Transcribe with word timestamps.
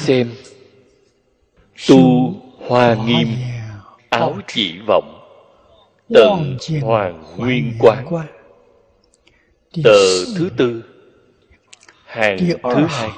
xem. 0.00 0.30
Tu 1.88 2.32
hoa 2.58 2.94
nghiêm 3.06 3.28
áo 4.10 4.38
chỉ 4.48 4.78
vọng 4.86 5.20
tận 6.14 6.56
hoàng 6.82 7.24
nguyên 7.36 7.72
quán 7.78 8.06
tờ 9.84 10.24
thứ 10.36 10.50
tư 10.56 10.82
hàng 12.04 12.38
thứ 12.62 12.86
hai. 12.88 13.10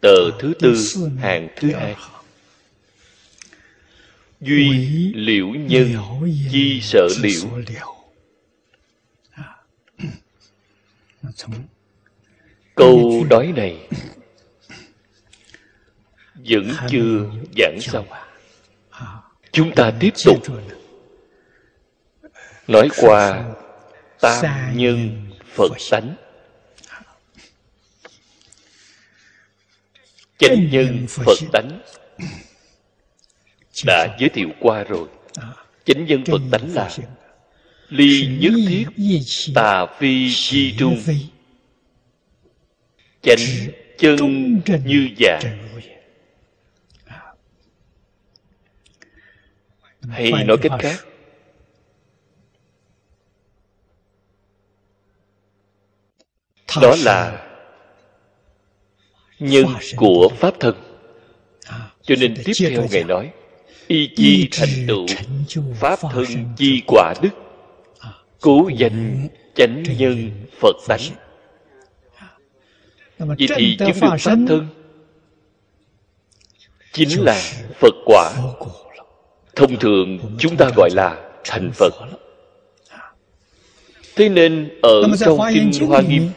Tờ 0.00 0.30
thứ 0.40 0.54
tư 0.60 0.74
hàng 1.18 1.48
thứ 1.56 1.72
hai. 1.72 1.96
Duy 4.40 4.68
liễu 5.14 5.46
nhân 5.46 5.96
chi 6.52 6.80
sở 6.82 7.08
liễu. 7.20 7.48
Câu 12.74 13.24
nói 13.30 13.52
này 13.56 13.88
vẫn 16.48 16.72
chưa 16.88 17.30
giảng 17.56 17.78
xong. 17.80 18.06
chúng 19.52 19.74
ta 19.74 19.92
tiếp 20.00 20.14
tục. 20.24 20.36
Nói 22.68 22.88
qua 22.96 23.44
tam 24.20 24.44
nhân 24.74 25.26
phật 25.54 25.72
tánh. 25.90 26.14
Chánh 30.38 30.70
nhân 30.70 31.06
phật. 31.08 31.38
Tánh 31.52 31.80
đã 33.86 34.16
giới 34.20 34.28
thiệu 34.28 34.48
qua 34.60 34.84
rồi. 34.84 35.08
Chánh 35.84 36.06
nhân 36.06 36.24
phật 36.24 36.40
tánh 36.50 36.74
là 36.74 36.90
ly 37.88 38.38
nhất 38.40 38.52
thiết 38.66 38.84
tà 39.54 39.86
phi 39.98 40.34
chi 40.34 40.74
trung. 40.78 41.02
Chánh 43.22 43.38
chân 43.98 44.16
như 44.84 45.08
dạ 45.16 45.40
hay 50.08 50.44
nói 50.44 50.56
cách 50.62 50.72
khác. 50.80 51.04
Đó 56.82 56.94
là 57.04 57.46
nhân 59.38 59.66
của 59.96 60.28
pháp 60.36 60.54
thân. 60.60 60.76
Cho 62.02 62.14
nên 62.20 62.34
tiếp 62.44 62.52
theo 62.60 62.86
ngài 62.90 63.04
nói 63.04 63.32
y 63.86 64.10
chi 64.16 64.48
thành 64.52 64.86
tựu 64.88 65.06
pháp 65.74 65.98
thân 66.12 66.24
chi 66.56 66.82
quả 66.86 67.14
đức 67.22 67.30
cố 68.40 68.68
danh 68.76 69.28
chánh 69.54 69.82
nhân 69.98 70.30
phật 70.60 70.76
tánh. 70.88 71.00
vậy 73.18 73.48
thì 73.56 73.76
chứng 73.78 74.00
được 74.00 74.16
pháp 74.20 74.36
thân 74.48 74.66
chính 76.92 77.24
là 77.24 77.42
phật 77.80 77.94
quả 78.06 78.32
thông 79.56 79.78
thường 79.78 80.18
chúng 80.38 80.56
ta 80.56 80.70
gọi 80.76 80.90
là 80.92 81.30
thành 81.44 81.70
phật. 81.74 81.90
Thế 84.16 84.28
nên 84.28 84.78
ở 84.82 85.02
trong 85.18 85.38
kinh 85.54 85.88
hoa 85.88 86.00
nghiêm 86.00 86.30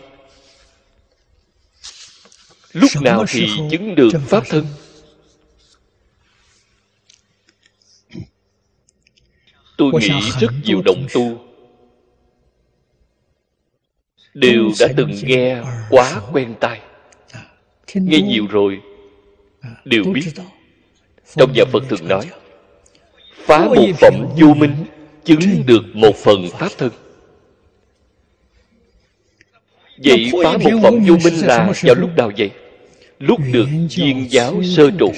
lúc 2.73 2.91
nào 3.01 3.25
thì 3.29 3.47
chứng 3.71 3.95
được 3.95 4.09
pháp 4.27 4.43
thân? 4.49 4.65
Tôi 9.77 9.91
nghĩ 9.99 10.31
rất 10.39 10.51
nhiều 10.63 10.81
đồng 10.85 11.07
tu 11.13 11.39
đều 14.33 14.71
đã 14.79 14.87
từng 14.97 15.11
nghe 15.23 15.61
quá 15.89 16.21
quen 16.31 16.55
tai. 16.59 16.81
Nghe 17.93 18.21
nhiều 18.21 18.47
rồi 18.49 18.81
đều 19.85 20.03
biết. 20.03 20.31
trong 21.35 21.53
nhà 21.53 21.63
phật 21.71 21.83
thường 21.89 22.07
nói 22.07 22.29
phá 23.45 23.65
một 23.65 23.87
phẩm 24.01 24.27
vô 24.39 24.53
minh 24.53 24.75
chứng 25.25 25.65
được 25.65 25.83
một 25.93 26.15
phần 26.15 26.47
pháp 26.59 26.69
thân. 26.77 26.91
Vậy 30.03 30.31
phá 30.43 30.57
một 30.57 30.79
phẩm 30.83 30.93
vô 31.07 31.15
minh 31.23 31.35
là 31.47 31.73
vào 31.83 31.95
lúc 31.95 32.09
nào 32.17 32.31
vậy? 32.37 32.51
Lúc 33.19 33.39
được 33.51 33.67
viên 33.89 34.31
giáo 34.31 34.63
sơ 34.63 34.89
trụ. 34.99 35.11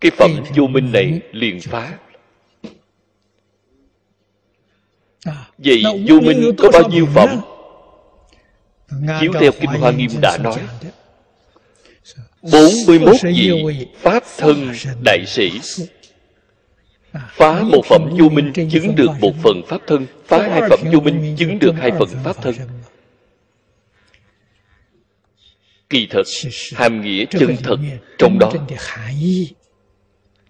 cái 0.00 0.10
phẩm 0.10 0.30
vô 0.56 0.66
minh 0.66 0.92
này 0.92 1.20
liền 1.32 1.60
phá. 1.60 1.98
vậy 5.58 5.82
vô 6.08 6.20
minh 6.20 6.50
có 6.58 6.70
bao 6.72 6.88
nhiêu 6.88 7.06
phẩm 7.14 7.40
chiếu 9.20 9.32
theo 9.40 9.52
kinh 9.60 9.70
hoa 9.70 9.90
nghiêm 9.90 10.10
đã 10.22 10.38
nói 10.38 10.58
41 12.42 13.16
vị 13.22 13.86
Pháp 13.96 14.22
thân 14.38 14.72
đại 15.04 15.24
sĩ. 15.26 15.50
Phá 17.12 17.62
một 17.62 17.82
phẩm 17.84 18.10
vô 18.18 18.28
minh 18.28 18.52
chứng 18.70 18.96
được 18.96 19.10
một 19.20 19.32
phần 19.42 19.62
Pháp 19.68 19.80
thân. 19.86 20.06
Phá 20.26 20.48
hai 20.50 20.60
phẩm 20.70 20.80
vô 20.92 21.00
minh 21.00 21.36
chứng 21.38 21.58
được 21.58 21.74
hai 21.78 21.90
phần 21.98 22.08
Pháp 22.24 22.42
thân. 22.42 22.54
Kỳ 25.90 26.06
thật, 26.10 26.22
hàm 26.74 27.00
nghĩa 27.00 27.24
chân 27.30 27.56
thật 27.62 27.76
trong 28.18 28.38
đó 28.38 28.52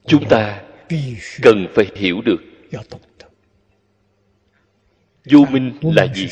Chúng 0.07 0.29
ta 0.29 0.63
cần 1.43 1.67
phải 1.75 1.87
hiểu 1.95 2.21
được. 2.25 2.43
Vô 5.31 5.45
minh 5.51 5.73
là 5.83 6.07
gì? 6.15 6.29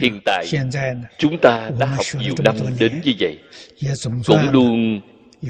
Hiện 0.00 0.20
tại 0.24 0.46
chúng 1.18 1.38
ta 1.38 1.70
đã 1.78 1.86
học 1.86 2.06
nhiều 2.18 2.34
năm 2.44 2.56
đến 2.78 3.00
như 3.04 3.12
vậy. 3.20 3.38
cũng 4.26 4.50
luôn 4.52 5.00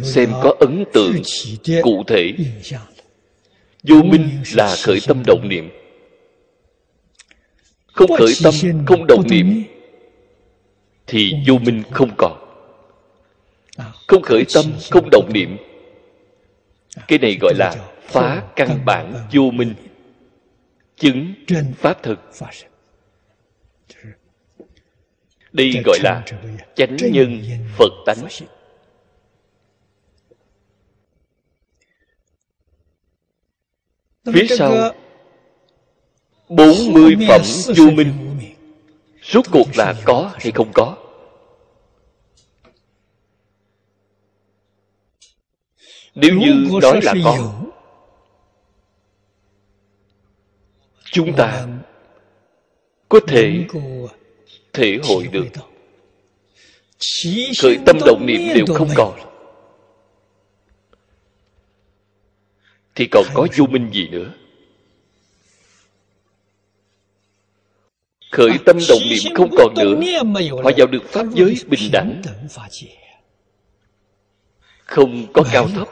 xem 0.02 0.30
có 0.42 0.54
ấn 0.60 0.84
tượng 0.92 1.22
cụ 1.82 2.04
thể. 2.06 2.32
vô 3.82 4.02
minh 4.02 4.28
là 4.54 4.76
khởi 4.84 4.98
tâm 5.06 5.22
động 5.26 5.48
niệm. 5.48 5.70
Không 7.86 8.10
khởi 8.18 8.32
tâm 8.42 8.54
không 8.86 9.06
động 9.06 9.24
niệm 9.30 9.62
thì 11.06 11.32
vô 11.46 11.58
minh 11.58 11.82
không 11.90 12.10
còn. 12.18 12.38
Không 14.06 14.22
khởi 14.22 14.44
tâm 14.54 14.64
không 14.90 15.08
động 15.10 15.30
niệm. 15.34 15.56
cái 17.08 17.18
này 17.18 17.38
gọi 17.40 17.54
là 17.56 17.74
phá 18.02 18.42
căn 18.56 18.78
bản 18.84 19.14
vô 19.32 19.50
minh. 19.50 19.74
Chứng 20.96 21.34
pháp 21.76 22.02
thực 22.02 22.18
đây 25.52 25.82
gọi 25.84 25.98
là 26.02 26.24
chánh 26.76 26.96
nhân 26.96 27.42
phật 27.78 27.92
tánh. 28.06 28.26
phía 34.34 34.46
sau 34.56 34.92
bốn 36.48 36.92
mươi 36.92 37.16
phẩm 37.28 37.40
vô 37.76 37.90
minh. 37.90 38.36
rốt 39.22 39.44
cuộc 39.52 39.66
là 39.76 39.94
có 40.04 40.30
hay 40.34 40.52
không 40.52 40.72
có? 40.74 40.96
nếu 46.14 46.34
như 46.34 46.78
nói 46.82 47.00
là 47.02 47.14
có 47.24 47.54
chúng 51.04 51.32
ta 51.36 51.66
có 53.08 53.20
thể 53.28 53.66
thể 54.72 54.98
hội 55.02 55.28
được. 55.32 55.46
Khởi 57.62 57.78
tâm 57.86 57.98
động 58.06 58.26
niệm 58.26 58.40
đều 58.54 58.66
không 58.74 58.88
còn. 58.96 59.20
Thì 62.94 63.08
còn 63.10 63.24
có 63.34 63.46
vô 63.56 63.66
minh 63.66 63.90
gì 63.92 64.08
nữa? 64.08 64.32
Khởi 68.30 68.50
tâm 68.66 68.78
động 68.88 69.02
niệm 69.10 69.34
không 69.34 69.50
còn 69.56 69.74
nữa 69.74 70.00
họ 70.64 70.70
vào 70.76 70.86
được 70.86 71.04
pháp 71.04 71.26
giới 71.34 71.54
bình 71.66 71.90
đẳng. 71.92 72.22
không 74.84 75.32
có 75.32 75.44
cao 75.52 75.68
thấp. 75.74 75.88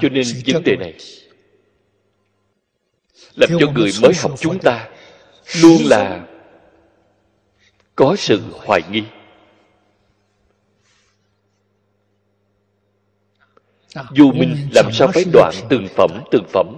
cho 0.00 0.08
nên 0.08 0.24
vấn 0.46 0.62
đề 0.64 0.76
này 0.76 0.94
làm 3.36 3.50
cho 3.60 3.70
người 3.74 3.90
mới 4.02 4.12
học 4.22 4.32
chúng 4.38 4.58
ta 4.58 4.88
luôn 5.62 5.82
là 5.84 6.26
có 7.94 8.16
sự 8.18 8.42
hoài 8.52 8.80
nghi. 8.90 9.04
Vô 13.94 14.24
minh 14.34 14.56
làm 14.74 14.92
sao 14.92 15.08
phải 15.14 15.24
đoạn 15.32 15.54
từng 15.70 15.88
phẩm 15.96 16.10
từng 16.30 16.44
phẩm. 16.52 16.76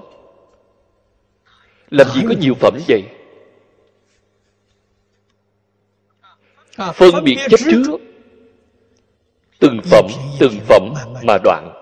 Làm 1.91 2.07
gì 2.15 2.21
có 2.29 2.35
nhiều 2.41 2.55
phẩm 2.55 2.79
vậy? 2.89 3.03
Phân 6.95 7.25
biệt 7.25 7.39
chấp 7.51 7.61
trước. 7.71 7.99
từng 9.59 9.81
phẩm 9.91 10.07
từng 10.41 10.61
phẩm 10.69 10.95
mà 11.23 11.39
đoạn 11.45 11.78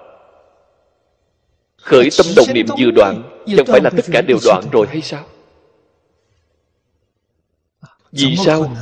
khởi 1.86 2.08
tâm 2.18 2.26
đồng 2.36 2.54
niệm 2.54 2.66
vừa 2.78 2.90
đoạn 2.90 3.42
chẳng 3.46 3.66
phải 3.66 3.80
là 3.80 3.90
tất 3.96 4.04
cả 4.12 4.20
đều 4.20 4.38
đoạn 4.44 4.64
rồi 4.72 4.86
hay 4.90 5.02
sao? 5.02 5.24
Vì 8.12 8.36
sao? 8.36 8.76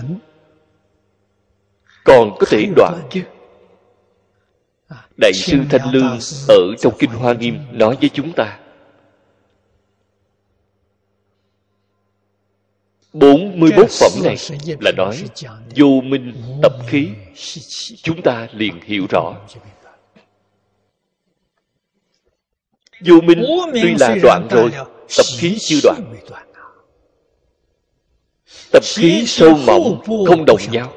còn 2.04 2.36
có 2.38 2.46
thể 2.50 2.66
đoạn 2.76 3.08
chứ. 3.10 3.22
Đại 5.16 5.32
sư 5.32 5.58
thanh 5.70 5.90
lương 5.92 6.18
ở 6.48 6.74
trong 6.80 6.94
kinh 6.98 7.10
hoa 7.10 7.34
nghiêm 7.34 7.58
nói 7.72 7.96
với 8.00 8.10
chúng 8.14 8.32
ta. 8.32 8.58
Bốn 13.12 13.60
mươi 13.60 13.70
bốn 13.76 13.86
phẩm 14.00 14.12
này 14.24 14.36
là 14.80 14.92
nói 14.92 15.24
vô 15.76 16.00
minh 16.04 16.32
tập 16.62 16.72
khí. 16.86 17.08
Chúng 18.02 18.22
ta 18.22 18.48
liền 18.52 18.80
hiểu 18.80 19.06
rõ 19.10 19.34
vô 23.00 23.20
minh 23.20 23.44
tuy 23.72 23.94
là 24.00 24.16
đoạn 24.22 24.48
rồi 24.50 24.70
tập 25.16 25.26
khí 25.38 25.56
chưa 25.60 25.78
đoạn. 25.82 26.14
tập 28.70 28.82
khí 28.84 29.24
sâu 29.26 29.56
mỏng 29.66 30.02
không 30.26 30.44
đồng 30.46 30.60
nhau. 30.70 30.92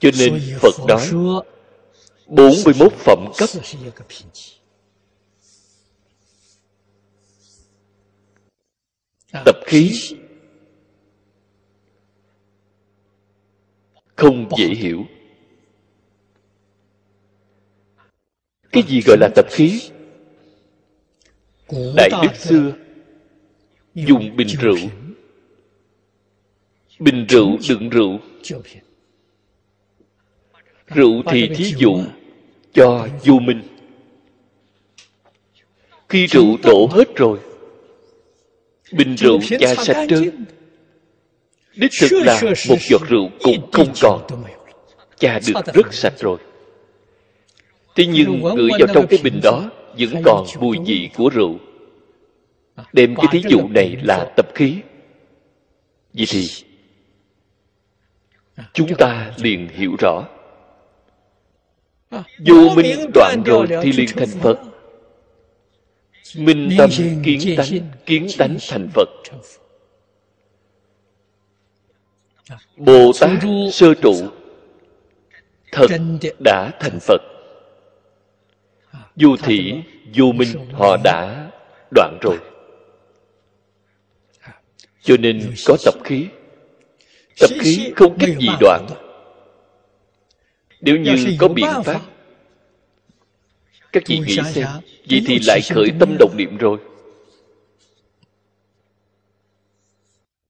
Cho 0.00 0.10
nên 0.18 0.40
phật 0.60 0.74
nói 0.88 1.08
bốn 2.26 2.52
mươi 2.64 2.74
mốt 2.78 2.92
phẩm 2.92 3.32
cấp. 3.36 3.48
tập 9.44 9.56
khí 9.66 9.92
không 14.16 14.48
dễ 14.58 14.66
hiểu 14.66 15.04
cái 18.82 18.90
gì 18.90 19.00
gọi 19.06 19.16
là 19.20 19.28
tập 19.34 19.46
khí? 19.50 19.80
Đại 21.96 22.10
đức 22.22 22.36
xưa 22.36 22.72
dùng 23.94 24.36
bình 24.36 24.48
rượu. 24.60 24.76
bình 26.98 27.26
rượu 27.28 27.58
đựng 27.68 27.88
rượu. 27.88 28.18
rượu 30.94 31.22
thì 31.30 31.48
thí 31.56 31.64
dụ 31.78 32.00
cho 32.72 33.08
vô 33.24 33.38
minh. 33.38 33.62
Khi 36.08 36.26
rượu 36.26 36.56
đổ 36.62 36.88
hết 36.92 37.16
rồi 37.16 37.38
bình 38.92 39.16
rượu 39.16 39.40
cha 39.60 39.74
sạch 39.74 40.06
trơn. 40.08 40.44
đích 41.76 41.90
thực 42.00 42.12
là 42.12 42.40
một 42.68 42.78
giọt 42.90 43.02
rượu 43.08 43.30
cũng 43.42 43.70
không 43.72 43.92
còn. 44.02 44.26
cha 45.18 45.40
được 45.46 45.74
rất 45.74 45.94
sạch 45.94 46.14
rồi 46.18 46.38
thế 47.98 48.06
nhưng 48.06 48.42
gửi 48.56 48.70
vào 48.78 48.88
trong 48.94 49.06
cái 49.06 49.20
bình 49.22 49.40
đó 49.42 49.70
vẫn 49.98 50.22
còn 50.24 50.46
mùi 50.60 50.78
vị 50.86 51.10
của 51.16 51.28
rượu. 51.28 51.58
Đem 52.92 53.14
cái 53.16 53.26
thí 53.30 53.42
dụ 53.48 53.68
này 53.68 53.96
là 54.02 54.32
tập 54.36 54.46
khí. 54.54 54.76
Vậy 56.12 56.26
thì 56.28 56.46
chúng 58.72 58.94
ta 58.98 59.32
liền 59.36 59.68
hiểu 59.68 59.96
rõ. 59.98 60.24
Vô 62.46 62.68
minh 62.76 63.10
đoạn 63.14 63.42
rồi 63.46 63.66
thì 63.82 63.92
liền 63.92 64.08
thành 64.16 64.40
phật. 64.42 64.58
Minh 66.36 66.70
tâm 66.78 66.90
kiến 67.24 67.56
tánh 67.56 67.68
kiến 68.06 68.26
tánh 68.38 68.56
thành 68.68 68.88
phật. 68.94 69.08
bồ 72.76 73.12
tát 73.20 73.30
sơ 73.72 73.94
trụ 73.94 74.14
thật 75.72 75.86
đã 76.44 76.70
thành 76.80 76.98
phật 77.00 77.37
vô 79.20 79.36
thị 79.36 79.74
vô 80.14 80.32
minh 80.32 80.48
họ 80.72 80.96
đã 81.04 81.50
đoạn 81.90 82.18
rồi. 82.22 82.38
Cho 85.02 85.16
nên 85.16 85.54
có 85.66 85.76
tập 85.84 85.94
khí. 86.04 86.26
Tập 87.40 87.50
khí 87.60 87.92
không 87.96 88.18
cách 88.18 88.30
gì 88.40 88.48
đoạn. 88.60 88.86
Nếu 90.80 90.96
như 90.96 91.36
có 91.38 91.48
biện 91.48 91.68
pháp 91.84 92.00
các 93.92 94.02
vị 94.06 94.18
nghĩ 94.18 94.36
xem. 94.54 94.66
vậy 95.10 95.22
thì 95.26 95.38
lại 95.46 95.60
khởi 95.70 95.90
tâm 96.00 96.16
đồng 96.18 96.36
niệm 96.36 96.56
rồi. 96.56 96.78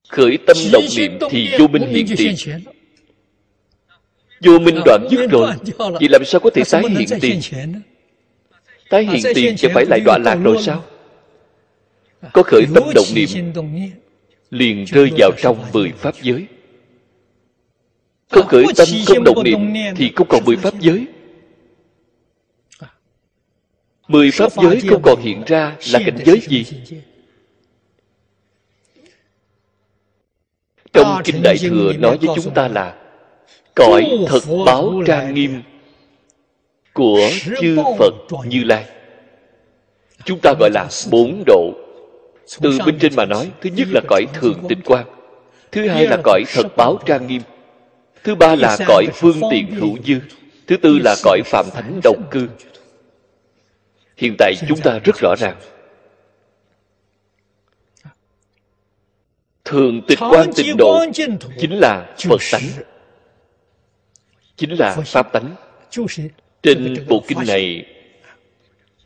Khởi 0.09 0.39
tâm 0.47 0.57
đồng 0.73 0.85
niệm 0.97 1.19
thì 1.31 1.49
vô 1.59 1.69
minh 1.69 1.89
hiện 1.89 2.07
tiền. 2.17 2.35
vô 4.45 4.59
minh 4.59 4.81
đoạn 4.85 5.07
dứt 5.11 5.31
rồi. 5.31 5.53
vậy 5.79 6.09
làm 6.11 6.25
sao 6.25 6.41
có 6.41 6.51
thể 6.55 6.63
tái 6.71 6.83
hiện 6.89 7.21
tiền 7.21 7.41
tái 8.91 9.07
hiện 9.07 9.35
tiền 9.35 9.57
chẳng 9.57 9.71
phải 9.75 9.85
lại 9.87 10.01
đọa 10.01 10.19
lạc 10.19 10.35
rồi 10.35 10.57
sao? 10.63 10.85
Có 12.33 12.43
khởi 12.43 12.63
tâm 12.75 12.85
động 12.95 13.07
niệm 13.15 13.29
liền 14.51 14.85
rơi 14.85 15.11
vào 15.19 15.31
trong 15.39 15.65
mười 15.73 15.93
pháp 15.93 16.15
giới. 16.23 16.47
Không 18.31 18.47
khởi 18.47 18.65
tâm 18.77 18.89
không 19.07 19.25
động 19.25 19.43
niệm 19.45 19.75
thì 19.97 20.13
không 20.17 20.29
còn 20.29 20.45
mười 20.45 20.57
pháp 20.57 20.75
giới. 20.81 21.07
Mười 24.09 24.31
pháp 24.31 24.53
giới 24.63 24.81
không 24.89 25.03
còn 25.03 25.21
hiện 25.21 25.43
ra 25.47 25.77
là 25.93 26.01
cảnh 26.05 26.19
giới 26.25 26.41
gì? 26.41 26.65
trong 30.99 31.21
kinh 31.25 31.43
đại 31.43 31.57
thừa 31.59 31.93
nói 31.99 32.19
với 32.21 32.37
chúng 32.43 32.55
ta 32.55 32.69
là 32.69 32.95
cõi 33.75 34.11
thật 34.29 34.41
báo 34.67 35.03
trang 35.07 35.35
nghiêm 35.35 35.63
của 36.99 37.31
chư 37.61 37.77
phật 37.99 38.15
như 38.47 38.65
lai. 38.65 38.85
Chúng 40.25 40.39
ta 40.43 40.55
gọi 40.61 40.71
là 40.71 40.89
bốn 41.11 41.43
độ. 41.47 41.73
Từ 42.61 42.79
bên 42.87 42.99
trên 42.99 43.13
mà 43.17 43.25
nói, 43.25 43.51
thứ 43.61 43.71
nhất 43.77 43.89
là 43.91 44.01
cõi 44.09 44.27
thường 44.35 44.65
tịnh 44.69 44.81
quan 44.85 45.07
thứ 45.73 45.89
hai 45.89 46.07
là 46.07 46.17
cõi 46.25 46.45
thật 46.55 46.77
báo 46.77 46.99
trang 47.07 47.27
nghiêm, 47.27 47.43
thứ 48.25 48.35
ba 48.35 48.55
là 48.55 48.77
cõi 48.87 49.07
phương 49.15 49.41
tiện 49.51 49.75
hữu 49.75 49.97
dư, 50.07 50.15
thứ 50.67 50.77
tư 50.77 50.99
là 51.05 51.17
cõi 51.23 51.41
phạm 51.45 51.67
thánh 51.75 52.01
đồng 52.05 52.29
cư. 52.31 52.49
Hiện 54.17 54.35
tại 54.39 54.55
chúng 54.69 54.81
ta 54.81 54.99
rất 55.05 55.17
rõ 55.23 55.35
ràng. 55.39 55.57
Thường 59.65 60.03
tịch 60.09 60.19
quan 60.31 60.51
tịnh 60.57 60.77
độ 60.77 61.05
chính 61.59 61.79
là 61.79 62.15
phật 62.29 62.41
tánh, 62.53 62.63
chính 64.57 64.71
là 64.79 64.97
pháp 65.07 65.33
tánh 65.33 65.55
trên 66.63 67.07
bộ 67.09 67.23
kinh 67.29 67.39
này 67.47 67.87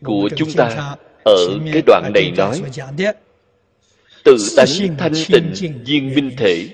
của 0.05 0.29
chúng 0.37 0.53
ta 0.57 0.97
ở 1.25 1.59
cái 1.73 1.83
đoạn 1.87 2.11
này 2.15 2.33
nói 2.37 2.63
tự 4.25 4.37
tánh 4.57 4.97
thanh 4.99 5.13
tịnh 5.29 5.53
viên 5.85 6.15
minh 6.15 6.31
thể. 6.39 6.69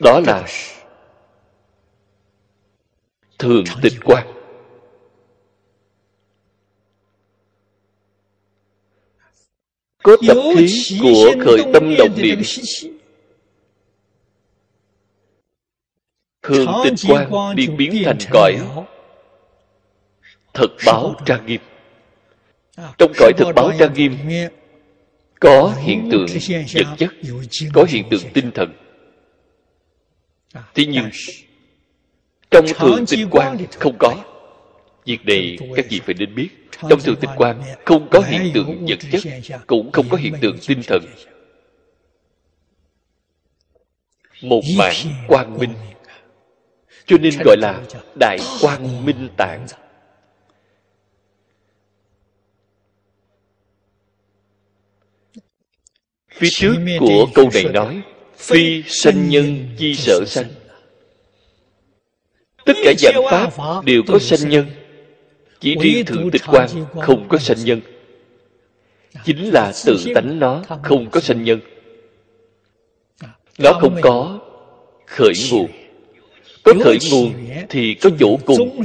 Đó 0.00 0.20
là 0.26 0.46
thường 3.38 3.64
tịch 3.82 3.92
quan 4.04 4.26
có 10.02 10.16
tập 10.28 10.36
khí 10.56 10.98
của 11.02 11.34
khởi 11.44 11.62
tâm 11.72 11.94
đồng 11.98 12.22
niệm. 12.22 12.42
thường 16.42 16.66
tịch 16.84 16.94
quan 17.08 17.56
liền 17.56 17.76
biến 17.76 18.02
thành 18.04 18.18
cõi 18.30 18.58
thật 20.58 20.76
báo 20.86 21.14
trang 21.26 21.46
nghiêm. 21.46 21.60
trong 22.98 23.12
cõi 23.18 23.32
thật 23.36 23.52
báo 23.56 23.72
trang 23.78 23.94
nghiêm 23.94 24.16
có 25.40 25.74
hiện 25.82 26.08
tượng 26.12 26.26
vật 26.74 26.86
chất 26.98 27.10
có 27.72 27.84
hiện 27.88 28.04
tượng 28.10 28.22
tinh 28.34 28.50
thần. 28.54 28.72
Thế 30.74 30.86
nhưng 30.86 31.10
trong 32.50 32.66
thường 32.74 33.04
tịch 33.06 33.26
quan 33.30 33.56
không 33.78 33.96
có. 33.98 34.16
việc 35.04 35.26
này 35.26 35.58
các 35.76 35.86
vị 35.90 36.00
phải 36.04 36.14
nên 36.14 36.34
biết. 36.34 36.48
trong 36.90 37.00
thường 37.00 37.16
tịch 37.20 37.30
quan 37.36 37.62
không 37.84 38.08
có 38.10 38.20
hiện 38.20 38.50
tượng 38.54 38.86
vật 38.86 38.98
chất 39.12 39.22
cũng 39.66 39.92
không 39.92 40.08
có 40.08 40.16
hiện 40.16 40.34
tượng 40.40 40.56
tinh 40.66 40.80
thần. 40.86 41.02
Một 44.42 44.62
mảng 44.78 45.26
quang 45.28 45.58
minh. 45.58 45.72
cho 47.06 47.16
nên 47.20 47.34
gọi 47.44 47.56
là 47.58 47.82
đại 48.20 48.38
quang 48.60 49.06
minh 49.06 49.28
tạng 49.36 49.66
phía 56.38 56.48
trước 56.50 56.74
của 57.00 57.26
câu 57.34 57.50
này 57.54 57.64
nói 57.64 58.02
phi 58.36 58.82
sanh 58.86 59.28
nhân 59.28 59.68
chi 59.78 59.94
sở 59.94 60.24
sanh 60.26 60.46
tất 62.64 62.76
cả 62.84 62.92
dạng 62.98 63.22
pháp 63.30 63.84
đều 63.84 64.02
có 64.08 64.18
sanh 64.18 64.48
nhân 64.48 64.66
chỉ 65.60 65.76
riêng 65.80 66.04
thượng 66.04 66.30
tịch 66.30 66.42
quan 66.46 66.68
không 67.02 67.28
có 67.28 67.38
sanh 67.38 67.64
nhân. 67.64 67.80
Chính 69.24 69.50
là 69.52 69.72
tự 69.86 69.96
tánh 70.14 70.38
nó 70.38 70.62
không 70.82 71.10
có 71.10 71.20
sanh 71.20 71.44
nhân. 71.44 71.60
Nó 73.58 73.72
không 73.72 73.96
có 74.02 74.40
khởi 75.06 75.32
nguồn. 75.50 75.68
Có 76.62 76.72
khởi 76.84 76.98
nguồn 77.10 77.32
thì 77.68 77.94
có 77.94 78.10
chỗ 78.20 78.38
cùng. 78.46 78.84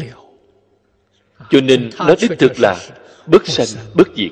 Cho 1.49 1.61
nên 1.61 1.89
nó 1.97 2.15
đích 2.21 2.39
thực 2.39 2.59
là 2.59 2.75
bất 3.25 3.47
sanh 3.47 3.67
bất 3.93 4.07
diệt 4.15 4.31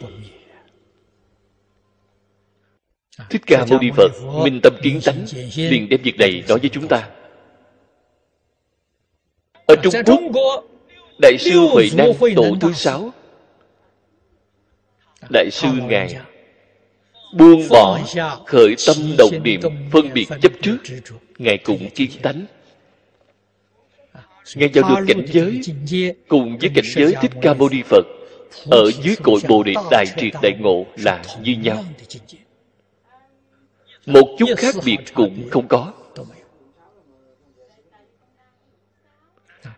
thích 3.29 3.41
ca 3.47 3.65
mâu 3.69 3.79
ni 3.79 3.89
phật, 3.97 4.11
minh 4.43 4.59
tâm 4.63 4.73
kiến 4.81 4.99
tánh, 5.05 5.25
liền 5.55 5.89
đem 5.89 6.01
việc 6.03 6.17
này 6.17 6.43
nói 6.47 6.59
với 6.59 6.69
chúng 6.69 6.87
ta. 6.87 7.09
Ở 9.65 9.75
trung 9.75 9.93
quốc, 10.33 10.63
đại 11.21 11.37
sư 11.37 11.59
huệ 11.59 11.89
năng 11.97 12.11
tổ 12.35 12.55
thứ 12.61 12.73
sáu, 12.73 13.11
đại 15.33 15.49
sư 15.51 15.67
ngài 15.89 16.15
buông 17.33 17.67
bỏ 17.69 17.99
khởi 18.45 18.75
tâm 18.87 18.95
đồng 19.17 19.43
niệm 19.43 19.61
phân 19.91 20.13
biệt 20.13 20.27
chấp 20.41 20.51
trước, 20.61 20.77
ngài 21.37 21.57
cũng 21.57 21.89
kiến 21.95 22.09
tánh. 22.21 22.45
Ngài 24.55 24.69
vào 24.69 24.95
được 24.95 25.05
cảnh 25.07 25.25
giới, 25.85 26.13
cùng 26.27 26.57
với 26.57 26.69
cảnh 26.75 26.85
giới 26.95 27.13
thích 27.21 27.31
ca 27.41 27.53
mâu 27.53 27.69
ni 27.69 27.81
phật, 27.85 28.05
ở 28.71 28.91
dưới 29.03 29.15
cội 29.23 29.39
bồ 29.47 29.63
đề 29.63 29.73
đại 29.91 30.05
triệt 30.17 30.33
đại 30.41 30.53
ngộ 30.59 30.85
là 30.97 31.23
như 31.41 31.55
nhau 31.55 31.83
một 34.05 34.35
chút 34.39 34.45
khác 34.57 34.75
biệt 34.85 34.97
cũng 35.13 35.49
không 35.51 35.67
có. 35.67 35.93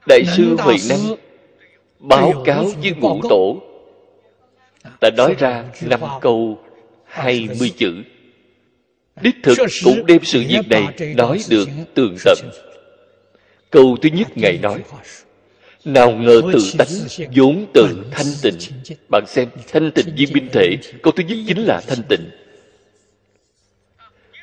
Đại 0.07 0.23
sư 0.37 0.55
huệ 0.59 0.75
năng 0.89 1.15
báo 1.99 2.43
cáo 2.45 2.65
với 2.81 2.91
ngũ 2.91 3.21
tổ. 3.29 3.61
Đã 5.01 5.09
nói 5.17 5.35
ra 5.39 5.65
năm 5.81 5.99
câu 6.21 6.59
hai 7.05 7.47
mươi 7.59 7.73
chữ. 7.77 8.03
Đích 9.21 9.35
thực 9.43 9.57
cũng 9.83 10.05
đem 10.05 10.23
sự 10.23 10.43
việc 10.49 10.67
này 10.69 11.13
nói 11.15 11.39
được 11.49 11.69
tường 11.93 12.15
tận. 12.25 12.37
Câu 13.71 13.97
thứ 14.01 14.09
nhất 14.09 14.27
ngài 14.35 14.57
nói 14.57 14.83
nào 15.85 16.11
ngờ 16.11 16.41
tự 16.53 16.59
tánh 16.77 16.87
vốn 17.35 17.65
từ 17.73 18.05
thanh 18.11 18.27
tịnh. 18.41 18.57
bạn 19.09 19.23
xem 19.27 19.49
thanh 19.67 19.91
tịnh 19.91 20.15
viên 20.15 20.33
binh 20.33 20.47
thể 20.51 20.77
câu 21.03 21.13
thứ 21.15 21.23
nhất 21.23 21.37
chính 21.47 21.63
là 21.63 21.81
thanh 21.87 22.03
tịnh 22.09 22.29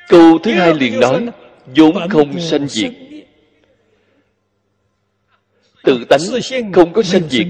câu 0.07 0.39
thứ 0.43 0.51
hai 0.51 0.73
liền 0.75 0.99
nói 0.99 1.29
vốn 1.75 2.09
không 2.09 2.39
sanh 2.39 2.67
diệt. 2.67 2.91
tự 5.83 6.05
tánh 6.09 6.19
không 6.73 6.93
có 6.93 7.03
sanh 7.03 7.29
diệt. 7.29 7.47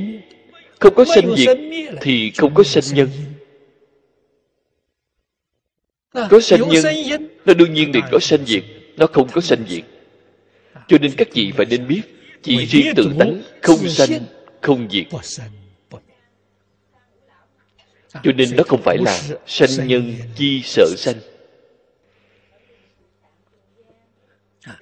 không 0.79 0.95
có 0.95 1.05
sanh 1.05 1.35
diệt 1.35 1.57
thì 2.01 2.31
không 2.37 2.53
có 2.53 2.63
sanh 2.63 2.83
nhân. 2.93 3.09
có 6.13 6.39
sanh 6.41 6.69
nhân 6.69 6.85
nó 7.45 7.53
đương 7.53 7.73
nhiên 7.73 7.91
liền 7.91 8.03
có 8.11 8.19
sanh 8.19 8.45
diệt 8.45 8.63
nó 8.97 9.07
không 9.07 9.27
có 9.33 9.41
sanh 9.41 9.63
diệt. 9.69 9.83
Cho 10.87 10.97
nên 11.01 11.11
các 11.17 11.27
vị 11.33 11.51
phải 11.57 11.65
nên 11.65 11.87
biết 11.87 12.01
chỉ 12.41 12.65
riêng 12.65 12.93
tự 12.95 13.11
tánh 13.19 13.41
không 13.61 13.89
sanh 13.89 14.25
không 14.61 14.87
diệt. 14.91 15.05
Cho 18.23 18.31
nên 18.35 18.55
nó 18.55 18.63
không 18.67 18.81
phải 18.83 18.97
là 18.97 19.21
sanh 19.47 19.87
nhân. 19.87 20.13
chi 20.37 20.61
sợ 20.63 20.85
sanh 20.97 21.15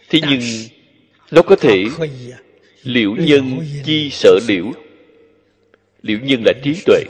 thế 0.10 0.20
nhưng 0.30 0.40
nó 1.32 1.42
có 1.42 1.56
thể 1.56 1.84
liễu 2.84 3.16
nhân 3.16 3.60
chi 3.86 4.10
sợ 4.12 4.40
liễu. 4.48 4.72
Liễu 6.02 6.20
nhân 6.20 6.44
là 6.46 6.54
trí 6.64 6.82
tuệ. 6.86 7.04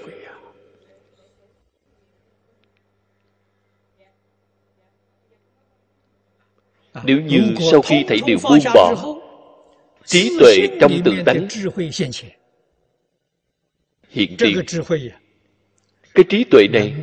Nếu 7.03 7.21
như 7.21 7.41
sau 7.71 7.81
khi 7.81 8.03
thảy 8.07 8.19
đều 8.27 8.37
buông 8.43 8.59
bỏ 8.73 9.19
trí 10.05 10.37
tuệ 10.39 10.67
trong 10.81 11.01
tự 11.05 11.11
tánh 11.25 11.47
hiện 14.09 14.35
tiền. 14.37 14.61
cái 16.13 16.25
trí 16.29 16.43
tuệ 16.43 16.67
này 16.73 16.93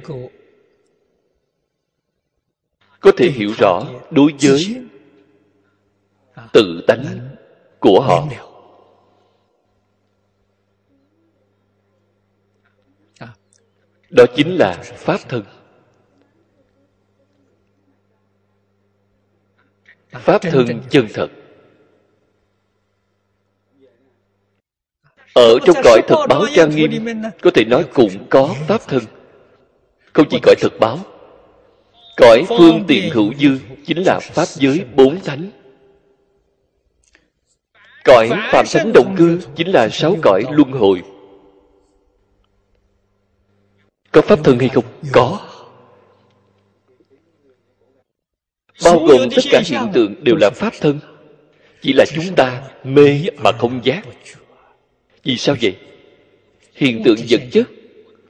có 3.01 3.13
thể 3.17 3.31
hiểu 3.31 3.53
rõ 3.59 3.85
đối 4.11 4.33
với 4.41 4.86
tự 6.57 6.85
tánh 6.87 7.05
của 7.81 8.01
họ. 8.01 8.29
Đó 14.11 14.25
chính 14.37 14.57
là 14.57 14.83
pháp 14.83 15.21
thân. 15.29 15.43
Pháp 20.11 20.43
thân 20.43 20.81
chân 20.91 21.07
thật. 21.15 21.29
Ở 25.35 25.59
trong 25.67 25.77
cõi 25.85 26.01
thực 26.09 26.27
báo 26.29 26.43
trang 26.55 26.71
nghiêm 26.71 27.23
có 27.43 27.51
thể 27.55 27.65
nói 27.65 27.85
cũng 27.95 28.27
có 28.31 28.55
pháp 28.69 28.81
thân. 28.89 29.03
Không 30.13 30.27
chỉ 30.31 30.39
cõi 30.43 30.55
thực 30.61 30.73
báo 30.81 30.99
cõi 32.17 32.45
phương 32.49 32.85
tiện 32.89 33.11
hữu 33.11 33.35
dư 33.35 33.59
chính 33.87 34.03
là 34.03 34.21
pháp 34.21 34.47
giới 34.49 34.85
bốn 34.95 35.21
thánh 35.21 35.51
cõi 38.07 38.31
phạm 38.53 38.67
thánh 38.73 38.93
động 38.93 39.15
cư 39.19 39.41
chính 39.57 39.69
là 39.69 39.89
sáu 39.89 40.17
cõi 40.23 40.45
luân 40.51 40.73
hồi. 40.73 41.03
Có 44.13 44.21
pháp 44.23 44.39
thân 44.45 44.59
hay 44.59 44.69
không? 44.69 44.85
Có. 45.13 45.41
Bao 48.85 48.99
gồm 48.99 49.29
tất 49.37 49.43
cả 49.51 49.63
hiện 49.67 49.81
tượng 49.93 50.25
đều 50.25 50.37
là 50.41 50.51
pháp 50.55 50.73
thân. 50.81 51.01
Chỉ 51.83 51.93
là 51.93 52.05
chúng 52.15 52.35
ta 52.37 52.63
mê 52.85 53.21
mà 53.37 53.53
không 53.53 53.81
giác. 53.85 54.03
Vì 55.25 55.37
sao 55.37 55.57
vậy? 55.63 55.77
Hiện 56.75 57.03
tượng 57.05 57.17
vật 57.29 57.41
chất 57.53 57.67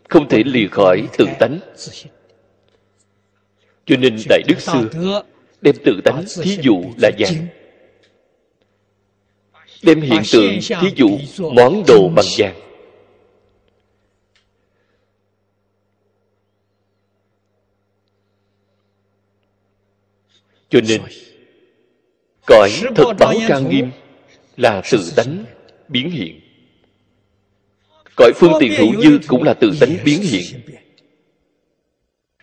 không 0.08 0.28
thể 0.28 0.42
lìa 0.46 0.68
khỏi 0.70 1.02
tự 1.18 1.26
tánh. 1.38 1.58
Cho 3.86 3.96
nên 3.96 4.16
đại 4.28 4.42
đức 4.48 4.60
xưa 4.60 5.22
đem 5.60 5.74
tự 5.84 6.00
tánh 6.04 6.24
thí 6.42 6.58
dụ 6.62 6.82
là 7.02 7.10
vàng 7.18 7.46
đem 9.86 10.00
hiện 10.00 10.22
tượng 10.32 10.58
thí 10.80 10.88
dụ 10.96 11.18
món 11.38 11.82
đồ 11.86 12.08
bằng 12.08 12.26
vàng. 12.38 12.54
Cho 20.70 20.80
nên 20.88 21.02
cõi 22.46 22.70
thực 22.96 23.16
báo 23.18 23.34
trang 23.48 23.70
nghiêm 23.70 23.90
là 24.56 24.82
tự 24.90 25.12
tánh 25.16 25.44
biến 25.88 26.10
hiện. 26.10 26.40
Cõi 28.16 28.32
phương 28.36 28.52
tiện 28.60 28.72
hữu 28.72 29.02
dư 29.02 29.18
cũng 29.26 29.42
là 29.42 29.54
tự 29.54 29.72
tánh 29.80 29.96
biến 30.04 30.22
hiện. 30.22 30.60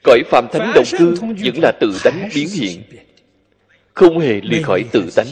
cõi 0.04 0.24
phạm 0.26 0.48
thánh 0.52 0.72
động 0.76 0.86
cư 1.00 1.16
vẫn 1.22 1.62
là 1.62 1.72
tự 1.80 2.00
tánh 2.04 2.30
biến 2.36 2.48
hiện. 2.50 2.84
không 3.94 4.20
hề 4.20 4.42
lìa 4.44 4.62
khỏi 4.62 4.84
tự 4.92 5.10
tánh 5.16 5.28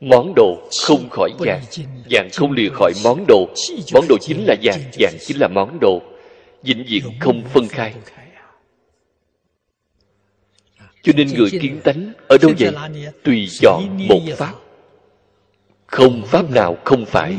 món 0.00 0.34
đồ 0.36 0.68
không 0.86 1.08
khỏi 1.10 1.30
vàng. 1.38 1.62
vàng 2.10 2.28
không 2.32 2.52
lìa 2.52 2.68
khỏi 2.68 2.92
món 3.04 3.24
đồ. 3.28 3.48
món 3.94 4.04
đồ 4.08 4.16
chính 4.20 4.44
là 4.46 4.54
vàng 4.62 4.80
vàng 4.98 5.14
chính 5.20 5.40
là 5.40 5.48
món 5.48 5.78
đồ. 5.80 6.02
Vĩnh 6.62 6.84
viễn 6.88 7.04
không 7.20 7.42
phân 7.52 7.68
khai. 7.68 7.94
cho 11.02 11.12
nên 11.16 11.28
người 11.34 11.50
kiến 11.50 11.80
tánh 11.84 12.12
ở 12.28 12.36
đâu 12.42 12.52
vậy? 12.58 12.72
Tùy 13.24 13.48
chọn 13.60 14.06
một 14.08 14.20
pháp. 14.36 14.54
Không 15.86 16.22
pháp 16.26 16.50
nào 16.50 16.76
không 16.84 17.06
phải. 17.06 17.36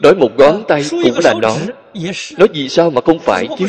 Nói 0.00 0.14
một 0.14 0.30
ngón 0.38 0.62
tay 0.68 0.82
cũng 0.90 1.18
là 1.24 1.34
nó. 1.42 1.56
nói 2.38 2.48
vì 2.52 2.68
sao 2.68 2.90
mà 2.90 3.00
không 3.00 3.18
phải 3.18 3.48
chứ 3.58 3.66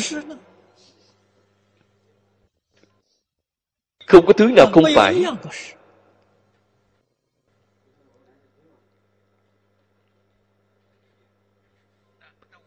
không 4.14 4.26
có 4.26 4.34
thứ 4.34 4.52
nào 4.56 4.68
không 4.74 4.84
phải. 4.96 5.24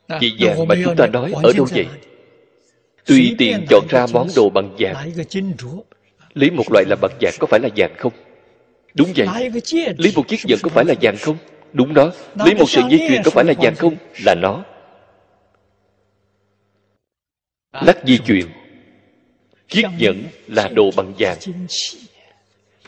Vậy 0.08 0.36
vàng 0.38 0.68
mà 0.68 0.74
chúng 0.84 0.96
ta 0.96 1.06
nói 1.06 1.32
ở 1.42 1.52
đâu 1.56 1.66
vậy? 1.70 1.86
Tùy 3.04 3.34
tiện 3.38 3.66
chọn 3.70 3.86
ra 3.88 4.06
món 4.12 4.28
đồ 4.36 4.50
bằng 4.50 4.76
vàng. 4.78 5.12
Lấy 6.34 6.50
một 6.50 6.64
loại 6.72 6.84
là 6.88 6.96
bằng 7.02 7.10
vàng 7.20 7.34
có 7.38 7.46
phải 7.46 7.60
là 7.60 7.68
vàng 7.76 7.94
không? 7.98 8.12
Đúng 8.94 9.12
vậy. 9.16 9.50
Lấy 9.98 10.12
một 10.16 10.28
chiếc 10.28 10.40
nhẫn 10.44 10.58
có 10.62 10.70
phải 10.70 10.84
là 10.84 10.94
vàng 11.02 11.16
không? 11.20 11.36
Đúng 11.72 11.94
đó. 11.94 12.12
Lấy 12.34 12.54
một 12.54 12.70
sợi 12.70 12.84
dây 12.90 13.08
chuyền 13.08 13.22
có 13.24 13.30
phải 13.30 13.44
là 13.44 13.52
vàng 13.60 13.74
không? 13.74 13.96
Là 14.24 14.34
nó. 14.34 14.64
Lắc 17.72 17.96
di 18.06 18.18
chuyển 18.18 18.46
chiếc 19.68 19.86
nhẫn 19.98 20.22
là 20.46 20.68
đồ 20.68 20.90
bằng 20.96 21.14
vàng. 21.18 21.38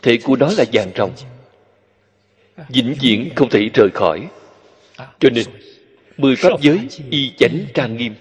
thể 0.01 0.17
của 0.23 0.35
nó 0.35 0.51
là 0.57 0.65
vàng 0.73 0.91
ròng 0.97 1.13
vĩnh 2.69 2.95
viễn 3.01 3.29
không 3.35 3.49
thể 3.49 3.69
rời 3.73 3.89
khỏi. 3.93 4.27
Cho 5.19 5.29
nên 5.29 5.45
mười 6.17 6.35
pháp 6.35 6.61
giới 6.61 6.79
y 7.09 7.31
chánh 7.37 7.65
trang 7.73 7.97
nghiêm. 7.97 8.15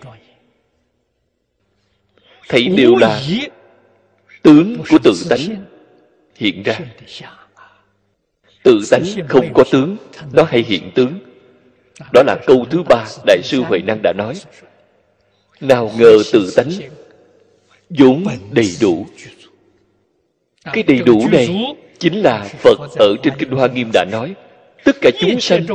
thấy 2.49 2.69
đều 2.77 2.97
là 2.97 3.23
tướng 4.43 4.77
của 4.91 4.99
tự 5.05 5.13
tánh 5.31 5.65
hiện. 6.37 6.63
ra. 6.63 6.79
Tự 8.63 8.81
tánh 8.91 9.03
không 9.29 9.53
có 9.55 9.65
tướng 9.73 9.97
nó 10.33 10.43
hay 10.43 10.63
hiện 10.63 10.91
tướng. 10.95 11.19
Đó 12.13 12.23
là 12.27 12.37
câu 12.47 12.67
thứ 12.71 12.83
ba 12.83 13.07
đại 13.27 13.39
sư 13.45 13.61
huệ 13.61 13.79
năng 13.79 14.01
đã 14.03 14.13
nói. 14.13 14.35
nào 15.61 15.93
ngờ 15.99 16.19
tự 16.33 16.53
tánh 16.57 16.71
vốn 17.91 18.25
đầy 18.51 18.71
đủ. 18.81 19.07
Cái 20.65 20.83
đầy 20.83 20.99
đủ 20.99 21.29
này 21.33 21.49
chính 21.99 22.15
là 22.23 22.49
phật 22.59 22.79
ở 22.99 23.17
trên 23.23 23.35
kinh 23.39 23.51
hoa 23.51 23.69
nghiêm 23.69 23.91
đã 23.93 24.05
nói 24.13 24.35
tất 24.85 24.97
cả 25.01 25.11
chúng 25.21 25.41
sanh 25.41 25.67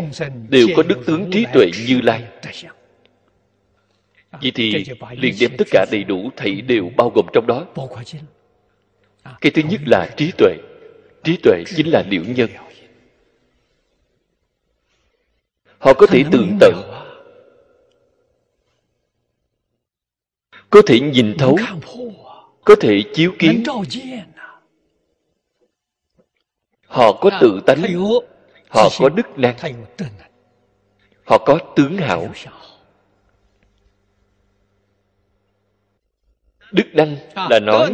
đều 0.49 0.67
có 0.75 0.83
đức 0.83 1.03
tướng 1.05 1.31
trí 1.31 1.45
tuệ 1.53 1.71
như 1.87 2.01
lai. 2.01 2.23
Vậy 4.31 4.51
thì 4.55 4.85
liền 5.11 5.35
đem 5.39 5.51
tất 5.57 5.67
cả 5.71 5.85
đầy 5.91 6.03
đủ 6.03 6.29
thảy 6.37 6.61
đều 6.61 6.91
bao 6.97 7.09
gồm 7.09 7.25
trong 7.33 7.47
đó. 7.47 7.65
cái 9.41 9.51
thứ 9.51 9.61
nhất 9.69 9.81
là 9.85 10.09
trí 10.17 10.31
tuệ. 10.37 10.55
trí 11.23 11.37
tuệ 11.43 11.63
chính 11.75 11.87
là 11.91 12.03
liệu 12.09 12.23
nhân. 12.27 12.49
Họ 15.77 15.93
có 15.93 16.07
thể 16.07 16.23
tường 16.31 16.57
tận 16.59 16.92
có 20.73 20.81
thể 20.87 20.99
nhìn 20.99 21.35
thấu 21.37 21.57
có 22.65 22.75
thể 22.81 23.03
chiếu 23.13 23.33
kiến. 23.39 23.63
họ 26.87 27.13
có 27.21 27.29
tự 27.41 27.61
tánh 27.65 27.81
họ 28.69 28.89
có 28.99 29.09
đức 29.09 29.37
năng. 29.37 29.55
họ 31.25 31.37
có 31.45 31.59
tướng 31.75 31.97
hảo. 31.97 32.33
đức 36.71 36.87
năng 36.93 37.17
là 37.49 37.59
nói 37.59 37.91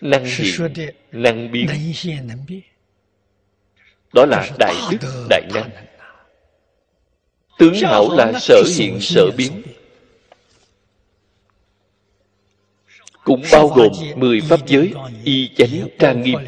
năng 0.00 0.24
hiện 0.24 0.72
năng 1.16 1.52
biến. 1.52 1.68
Đó 4.12 4.26
là 4.26 4.50
đại 4.58 4.74
đức 4.90 5.26
đại 5.30 5.42
năng 5.54 5.70
tướng 7.58 7.74
hảo 7.74 8.08
là 8.16 8.32
sở 8.40 8.62
hiện 8.78 8.98
sở 9.00 9.30
biến. 9.36 9.62
cũng 13.24 13.42
bao 13.52 13.68
gồm 13.68 13.92
mười 14.16 14.40
pháp 14.40 14.66
giới 14.66 14.92
y 15.24 15.48
chánh 15.56 15.88
trang 15.98 16.22
nghiêm. 16.22 16.38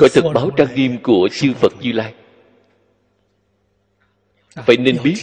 cõi 0.00 0.08
thực 0.14 0.24
báo 0.34 0.50
trang 0.56 0.74
nghiêm 0.74 0.98
của 1.02 1.28
chư 1.32 1.52
phật 1.54 1.72
như 1.80 1.92
lai. 1.92 2.14
Vậy 4.66 4.76
nên 4.76 4.98
biết 5.04 5.14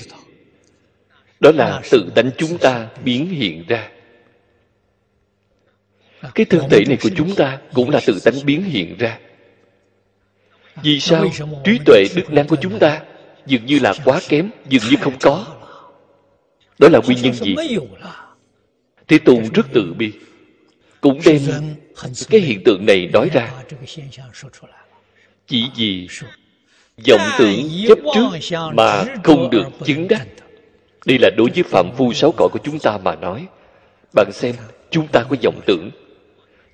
đó 1.39 1.51
là 1.55 1.81
tự 1.91 2.11
tánh 2.15 2.29
chúng 2.37 2.57
ta 2.57 2.89
biến 3.03 3.29
hiện 3.29 3.63
ra. 3.67 3.91
Cái 6.35 6.45
thân 6.45 6.69
thể 6.69 6.83
này 6.87 6.97
của 7.01 7.09
chúng 7.17 7.35
ta 7.35 7.59
cũng 7.73 7.89
là 7.89 7.99
tự 8.05 8.19
tánh 8.23 8.45
biến 8.45 8.63
hiện 8.63 8.97
ra 8.97 9.19
vì 10.83 10.99
sao 10.99 11.25
trí 11.63 11.79
tuệ 11.85 12.03
đức 12.15 12.33
năng 12.33 12.47
của 12.47 12.55
chúng 12.61 12.79
ta 12.79 13.01
dường 13.45 13.65
như 13.65 13.79
là 13.79 13.93
quá 14.05 14.21
kém 14.29 14.49
dường 14.69 14.83
như 14.89 14.97
không 15.01 15.13
có? 15.21 15.45
đó 16.79 16.87
là 16.89 16.99
nguyên 17.05 17.21
nhân 17.21 17.33
gì? 17.33 17.55
thế 19.07 19.19
tôn 19.19 19.43
rất 19.53 19.65
tự 19.73 19.93
bi 19.97 20.11
cũng 21.01 21.19
đem 21.25 21.41
cái 22.29 22.41
hiện 22.41 22.63
tượng 22.63 22.85
này 22.85 23.09
nói 23.13 23.29
ra. 23.33 23.51
chỉ 25.47 25.67
vì 25.75 26.07
vọng 27.07 27.21
tưởng 27.39 27.69
chấp 27.87 27.97
trước 28.13 28.55
mà 28.73 29.05
không 29.23 29.49
được 29.49 29.67
chứng 29.85 30.07
đắc. 30.07 30.27
đây 31.05 31.17
là 31.21 31.29
đối 31.37 31.49
với 31.55 31.63
phạm 31.63 31.91
phu 31.97 32.13
sáu 32.13 32.33
cõi 32.37 32.47
của 32.51 32.59
chúng 32.63 32.79
ta 32.79 32.97
mà 33.03 33.15
nói. 33.15 33.47
Bạn 34.15 34.31
xem 34.33 34.55
chúng 34.89 35.07
ta 35.07 35.23
có 35.29 35.35
vọng 35.43 35.61
tưởng. 35.65 35.89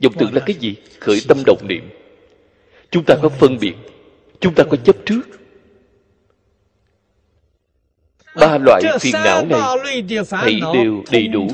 Vọng 0.03 0.13
tưởng 0.19 0.33
là 0.33 0.41
cái 0.45 0.55
gì? 0.59 0.75
khởi 0.99 1.21
tâm 1.27 1.37
động 1.45 1.67
niệm. 1.67 1.89
Chúng 2.91 3.03
ta 3.03 3.15
có 3.21 3.29
phân 3.29 3.57
biệt 3.59 3.73
chúng 4.39 4.55
ta 4.55 4.63
có 4.69 4.77
chấp 4.77 4.95
trước. 5.05 5.21
Ba 8.35 8.57
loại 8.57 8.81
phiền 8.99 9.13
não 9.13 9.45
này 9.45 10.03
thảy 10.29 10.59
đều 10.73 11.03
đầy 11.11 11.27
đủ. 11.27 11.47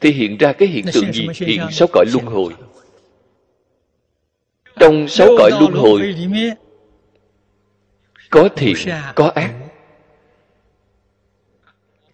thì 0.00 0.10
hiện 0.12 0.36
ra 0.38 0.52
cái 0.52 0.68
hiện 0.68 0.84
tượng 0.92 1.12
gì? 1.12 1.28
hiện 1.34 1.60
sáu 1.70 1.88
cõi 1.92 2.04
luân 2.12 2.26
hồi. 2.26 2.52
Trong 4.80 5.08
sáu 5.08 5.28
cõi 5.38 5.50
luân 5.60 5.72
hồi 5.72 6.14
có 8.30 8.48
thiện 8.56 8.76
có 9.14 9.32
ác. 9.34 9.54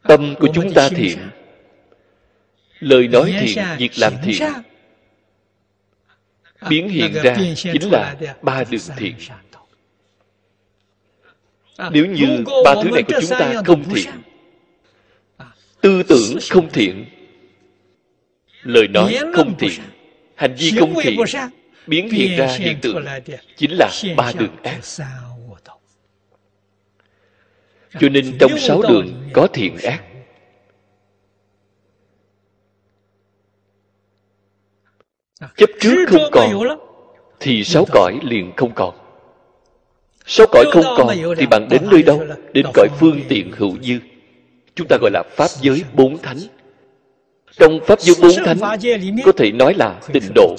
Tâm 0.02 0.34
của 0.40 0.48
chúng 0.54 0.72
ta 0.72 0.88
thiện 0.88 1.18
lời 2.80 3.08
nói 3.08 3.34
thiện 3.40 3.64
việc 3.78 3.92
làm 3.98 4.12
thiện 4.24 4.42
biến 6.68 6.88
hiện 6.88 7.12
ra 7.12 7.36
chính 7.54 7.90
là 7.90 8.16
ba 8.42 8.64
đường 8.70 8.80
thiện. 8.96 9.14
nếu 11.92 12.06
như 12.06 12.44
ba 12.64 12.74
thứ 12.82 12.90
này 12.90 13.02
của 13.02 13.14
chúng 13.20 13.38
ta 13.38 13.62
không 13.66 13.84
thiện 13.94 14.10
tư 15.80 16.02
tưởng 16.02 16.38
không 16.50 16.68
thiện 16.72 17.04
lời 18.62 18.88
nói 18.88 19.18
không 19.34 19.58
thiện 19.58 19.80
hành 20.34 20.54
vi 20.58 20.70
không 20.78 20.94
thiện 21.02 21.16
biến 21.86 22.10
hiện 22.10 22.36
ra 22.38 22.46
hiện 22.46 22.78
tượng 22.82 23.04
chính 23.56 23.70
là 23.70 23.90
ba 24.16 24.32
đường 24.38 24.56
ác. 24.62 24.80
cho 28.00 28.08
nên 28.08 28.38
trong 28.38 28.58
sáu 28.58 28.82
đường 28.82 29.30
có 29.32 29.46
thiện 29.46 29.76
ác 29.76 30.02
chấp 35.56 35.70
trước 35.80 36.04
không 36.08 36.28
còn 36.32 36.50
thì 37.40 37.64
sáu 37.64 37.84
cõi 37.92 38.18
liền 38.22 38.52
không 38.56 38.72
còn. 38.74 38.94
Sáu 40.26 40.46
cõi 40.46 40.64
không 40.72 40.84
còn 40.96 41.16
thì 41.38 41.46
bạn 41.46 41.68
đến 41.70 41.82
nơi 41.90 42.02
đâu? 42.02 42.24
đến 42.52 42.66
cõi 42.74 42.88
phương 43.00 43.20
tiện 43.28 43.52
hữu 43.52 43.76
dư. 43.82 43.98
chúng 44.74 44.86
ta 44.88 44.96
gọi 45.00 45.10
là 45.10 45.22
pháp 45.36 45.48
giới 45.60 45.84
bốn 45.94 46.18
thánh. 46.18 46.38
Trong 47.58 47.80
pháp 47.86 48.00
giới 48.00 48.16
bốn 48.22 48.44
thánh 48.44 48.58
có 49.24 49.32
thể 49.32 49.52
nói 49.52 49.74
là 49.74 50.00
tịnh 50.12 50.32
độ. 50.34 50.56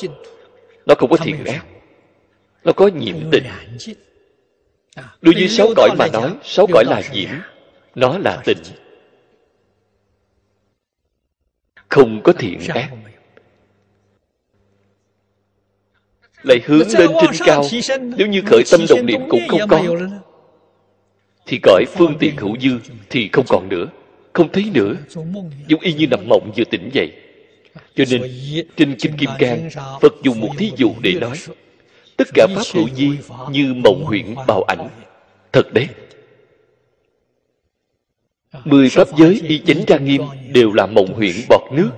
nó 0.86 0.96
không 0.96 1.10
có 1.10 1.18
thiện 1.18 1.46
ác. 1.46 1.66
nó 2.64 2.72
có 2.74 2.88
nhiễm 2.88 3.16
tịnh 3.32 3.44
đối 5.22 5.34
với 5.34 5.48
sáu 5.48 5.68
cõi 5.76 5.90
mà 5.98 6.08
nói 6.14 6.32
sáu 6.44 6.68
cõi 6.68 6.84
là 6.86 7.02
nhiễm 7.14 7.30
nó 7.96 8.18
là 8.18 8.42
tịnh. 8.46 8.58
không 11.90 12.22
có 12.24 12.34
thiện 12.34 12.60
ác 12.68 12.90
lại 16.44 16.60
hướng 16.66 16.88
lên 16.98 17.10
trên 17.22 17.32
cao. 17.46 17.64
Nếu 18.18 18.28
như 18.28 18.42
khởi 18.46 18.64
tâm 18.72 18.82
động 18.90 19.06
niệm 19.06 19.22
cũng 19.30 19.48
không 19.48 19.62
có. 19.70 19.82
thì 21.46 21.60
cõi 21.64 21.86
phương 21.96 22.16
tiện 22.20 22.36
hữu 22.38 22.58
dư 22.60 22.80
thì 23.10 23.30
không 23.34 23.46
còn 23.50 23.70
nữa. 23.70 23.86
Không 24.34 24.52
thấy 24.52 24.66
nữa. 24.74 24.96
Giống 25.68 25.82
y 25.82 25.94
như 25.94 26.08
nằm 26.08 26.28
mộng 26.28 26.52
vừa 26.58 26.64
tỉnh 26.64 26.90
dậy. 26.94 27.12
Cho 27.96 28.04
nên 28.12 28.22
trên 28.78 28.96
kinh 29.00 29.18
kim 29.18 29.30
cang 29.40 29.70
phật 30.02 30.14
dùng 30.24 30.40
một 30.40 30.50
thí 30.58 30.72
dụ 30.78 30.92
để 31.02 31.14
nói 31.14 31.38
tất 32.18 32.28
cả 32.34 32.48
pháp 32.56 32.64
hữu 32.74 32.90
di 32.96 33.10
như 33.52 33.74
mộng 33.74 34.04
huyễn 34.04 34.36
bào 34.48 34.64
ảnh. 34.64 34.90
thật 35.52 35.74
đấy. 35.74 35.88
Mười 38.66 38.90
pháp 38.90 39.08
giới 39.18 39.42
y 39.48 39.60
chánh 39.60 39.86
trang 39.88 40.06
nghiêm 40.06 40.22
đều 40.54 40.74
là 40.74 40.86
mộng 40.86 41.14
huyễn 41.14 41.36
bọt 41.50 41.62
nước 41.72 41.90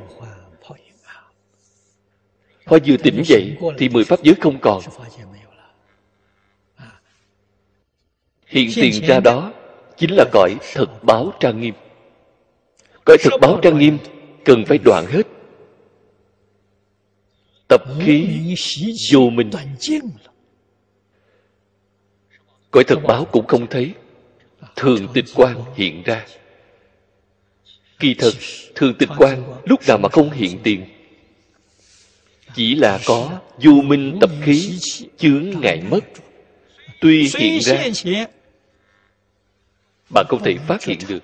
Hoa 2.65 2.79
vừa 2.85 2.97
tỉnh 2.97 3.21
dậy 3.25 3.57
thì 3.77 3.89
mười 3.89 4.03
pháp 4.03 4.23
giới 4.23 4.35
không 4.41 4.59
còn. 4.61 4.81
Hiện 8.47 8.69
tiền 8.75 9.05
ra 9.07 9.19
đó 9.19 9.53
chính 9.97 10.11
là 10.11 10.25
cõi 10.31 10.55
thực 10.73 11.03
báo 11.03 11.33
trang 11.39 11.61
nghiêm. 11.61 11.73
Cõi 13.05 13.17
thực 13.23 13.33
báo 13.41 13.59
trang 13.61 13.79
nghiêm 13.79 13.97
cần 14.45 14.65
phải 14.65 14.77
đoạn 14.77 15.05
hết. 15.09 15.23
Tập 17.67 17.81
khí 18.01 18.27
vô 19.13 19.29
minh. 19.29 19.51
Cõi 22.71 22.83
thực 22.83 22.99
báo 23.03 23.25
cũng 23.25 23.47
không 23.47 23.67
thấy. 23.67 23.93
Thường 24.75 25.07
tịch 25.13 25.25
quan 25.35 25.61
hiện 25.75 26.03
ra. 26.03 26.25
Kỳ 27.99 28.13
thật, 28.13 28.31
thường 28.75 28.93
tịch 28.99 29.09
quan 29.17 29.43
lúc 29.65 29.79
nào 29.87 29.97
mà 29.97 30.09
không 30.09 30.31
hiện 30.31 30.59
tiền 30.63 30.94
chỉ 32.55 32.75
là 32.75 32.99
có 33.05 33.39
vô 33.57 33.71
minh 33.71 34.17
tập 34.21 34.29
khí, 34.41 34.79
chướng 35.17 35.49
ngại 35.61 35.81
mất. 35.89 35.99
Tuy 37.01 37.29
hiện 37.37 37.59
ra 37.61 37.83
bạn 40.09 40.25
không 40.29 40.43
thể 40.43 40.57
phát 40.67 40.83
hiện 40.83 40.99
được. 41.07 41.23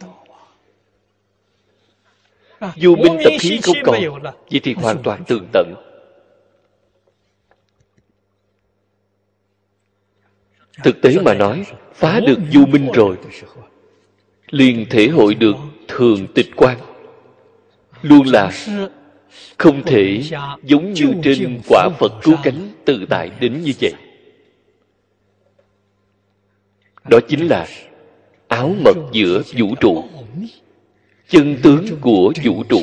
Dù 2.76 2.96
minh 2.96 3.18
tập 3.24 3.34
khí 3.40 3.60
không 3.64 3.76
còn, 3.84 4.02
vậy 4.52 4.60
thì 4.64 4.74
hoàn 4.74 5.04
toàn 5.04 5.24
tường 5.28 5.48
tận. 5.54 5.74
Thực 10.84 11.02
tế 11.02 11.20
mà 11.26 11.34
nói, 11.34 11.66
phá 11.94 12.20
được 12.20 12.38
du 12.54 12.66
minh 12.66 12.92
rồi, 12.94 13.18
liền 14.48 14.86
thể 14.90 15.08
hội 15.08 15.36
được 15.36 15.56
thường 15.88 16.28
tịch 16.36 16.50
quan. 16.56 16.78
Luôn 18.02 18.28
là 18.28 18.52
không 19.58 19.84
thể 19.86 20.22
giống 20.64 20.94
như 20.94 21.14
trên 21.24 21.60
quả 21.68 21.90
phật 22.00 22.12
cứu 22.24 22.36
cánh 22.44 22.70
tự 22.86 23.06
tại 23.10 23.30
đến 23.40 23.62
như 23.62 23.72
vậy. 23.82 23.94
Đó 27.10 27.20
chính 27.28 27.48
là 27.48 27.68
áo 28.48 28.76
mật 28.84 28.98
giữa 29.12 29.42
vũ 29.58 29.76
trụ. 29.76 30.04
chân 31.30 31.58
tướng 31.64 31.86
của 32.02 32.34
vũ 32.44 32.64
trụ. 32.70 32.82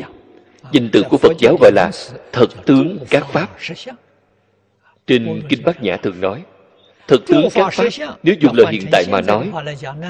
danh 0.72 0.88
từ 0.92 1.02
của 1.02 1.16
phật 1.16 1.32
giáo 1.38 1.56
gọi 1.61 1.72
là 1.74 1.90
thật 2.32 2.66
tướng 2.66 2.98
các 3.11 3.26
pháp. 3.32 3.48
trên 5.06 5.42
kinh 5.48 5.62
bát 5.64 5.82
nhã 5.82 5.96
thường 5.96 6.20
nói 6.20 6.42
thật 7.08 7.18
tướng 7.26 7.48
các 7.54 7.72
pháp. 7.72 8.16
nếu 8.22 8.34
dùng 8.40 8.52
lời 8.56 8.66
hiện 8.70 8.82
tại 8.92 9.04
mà 9.11 9.20
nói 9.20 9.50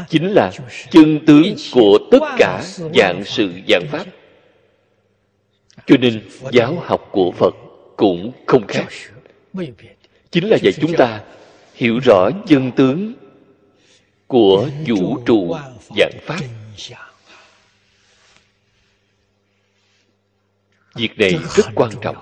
chính 0.08 0.28
là 0.28 0.50
chân 0.90 1.26
tướng 1.26 1.54
của 1.72 1.98
tất 2.10 2.22
cả 2.38 2.62
dạng 2.94 3.22
sự 3.24 3.52
dạng 3.68 3.84
pháp 3.90 4.04
cho 5.88 5.96
nên 5.96 6.28
giáo 6.52 6.82
học 6.84 7.08
của 7.12 7.32
phật 7.32 7.54
cũng 7.96 8.32
không 8.46 8.66
khác. 8.66 8.86
Chính 10.30 10.48
là 10.48 10.56
dạy 10.62 10.72
chúng 10.80 10.92
ta 10.96 11.24
hiểu 11.74 11.98
rõ 12.04 12.30
chân 12.46 12.72
tướng 12.72 13.14
của 14.26 14.68
vũ 14.86 15.18
trụ 15.26 15.56
dạng 15.96 16.12
pháp. 16.22 16.40
Việc 20.94 21.18
này 21.18 21.38
rất 21.54 21.66
quan 21.74 21.90
trọng. 22.02 22.16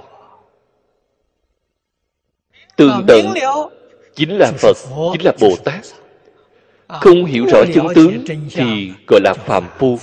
Tương 2.77 3.05
tận 3.09 3.35
chính 4.15 4.39
là 4.39 4.53
phật, 4.59 4.77
chính 5.13 5.25
là 5.25 5.33
bồ 5.41 5.57
tát. 5.65 5.85
Không 6.89 7.25
hiểu 7.25 7.47
rõ 7.53 7.59
chân 7.75 7.87
tướng 7.95 8.25
thì 8.51 8.93
gọi 9.09 9.21
là 9.25 9.35
phàm 9.35 9.65
phu 9.79 9.99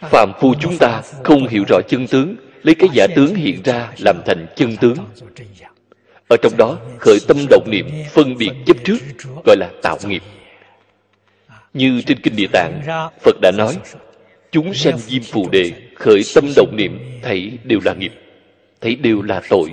phàm 0.00 0.32
phu 0.40 0.54
chúng 0.60 0.78
ta 0.78 1.02
không 1.24 1.48
hiểu 1.48 1.64
rõ 1.68 1.80
chân 1.88 2.06
tướng, 2.06 2.36
lấy 2.62 2.74
cái 2.74 2.88
giả 2.92 3.06
tướng 3.16 3.34
hiện 3.34 3.62
ra 3.64 3.92
làm 3.98 4.22
thành 4.26 4.46
chân 4.56 4.76
tướng. 4.76 4.96
Ở 6.28 6.36
trong 6.42 6.52
đó, 6.56 6.78
khởi 6.98 7.18
tâm 7.28 7.36
động 7.50 7.68
niệm, 7.70 7.86
phân 8.10 8.36
biệt 8.36 8.50
chấp 8.66 8.76
trước, 8.84 8.98
gọi 9.44 9.56
là 9.56 9.70
tạo 9.82 9.98
nghiệp. 10.04 10.22
Như 11.74 12.02
trên 12.06 12.20
kinh 12.20 12.36
địa 12.36 12.46
tạng, 12.52 12.80
phật 13.20 13.36
đã 13.42 13.50
nói, 13.50 13.76
chúng 14.50 14.74
sanh 14.74 14.98
diêm 14.98 15.22
phù 15.22 15.48
đề, 15.48 15.72
khởi 15.94 16.22
tâm 16.34 16.44
động 16.56 16.76
niệm, 16.76 17.20
thấy 17.22 17.58
đều 17.64 17.80
là 17.84 17.94
nghiệp, 17.94 18.12
thấy 18.80 18.96
đều 18.96 19.22
là 19.22 19.42
tội. 19.48 19.70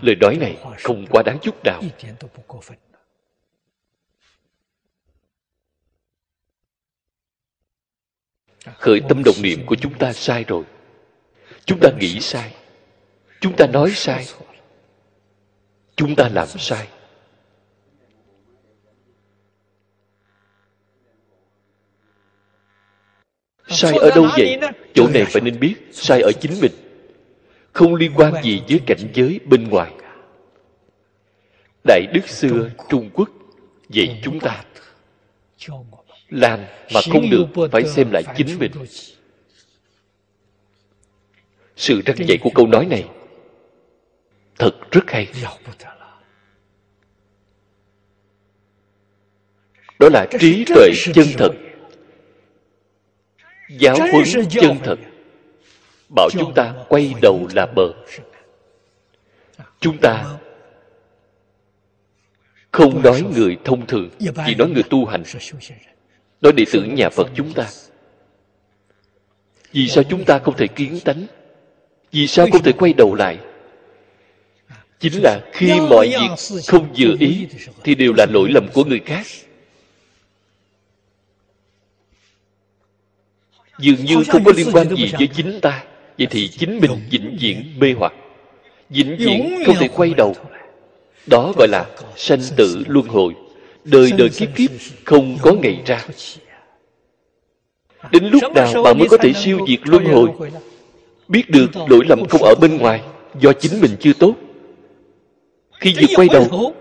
Lời 0.00 0.16
nói 0.20 0.36
này 0.36 0.56
không 0.82 1.06
quá 1.10 1.22
đáng 1.26 1.38
chút 1.42 1.54
nào. 1.64 1.82
Khởi 8.78 9.00
tâm 9.08 9.22
động 9.24 9.42
niệm 9.42 9.66
của 9.66 9.76
chúng 9.76 9.98
ta 9.98 10.12
sai 10.12 10.44
rồi. 10.44 10.64
Chúng 11.64 11.78
ta 11.80 11.88
nghĩ 12.00 12.20
sai. 12.20 12.54
Chúng 13.40 13.56
ta 13.56 13.66
nói 13.66 13.90
sai. 13.94 14.26
Chúng 15.96 16.16
ta 16.16 16.28
làm 16.28 16.48
sai. 16.48 16.88
Sai 23.68 23.92
ở 23.94 24.10
đâu 24.14 24.26
vậy? 24.36 24.58
Chỗ 24.94 25.08
này 25.14 25.24
phải 25.24 25.42
nên 25.42 25.60
biết, 25.60 25.74
sai 25.92 26.20
ở 26.20 26.32
chính 26.40 26.60
mình. 26.60 26.72
Không 27.72 27.94
liên 27.94 28.12
quan 28.16 28.42
gì 28.42 28.62
với 28.68 28.80
cảnh 28.86 29.10
giới 29.14 29.40
bên 29.44 29.68
ngoài. 29.68 29.92
Đại 31.84 32.06
đức 32.12 32.28
xưa 32.28 32.70
trung 32.88 33.10
quốc 33.14 33.28
dạy 33.88 34.20
chúng 34.22 34.40
ta 34.40 34.64
làm 36.30 36.60
mà 36.94 37.00
không 37.12 37.30
được 37.30 37.68
phải 37.72 37.84
xem 37.84 38.10
lại 38.10 38.22
chính 38.36 38.58
mình. 38.58 38.72
sự 41.76 42.00
răng 42.06 42.28
dạy 42.28 42.38
của 42.40 42.50
câu 42.54 42.66
nói 42.66 42.86
này 42.86 43.08
thật 44.58 44.72
rất 44.90 45.10
hay. 45.10 45.28
Đó 49.98 50.08
là 50.12 50.26
trí 50.40 50.64
tuệ 50.64 50.90
chân 51.14 51.26
thật. 51.38 51.50
giáo 53.70 53.96
huấn 53.98 54.24
chân 54.50 54.78
thật. 54.84 54.98
bảo 56.14 56.28
chúng 56.32 56.54
ta 56.54 56.74
quay 56.88 57.14
đầu 57.22 57.48
là 57.54 57.66
bờ. 57.66 57.92
chúng 59.80 59.98
ta 59.98 60.38
không 62.72 63.02
nói 63.02 63.24
người 63.36 63.56
thông 63.64 63.86
thường 63.86 64.10
chỉ 64.46 64.54
nói 64.54 64.68
người 64.68 64.82
tu 64.90 65.04
hành 65.04 65.22
nói 66.40 66.52
đệ 66.52 66.64
tử 66.72 66.82
nhà 66.82 67.10
phật 67.10 67.30
chúng 67.34 67.52
ta. 67.52 67.68
Vì 69.72 69.88
sao 69.88 70.04
chúng 70.04 70.24
ta 70.24 70.38
không 70.38 70.56
thể 70.56 70.66
kiến 70.66 71.00
tánh? 71.04 71.26
Vì 72.12 72.26
sao 72.26 72.46
không 72.52 72.62
thể 72.62 72.72
quay 72.72 72.92
đầu 72.92 73.14
lại? 73.14 73.38
Chính 75.00 75.22
là 75.22 75.40
khi 75.52 75.80
mọi 75.90 76.08
việc 76.08 76.62
không 76.66 76.94
vừa 76.98 77.16
ý, 77.20 77.46
thì 77.84 77.94
đều 77.94 78.12
là 78.12 78.26
lỗi 78.26 78.48
lầm 78.50 78.68
của 78.72 78.84
người 78.84 79.00
khác. 79.06 79.26
Dường 83.78 84.04
như 84.04 84.24
không 84.28 84.44
có 84.44 84.52
liên 84.56 84.66
quan 84.72 84.96
gì 84.96 85.12
với 85.18 85.28
chính 85.36 85.60
ta, 85.60 85.84
vậy 86.18 86.26
thì 86.30 86.48
chính 86.48 86.80
mình 86.80 86.90
vĩnh 87.10 87.36
viễn 87.40 87.74
mê 87.78 87.94
hoặc, 87.98 88.12
vĩnh 88.88 89.16
viễn 89.18 89.62
không 89.66 89.76
thể 89.78 89.88
quay 89.88 90.14
đầu. 90.14 90.34
Đó 91.26 91.52
gọi 91.56 91.68
là 91.68 91.86
sanh 92.16 92.40
tử 92.56 92.84
luân 92.86 93.06
hồi 93.06 93.34
đời 93.86 94.12
đời 94.18 94.28
kiếp 94.28 94.48
kiếp 94.56 94.70
không 95.04 95.38
có 95.42 95.52
ngày 95.52 95.82
ra. 95.86 96.06
Đến 98.10 98.24
lúc 98.24 98.42
nào 98.54 98.82
bạn 98.82 98.98
mới 98.98 99.08
có 99.08 99.16
thể 99.16 99.32
siêu 99.32 99.58
diệt 99.68 99.80
luân 99.84 100.04
hồi 100.04 100.30
biết 101.28 101.50
được 101.50 101.66
lỗi 101.88 102.04
lầm 102.08 102.24
không 102.28 102.42
ở 102.42 102.54
bên 102.60 102.76
ngoài 102.76 103.02
do 103.40 103.52
chính 103.52 103.80
mình 103.80 103.96
chưa 104.00 104.12
tốt. 104.12 104.34
Khi 105.80 105.94
vừa 106.00 106.16
quay 106.16 106.28
đầu 106.32 106.74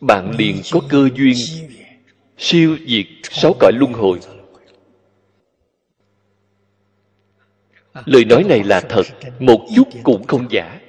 bạn 0.00 0.30
liền 0.38 0.56
có 0.72 0.80
cơ 0.88 1.08
duyên 1.14 1.36
siêu 2.38 2.76
diệt 2.86 3.06
sáu 3.22 3.54
cõi 3.60 3.72
luân 3.74 3.92
hồi. 3.92 4.18
Lời 8.04 8.24
nói 8.24 8.44
này 8.48 8.64
là 8.64 8.80
thật 8.80 9.06
một 9.38 9.66
chút 9.76 9.88
cũng 10.02 10.26
không 10.26 10.46
giả 10.50 10.80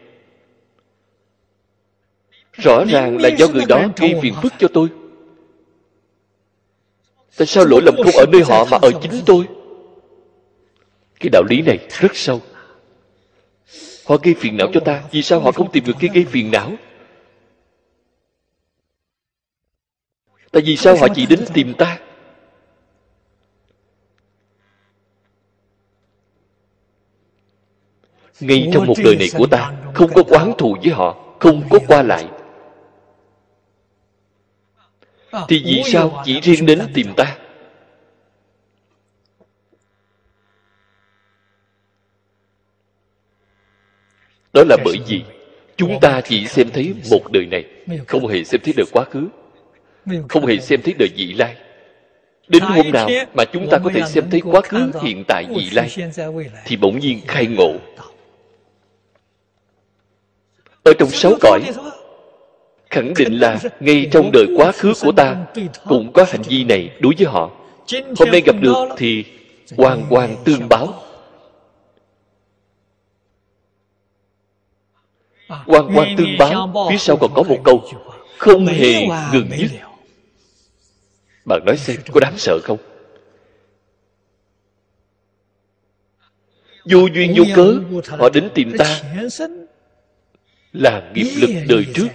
rõ 2.62 2.84
ràng 2.90 3.18
là 3.18 3.30
do 3.30 3.48
người 3.48 3.66
đó 3.68 3.88
gây 3.98 4.16
phiền 4.22 4.34
phức 4.42 4.54
cho 4.60 4.68
tôi. 4.74 4.88
Tại 7.38 7.48
sao 7.48 7.66
lỗi 7.66 7.82
lầm 7.86 7.96
không 7.96 8.16
ở 8.16 8.26
nơi 8.32 8.42
họ 8.42 8.66
mà 8.72 8.78
ở 8.82 8.92
chính 9.02 9.22
tôi? 9.26 9.48
Cái 11.20 11.30
đạo 11.30 11.44
lý 11.50 11.62
này 11.62 11.80
rất 11.90 12.16
sâu. 12.16 12.42
Họ 14.06 14.18
gây 14.24 14.34
phiền 14.34 14.58
não 14.58 14.68
cho 14.74 14.80
ta 14.80 15.04
vì 15.12 15.22
sao 15.22 15.40
họ 15.40 15.52
không 15.52 15.72
tìm 15.72 15.84
được 15.86 15.96
cái 16.00 16.10
gây 16.14 16.26
phiền 16.26 16.52
não? 16.52 16.72
Tại 20.52 20.62
vì 20.66 20.78
sao 20.78 20.96
họ 20.98 21.08
chỉ 21.16 21.26
đến 21.26 21.40
tìm 21.54 21.74
ta. 21.74 22.00
ngay 28.40 28.70
trong 28.74 28.86
một 28.86 28.94
đời 29.04 29.16
này 29.16 29.28
của 29.38 29.48
ta 29.48 29.74
không 29.94 30.10
có 30.14 30.24
quán 30.24 30.54
thù 30.58 30.78
với 30.84 30.94
họ 30.94 31.18
không 31.40 31.64
có 31.70 31.80
qua 31.88 32.02
lại 32.02 32.26
thì 35.32 35.62
vì 35.66 35.84
sao 35.86 36.24
chỉ 36.26 36.40
riêng 36.42 36.66
đến 36.66 36.80
tìm 36.94 37.14
ta? 37.18 37.38
Đó 44.54 44.64
là 44.70 44.78
bởi 44.86 44.98
vì 45.08 45.24
chúng 45.78 46.00
ta 46.02 46.22
chỉ 46.22 46.48
xem 46.48 46.70
thấy 46.74 46.94
một 47.12 47.32
đời 47.32 47.46
này 47.46 47.64
không 48.08 48.28
hề 48.28 48.44
xem 48.44 48.62
thấy 48.64 48.74
đời 48.78 48.86
quá 48.92 49.06
khứ. 49.12 49.28
Không 50.30 50.46
hề 50.46 50.58
xem 50.58 50.82
thấy 50.82 50.94
đời 51.00 51.10
vị 51.16 51.34
lai. 51.34 51.56
Đến 52.48 52.64
hôm 52.64 52.92
nào 52.92 53.10
mà 53.34 53.44
chúng 53.54 53.68
ta 53.72 53.78
có 53.84 53.92
thể 53.94 54.02
xem 54.08 54.30
thấy 54.30 54.42
quá 54.42 54.62
khứ 54.62 54.92
hiện 55.02 55.24
tại 55.28 55.46
vị 55.56 55.70
lai 55.72 55.90
thì 56.66 56.78
bỗng 56.78 57.00
nhiên 57.00 57.22
khai 57.28 57.48
ngộ. 57.48 57.76
ở 60.84 60.94
trong 61.00 61.10
sáu 61.10 61.34
cõi 61.42 61.62
khẳng 62.90 63.14
định 63.18 63.34
là 63.40 63.60
ngay 63.80 64.10
trong 64.12 64.32
đời 64.34 64.46
quá 64.56 64.72
khứ 64.72 64.94
của 65.02 65.12
ta 65.12 65.46
cũng 65.88 66.14
có 66.14 66.26
hành 66.28 66.42
vi 66.42 66.64
này 66.64 66.90
đối 67.00 67.14
với 67.18 67.28
họ 67.28 67.52
hôm 68.18 68.30
nay 68.32 68.42
gặp 68.46 68.56
được 68.62 68.74
thì 68.98 69.26
hoàn 69.78 70.06
toàn 70.10 70.36
tương 70.46 70.70
báo 70.70 71.04
hoàn 75.48 75.92
toàn 75.96 76.16
tương 76.18 76.38
báo 76.40 76.88
phía 76.92 76.98
sau 76.98 77.18
còn 77.18 77.32
có 77.36 77.44
một 77.44 77.58
câu 77.64 77.84
không 78.38 78.66
hề 78.66 79.08
ngừng 79.34 79.50
dứt 79.58 79.72
bạn 81.46 81.66
nói 81.66 81.78
xem 81.78 81.98
có 82.12 82.20
đáng 82.20 82.38
sợ 82.38 82.60
không 82.64 82.78
vô 86.86 87.08
duyên 87.14 87.34
vô 87.38 87.44
cớ 87.56 87.80
họ 88.18 88.30
đến 88.30 88.50
tìm 88.56 88.72
ta 88.78 89.02
là 90.74 91.12
nghiệp 91.16 91.32
lực 91.42 91.50
đời 91.68 91.86
trước 91.94 92.08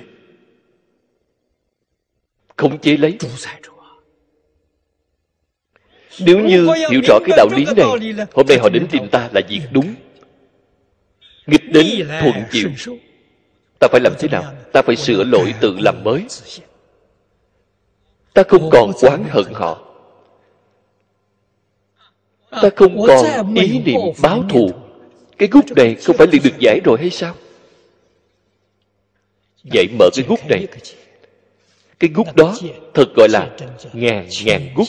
khống 2.56 2.78
chế 2.78 2.96
lấy. 2.96 3.18
Nếu 6.18 6.40
như 6.40 6.68
hiểu 6.90 7.00
rõ 7.08 7.18
cái 7.26 7.36
đạo 7.36 7.48
lý 7.56 7.64
này 7.64 7.86
hôm 8.32 8.46
nay 8.48 8.58
họ 8.58 8.68
đến 8.68 8.86
tìm 8.90 9.08
ta 9.08 9.28
là 9.32 9.40
việc 9.48 9.60
đúng. 9.70 9.94
Nghịch 11.46 11.72
đến 11.72 11.86
thuận 12.20 12.34
chịu 12.52 12.70
ta 13.78 13.88
phải 13.92 14.00
làm 14.00 14.12
thế 14.18 14.28
nào? 14.28 14.54
ta 14.72 14.82
phải 14.82 14.96
sửa 14.96 15.24
lỗi 15.24 15.54
tự 15.60 15.76
làm 15.78 16.04
mới. 16.04 16.24
ta 18.32 18.42
không 18.48 18.70
còn 18.72 18.92
oán 19.02 19.24
hận 19.30 19.44
họ. 19.52 19.80
Ta 22.50 22.70
không 22.76 23.06
còn 23.06 23.54
ý 23.54 23.78
niệm 23.78 24.00
báo 24.22 24.44
thù. 24.50 24.70
cái 25.38 25.48
gút 25.52 25.64
này 25.76 25.94
không 25.94 26.16
phải 26.16 26.26
liền 26.32 26.42
được 26.42 26.58
giải 26.58 26.80
rồi 26.84 26.98
hay 27.00 27.10
sao? 27.10 27.34
Vậy 29.64 29.88
mở 29.98 30.08
cái 30.16 30.24
gút 30.28 30.40
này 30.48 30.66
cái 32.04 32.12
gút 32.14 32.36
đó 32.36 32.56
thật 32.94 33.14
gọi 33.16 33.28
là 33.28 33.50
ngàn 33.92 34.28
ngàn 34.44 34.68
gút. 34.74 34.88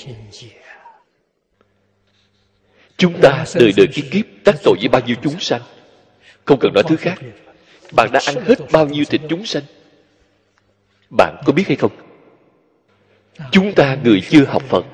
chúng 2.97 3.21
ta 3.21 3.45
đời 3.55 3.71
đời 3.77 3.87
kiếp 3.93 4.05
kiếp 4.11 4.25
tác 4.43 4.55
tội 4.63 4.75
với 4.79 4.87
bao 4.87 5.01
nhiêu 5.05 5.15
chúng 5.23 5.39
sanh. 5.39 5.61
không 6.45 6.59
cần 6.59 6.73
nói 6.73 6.83
thứ 6.87 6.95
khác. 6.95 7.19
bạn 7.91 8.09
đã 8.11 8.19
ăn 8.25 8.35
hết 8.45 8.55
bao 8.71 8.87
nhiêu 8.87 9.05
thịt 9.05 9.21
chúng 9.29 9.45
sanh. 9.45 9.63
Bạn 11.17 11.35
có 11.45 11.53
biết 11.53 11.67
hay 11.67 11.75
không? 11.75 11.91
Chúng 13.51 13.73
ta 13.73 13.97
người 14.03 14.21
chưa 14.29 14.45
học 14.45 14.63
phật 14.67 14.85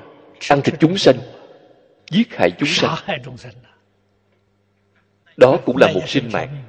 ăn 0.48 0.62
thịt 0.62 0.74
chúng 0.80 0.98
sanh 0.98 1.16
giết 2.10 2.34
hại 2.36 2.52
chúng 2.58 2.68
sanh. 2.68 3.52
đó 5.36 5.58
cũng 5.64 5.76
là 5.76 5.92
một 5.94 6.08
sinh 6.08 6.32
mạng. 6.32 6.64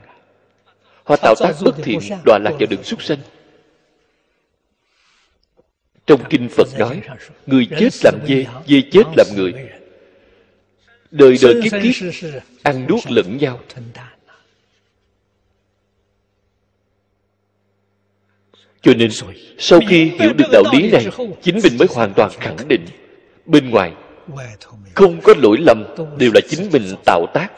họ 1.04 1.16
tạo 1.16 1.36
tác 1.40 1.56
bất 1.66 1.76
thiện 1.84 2.00
đọa 2.26 2.40
lạc 2.44 2.52
vào 2.60 2.68
đường 2.70 2.84
súc 2.84 3.04
sanh 3.04 3.20
trong 6.08 6.22
kinh 6.30 6.50
phật 6.50 6.68
nói, 6.80 7.02
người 7.46 7.68
chết 7.80 7.90
làm 8.04 8.16
dê 8.28 8.46
dê 8.68 8.82
chết 8.92 9.04
làm 9.18 9.28
người. 9.36 9.54
Đời 11.12 11.38
đời 11.42 11.62
kiếp 11.64 11.72
kiếp, 11.84 12.24
ăn 12.64 12.86
nuốt 12.90 13.00
lẫn 13.10 13.38
nhau. 13.38 13.60
Cho 18.82 18.94
nên, 18.94 19.10
sau 19.58 19.80
khi 19.90 20.12
hiểu 20.20 20.34
được 20.34 20.46
đạo 20.52 20.64
lý 20.74 20.92
này, 20.92 21.06
chính 21.42 21.60
mình 21.64 21.78
mới 21.80 21.88
hoàn 21.92 22.14
toàn 22.14 22.32
khẳng 22.40 22.68
định, 22.68 22.86
bên 23.46 23.70
ngoài 23.70 23.94
không 24.96 25.22
có 25.22 25.34
lỗi 25.38 25.58
lầm, 25.60 25.84
đều 26.18 26.32
là 26.34 26.42
chính 26.50 26.70
mình 26.72 26.96
tạo 27.06 27.26
tác, 27.34 27.52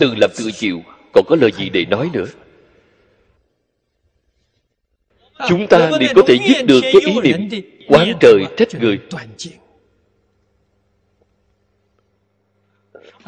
tự 0.00 0.14
làm 0.14 0.30
tự 0.38 0.50
chịu, 0.50 0.82
còn 1.12 1.24
có 1.28 1.36
lời 1.40 1.50
gì 1.58 1.68
để 1.68 1.84
nói 1.84 2.10
nữa? 2.12 2.26
Chúng 5.48 5.66
ta 5.66 5.90
liền 6.00 6.12
có 6.14 6.22
thể 6.26 6.38
giết 6.48 6.66
được 6.66 6.80
với 6.92 7.02
ý 7.06 7.20
niệm 7.20 7.48
quán 7.88 8.12
trời 8.20 8.44
trách 8.56 8.68
người. 8.80 8.98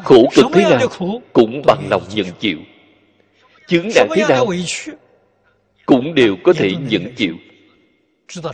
Khổ 0.03 0.29
cực 0.35 0.45
thế 0.53 0.63
nào 0.63 0.87
cũng 1.33 1.61
bằng 1.65 1.87
lòng 1.89 2.03
nhận 2.13 2.25
chịu. 2.39 2.57
Chứng 3.67 3.89
nạn 3.95 4.07
thế 4.15 4.23
nào 4.29 4.47
cũng 5.85 6.15
đều 6.15 6.35
có 6.43 6.53
thể 6.53 6.71
nhẫn 6.89 7.13
chịu. 7.15 7.35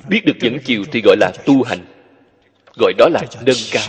Biết 0.09 0.25
được 0.25 0.33
nhẫn 0.41 0.59
chịu 0.59 0.83
thì 0.91 1.01
gọi 1.05 1.15
là 1.19 1.31
tu 1.45 1.63
hành. 1.63 1.85
Gọi 2.79 2.93
đó 2.97 3.09
là 3.09 3.21
nâng 3.45 3.55
cao. 3.71 3.87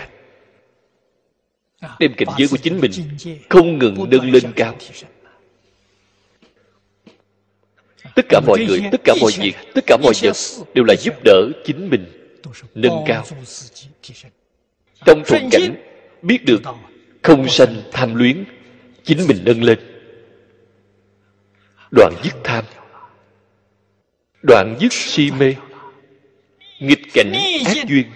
đem 1.98 2.14
cảnh 2.16 2.28
giới 2.38 2.48
của 2.48 2.56
chính 2.56 2.80
mình 2.80 2.90
không 3.48 3.78
ngừng 3.78 4.10
nâng 4.10 4.30
lên 4.30 4.52
cao 4.56 4.74
tất 8.16 8.26
cả 8.28 8.40
mọi 8.46 8.66
người 8.68 8.82
tất 8.92 9.00
cả 9.04 9.14
mọi 9.20 9.32
việc 9.38 9.54
tất 9.74 9.84
cả 9.86 9.96
mọi 10.02 10.12
vật 10.22 10.36
đều 10.74 10.84
là 10.84 10.94
giúp 10.96 11.14
đỡ 11.24 11.48
chính 11.64 11.90
mình 11.90 12.04
nâng 12.74 13.04
cao. 13.06 13.24
trong 15.04 15.22
thuận 15.26 15.48
cảnh 15.50 15.74
biết 16.22 16.44
được 16.44 16.62
không 17.22 17.48
sanh 17.48 17.82
tham 17.92 18.14
luyến 18.14 18.44
chính 19.06 19.18
mình 19.28 19.38
nâng 19.44 19.62
lên. 19.62 19.78
Đoạn 21.90 22.14
dứt 22.22 22.34
tham. 22.44 22.64
Đoạn 24.42 24.76
dứt 24.80 24.92
si 24.92 25.30
mê. 25.38 25.54
Nghịch 26.78 27.02
cảnh 27.14 27.32
ác 27.66 27.76
duyên. 27.88 28.06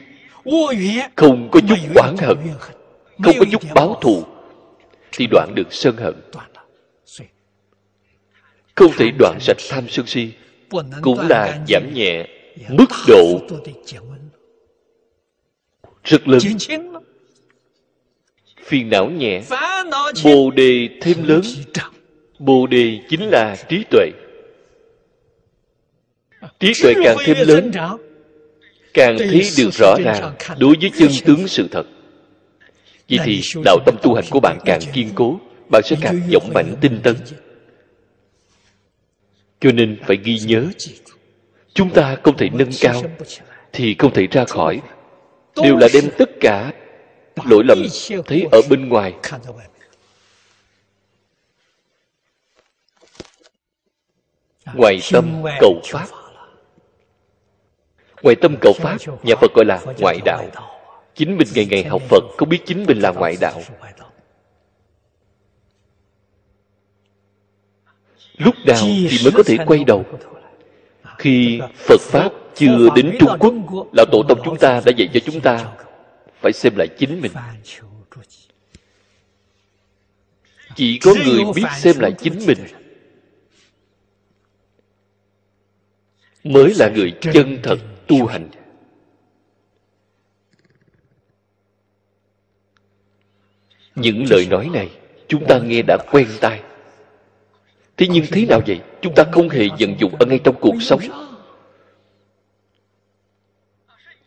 Không 1.16 1.48
có 1.52 1.60
chút 1.68 1.76
oán 1.94 2.16
hận. 2.18 2.36
không 3.22 3.34
có 3.38 3.44
chút 3.52 3.62
báo 3.74 3.98
thù. 4.02 4.24
Thì 5.12 5.26
đoạn 5.30 5.52
được 5.54 5.66
sân 5.70 5.96
hận 5.96 6.14
không 8.80 8.92
thể 8.96 9.10
đoạn 9.18 9.38
sạch 9.40 9.56
tham 9.68 9.88
sân 9.88 10.06
si, 10.06 10.28
cũng 11.02 11.18
là 11.28 11.64
giảm 11.68 11.94
nhẹ 11.94 12.26
mức 12.68 12.90
độ 13.08 13.40
rất 16.04 16.28
lớn. 16.28 16.40
Phiền 18.64 18.90
não 18.90 19.10
nhẹ, 19.10 19.42
bồ 20.24 20.50
đề 20.50 20.88
thêm 21.00 21.16
lớn. 21.24 21.40
Bồ 22.38 22.66
đề 22.66 22.98
chính 23.08 23.28
là 23.28 23.56
trí 23.68 23.84
tuệ. 23.90 24.10
Trí 26.60 26.72
tuệ 26.82 26.94
càng 27.04 27.16
thêm 27.24 27.36
lớn, 27.48 27.70
càng 28.94 29.16
thấy 29.18 29.42
được 29.58 29.70
rõ 29.72 29.94
ràng 30.04 30.34
đối 30.58 30.74
với 30.80 30.90
chân 30.98 31.10
tướng 31.24 31.48
sự 31.48 31.68
thật. 31.70 31.86
Vậy 33.08 33.18
thì, 33.24 33.40
đạo 33.64 33.78
tâm 33.86 33.94
tu 34.02 34.14
hành 34.14 34.24
của 34.30 34.40
bạn 34.40 34.58
càng 34.64 34.80
kiên 34.92 35.08
cố, 35.14 35.40
bạn 35.70 35.82
sẽ 35.84 35.96
càng 36.00 36.20
dũng 36.32 36.50
mạnh 36.54 36.74
tinh 36.80 37.00
tấn 37.02 37.16
cho 39.60 39.72
nên 39.72 39.98
phải 40.06 40.16
ghi 40.24 40.38
nhớ, 40.38 40.68
chúng 41.74 41.90
ta 41.90 42.16
không 42.22 42.36
thể 42.36 42.48
nâng 42.52 42.70
cao 42.80 43.02
thì 43.72 43.94
không 43.98 44.12
thể 44.12 44.26
ra 44.26 44.44
khỏi. 44.44 44.80
Đều 45.62 45.76
là 45.76 45.88
đem 45.94 46.04
tất 46.18 46.30
cả 46.40 46.72
lỗi 47.44 47.64
lầm 47.68 47.82
thấy 48.26 48.46
ở 48.52 48.60
bên 48.70 48.88
ngoài. 48.88 49.14
Ngoài 54.74 55.00
tâm 55.12 55.42
cầu 55.60 55.80
pháp. 55.84 56.06
Ngoài 58.22 58.36
tâm 58.40 58.56
cầu 58.60 58.72
pháp, 58.72 58.96
nhà 59.22 59.34
phật 59.40 59.54
gọi 59.54 59.64
là 59.64 59.80
ngoại 59.98 60.18
đạo. 60.24 60.44
Chính 61.14 61.36
mình 61.36 61.48
ngày 61.54 61.66
ngày 61.70 61.84
học 61.84 62.02
phật, 62.08 62.24
không 62.38 62.48
biết 62.48 62.60
chính 62.66 62.84
mình 62.86 62.98
là 63.00 63.10
ngoại 63.10 63.36
đạo. 63.40 63.62
Lúc 68.40 68.54
nào 68.66 68.82
thì 68.82 69.18
mới 69.24 69.32
có 69.32 69.42
thể 69.42 69.56
quay 69.66 69.84
đầu. 69.84 70.04
Khi 71.18 71.60
phật 71.74 72.00
pháp 72.00 72.32
chưa 72.54 72.88
đến 72.96 73.16
trung 73.20 73.36
quốc 73.38 73.54
lão 73.92 74.06
tổ 74.12 74.22
tông 74.28 74.40
chúng 74.44 74.56
ta 74.58 74.82
đã 74.86 74.92
dạy 74.96 75.08
cho 75.14 75.20
chúng 75.20 75.40
ta 75.40 75.72
phải 76.40 76.52
xem 76.52 76.72
lại 76.76 76.88
chính 76.98 77.20
mình. 77.20 77.32
Chỉ 80.74 80.98
có 80.98 81.14
người 81.24 81.44
biết 81.54 81.66
xem 81.78 81.98
lại 81.98 82.12
chính 82.18 82.46
mình 82.46 82.58
mới 86.44 86.74
là 86.74 86.90
người 86.94 87.12
chân 87.20 87.58
thật 87.62 87.78
tu 88.06 88.26
hành. 88.26 88.48
Những 93.94 94.24
lời 94.30 94.46
nói 94.50 94.70
này 94.72 94.90
chúng 95.28 95.44
ta 95.48 95.58
nghe 95.58 95.82
đã 95.82 95.98
quen 96.10 96.28
tai 96.40 96.60
thế 98.00 98.06
nhưng 98.10 98.24
thế 98.32 98.46
nào 98.46 98.60
vậy? 98.66 98.80
Chúng 99.02 99.14
ta 99.14 99.24
không 99.32 99.48
hề 99.48 99.68
vận 99.78 99.94
dụng 99.98 100.16
ở 100.18 100.26
ngay 100.26 100.40
trong 100.44 100.56
cuộc 100.60 100.74
sống. 100.80 101.00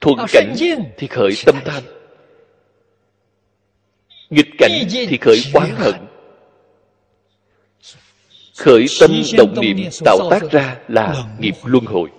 Thuận 0.02 0.18
cảnh 0.34 0.56
thì 0.98 1.08
khởi 1.08 1.32
tâm 1.46 1.56
tham. 1.66 1.84
Nghịch 4.30 4.50
cảnh 4.58 4.72
thì 4.90 5.18
khởi 5.18 5.38
oán 5.54 5.70
hận. 5.76 5.96
khởi 8.58 8.86
tâm 9.00 9.12
động 9.38 9.56
niệm 9.62 9.78
tạo 10.06 10.30
tác 10.30 10.52
ra 10.52 10.80
là 10.88 11.26
nghiệp 11.40 11.56
luân 11.64 11.86
hồi. 11.86 12.10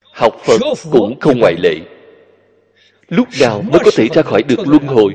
Học 0.00 0.40
phật 0.44 0.60
cũng 0.92 1.20
không 1.20 1.38
ngoại 1.38 1.54
lệ. 1.58 1.76
Lúc 3.08 3.28
nào 3.40 3.62
mới 3.62 3.80
có 3.84 3.90
thể 3.94 4.08
ra 4.14 4.22
khỏi 4.22 4.42
được 4.42 4.66
luân 4.66 4.86
hồi? 4.86 5.14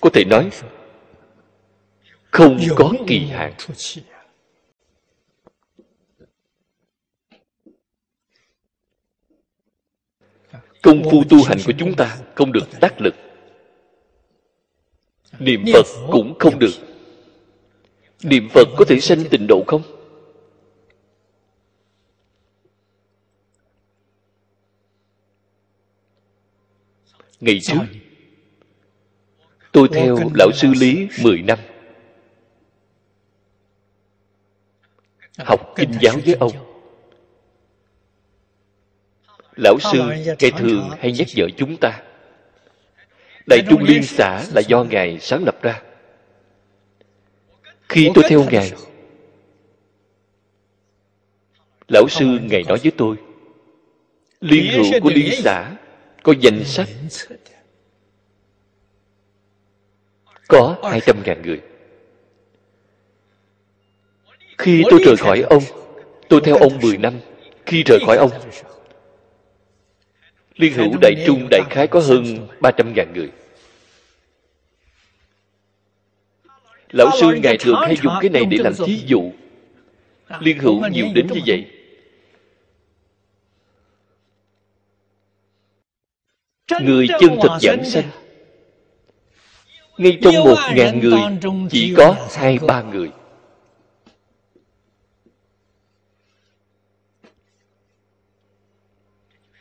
có 0.00 0.10
thể 0.10 0.24
nói 0.24 0.50
không 2.30 2.58
có 2.76 2.92
kỳ 3.06 3.26
hạn. 3.26 3.52
công 10.82 11.02
phu 11.10 11.24
tu 11.30 11.42
hành 11.44 11.58
của 11.66 11.72
chúng 11.78 11.94
ta 11.96 12.18
không 12.34 12.52
được 12.52 12.80
tác 12.80 13.00
lực. 13.00 13.14
Niệm 15.38 15.64
phật 15.72 15.86
cũng 16.10 16.34
không 16.38 16.58
được. 16.58 16.72
niệm 18.22 18.48
phật 18.54 18.68
có 18.76 18.84
thể 18.88 19.00
sanh 19.00 19.24
tịnh 19.30 19.46
độ 19.48 19.64
không? 19.66 19.82
Ngày 27.40 27.60
trước 27.62 27.78
tôi 29.72 29.88
theo 29.92 30.16
lão 30.34 30.50
sư 30.54 30.68
lý 30.80 31.08
10 31.22 31.42
năm 31.42 31.58
học 35.38 35.72
kinh 35.76 35.90
giáo 36.00 36.14
với 36.24 36.34
ông 36.40 36.52
lão 39.56 39.78
sư 39.92 39.98
ngài 40.40 40.50
thường 40.58 40.90
hay 40.98 41.12
nhắc 41.12 41.26
nhở 41.34 41.46
chúng 41.56 41.76
ta 41.76 42.02
đại 43.46 43.62
trung 43.70 43.82
liên 43.82 44.02
xã 44.02 44.44
là 44.54 44.60
do 44.68 44.84
ngài 44.84 45.18
sáng 45.20 45.44
lập 45.44 45.62
ra 45.62 45.82
khi 47.88 48.10
tôi 48.14 48.24
theo 48.28 48.44
ngài 48.50 48.72
lão 51.88 52.08
sư 52.08 52.38
ngài 52.42 52.62
nói 52.62 52.78
với 52.82 52.92
tôi 52.96 53.16
liên 54.40 54.72
hữu 54.72 55.00
của 55.02 55.10
liên 55.14 55.42
xã 55.42 55.76
có 56.22 56.34
danh 56.40 56.64
sách 56.64 56.88
có 60.48 60.76
hai 60.82 61.00
trăm 61.06 61.22
ngàn 61.24 61.42
người 61.42 61.60
khi 64.58 64.84
tôi 64.90 65.00
rời 65.04 65.16
khỏi 65.16 65.40
ông 65.40 65.62
tôi 66.28 66.40
theo 66.44 66.56
ông 66.56 66.78
mười 66.82 66.96
năm. 66.96 67.20
khi 67.66 67.82
rời 67.82 67.98
khỏi 68.06 68.16
ông 68.16 68.30
liên 70.58 70.72
hữu 70.72 70.96
đại 71.00 71.24
trung 71.26 71.48
đại 71.50 71.60
khái 71.70 71.86
có 71.86 72.00
hơn 72.00 72.48
ba 72.60 72.70
trăm 72.70 72.92
ngàn 72.94 73.12
người. 73.14 73.30
Lão 76.90 77.10
sư 77.20 77.26
ngài 77.42 77.56
thường 77.58 77.76
hay 77.80 77.96
dùng 78.02 78.12
cái 78.20 78.30
này 78.30 78.44
để 78.44 78.58
làm 78.60 78.72
thí 78.86 79.00
dụ. 79.06 79.30
liên 80.40 80.58
hữu 80.58 80.88
nhiều 80.88 81.06
đến 81.14 81.26
như 81.26 81.40
vậy. 81.46 81.66
Người 86.80 87.06
chân 87.20 87.38
thật 87.42 87.58
giảng 87.60 87.84
sanh. 87.84 88.10
ngay 89.98 90.18
trong 90.22 90.34
một 90.34 90.58
ngàn 90.74 91.00
người 91.00 91.20
chỉ 91.70 91.94
có 91.96 92.16
hai 92.36 92.58
ba 92.58 92.82
người 92.82 93.10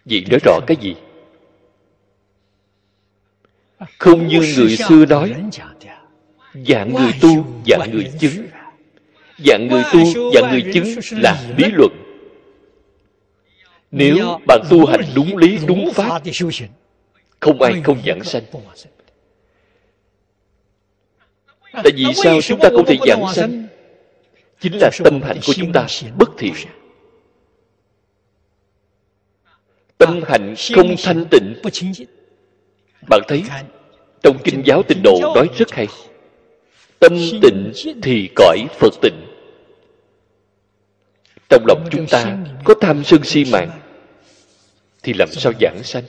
vậy 0.10 0.26
nói 0.30 0.39
rõ 0.43 0.60
cái 0.67 0.78
gì? 0.82 0.96
Không 3.98 4.28
như 4.28 4.39
người 4.58 4.78
xưa 4.78 5.06
nói, 5.06 5.34
dạng 6.67 6.93
người 6.93 7.12
tu, 7.22 7.46
dạng 7.67 7.91
người 7.91 8.12
chứng. 8.20 8.48
Dạng 9.46 9.67
người 9.67 9.84
tu, 9.93 10.32
dạng 10.34 10.52
người 10.52 10.63
chứng 10.74 10.88
là 11.22 11.43
lý 11.58 11.72
luận. 11.74 11.91
Nếu 13.91 14.39
bạn 14.48 14.62
tu 14.70 14.86
hành 14.86 15.02
đúng 15.15 15.38
lý, 15.38 15.60
đúng 15.67 15.91
pháp, 15.93 16.22
không 17.39 17.62
ai 17.62 17.82
không 17.84 18.02
giảng 18.06 18.24
sanh. 18.24 18.43
Tại 21.74 21.91
vì 21.96 22.06
sao 22.15 22.41
chúng 22.41 22.60
ta 22.60 22.70
không 22.76 22.86
thể 22.86 22.98
giảng 23.08 23.34
sanh? 23.34 23.67
Chính 24.60 24.74
là 24.74 24.89
tâm 25.04 25.22
hạnh 25.22 25.38
của 25.48 25.54
chúng 25.54 25.74
ta 25.74 25.88
bất 26.17 26.30
thiện. 26.38 26.54
Tâm 29.97 30.21
hạnh 30.27 30.55
không 30.75 30.95
thanh 31.03 31.25
tịnh. 31.31 31.55
Bạn 33.10 33.21
thấy, 33.27 33.43
trong 34.23 34.38
kinh 34.43 34.62
giáo 34.65 34.83
tịnh 34.83 35.03
độ 35.03 35.19
nói 35.36 35.47
rất 35.57 35.71
hay. 35.71 35.88
Tâm 36.99 37.17
tịnh 37.41 37.71
thì 38.03 38.29
cõi 38.36 38.65
phật 38.79 38.93
tịnh. 39.01 39.27
Trong 41.49 41.65
lòng 41.67 41.88
chúng 41.91 42.07
ta 42.07 42.38
có 42.63 42.73
tham 42.81 43.03
sân 43.03 43.23
si 43.23 43.45
mạng, 43.51 43.81
thì 45.03 45.13
làm 45.13 45.29
sao 45.31 45.53
giảng 45.62 45.83
sanh? 45.83 46.03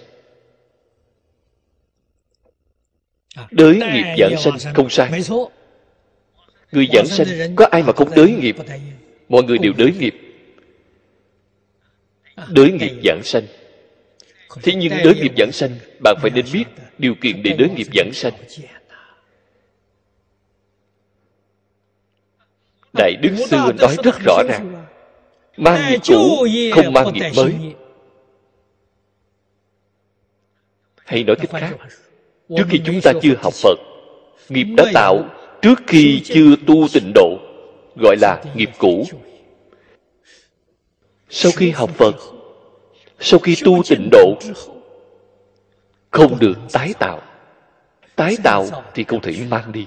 Đới 3.51 3.75
nghiệp 3.75 4.15
giảng 4.19 4.39
sanh 4.39 4.75
không 4.75 4.91
sai. 4.91 5.11
Người 6.73 6.89
giảng 6.93 7.07
sanh, 7.07 7.57
có 7.57 7.69
ai 7.71 7.83
mà 7.83 7.93
không 7.93 8.15
đới 8.17 8.33
nghiệp? 8.33 8.57
Mọi 9.29 9.43
người 9.43 9.59
đều 9.59 9.73
đới 9.77 9.93
nghiệp. 9.99 10.15
Đới 12.49 12.73
nghiệp 12.73 13.01
giảng 13.05 13.21
sanh 13.25 13.43
thế 14.63 14.75
nhưng 14.75 14.93
đới 15.05 15.15
nghiệp 15.15 15.33
giảng 15.39 15.53
sanh, 15.53 15.71
bạn 16.03 16.17
phải 16.23 16.31
nên 16.31 16.45
biết 16.53 16.65
điều 16.99 17.15
kiện 17.15 17.43
để 17.43 17.53
đới 17.59 17.69
nghiệp 17.71 17.87
giảng 17.95 18.13
sanh. 18.13 18.33
Đại 22.93 23.17
đức 23.23 23.31
sư 23.51 23.57
nói 23.79 23.97
rất 24.05 24.15
rõ 24.25 24.43
ràng, 24.49 24.87
mang 25.57 25.91
nghiệp 25.91 26.01
cũ 26.09 26.47
không 26.75 26.93
mang 26.93 27.13
nghiệp 27.13 27.31
mới. 27.37 27.55
Hay 31.05 31.25
nói 31.25 31.37
cách 31.37 31.61
khác, 31.61 31.77
trước 32.49 32.65
khi 32.71 32.81
chúng 32.85 33.01
ta 33.03 33.13
chưa 33.23 33.35
học 33.43 33.55
phật, 33.55 33.79
nghiệp 34.49 34.67
đã 34.77 34.85
tạo 34.95 35.25
trước 35.63 35.79
khi 35.87 36.21
chưa 36.25 36.57
tu 36.67 36.89
tịnh 36.93 37.13
độ, 37.15 37.39
gọi 38.01 38.17
là 38.21 38.43
nghiệp 38.55 38.71
cũ. 38.79 39.05
Sau 41.31 41.53
khi 41.57 41.71
học 41.71 41.91
phật 41.91 42.15
sau 43.21 43.41
khi 43.41 43.57
tu 43.65 43.83
tịnh 43.89 44.09
độ, 44.13 44.39
không 46.11 46.39
được 46.39 46.55
tái 46.73 46.95
tạo. 46.99 47.23
Tái 48.17 48.37
tạo 48.45 48.67
thì 48.95 49.05
không 49.05 49.21
thể 49.21 49.47
mang 49.51 49.73
đi. 49.73 49.87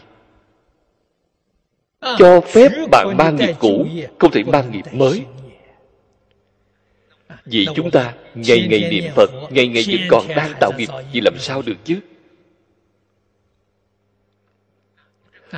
Cho 2.17 2.41
phép 2.41 2.69
bạn 2.91 3.17
mang 3.17 3.35
nghiệp 3.35 3.55
cũ, 3.59 3.87
không 4.19 4.31
thể 4.31 4.43
mang 4.43 4.71
nghiệp 4.71 4.93
mới. 4.93 5.25
Vì 7.45 7.67
chúng 7.75 7.91
ta 7.91 8.13
ngày 8.35 8.67
ngày 8.69 8.89
niệm 8.91 9.03
phật, 9.15 9.29
ngày 9.49 9.67
ngày 9.67 9.83
vẫn 9.87 10.01
còn 10.09 10.27
đang 10.27 10.53
tạo 10.59 10.71
nghiệp, 10.77 10.89
thì 11.13 11.21
làm 11.21 11.33
sao 11.39 11.61
được 11.61 11.77
chứ? 11.83 11.99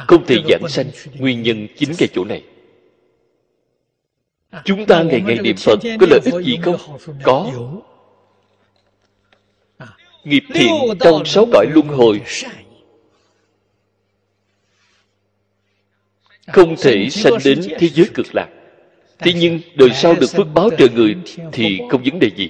Không 0.07 0.25
thể 0.25 0.37
giảng 0.49 0.69
sanh 0.69 0.85
nguyên 1.19 1.43
nhân 1.43 1.67
chính 1.77 1.91
cái 1.97 2.09
chỗ 2.13 2.23
này 2.23 2.43
chúng 4.65 4.85
ta 4.85 5.03
ngày 5.03 5.21
ngày 5.21 5.37
niệm 5.39 5.55
phật 5.57 5.79
có 5.99 6.07
lợi 6.09 6.19
ích 6.23 6.45
gì 6.45 6.57
không? 6.61 6.77
có. 7.23 7.51
nghiệp 10.23 10.43
thiện 10.53 10.71
trong 10.99 11.25
sáu 11.25 11.47
cõi 11.53 11.65
luân 11.73 11.87
hồi. 11.87 12.21
không 16.47 16.75
thể 16.81 17.09
sanh 17.09 17.33
đến 17.45 17.61
thế 17.79 17.89
giới 17.89 18.07
cực 18.13 18.35
lạc. 18.35 18.49
Thế 19.19 19.33
nhưng 19.33 19.59
đời 19.75 19.89
sau 19.93 20.15
được 20.15 20.27
phước 20.27 20.47
báo 20.53 20.69
trời 20.77 20.89
người 20.89 21.15
thì 21.51 21.79
không 21.89 22.03
vấn 22.03 22.19
đề 22.19 22.29
gì. 22.35 22.49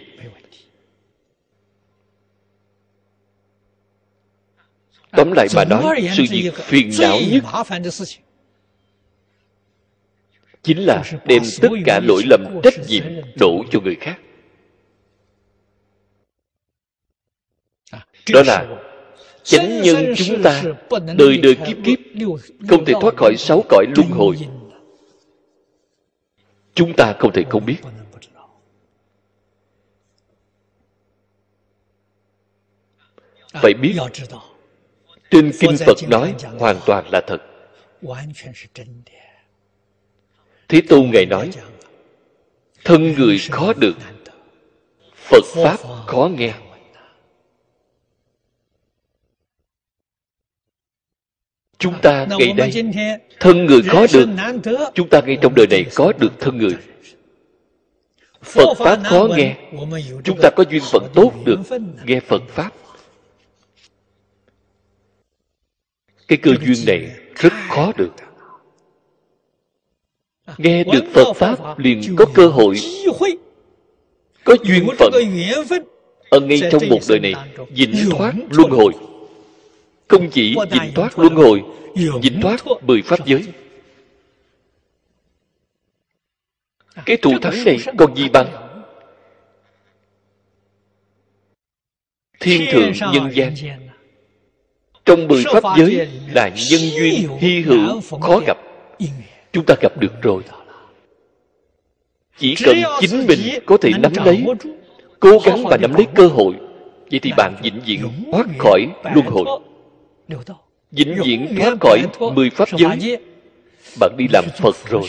Tóm 5.12 5.32
lại 5.32 5.48
mà 5.56 5.66
nói 5.66 6.10
sự 6.18 6.24
việc 6.30 6.54
phiền 6.54 6.92
não 7.00 7.20
nhất 7.32 7.44
chính 10.64 10.86
là 10.86 11.04
đem 11.26 11.42
tất 11.62 11.70
cả 11.86 12.00
lỗi 12.04 12.24
lầm 12.26 12.62
trách 12.64 12.74
nhiệm 12.88 13.04
đổ 13.40 13.64
cho 13.72 13.80
người 13.80 13.96
khác. 13.96 14.20
Đó 18.34 18.42
là 18.46 18.68
chánh 19.44 19.82
nhân 19.82 20.14
chúng 20.18 20.44
ta 20.44 20.64
đời 21.18 21.38
đời 21.38 21.56
kiếp 21.56 21.78
kiếp 21.86 22.00
không 22.70 22.86
thể 22.86 22.94
thoát 23.02 23.14
khỏi 23.18 23.36
sáu 23.38 23.64
cõi 23.70 23.86
luân 23.96 24.10
hồi. 24.10 24.36
chúng 26.76 26.94
ta 26.98 27.16
không 27.20 27.32
thể 27.34 27.44
không 27.50 27.66
biết. 27.66 27.78
Phải 33.54 33.74
biết 33.74 33.96
trên 35.32 35.52
kinh 35.60 35.78
phật 35.86 35.98
nói 36.10 36.36
hoàn 36.60 36.78
toàn 36.86 37.10
là 37.10 37.22
thật 37.28 37.42
thế 40.74 40.82
tôn 40.90 41.12
ngài 41.12 41.26
nói 41.26 41.50
thân 42.84 43.14
người 43.14 43.38
khó 43.52 43.74
được 43.74 43.96
phật 45.16 45.46
pháp 45.56 45.78
khó 46.08 46.30
nghe. 46.38 46.54
Chúng 51.78 51.94
ta 52.02 52.28
ngày 52.40 52.54
đây 52.54 52.72
thân 53.40 53.66
người 53.66 53.82
khó 53.82 54.06
được 54.14 54.30
chúng 54.94 55.10
ta 55.10 55.22
ngay 55.26 55.38
trong 55.42 55.56
đời 55.56 55.68
này 55.68 55.86
có 55.96 56.14
được 56.20 56.32
thân 56.40 56.58
người. 56.58 56.78
Phật 58.44 58.74
pháp 58.78 59.00
khó 59.04 59.28
nghe 59.38 59.58
chúng 60.24 60.40
ta 60.42 60.50
có 60.56 60.64
duyên 60.70 60.84
phận 60.92 61.04
tốt 61.14 61.34
được 61.46 61.60
nghe 62.06 62.20
phật 62.20 62.42
pháp. 62.48 62.72
Cái 66.28 66.38
cơ 66.38 66.52
duyên 66.62 66.86
này 66.88 67.12
rất 67.36 67.54
khó 67.70 67.92
được 67.98 68.12
nghe 70.58 70.84
được 70.84 71.04
phật 71.14 71.34
pháp 71.34 71.80
liền 71.80 72.16
có 72.18 72.26
cơ 72.34 72.48
hội. 72.48 72.76
Có 74.44 74.56
duyên 74.64 74.88
phận. 75.00 75.12
ở 76.30 76.40
ngay 76.40 76.62
trong 76.72 76.90
một 76.90 77.00
đời 77.10 77.20
này 77.20 77.34
dịnh 77.76 78.10
thoát 78.12 78.34
luân 78.50 78.70
hồi. 78.70 78.94
Không 80.08 80.30
chỉ 80.30 80.56
dịnh 80.72 80.94
thoát 80.96 81.20
luân 81.20 81.36
hồi 81.36 81.64
dịnh 82.24 82.42
thoát 82.42 82.64
mười 82.82 83.02
pháp 83.02 83.26
giới. 83.26 83.44
cái 87.06 87.18
thù 87.18 87.32
thắng 87.42 87.66
này 87.66 87.78
còn 87.98 88.16
gì 88.16 88.30
bằng? 88.30 88.48
thiên 92.40 92.62
thượng 92.72 92.92
nhân 93.14 93.30
gian. 93.34 93.54
trong 95.06 95.28
mười 95.28 95.44
pháp 95.54 95.64
giới 95.78 96.08
là 96.34 96.50
nhân 96.50 96.82
duyên 96.98 97.38
hy 97.40 97.62
hữu 97.62 98.02
khó 98.22 98.40
gặp 98.48 98.58
chúng 99.54 99.66
ta 99.68 99.76
gặp 99.82 99.98
được 99.98 100.22
rồi. 100.22 100.44
Chỉ 102.38 102.56
cần 102.66 102.76
chính 103.00 103.28
mình 103.28 103.40
có 103.66 103.78
thể 103.78 103.92
nắm 104.00 104.12
lấy 104.26 104.46
cố 105.20 105.40
gắng 105.46 105.64
và 105.64 105.78
nắm 105.78 105.94
lấy 105.94 106.08
cơ 106.16 106.28
hội 106.28 106.56
vậy 107.12 107.20
thì 107.20 107.32
bạn 107.38 107.56
vĩnh 107.64 107.82
viễn 107.86 108.02
thoát 108.32 108.46
khỏi 108.60 108.88
luân 109.16 109.26
hồi. 109.26 109.60
vĩnh 110.92 111.16
viễn 111.24 111.56
thoát 111.60 111.78
khỏi 111.82 112.00
mười 112.34 112.50
pháp 112.50 112.70
giới. 112.78 113.18
bạn 114.00 114.12
đi 114.18 114.26
làm 114.34 114.46
phật 114.58 114.76
rồi. 114.90 115.04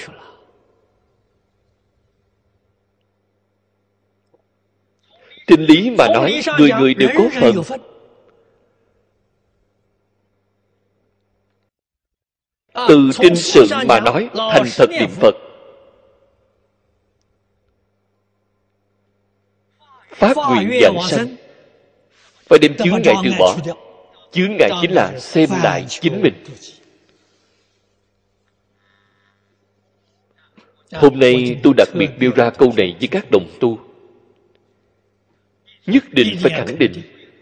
trên 5.47 5.61
lý 5.61 5.91
mà 5.99 6.09
nói 6.15 6.41
người 6.59 6.71
người 6.79 6.95
đều 6.95 7.09
có 7.19 7.25
phần 7.41 7.79
từ 12.89 13.11
trên 13.15 13.37
sự 13.37 13.67
mà 13.87 14.01
nói 14.01 14.29
thành 14.35 14.67
thật 14.77 14.91
niệm 14.91 15.11
phật. 15.11 15.35
Phát 20.11 20.37
nguyện 20.37 20.81
dạng 20.83 20.99
sanh. 21.09 21.37
Phải 22.47 22.59
đem 22.59 22.77
chướng 22.77 23.03
ngại 23.03 23.15
từ 23.25 23.31
bỏ. 23.39 23.57
Chướng 24.33 24.57
ngại 24.59 24.71
chính 24.83 24.93
là 24.93 25.19
xem 25.19 25.51
lại 25.63 25.85
chính 25.89 26.23
mình. 26.23 26.35
Hôm 30.93 31.19
nay 31.19 31.61
tôi 31.63 31.75
đặc 31.77 31.89
biệt 31.95 32.11
nêu 32.19 32.31
ra 32.37 32.51
câu 32.51 32.73
này 32.77 32.97
với 32.99 33.09
các 33.09 33.31
đồng 33.31 33.51
tu. 33.61 33.79
Nhất 35.87 36.05
định 36.11 36.37
phải 36.43 36.51
khẳng 36.51 36.79
định 36.79 36.93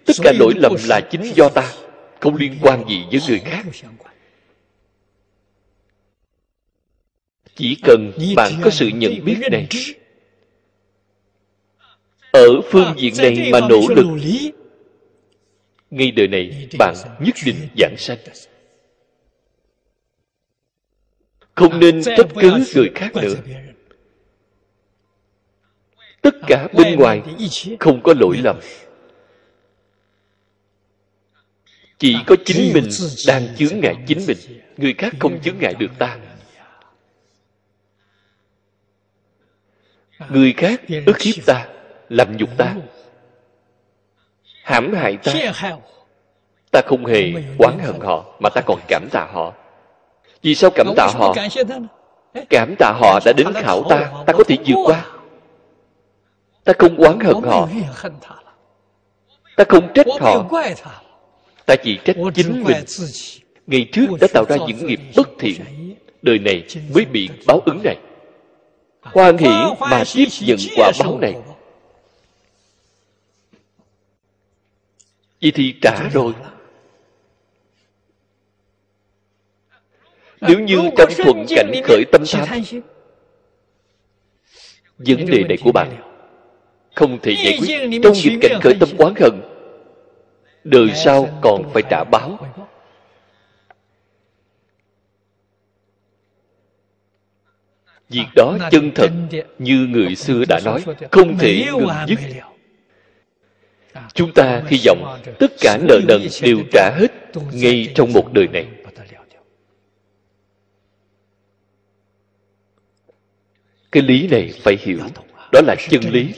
tất 0.07 0.15
cả 0.23 0.33
lỗi 0.39 0.53
lầm 0.57 0.73
là 0.89 1.01
chính 1.01 1.23
do 1.35 1.49
ta 1.49 1.73
không 2.21 2.37
liên 2.37 2.59
quan 2.63 2.89
gì 2.89 3.05
với 3.11 3.21
người 3.29 3.39
khác 3.39 3.65
chỉ 7.55 7.77
cần 7.83 8.13
bạn 8.37 8.53
có 8.65 8.71
sự 8.71 8.89
nhận 8.89 9.25
biết 9.25 9.39
này 9.51 9.69
ở 12.33 12.61
phương 12.71 12.95
diện 12.97 13.15
này 13.19 13.51
mà 13.53 13.61
nỗ 13.61 13.81
lực. 13.89 14.07
ngay 15.91 16.11
đời 16.11 16.29
này 16.29 16.69
bạn 16.79 16.95
nhất 17.21 17.35
định 17.47 17.57
giảng 17.79 17.95
sanh. 17.99 18.19
không 21.55 21.81
nên 21.81 22.03
trách 22.03 22.29
cứ 22.41 22.65
người 22.75 22.91
khác 22.95 23.11
nữa. 23.15 23.35
tất 26.21 26.35
cả 26.47 26.69
bên 26.73 26.97
ngoài 26.99 27.23
không 27.81 28.03
có 28.03 28.15
lỗi 28.21 28.37
lầm. 28.45 28.59
chỉ 31.99 32.17
có 32.27 32.37
chính 32.45 32.73
mình 32.75 32.89
đang 33.27 33.57
chướng 33.57 33.81
ngại 33.81 33.95
chính 34.07 34.27
mình. 34.27 34.39
người 34.77 34.95
khác 34.99 35.15
không 35.21 35.41
chướng 35.43 35.59
ngại 35.59 35.75
được 35.79 35.91
ta 35.99 36.19
người 40.31 40.55
khác 40.57 40.81
ức 41.07 41.21
hiếp 41.21 41.47
ta 41.47 41.67
làm 42.09 42.37
nhục 42.37 42.57
ta 42.57 42.75
hãm 44.63 44.95
hại 44.95 45.17
ta. 45.17 45.33
Ta 46.71 46.81
không 46.87 47.07
hề 47.07 47.33
oán 47.59 47.79
hận 47.79 48.01
họ 48.01 48.25
mà 48.41 48.51
ta 48.51 48.61
còn 48.61 48.81
cảm 48.89 49.09
tạ 49.11 49.27
họ. 49.33 49.53
Vì 50.43 50.55
sao 50.55 50.71
cảm 50.71 50.87
tạ 50.97 51.07
họ? 51.15 51.35
cảm 52.51 52.75
tạ 52.79 52.93
họ 53.01 53.21
đã 53.25 53.33
đến 53.37 53.47
khảo 53.55 53.85
ta 53.89 54.13
ta 54.27 54.33
có 54.33 54.45
thể 54.45 54.57
vượt 54.67 54.83
qua. 54.85 55.05
Ta 56.65 56.73
không 56.79 56.97
oán 56.97 57.21
hận 57.21 57.37
họ. 57.43 57.69
ta 59.57 59.65
không 59.69 59.93
trách 59.95 60.07
họ. 60.21 60.45
ta 61.67 61.75
chỉ 61.85 61.99
trách 62.05 62.17
chính 62.35 62.65
mình. 62.65 62.77
ngày 63.67 63.89
trước 63.93 64.07
đã 64.21 64.27
tạo 64.35 64.45
ra 64.49 64.57
những 64.67 64.87
nghiệp 64.87 65.01
bất 65.17 65.29
thiện. 65.39 65.61
đời 66.23 66.39
này 66.39 66.65
mới 66.95 67.05
bị 67.05 67.29
báo 67.47 67.61
ứng 67.67 67.81
này 67.85 67.97
hoan 69.03 69.39
hỷ 69.39 69.49
mà 69.81 70.05
tiếp 70.15 70.27
nhận 70.41 70.59
quả 70.77 70.93
báo 71.01 71.19
này. 71.19 71.35
vậy 75.43 75.53
thì 75.55 75.75
trả 75.83 76.09
rồi 76.13 76.33
nếu 80.41 80.59
như 80.61 80.91
trong 80.97 81.11
thuận 81.25 81.47
cảnh 81.49 81.73
khởi 81.85 82.05
tâm 82.13 82.23
tham 82.33 82.63
vấn 84.99 85.27
đề 85.27 85.45
này 85.49 85.59
của 85.65 85.73
bạn 85.73 85.89
không 86.95 87.19
thể 87.23 87.35
giải 87.45 87.59
quyết 87.61 88.01
trong 88.03 88.13
nghiệp 88.13 88.39
cảnh 88.43 88.61
khởi 88.63 88.75
tâm 88.81 88.89
oán 88.99 89.15
hận. 89.21 89.41
Đời 90.65 90.89
sau 91.05 91.29
còn 91.43 91.71
phải 91.73 91.83
trả 91.91 92.05
báo 92.05 92.39
việc 98.13 98.27
đó 98.37 98.59
chân 98.71 98.91
thật 98.95 99.11
như 99.59 99.87
người 99.91 100.17
xưa 100.17 100.45
đã 100.49 100.61
nói 100.65 100.85
không 101.11 101.39
thể 101.39 101.67
ngừng 101.67 101.89
dứt. 102.07 102.19
chúng 104.15 104.33
ta 104.35 104.63
hy 104.69 104.81
vọng 104.87 105.21
tất 105.39 105.53
cả 105.61 105.79
nợ 105.89 106.01
nần 106.09 106.23
đều 106.43 106.59
trả 106.73 106.91
hết 106.99 107.09
ngay 107.53 107.93
trong 107.95 108.13
một 108.13 108.33
đời 108.33 108.49
này. 108.49 108.67
cái 113.93 114.03
lý 114.03 114.29
này 114.29 114.53
phải 114.63 114.77
hiểu. 114.81 114.99
Đó 115.53 115.61
là 115.67 115.77
chân 115.91 116.03
lý. 116.11 116.35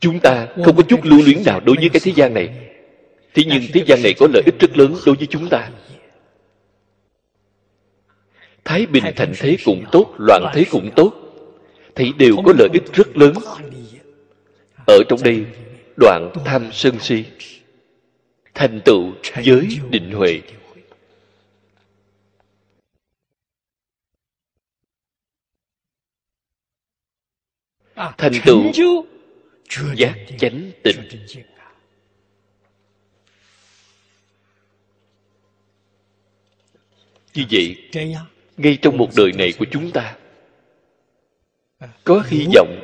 chúng 0.00 0.20
ta 0.20 0.48
không 0.64 0.76
có 0.76 0.82
chút 0.88 1.00
lưu 1.04 1.22
luyến 1.24 1.44
nào 1.46 1.60
đối 1.60 1.76
với 1.76 1.88
cái 1.88 2.00
thế 2.04 2.12
gian 2.16 2.34
này 2.34 2.48
thế 3.38 3.44
nhưng 3.46 3.62
thế 3.72 3.84
gian 3.86 4.02
này 4.02 4.14
có 4.18 4.28
lợi 4.32 4.42
ích 4.46 4.54
rất 4.60 4.78
lớn 4.78 4.94
đối 5.06 5.16
với 5.16 5.26
chúng 5.26 5.48
ta. 5.48 5.70
Thái 8.64 8.86
bình 8.86 9.04
thạnh 9.16 9.32
thế 9.38 9.56
cũng 9.64 9.84
tốt 9.92 10.14
loạn 10.18 10.42
thế 10.54 10.64
cũng 10.70 10.90
tốt. 10.96 11.12
Thì 11.94 12.12
đều 12.18 12.36
có 12.44 12.52
lợi 12.58 12.68
ích 12.72 12.82
rất 12.92 13.16
lớn. 13.16 13.34
Ở 14.86 14.98
trong 15.08 15.22
đây 15.24 15.44
đoạn 15.96 16.30
tham 16.44 16.68
sân 16.72 16.98
si 17.00 17.24
thành 18.54 18.80
tựu 18.84 19.12
giới 19.42 19.68
định 19.90 20.12
huệ. 20.12 20.40
thành 27.94 28.32
tựu 28.46 28.62
giác 29.96 30.14
chánh 30.38 30.70
tịnh 30.82 30.96
như 37.34 37.44
vậy 37.50 37.76
ngay 38.56 38.78
trong 38.82 38.96
một 38.96 39.08
đời 39.16 39.32
này 39.32 39.52
của 39.58 39.66
chúng 39.70 39.90
ta 39.90 40.16
có 42.04 42.22
hy 42.26 42.46
vọng 42.54 42.80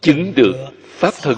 chứng 0.00 0.32
được 0.34 0.56
pháp 0.84 1.14
thân. 1.22 1.36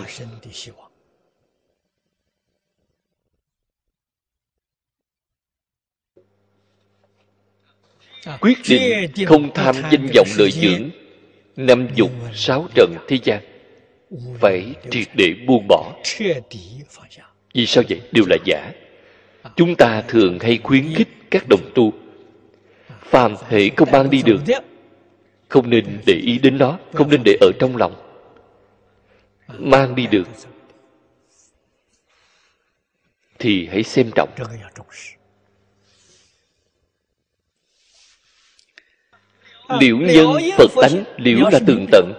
quyết 8.41 8.59
định 8.69 9.27
không 9.27 9.51
tham 9.55 9.77
danh 9.93 10.09
vọng 10.15 10.29
lợi 10.39 10.51
dưỡng 10.51 10.91
năm 11.57 11.89
dục 11.95 12.11
sáu 12.35 12.69
trần 12.75 12.95
thế 13.09 13.19
gian 13.25 13.43
phải 14.41 14.75
triệt 14.91 15.09
để 15.15 15.35
buông 15.47 15.67
bỏ. 15.69 15.95
vì 17.55 17.67
sao 17.67 17.85
vậy? 17.89 18.01
Đều 18.13 18.25
là 18.29 18.37
giả 18.45 18.73
chúng 19.57 19.77
ta 19.77 20.03
thường 20.09 20.39
hay 20.41 20.59
khuyến 20.63 20.95
khích 20.95 21.09
các 21.31 21.45
đồng 21.49 21.71
tu. 21.75 21.93
Phàm 23.01 23.35
hệ 23.49 23.69
không 23.77 23.91
mang 23.91 24.11
đi 24.11 24.23
được. 24.23 24.41
Không 25.49 25.71
nên 25.71 26.01
để 26.07 26.15
ý 26.15 26.39
đến 26.39 26.59
nó, 26.59 26.79
không 26.93 27.11
nên 27.11 27.23
để 27.25 27.37
ở 27.41 27.51
trong 27.59 27.77
lòng. 27.77 27.95
Mang 29.59 29.95
đi 29.95 30.07
được. 30.07 30.29
Thì 33.39 33.69
hãy 33.73 33.83
xem 33.83 34.11
trọng. 34.15 34.29
Liễu 39.81 39.97
nhân 39.97 40.27
phật 40.57 40.71
tánh, 40.83 41.05
liễu 41.17 41.39
là 41.53 41.61
tường 41.67 41.87
tận. 41.93 42.13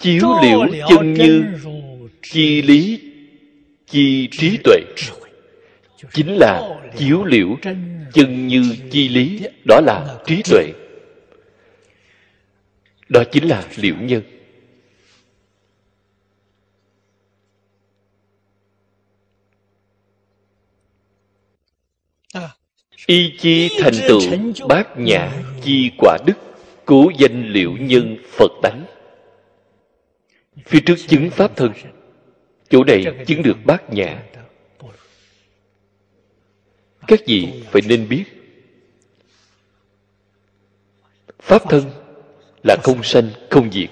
Chiếu 0.00 0.28
liễu 0.42 0.66
chân 0.88 1.14
như 1.14 1.44
chi 2.22 2.62
lý 2.62 3.07
chi 3.88 4.28
trí 4.32 4.58
tuệ. 4.64 4.76
Chính 6.12 6.36
là 6.36 6.80
chiếu 6.96 7.24
liễu, 7.24 7.56
chân 8.12 8.46
như 8.46 8.76
chi 8.90 9.08
lý, 9.08 9.40
đó 9.64 9.80
là 9.80 10.18
trí 10.26 10.42
tuệ. 10.50 10.72
Đó 13.08 13.24
chính 13.32 13.48
là 13.48 13.68
liễu 13.76 13.94
nhân. 13.96 14.22
Y 23.06 23.32
chi 23.38 23.68
thành 23.80 23.94
tựu 24.08 24.20
bát 24.68 24.98
nhã 24.98 25.32
chi 25.62 25.90
quả 25.98 26.18
đức, 26.26 26.34
cố 26.84 27.10
danh 27.18 27.48
liệu 27.48 27.76
nhân 27.80 28.16
phật 28.30 28.50
tánh. 28.62 28.84
Phía 30.66 30.80
trước 30.80 30.96
chứng 31.08 31.30
pháp 31.30 31.56
thân 31.56 31.72
chỗ 32.70 32.84
này 32.84 33.04
chứng 33.26 33.42
được 33.42 33.56
bát 33.64 33.90
nhã. 33.92 34.22
Các 37.06 37.20
vị 37.26 37.62
phải 37.70 37.82
nên 37.86 38.08
biết, 38.08 38.24
pháp 41.38 41.62
thân 41.70 41.90
là 42.62 42.76
không 42.82 43.02
sanh, 43.02 43.30
không 43.50 43.72
diệt. 43.72 43.90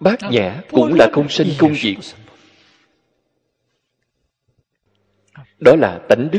Bát 0.00 0.18
nhã 0.30 0.60
cũng 0.70 0.94
là 0.94 1.08
không 1.12 1.28
sanh, 1.28 1.46
không 1.58 1.74
diệt. 1.74 1.96
Đó 5.60 5.76
là 5.76 6.00
tánh 6.08 6.28
đức. 6.32 6.38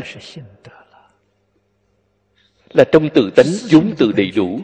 Là 2.69 2.83
trong 2.91 3.09
tự 3.13 3.31
tánh 3.35 3.45
vốn 3.71 3.95
tự 3.97 4.11
đầy 4.11 4.31
đủ. 4.31 4.61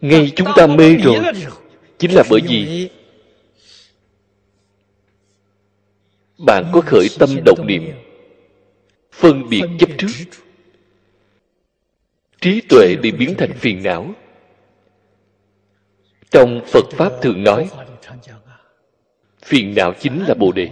Ngay 0.00 0.32
chúng 0.36 0.48
ta 0.56 0.66
mê 0.66 0.96
rồi. 0.96 1.16
chính 1.98 2.14
là 2.14 2.22
bởi 2.30 2.40
vì 2.48 2.90
bạn 6.38 6.70
có 6.72 6.80
khởi 6.80 7.08
tâm 7.18 7.30
động 7.44 7.66
niệm. 7.66 7.82
phân 9.12 9.48
biệt 9.48 9.62
chấp 9.78 9.90
trước. 9.98 10.06
trí 12.40 12.60
tuệ 12.60 12.96
bị 13.02 13.10
biến 13.10 13.34
thành 13.38 13.52
phiền 13.52 13.82
não. 13.82 14.14
Trong 16.30 16.60
phật 16.66 16.84
pháp 16.90 17.12
thường 17.22 17.44
nói 17.44 17.70
phiền 19.42 19.74
não 19.74 19.94
chính 20.00 20.24
là 20.28 20.34
bồ 20.34 20.52
đề. 20.52 20.68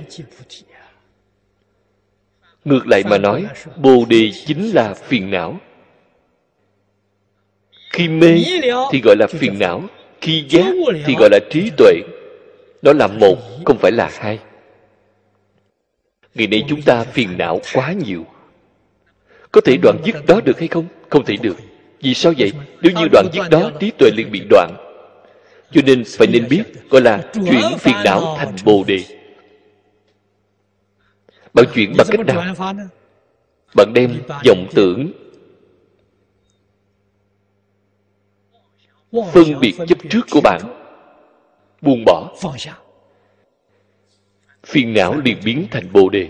Ngược 2.64 2.86
lại 2.86 3.02
mà 3.04 3.18
nói 3.18 3.46
bồ 3.76 4.04
đề 4.08 4.30
chính 4.46 4.70
là 4.74 4.94
phiền 4.94 5.30
não 5.30 5.60
khi 7.98 8.08
mê 8.08 8.44
thì 8.92 9.00
gọi 9.00 9.16
là 9.18 9.26
phiền 9.26 9.58
não 9.58 9.82
khi 10.20 10.44
giác 10.48 10.74
thì 11.04 11.14
gọi 11.18 11.28
là 11.32 11.38
trí 11.50 11.70
tuệ. 11.76 11.94
Đó 12.82 12.92
là 12.92 13.06
một 13.06 13.36
không 13.64 13.78
phải 13.78 13.92
là 13.92 14.10
hai. 14.12 14.38
ngày 16.34 16.46
nay 16.46 16.64
chúng 16.68 16.82
ta 16.82 17.04
phiền 17.04 17.28
não 17.38 17.60
quá 17.74 17.92
nhiều. 17.92 18.26
Có 19.52 19.60
thể 19.60 19.76
đoạn 19.82 19.98
dứt 20.04 20.26
đó 20.26 20.40
được 20.44 20.58
hay 20.58 20.68
không? 20.68 20.84
Không 21.10 21.24
thể 21.24 21.36
được 21.42 21.56
vì 22.00 22.14
sao 22.14 22.32
vậy? 22.38 22.52
Nếu 22.82 22.92
như 22.92 23.08
đoạn 23.12 23.26
dứt 23.32 23.50
đó 23.50 23.70
trí 23.80 23.90
tuệ 23.90 24.10
liền 24.16 24.30
bị 24.30 24.42
đoạn. 24.50 24.70
Cho 25.72 25.80
nên 25.86 26.04
phải 26.18 26.26
nên 26.26 26.48
biết 26.48 26.62
gọi 26.90 27.02
là 27.02 27.24
chuyển 27.34 27.78
phiền 27.78 27.96
não 28.04 28.36
thành 28.38 28.54
bồ 28.64 28.84
đề. 28.86 29.00
Bạn 31.54 31.66
chuyển 31.74 31.94
bằng 31.98 32.06
cách 32.10 32.26
nào? 32.26 32.54
Bạn 33.74 33.92
đem 33.94 34.14
vọng 34.46 34.66
tưởng 34.74 35.12
phân 39.12 39.60
biệt 39.60 39.74
chấp 39.88 39.98
trước 40.10 40.26
của 40.30 40.40
bạn. 40.40 40.60
Buông 41.80 42.04
bỏ. 42.06 42.36
Phiền 44.66 44.94
não 44.94 45.16
liền 45.24 45.36
biến 45.44 45.66
thành 45.70 45.92
bồ 45.92 46.08
đề. 46.08 46.28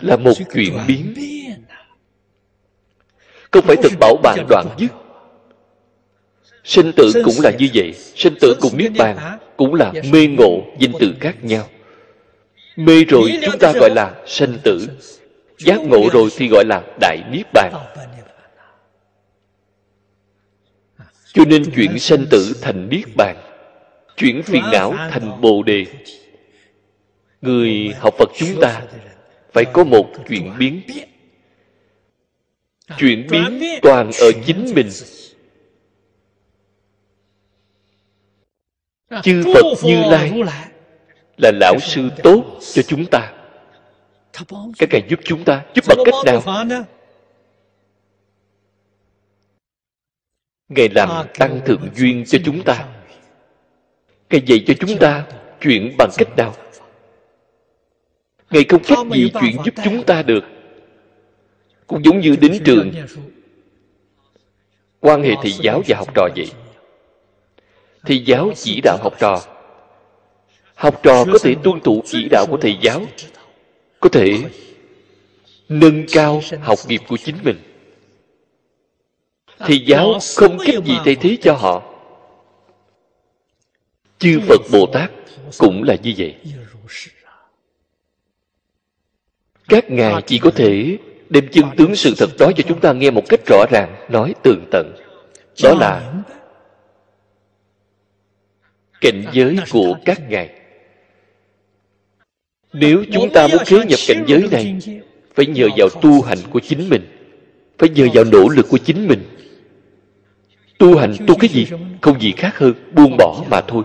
Là 0.00 0.16
một 0.16 0.32
chuyện 0.54 0.74
biến. 0.88 1.14
không 3.50 3.64
phải 3.66 3.76
thực 3.76 3.92
bảo 4.00 4.16
bạn 4.22 4.46
đoạn 4.48 4.66
dứt. 4.78 4.90
Sinh 6.64 6.92
tử 6.96 7.12
cũng 7.24 7.34
là 7.42 7.50
như 7.58 7.68
vậy. 7.74 7.92
sinh 7.92 8.34
tử 8.40 8.56
cùng 8.60 8.76
niết 8.76 8.92
bàn 8.98 9.38
cũng 9.56 9.74
là 9.74 9.92
mê 10.12 10.26
ngộ 10.26 10.62
danh 10.78 10.92
từ 11.00 11.14
khác 11.20 11.44
nhau. 11.44 11.68
Mê 12.76 13.04
rồi 13.04 13.38
chúng 13.44 13.58
ta 13.58 13.72
gọi 13.72 13.90
là 13.90 14.22
sanh 14.26 14.58
tử 14.62 14.88
giác 15.58 15.80
ngộ 15.80 16.08
rồi 16.12 16.30
thì 16.36 16.48
gọi 16.48 16.64
là 16.64 16.82
đại 17.00 17.18
niết 17.30 17.46
bàn. 17.52 17.72
Cho 21.32 21.44
nên 21.44 21.70
chuyển 21.74 21.98
sanh 21.98 22.26
tử 22.30 22.56
thành 22.62 22.88
niết 22.88 23.04
bàn 23.16 23.36
chuyển 24.18 24.42
phiền 24.42 24.62
não 24.72 24.94
thành 25.10 25.40
bồ 25.40 25.62
đề. 25.62 25.86
người 27.40 27.94
học 27.98 28.14
phật 28.18 28.28
chúng 28.38 28.60
ta 28.60 28.82
phải 29.52 29.64
có 29.64 29.84
một 29.84 30.06
chuyển 30.28 30.52
biến. 30.58 30.80
chuyển 32.98 33.26
biến 33.30 33.60
toàn 33.82 34.10
ở 34.20 34.32
chính 34.46 34.72
mình. 34.74 34.90
Chư 39.22 39.42
phật 39.54 39.64
như 39.82 40.02
lai 40.10 40.42
là 41.36 41.52
lão 41.54 41.78
sư 41.80 42.08
tốt 42.22 42.44
cho 42.74 42.82
chúng 42.82 43.06
ta 43.06 43.37
các 44.78 44.88
ngài 44.92 45.02
giúp 45.08 45.20
chúng 45.24 45.44
ta 45.44 45.64
giúp 45.74 45.84
bằng 45.88 45.98
cách 46.04 46.14
nào? 46.26 46.84
Ngài 50.68 50.88
làm 50.88 51.26
tăng 51.38 51.60
thượng 51.66 51.88
duyên 51.94 52.24
cho 52.26 52.38
chúng 52.44 52.62
ta. 52.64 52.88
ngài. 54.30 54.40
Dạy 54.46 54.64
cho 54.66 54.74
chúng 54.80 54.98
ta 54.98 55.26
chuyện 55.60 55.94
bằng 55.98 56.10
cách 56.18 56.28
nào? 56.36 56.54
Ngài 58.50 58.64
không 58.64 58.82
cách 58.84 58.98
gì 59.14 59.30
chuyện 59.40 59.56
giúp 59.64 59.74
chúng 59.84 60.04
ta 60.04 60.22
được. 60.22 60.44
Cũng 61.86 62.04
giống 62.04 62.20
như 62.20 62.36
đến 62.40 62.62
trường 62.64 62.92
quan 65.00 65.22
hệ 65.22 65.34
thầy 65.42 65.52
giáo 65.52 65.82
và 65.88 65.96
học 65.96 66.14
trò 66.14 66.28
vậy. 66.36 66.50
thầy 68.06 68.24
giáo 68.24 68.50
chỉ 68.56 68.80
đạo 68.84 68.98
học 69.02 69.12
trò. 69.18 69.42
học 70.74 71.00
trò 71.02 71.24
có 71.32 71.38
thể 71.42 71.54
tuân 71.64 71.80
thủ 71.80 72.02
chỉ 72.06 72.28
đạo 72.30 72.46
của 72.50 72.56
thầy 72.56 72.78
giáo 72.82 73.00
có 74.00 74.08
thể 74.08 74.42
nâng 75.68 76.06
cao 76.12 76.42
học 76.62 76.78
nghiệp 76.88 77.00
của 77.08 77.16
chính 77.16 77.36
mình. 77.42 77.56
Thì 79.66 79.78
giáo 79.78 80.18
không 80.36 80.58
cách 80.58 80.84
gì 80.84 80.94
thay 81.04 81.14
thế 81.14 81.36
cho 81.42 81.54
họ. 81.54 81.82
Chư 84.18 84.40
phật 84.48 84.60
bồ 84.72 84.86
tát 84.86 85.10
cũng 85.58 85.82
là 85.82 85.96
như 86.02 86.14
vậy. 86.18 86.34
Các 89.68 89.90
ngài 89.90 90.22
chỉ 90.26 90.38
có 90.38 90.50
thể 90.50 90.98
đem 91.28 91.48
chân 91.52 91.64
tướng 91.76 91.96
sự 91.96 92.14
thật 92.16 92.30
đó 92.38 92.50
cho 92.56 92.64
chúng 92.68 92.80
ta 92.80 92.92
nghe 92.92 93.10
một 93.10 93.22
cách 93.28 93.40
rõ 93.46 93.64
ràng, 93.70 94.06
nói 94.08 94.34
tường 94.42 94.64
tận. 94.70 94.94
Đó 95.62 95.74
là 95.80 96.22
cảnh 99.00 99.24
giới 99.32 99.56
của 99.70 99.98
các 100.04 100.20
ngài 100.28 100.57
nếu 102.72 103.04
chúng 103.12 103.30
ta 103.32 103.46
muốn 103.46 103.64
khế 103.66 103.76
nhập 103.76 103.98
cảnh 104.08 104.24
giới 104.26 104.48
này, 104.50 104.78
phải 105.34 105.46
nhờ 105.46 105.68
vào 105.76 105.88
tu 105.88 106.22
hành 106.22 106.38
của 106.50 106.60
chính 106.60 106.88
mình, 106.88 107.02
phải 107.78 107.88
nhờ 107.88 108.06
vào 108.14 108.24
nỗ 108.24 108.48
lực 108.48 108.66
của 108.68 108.78
chính 108.78 109.08
mình. 109.08 109.22
Tu 110.78 110.98
hành 110.98 111.14
tu 111.26 111.34
cái 111.34 111.48
gì 111.48 111.66
không 112.00 112.20
gì 112.20 112.32
khác 112.32 112.58
hơn 112.58 112.74
buông 112.94 113.16
bỏ 113.18 113.44
mà 113.50 113.60
thôi. 113.60 113.84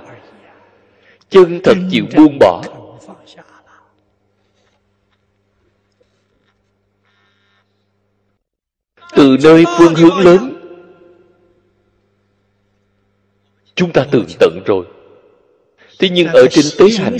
Chân 1.29 1.59
thật 1.63 1.77
chịu 1.91 2.05
buông 2.15 2.37
bỏ. 2.39 2.63
Từ 9.15 9.37
nơi 9.43 9.63
phương 9.77 9.95
hướng 9.95 10.17
lớn, 10.17 10.53
chúng 13.75 13.93
ta 13.93 14.05
tưởng 14.11 14.25
tận 14.39 14.59
rồi. 14.65 14.85
Thế 15.99 16.09
nhưng 16.09 16.27
ở 16.27 16.47
trên 16.51 16.65
tế 16.77 16.85
hành 16.97 17.17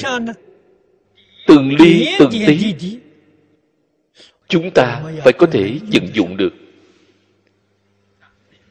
từng 1.48 1.76
ly 1.80 2.08
từng 2.20 2.32
tí. 2.48 2.98
chúng 4.48 4.72
ta 4.72 5.04
phải 5.24 5.34
có 5.34 5.48
thể 5.52 5.80
vận 5.94 6.08
dụng 6.14 6.38
được. 6.38 6.54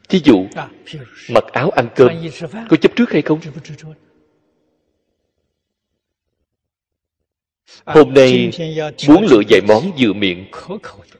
Thí 0.09 0.21
dụ 0.25 0.47
mặc 1.31 1.45
áo 1.53 1.71
ăn 1.71 1.89
cơm 1.97 2.09
có 2.69 2.77
chấp 2.77 2.93
trước 2.97 3.11
hay 3.11 3.23
không? 3.23 3.41
Hôm 7.85 8.15
nay 8.15 8.51
muốn 9.09 9.27
lựa 9.31 9.43
vài 9.49 9.61
món 9.69 9.93
vừa 9.99 10.13
miệng 10.13 10.47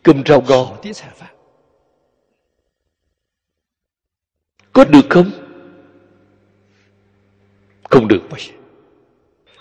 cơm 0.03 0.23
rau 0.27 0.43
ngon 0.49 0.77
có 4.73 4.85
được 4.85 5.07
không? 5.11 5.31
Không 7.91 8.09
được. 8.09 8.23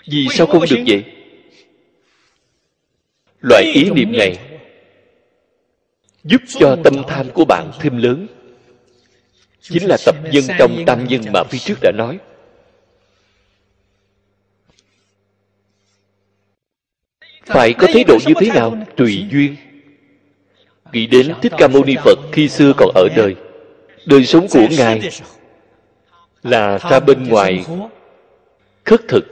Vì 0.06 0.26
sao 0.30 0.46
không 0.46 0.64
được 0.70 0.84
vậy 0.86 1.21
loại 3.42 3.64
ý 3.74 3.90
niệm 3.90 4.12
này 4.12 4.38
giúp 6.24 6.42
cho 6.48 6.76
tâm 6.84 6.94
tham 7.08 7.30
của 7.34 7.44
bạn 7.44 7.70
thêm 7.80 7.96
lớn. 7.96 8.26
Chính 9.60 9.88
là 9.88 9.96
tập 10.06 10.16
nhân 10.32 10.44
trong 10.58 10.82
tam 10.86 11.04
nhân 11.04 11.20
mà 11.32 11.42
phía 11.50 11.58
trước 11.58 11.78
đã 11.82 11.92
nói. 11.92 12.18
Phải 17.46 17.72
có 17.72 17.86
thái 17.92 18.04
độ 18.04 18.18
như 18.26 18.34
thế 18.40 18.48
nào? 18.54 18.76
tùy 18.96 19.24
duyên. 19.30 19.56
Nghĩ 20.92 21.06
đến 21.06 21.34
thích 21.42 21.52
ca 21.58 21.68
mâu 21.68 21.84
ni 21.84 21.94
phật 22.04 22.18
khi 22.32 22.48
xưa 22.48 22.72
còn 22.76 22.88
ở 22.94 23.08
đời. 23.16 23.36
Đời 24.06 24.24
sống 24.24 24.46
của 24.50 24.66
ngài 24.70 25.10
là 26.42 26.78
ra 26.90 27.00
bên 27.00 27.28
ngoài 27.28 27.64
khất 28.84 29.00
thực. 29.08 29.24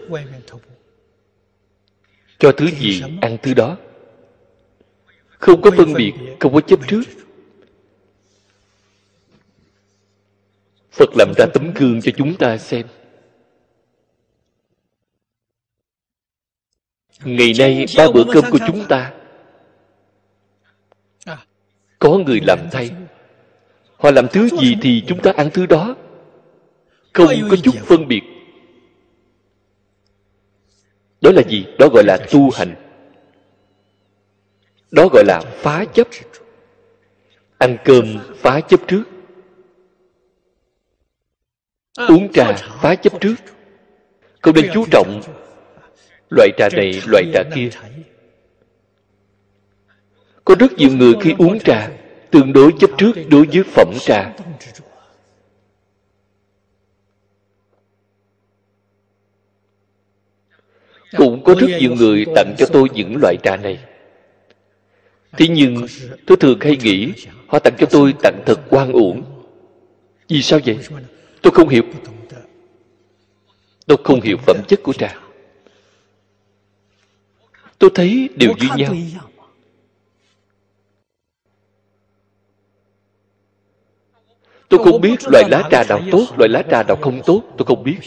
Cho 2.39 2.53
thứ 2.53 2.67
gì 2.71 3.03
ăn 3.21 3.37
thứ 3.43 3.55
đó 3.55 3.77
không 5.41 5.63
có 5.63 5.71
phân 5.77 5.93
biệt 5.93 6.13
không 6.41 6.55
có 6.55 6.61
chấp 6.61 6.81
trước. 6.89 7.03
Phật 10.93 11.09
làm 11.17 11.33
ra 11.37 11.47
tấm 11.55 11.73
gương 11.75 12.01
cho 12.03 12.13
chúng 12.17 12.37
ta 12.37 12.59
xem. 12.59 12.87
Ngày 17.25 17.53
nay 17.59 17.87
ba 17.97 18.07
bữa 18.15 18.25
cơm 18.35 18.45
của 18.51 18.59
chúng 18.67 18.85
ta 18.89 19.13
có 21.99 22.19
người 22.19 22.41
làm 22.47 22.59
thay. 22.73 22.91
Họ 23.97 24.11
làm 24.11 24.29
thứ 24.33 24.49
gì 24.49 24.77
thì 24.83 25.03
chúng 25.07 25.23
ta 25.23 25.33
ăn 25.37 25.51
thứ 25.55 25.67
đó. 25.67 25.97
Không 27.13 27.29
có 27.51 27.57
chút 27.63 27.75
phân 27.85 28.09
biệt. 28.09 28.23
Đó 31.21 31.31
là 31.35 31.43
gì? 31.49 31.65
Đó 31.79 31.89
gọi 31.95 32.05
là 32.05 32.19
tu 32.33 32.51
hành 32.51 32.90
đó 34.91 35.09
gọi 35.13 35.25
là 35.27 35.41
phá 35.57 35.85
chấp. 35.85 36.09
Ăn 37.59 37.77
cơm 37.85 38.05
phá 38.37 38.61
chấp 38.61 38.81
trước. 38.89 39.03
Uống 42.09 42.33
trà 42.33 42.53
phá 42.53 42.95
chấp 42.95 43.21
trước. 43.21 43.35
Không 44.43 44.55
nên 44.55 44.71
chú 44.75 44.85
trọng 44.91 45.21
loại 46.31 46.51
trà 46.57 46.69
này, 46.73 47.03
loại 47.07 47.25
trà 47.35 47.43
kia. 47.55 47.69
Có 50.45 50.55
rất 50.59 50.73
nhiều 50.73 50.91
người 50.91 51.15
khi 51.21 51.35
uống 51.39 51.59
trà, 51.59 51.91
tương 52.31 52.53
đối 52.53 52.73
chấp 52.79 52.91
trước 52.99 53.13
đối 53.31 53.47
với 53.47 53.63
phẩm 53.63 53.95
trà. 54.01 54.35
Cũng 61.17 61.45
có 61.45 61.55
rất 61.59 61.69
nhiều 61.81 61.95
người 61.95 62.25
tặng 62.35 62.55
cho 62.59 62.67
tôi 62.73 62.89
những 62.95 63.17
loại 63.23 63.37
trà 63.43 63.57
này 63.57 63.79
thế 65.33 65.49
nhưng 65.49 65.87
tôi 66.27 66.37
thường 66.37 66.59
hay 66.61 66.77
nghĩ, 66.77 67.13
họ 67.47 67.59
tặng 67.59 67.75
cho 67.79 67.87
tôi 67.91 68.15
tặng 68.23 68.43
thật 68.47 68.61
quan 68.71 68.93
uổng. 68.93 69.23
Vì 70.29 70.43
sao 70.43 70.61
vậy? 70.67 70.79
Tôi 71.43 71.53
không 71.53 71.69
hiểu. 71.69 71.83
Tôi 73.87 73.99
không 74.05 74.21
hiểu 74.21 74.37
phẩm 74.47 74.57
chất 74.69 74.81
của 74.83 74.93
trà. 74.93 75.19
Tôi 77.79 77.91
thấy 77.95 78.29
đều 78.37 78.53
như 78.61 78.69
nhau. 78.77 78.95
Tôi 84.69 84.85
không 84.85 85.01
biết 85.01 85.17
loại 85.33 85.45
lá 85.51 85.69
trà 85.71 85.85
nào 85.89 86.01
tốt, 86.11 86.27
loại 86.39 86.49
lá 86.49 86.63
trà 86.71 86.83
nào 86.83 86.97
không 87.01 87.21
tốt, 87.27 87.43
tôi 87.59 87.67
không 87.67 87.83
biết. 87.83 87.99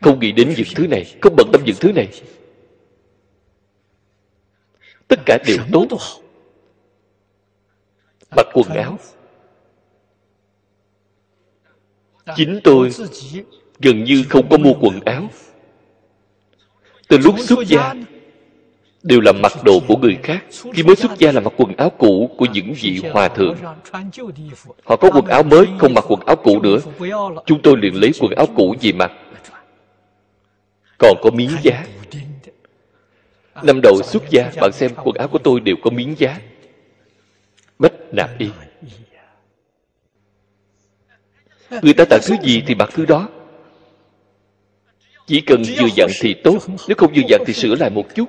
Không 0.00 0.20
nghĩ 0.20 0.32
đến 0.32 0.54
những 0.56 0.66
thứ 0.74 0.86
này, 0.86 1.14
không 1.22 1.36
bận 1.36 1.48
tâm 1.52 1.62
những 1.64 1.76
thứ 1.80 1.92
này 1.92 2.08
tất 5.08 5.20
cả 5.26 5.38
đều 5.46 5.58
tốt. 5.72 5.98
mặc 8.36 8.46
quần 8.52 8.68
áo. 8.68 8.98
chính 12.36 12.60
tôi 12.64 12.90
gần 13.78 14.04
như 14.04 14.24
không 14.28 14.48
có 14.50 14.58
mua 14.58 14.74
quần 14.80 15.00
áo. 15.00 15.30
Từ 17.08 17.18
lúc 17.18 17.34
xuất 17.38 17.58
gia 17.66 17.94
đều 19.02 19.20
là 19.20 19.32
mặc 19.32 19.52
đồ 19.64 19.80
của 19.88 19.96
người 19.96 20.18
khác. 20.22 20.44
Khi 20.72 20.82
mới 20.82 20.96
xuất 20.96 21.18
gia 21.18 21.32
là 21.32 21.40
mặc 21.40 21.52
quần 21.56 21.76
áo 21.76 21.90
cũ 21.90 22.30
của 22.38 22.46
những 22.52 22.74
vị 22.80 23.00
hòa 23.12 23.28
thượng. 23.28 23.56
họ 24.84 24.96
có 24.96 25.10
quần 25.14 25.26
áo 25.26 25.42
mới 25.42 25.66
không 25.78 25.94
mặc 25.94 26.04
quần 26.08 26.20
áo 26.26 26.36
cũ 26.36 26.60
nữa. 26.60 26.78
chúng 27.46 27.62
tôi 27.62 27.76
liền 27.76 27.94
lấy 27.94 28.12
quần 28.20 28.32
áo 28.32 28.46
cũ 28.56 28.74
về 28.80 28.92
mặc. 28.92 29.12
Còn 30.98 31.16
có 31.22 31.30
miếng 31.30 31.50
giá 31.62 31.84
năm 33.62 33.80
đầu 33.82 34.02
xuất 34.02 34.22
gia, 34.30 34.50
bạn 34.60 34.72
xem 34.72 34.90
quần 35.04 35.16
áo 35.16 35.28
của 35.28 35.38
tôi 35.38 35.60
đều 35.60 35.76
có 35.82 35.90
miếng 35.90 36.14
giá. 36.18 36.40
Bách 37.78 37.92
nạp 38.12 38.38
y. 38.38 38.48
Người 41.82 41.94
ta 41.94 42.04
tặng 42.04 42.20
thứ 42.26 42.34
gì 42.42 42.62
thì 42.66 42.74
bạc 42.74 42.90
thứ 42.92 43.06
đó. 43.06 43.28
Chỉ 45.26 45.40
cần 45.40 45.62
vừa 45.80 45.88
dặn 45.96 46.08
thì 46.20 46.34
tốt, 46.44 46.58
nếu 46.88 46.94
không 46.98 47.12
vừa 47.14 47.22
dặn 47.28 47.42
thì 47.46 47.52
sửa 47.52 47.74
lại 47.74 47.90
một 47.90 48.14
chút. 48.14 48.28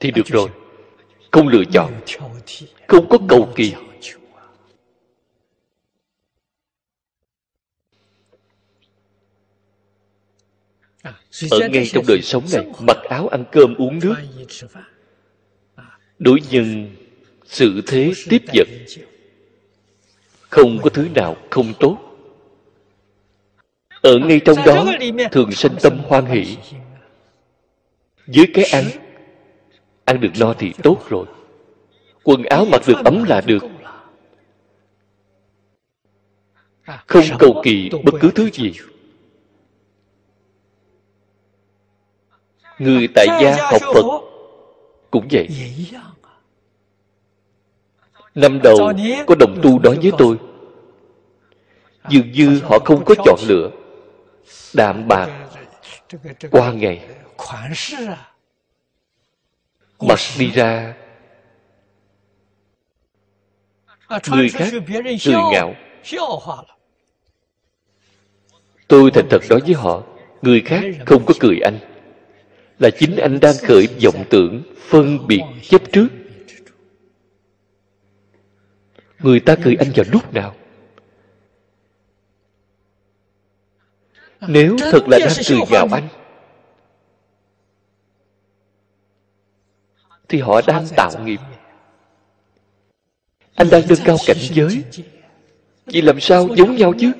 Thì 0.00 0.10
được 0.10 0.26
rồi, 0.26 0.48
không 1.30 1.48
lựa 1.48 1.64
chọn, 1.72 1.92
không 2.86 3.08
có 3.08 3.18
cầu 3.28 3.52
kỳ. 3.56 3.74
Ở 11.50 11.68
ngay 11.68 11.86
trong 11.92 12.04
đời 12.08 12.22
sống 12.22 12.44
này 12.52 12.66
mặc 12.80 12.96
áo 13.08 13.28
ăn 13.28 13.44
cơm 13.52 13.74
uống 13.74 13.98
nước. 14.02 14.14
đối 16.18 16.40
nhân 16.50 16.94
sự 17.44 17.80
thế 17.86 18.12
tiếp 18.28 18.42
vật. 18.54 18.68
không 20.50 20.78
có 20.82 20.90
thứ 20.90 21.08
nào 21.14 21.36
không 21.50 21.72
tốt. 21.80 21.98
Ở 24.02 24.18
ngay 24.18 24.40
trong 24.44 24.56
đó 24.66 24.86
thường 25.32 25.52
sanh 25.52 25.76
tâm 25.82 25.98
hoan 26.04 26.26
hỷ. 26.26 26.56
với 28.26 28.46
cái 28.54 28.64
ăn 28.64 28.84
ăn 30.04 30.20
được 30.20 30.30
no 30.38 30.52
thì 30.52 30.72
tốt 30.82 31.06
rồi. 31.08 31.26
Quần 32.22 32.42
áo 32.42 32.64
mặc 32.64 32.82
được 32.86 33.04
ấm 33.04 33.24
là 33.24 33.40
được. 33.40 33.62
Không 37.06 37.24
cầu 37.38 37.60
kỳ 37.64 37.90
bất 38.04 38.14
cứ 38.20 38.30
thứ 38.34 38.50
gì 38.50 38.72
người 42.80 43.08
tại 43.14 43.26
gia 43.42 43.56
học 43.70 43.80
phật 43.94 44.04
cũng 45.10 45.28
vậy. 45.30 45.48
Năm 48.34 48.60
đầu 48.62 48.76
có 49.26 49.34
đồng 49.34 49.60
tu 49.62 49.78
nói 49.78 49.98
với 50.02 50.12
tôi. 50.18 50.38
Dường 52.08 52.32
như 52.32 52.60
họ 52.64 52.78
không 52.78 53.04
có 53.04 53.14
chọn 53.24 53.40
lựa. 53.48 53.70
Đạm 54.74 55.08
bạc 55.08 55.48
qua 56.50 56.72
ngày. 56.72 57.08
Mặc 60.00 60.18
đi 60.38 60.50
ra. 60.50 60.94
Người 64.30 64.48
khác 64.48 64.72
cười 65.24 65.36
ngạo. 65.52 65.74
Tôi 68.88 69.10
thành 69.10 69.26
thật 69.30 69.40
nói 69.50 69.60
với 69.60 69.74
họ 69.74 70.02
người 70.42 70.60
khác 70.60 70.84
không 71.06 71.24
có 71.26 71.34
cười 71.40 71.60
anh 71.60 71.89
là 72.80 72.90
chính 72.90 73.16
anh 73.16 73.40
đang 73.40 73.54
khởi 73.62 73.88
vọng 74.04 74.24
tưởng 74.30 74.62
phân 74.88 75.26
biệt 75.26 75.42
chấp 75.62 75.82
trước. 75.92 76.08
Người 79.18 79.40
ta 79.40 79.56
cười 79.64 79.76
anh 79.78 79.88
vào 79.96 80.06
lúc 80.12 80.34
nào? 80.34 80.54
Nếu 84.40 84.76
thật 84.78 85.08
là 85.08 85.18
đang 85.18 85.32
cười 85.48 85.58
vào 85.70 85.88
anh, 85.92 86.08
thì 90.28 90.40
họ 90.40 90.60
đang 90.66 90.86
tạo 90.96 91.10
nghiệp. 91.24 91.40
Anh 93.54 93.70
đang 93.70 93.82
nâng 93.88 93.98
cao 94.04 94.16
cảnh 94.26 94.36
giới. 94.40 94.84
Vì 95.86 96.00
làm 96.00 96.20
sao 96.20 96.48
giống 96.56 96.76
nhau 96.76 96.92
chứ? 96.98 97.12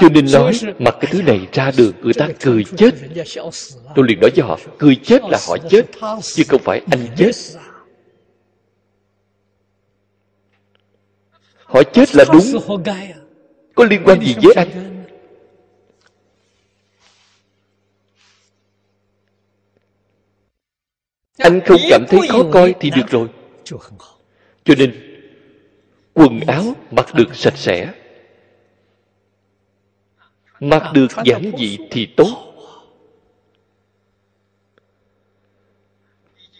Cho 0.00 0.08
nên 0.08 0.26
nói 0.32 0.52
mặc 0.78 0.96
cái 1.00 1.12
thứ 1.12 1.22
này 1.22 1.40
ra 1.52 1.70
đường 1.76 1.92
người 2.02 2.14
ta 2.14 2.28
cười 2.40 2.64
chết. 2.76 2.90
tôi 3.94 4.04
liền 4.08 4.20
nói 4.20 4.30
với 4.36 4.44
họ 4.44 4.58
cười 4.78 4.96
chết 4.96 5.22
là 5.22 5.38
họ 5.48 5.56
chết 5.70 5.82
chứ 6.22 6.42
không 6.48 6.62
phải 6.64 6.80
anh 6.90 7.06
chết. 7.16 7.32
họ 11.64 11.82
chết 11.82 12.14
là 12.14 12.24
đúng. 12.32 12.78
Có 13.74 13.84
liên 13.84 14.02
quan 14.04 14.20
gì 14.20 14.34
với 14.42 14.54
anh? 14.56 15.04
Anh 21.38 21.60
không 21.66 21.80
cảm 21.90 22.04
thấy 22.08 22.20
khó 22.28 22.42
coi 22.52 22.74
thì 22.80 22.90
được 22.90 23.08
rồi. 23.08 23.28
Cho 24.64 24.74
nên 24.78 24.94
quần 26.14 26.40
áo 26.46 26.64
mặc 26.90 27.14
được 27.14 27.36
sạch 27.36 27.56
sẽ 27.56 27.92
mặc 30.60 30.82
được 30.94 31.06
giản 31.24 31.52
dị 31.58 31.78
thì 31.90 32.06
tốt. 32.16 32.44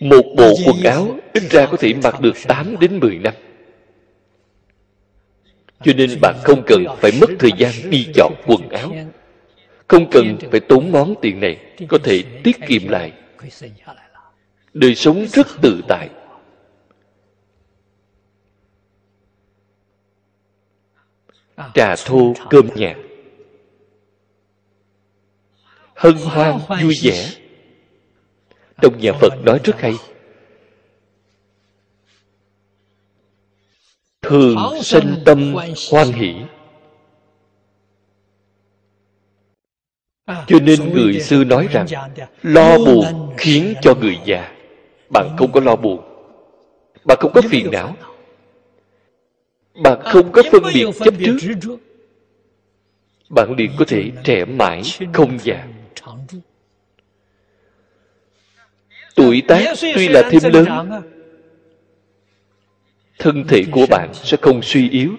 Một 0.01 0.23
bộ 0.37 0.55
quần 0.67 0.83
áo 0.85 1.19
ít 1.33 1.43
ra 1.51 1.67
có 1.71 1.77
thể 1.77 1.95
mặc 2.03 2.21
được 2.21 2.35
8 2.49 2.77
đến 2.81 3.01
10 3.01 3.19
năm. 3.19 3.35
Cho 5.83 5.93
nên 5.97 6.11
bạn 6.21 6.37
không 6.45 6.63
cần 6.67 6.85
phải 6.99 7.13
mất 7.21 7.31
thời 7.39 7.51
gian 7.59 7.73
đi 7.91 8.07
chọn 8.15 8.35
quần 8.47 8.69
áo. 8.69 8.93
không 9.89 10.11
cần 10.11 10.39
phải 10.51 10.61
tốn 10.61 10.93
món 10.93 11.15
tiền 11.23 11.41
này 11.41 11.77
có 11.89 11.99
thể 12.05 12.23
tiết 12.45 12.57
kiệm 12.69 12.89
lại. 12.89 13.13
Đời 14.75 14.95
sống 14.95 15.27
rất 15.33 15.47
tự 15.63 15.81
tại. 15.89 16.09
trà 21.75 21.95
thô 22.07 22.35
cơm 22.51 22.69
nhạt 22.75 22.97
hân 25.99 26.15
hoan 26.17 26.59
vui 26.83 26.95
vẻ. 27.03 27.31
trong 28.83 28.99
nhà 28.99 29.13
phật 29.21 29.33
nói 29.45 29.61
rất 29.65 29.81
hay. 29.81 29.95
Thường 34.23 34.57
sanh 34.83 35.17
tâm 35.25 35.55
hoan 35.91 36.13
hỷ. 36.13 36.35
Cho 40.27 40.59
nên 40.63 40.93
người 40.93 41.21
xưa 41.21 41.45
nói 41.45 41.69
rằng 41.71 41.87
lo 42.43 42.79
buồn 42.79 43.35
khiến 43.37 43.75
cho 43.83 43.95
người 43.95 44.19
già. 44.25 44.53
Bạn 45.11 45.37
không 45.39 45.53
có 45.53 45.61
lo 45.61 45.77
buồn. 45.77 46.01
Bạn 47.05 47.19
không 47.21 47.33
có 47.35 47.41
phiền 47.51 47.71
não. 47.71 47.97
bạn 49.83 50.01
không 50.05 50.33
có 50.33 50.43
phân 50.53 50.63
biệt 50.75 50.87
chấp 51.05 51.15
trước. 51.21 51.77
bạn 53.29 53.55
liền 53.59 53.71
có 53.79 53.85
thể 53.89 54.11
trẻ 54.25 54.45
mãi 54.45 54.83
không 55.13 55.39
già 55.39 55.69
tuổi 59.15 59.43
tác 59.49 59.75
tuy 59.95 60.09
là 60.09 60.23
thêm 60.31 60.53
lớn 60.53 60.67
thân 63.19 63.45
thể 63.49 63.65
của 63.71 63.87
bạn 63.91 64.11
sẽ 64.15 64.37
không 64.43 64.63
suy 64.63 64.91
yếu. 64.91 65.17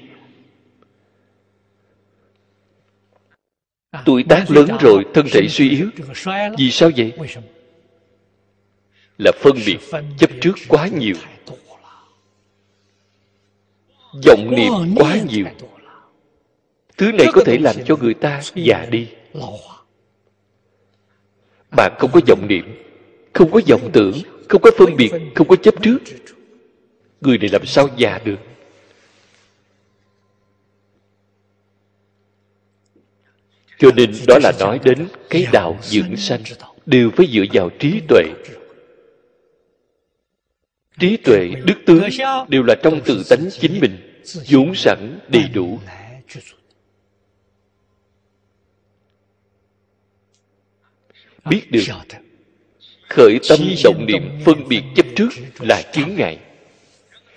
Tuổi 4.05 4.23
tác 4.29 4.51
lớn 4.51 4.67
rồi 4.79 5.05
thân 5.13 5.25
thể 5.31 5.47
suy 5.49 5.69
yếu. 5.69 5.89
vì 6.57 6.71
sao 6.71 6.89
vậy? 6.97 7.13
Là 9.17 9.31
phân 9.39 9.55
biệt 9.65 9.77
chấp 10.17 10.29
trước 10.41 10.55
quá 10.67 10.87
nhiều. 10.87 11.15
vọng 14.25 14.55
niệm 14.55 14.71
quá 14.95 15.17
nhiều. 15.29 15.45
thứ 16.97 17.11
này 17.11 17.27
có 17.33 17.41
thể 17.45 17.57
làm 17.57 17.75
cho 17.85 17.95
người 17.95 18.13
ta 18.13 18.41
già 18.55 18.87
đi 18.91 19.07
bạn 21.71 21.95
không 21.99 22.11
có 22.13 22.19
vọng 22.27 22.47
niệm, 22.47 22.83
không 23.33 23.51
có 23.51 23.61
vọng 23.69 23.89
tưởng, 23.93 24.13
không 24.49 24.61
có 24.61 24.71
phân 24.77 24.95
biệt, 24.95 25.11
không 25.35 25.47
có 25.47 25.55
chấp 25.55 25.83
trước. 25.83 25.97
Người 27.21 27.37
này 27.37 27.49
làm 27.49 27.65
sao 27.65 27.89
già 27.97 28.19
được? 28.25 28.39
Cho 33.79 33.91
nên 33.95 34.11
đó 34.27 34.39
là 34.43 34.51
nói 34.59 34.79
đến 34.83 35.07
cái 35.29 35.47
đạo 35.51 35.77
dưỡng 35.81 36.15
sanh, 36.17 36.43
đều 36.85 37.11
phải 37.15 37.27
dựa 37.27 37.43
vào 37.53 37.69
trí 37.79 38.01
tuệ. 38.07 38.23
Trí 40.99 41.17
tuệ, 41.17 41.49
đức 41.65 41.75
tướng 41.85 42.03
đều 42.47 42.63
là 42.63 42.75
trong 42.83 43.01
tự 43.05 43.23
tánh 43.29 43.49
chính 43.51 43.79
mình, 43.81 44.23
vốn 44.49 44.75
sẵn 44.75 45.19
đầy 45.27 45.43
đủ. 45.53 45.79
Biết 51.45 51.71
được 51.71 51.83
khởi 53.09 53.39
tâm 53.49 53.59
động 53.83 54.05
niệm 54.05 54.39
phân 54.45 54.67
biệt 54.67 54.81
chấp 54.95 55.05
trước 55.15 55.29
là 55.59 55.81
chướng 55.81 56.15
ngại. 56.15 56.37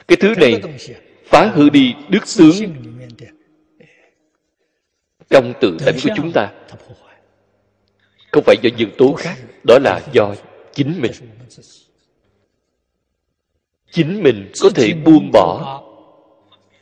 Cái 0.09 0.16
thứ 0.16 0.34
này 0.36 0.61
phá 1.24 1.50
hư 1.55 1.70
đi 1.70 1.94
đức 2.09 2.24
tướng 2.38 2.55
trong 5.30 5.53
tự 5.61 5.78
tánh 5.86 5.96
của 6.05 6.11
chúng 6.16 6.32
ta. 6.32 6.53
không 8.30 8.44
phải 8.46 8.57
do 8.62 8.70
nhân 8.76 8.90
tố 8.98 9.12
khác 9.12 9.36
đó 9.66 9.78
là 9.78 10.00
do 10.12 10.34
chính 10.74 11.00
mình. 11.00 11.12
Chính 13.90 14.22
mình 14.22 14.53
có 14.61 14.70
thể 14.70 14.92
buông 15.05 15.30
bỏ 15.32 15.82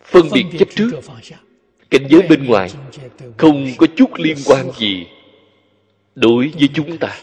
phân 0.04 0.28
biệt 0.32 0.44
chấp 0.58 0.68
trước. 0.74 0.90
cảnh 1.90 2.06
giới 2.10 2.22
bên 2.22 2.46
ngoài 2.46 2.70
không 3.36 3.66
có 3.78 3.86
chút 3.96 4.10
liên 4.14 4.36
quan 4.46 4.70
gì 4.78 5.06
đối 6.14 6.52
với 6.58 6.68
chúng 6.74 6.98
ta. 6.98 7.20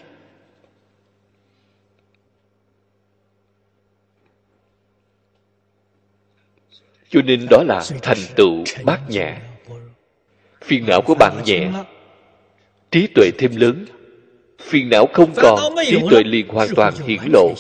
Cho 7.10 7.22
nên 7.22 7.48
đó 7.50 7.64
là 7.64 7.84
thành 8.02 8.18
tựu 8.36 8.64
bát 8.86 9.00
nhã 9.10 9.48
phiền 10.68 10.86
não 10.88 11.02
của 11.02 11.16
bạn 11.16 11.42
nhẹ. 11.46 11.72
Trí 12.92 13.08
tuệ 13.16 13.32
thêm 13.38 13.56
lớn. 13.56 13.86
Phiền 14.62 14.90
não 14.90 15.08
không 15.14 15.34
còn. 15.36 15.60
trí 15.86 16.00
tuệ 16.10 16.24
liền 16.24 16.48
hoàn 16.48 16.70
toàn 16.76 16.94
hiển 17.06 17.20
lộ. 17.34 17.54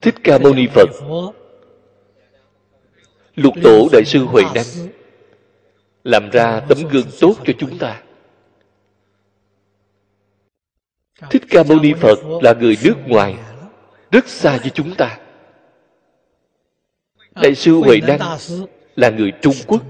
thích 0.00 0.14
ca 0.24 0.38
mâu 0.38 0.54
ni 0.54 0.66
phật. 0.74 0.88
Lục 3.36 3.54
tổ 3.62 3.88
đại 3.92 4.04
sư 4.04 4.24
huệ 4.24 4.42
đăng 4.54 4.64
làm 6.08 6.30
ra 6.30 6.60
tấm 6.60 6.78
gương 6.90 7.06
tốt 7.20 7.34
cho 7.44 7.52
chúng 7.58 7.78
ta. 7.78 8.02
Thích 11.30 11.42
ca 11.50 11.62
mâu 11.62 11.78
ni 11.78 11.92
phật 12.00 12.18
là 12.42 12.52
người 12.52 12.76
nước 12.84 12.94
ngoài 13.06 13.36
rất 14.10 14.28
xa 14.28 14.58
với 14.58 14.70
chúng 14.70 14.94
ta. 14.94 15.18
Đại 17.34 17.54
sư 17.54 17.74
huệ 17.74 18.00
Năng 18.06 18.38
là 18.96 19.10
người 19.10 19.32
trung 19.42 19.54
quốc. 19.66 19.82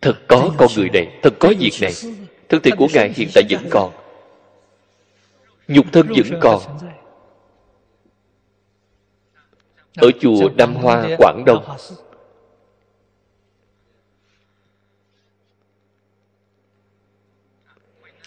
Thật 0.00 0.16
có 0.28 0.54
con 0.58 0.68
người 0.76 0.90
này 0.90 1.18
thật 1.22 1.34
có 1.40 1.52
việc 1.58 1.72
này. 1.80 1.92
Thân 2.48 2.62
thể 2.62 2.70
của 2.78 2.88
ngài 2.94 3.12
hiện 3.12 3.28
tại 3.34 3.44
vẫn 3.50 3.66
còn. 3.70 3.92
Nhục 5.68 5.86
thân 5.92 6.06
vẫn 6.08 6.40
còn. 6.42 6.62
Ở 9.96 10.10
chùa 10.20 10.48
Nam 10.56 10.74
Hoa, 10.74 11.16
Quảng 11.18 11.42
Đông. 11.46 11.64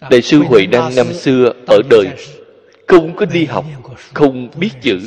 Đại 0.01 0.21
sư 0.21 0.39
Huệ 0.39 0.65
Đăng 0.65 0.95
năm 0.95 1.13
xưa 1.13 1.53
ở 1.67 1.81
đời 1.89 2.07
không 2.87 3.15
có 3.15 3.25
đi 3.25 3.45
học, 3.45 3.65
không 4.13 4.49
biết 4.55 4.69
chữ. 4.81 4.99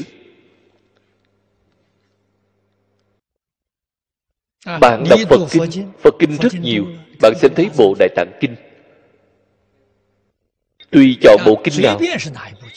Bạn 4.81 5.05
đọc 5.11 5.21
Phật 5.29 5.47
Kinh, 5.51 5.87
Phật 6.03 6.15
Kinh 6.19 6.37
rất 6.37 6.53
nhiều, 6.61 6.87
bạn 7.21 7.33
sẽ 7.41 7.49
thấy 7.49 7.71
Bộ 7.77 7.95
Đại 7.99 8.09
Tạng 8.17 8.33
Kinh. 8.41 8.55
Tùy 10.91 11.17
chọn 11.23 11.41
bộ 11.47 11.61
kinh 11.65 11.83
nào, 11.83 12.01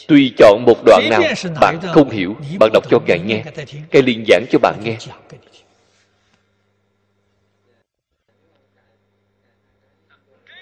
tùy 0.08 0.32
chọn 0.38 0.64
một 0.66 0.76
đoạn 0.86 1.08
nào, 1.10 1.22
bạn 1.60 1.78
không 1.92 2.10
hiểu, 2.10 2.36
bạn 2.60 2.70
đọc 2.72 2.84
cho 2.90 2.98
Ngài 3.06 3.18
nghe. 3.18 3.44
Ngài 3.92 4.02
liền 4.02 4.24
giảng 4.28 4.44
cho 4.50 4.58
bạn 4.58 4.74
nghe. 4.84 4.96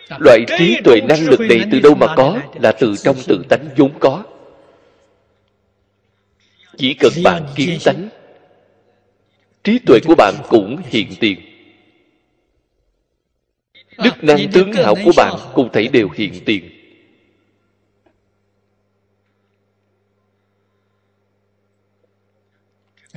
Loại 0.08 0.44
trí 0.58 0.76
tuệ 0.84 1.00
năng 1.00 1.28
lực 1.28 1.40
này 1.40 1.60
từ 1.72 1.80
đâu 1.80 1.94
mà 1.94 2.06
có? 2.16 2.40
Là 2.62 2.72
từ 2.72 2.94
trong 2.96 3.16
tự 3.26 3.44
tánh 3.48 3.68
vốn 3.76 3.92
có. 4.00 4.24
Chỉ 6.76 6.94
cần 6.94 7.12
bạn 7.24 7.46
kiến 7.56 7.78
tánh 7.84 8.08
Trí 9.64 9.78
tuệ 9.78 9.98
của 10.04 10.14
bạn 10.14 10.34
cũng 10.48 10.82
hiện 10.86 11.08
tiền. 11.20 11.40
Đức 14.04 14.24
năng 14.24 14.50
tướng 14.52 14.72
hảo 14.72 14.94
của 15.04 15.12
bạn 15.16 15.34
cũng 15.54 15.68
thấy 15.72 15.88
đều 15.88 16.08
hiện 16.14 16.32
tiền. 16.44 16.70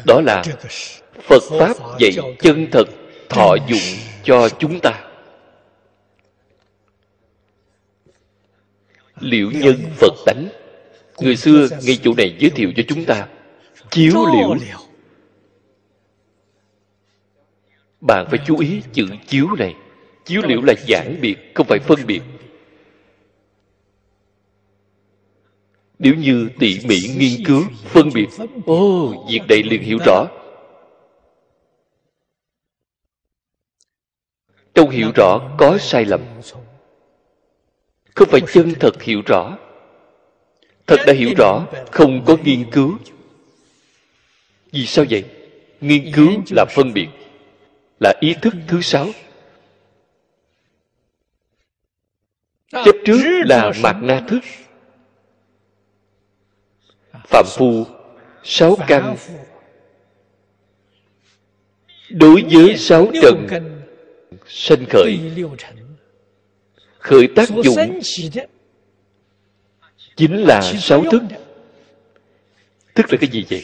Đó 0.05 0.21
là 0.21 0.43
Phật 1.21 1.43
Pháp 1.59 1.73
dạy 1.99 2.11
chân 2.39 2.67
thật 2.71 2.87
thọ 3.29 3.55
dụng 3.67 3.97
cho 4.23 4.49
chúng 4.49 4.79
ta 4.79 5.06
liễu 9.19 9.51
nhân 9.51 9.75
phật 9.95 10.13
tánh. 10.25 10.47
Người 11.19 11.35
xưa 11.35 11.67
ngay 11.83 11.99
chỗ 12.03 12.13
này 12.17 12.35
giới 12.39 12.49
thiệu 12.49 12.71
cho 12.75 12.83
chúng 12.87 13.05
ta. 13.05 13.27
Chiếu 13.89 14.13
liễu. 14.33 14.55
bạn 18.01 18.25
phải 18.29 18.39
chú 18.45 18.59
ý 18.59 18.81
chữ 18.93 19.05
chiếu 19.27 19.47
này. 19.59 19.75
Chiếu 20.25 20.41
liễu 20.45 20.61
là 20.61 20.73
giảng 20.87 21.15
biệt 21.21 21.37
không 21.55 21.67
phải 21.67 21.79
phân 21.79 21.99
biệt. 22.07 22.21
Nếu 25.99 26.15
như 26.15 26.49
tỉ 26.59 26.79
mỉ 26.87 26.99
nghiên 27.17 27.45
cứu 27.45 27.63
phân 27.83 28.09
biệt. 28.13 28.27
Ô 28.65 29.09
oh, 29.09 29.29
việc 29.31 29.41
này 29.49 29.63
liền 29.63 29.81
hiểu 29.83 29.97
rõ. 30.05 30.25
Trong 34.73 34.89
hiểu 34.89 35.11
rõ 35.15 35.55
có 35.57 35.77
sai 35.77 36.05
lầm 36.05 36.21
không 38.17 38.29
phải 38.29 38.41
chân 38.53 38.73
thật 38.79 39.03
hiểu 39.03 39.21
rõ. 39.25 39.57
Thật 40.87 40.97
đã 41.07 41.13
hiểu 41.13 41.29
rõ 41.37 41.67
không 41.91 42.25
có 42.25 42.37
nghiên 42.43 42.71
cứu. 42.71 42.97
Vì 44.71 44.85
sao 44.85 45.05
vậy? 45.09 45.23
Nghiên 45.81 46.11
cứu 46.13 46.31
là 46.49 46.65
phân 46.75 46.93
biệt 46.93 47.07
là 47.99 48.13
ý 48.19 48.35
thức 48.41 48.53
thứ 48.67 48.81
sáu. 48.81 49.07
Chấp 52.71 52.95
trước 53.05 53.21
là 53.45 53.71
mạt 53.83 53.95
na 54.01 54.23
thức. 54.27 54.39
Phạm 57.23 57.45
phu 57.57 57.85
sáu 58.43 58.77
căn. 58.87 59.15
đối 62.09 62.43
với 62.51 62.77
sáu 62.77 63.07
trần 63.21 63.47
sanh 64.47 64.85
khởi 64.89 65.19
khởi 67.07 67.27
tác 67.27 67.49
dụng 67.49 67.99
chính 70.15 70.35
là 70.43 70.61
sáu 70.61 71.03
thức. 71.11 71.21
thức 72.95 73.05
là 73.11 73.17
cái 73.21 73.29
gì 73.29 73.45
vậy? 73.49 73.63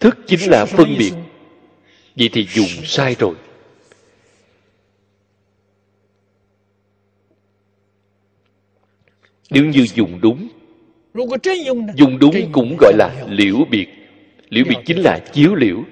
Thức 0.00 0.18
chính 0.26 0.50
là 0.50 0.64
phân 0.64 0.96
biệt. 0.98 1.12
vậy 2.16 2.30
thì 2.32 2.46
dùng 2.54 2.84
sai 2.84 3.16
rồi. 3.18 3.34
Nếu 9.50 9.64
như 9.64 9.86
dùng 9.94 10.20
đúng 10.20 10.48
dùng 11.96 12.18
đúng 12.18 12.52
cũng 12.52 12.76
gọi 12.80 12.92
là 12.96 13.26
liễu 13.28 13.64
biệt. 13.70 13.86
Liễu 14.48 14.64
biệt 14.68 14.76
chính 14.86 14.98
là 14.98 15.18
chiếu 15.32 15.54
liễu. 15.54 15.84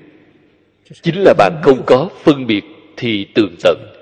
Chính 1.03 1.15
là 1.19 1.35
bạn 1.39 1.61
không 1.63 1.83
có 1.87 2.11
phân 2.23 2.47
biệt 2.47 2.65
thì 2.97 3.27
tường 3.35 3.57
tận 3.63 3.96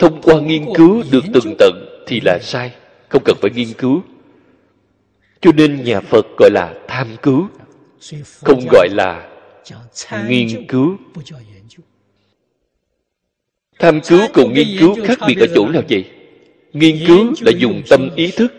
thông 0.00 0.22
qua 0.22 0.40
nghiên 0.40 0.64
cứu 0.74 1.02
được 1.10 1.24
tường 1.34 1.54
tận 1.58 2.02
thì 2.06 2.20
là 2.24 2.38
sai 2.42 2.74
không 3.08 3.22
cần 3.24 3.36
phải 3.40 3.50
nghiên 3.54 3.72
cứu. 3.72 4.02
Cho 5.40 5.52
nên 5.52 5.84
nhà 5.84 6.00
phật 6.00 6.26
gọi 6.38 6.50
là 6.52 6.74
tham 6.88 7.16
cứu 7.22 7.48
không 8.40 8.66
gọi 8.70 8.88
là 8.90 9.28
nghiên 10.28 10.66
cứu. 10.66 10.96
Tham 13.78 14.00
cứu 14.00 14.20
cùng 14.34 14.54
nghiên 14.54 14.66
cứu 14.80 14.96
khác 15.04 15.18
biệt 15.26 15.38
ở 15.40 15.46
chỗ 15.54 15.68
nào 15.68 15.82
vậy? 15.88 16.04
Nghiên 16.72 17.06
cứu 17.06 17.32
là 17.40 17.52
dùng 17.58 17.82
tâm 17.90 18.08
ý 18.16 18.30
thức. 18.30 18.52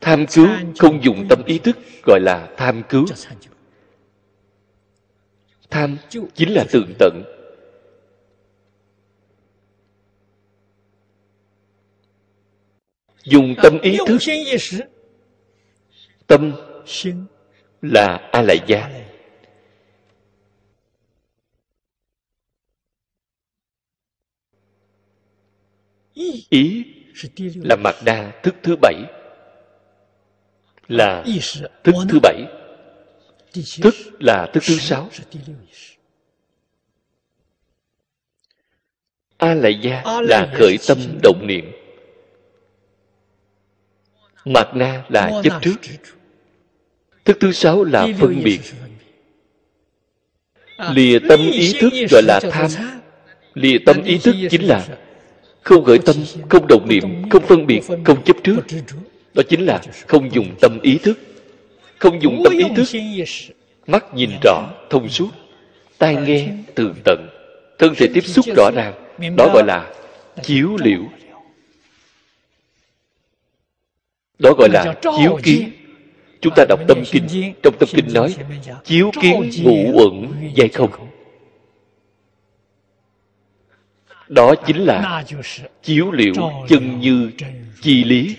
Tham 0.00 0.26
cứu 0.26 0.48
không 0.78 1.04
dùng 1.04 1.26
tâm 1.28 1.42
ý 1.46 1.58
thức 1.58 1.78
gọi 2.06 2.20
là 2.20 2.48
tham 2.56 2.82
cứu. 2.88 3.06
Tham 5.70 5.96
chính 6.34 6.54
là 6.54 6.64
tường 6.72 6.92
tận 6.98 7.22
dùng 13.24 13.54
tâm 13.62 13.80
ý 13.80 13.98
thức. 14.06 14.18
tâm 16.26 16.52
là 17.82 18.28
a 18.32 18.42
lại 18.42 18.58
gia 18.66 19.04
ý 26.48 26.84
là 27.54 27.76
mạt 27.76 27.94
đa 28.04 28.40
thức 28.42 28.54
thứ 28.62 28.76
bảy. 28.82 28.94
Là 30.88 31.24
thức 31.84 31.94
thứ 32.08 32.18
bảy. 32.22 32.44
Thức 33.82 33.94
là 34.20 34.46
thức 34.52 34.62
thứ 34.66 34.76
sáu. 34.78 35.10
a 39.36 39.54
lại 39.54 39.78
gia 39.82 40.02
là 40.22 40.52
khởi 40.58 40.76
tâm 40.88 40.98
động 41.22 41.46
niệm 41.46 41.83
mạt 44.44 44.68
na 44.74 45.04
là 45.08 45.30
chấp 45.44 45.62
trước 45.62 45.76
thức 47.24 47.36
thứ 47.40 47.52
sáu 47.52 47.84
là 47.84 48.08
phân 48.20 48.42
biệt. 48.44 48.60
lìa 50.92 51.18
tâm 51.28 51.40
ý 51.52 51.72
thức 51.80 51.92
gọi 52.10 52.22
là 52.22 52.40
tham. 52.50 52.70
lìa 53.54 53.78
tâm 53.86 54.02
ý 54.04 54.18
thức 54.18 54.34
chính 54.50 54.62
là 54.62 54.86
không 55.62 55.84
khởi 55.84 55.98
tâm 55.98 56.16
không 56.48 56.66
động 56.68 56.88
niệm 56.88 57.28
không 57.30 57.42
phân 57.46 57.66
biệt 57.66 57.80
không 58.04 58.24
chấp 58.24 58.36
trước. 58.44 58.56
Đó 59.34 59.42
chính 59.48 59.66
là 59.66 59.80
không 60.06 60.34
dùng 60.34 60.54
tâm 60.60 60.78
ý 60.82 60.98
thức. 60.98 61.18
Không 61.98 62.22
dùng 62.22 62.42
tâm 62.44 62.52
ý 62.52 62.64
thức 62.76 62.88
mắt 63.86 64.14
nhìn 64.14 64.30
rõ 64.42 64.68
thông 64.90 65.08
suốt 65.08 65.30
tai 65.98 66.16
nghe 66.16 66.48
tường 66.74 66.94
tận. 67.04 67.28
Thân 67.78 67.94
thể 67.96 68.08
tiếp 68.14 68.24
xúc 68.24 68.46
rõ 68.56 68.70
ràng 68.74 68.94
đó 69.36 69.50
gọi 69.54 69.64
là 69.66 69.92
chiếu 70.42 70.76
liễu 70.80 71.00
đó 74.38 74.52
gọi 74.58 74.68
là 74.72 74.94
chiếu 75.18 75.38
kiến. 75.42 75.70
Chúng 76.40 76.52
ta 76.56 76.64
đọc 76.68 76.80
tâm 76.88 77.02
kinh. 77.10 77.54
trong 77.62 77.74
tâm 77.78 77.88
kinh 77.92 78.14
nói 78.14 78.36
chiếu 78.84 79.10
kiến 79.22 79.50
ngũ 79.62 79.92
uẩn 79.92 80.32
dây 80.54 80.68
không? 80.68 80.90
đó 84.28 84.54
chính 84.66 84.84
là 84.84 85.24
chiếu 85.82 86.10
liễu 86.10 86.34
chân 86.68 87.00
như 87.00 87.30
chi 87.82 88.04
lý. 88.04 88.36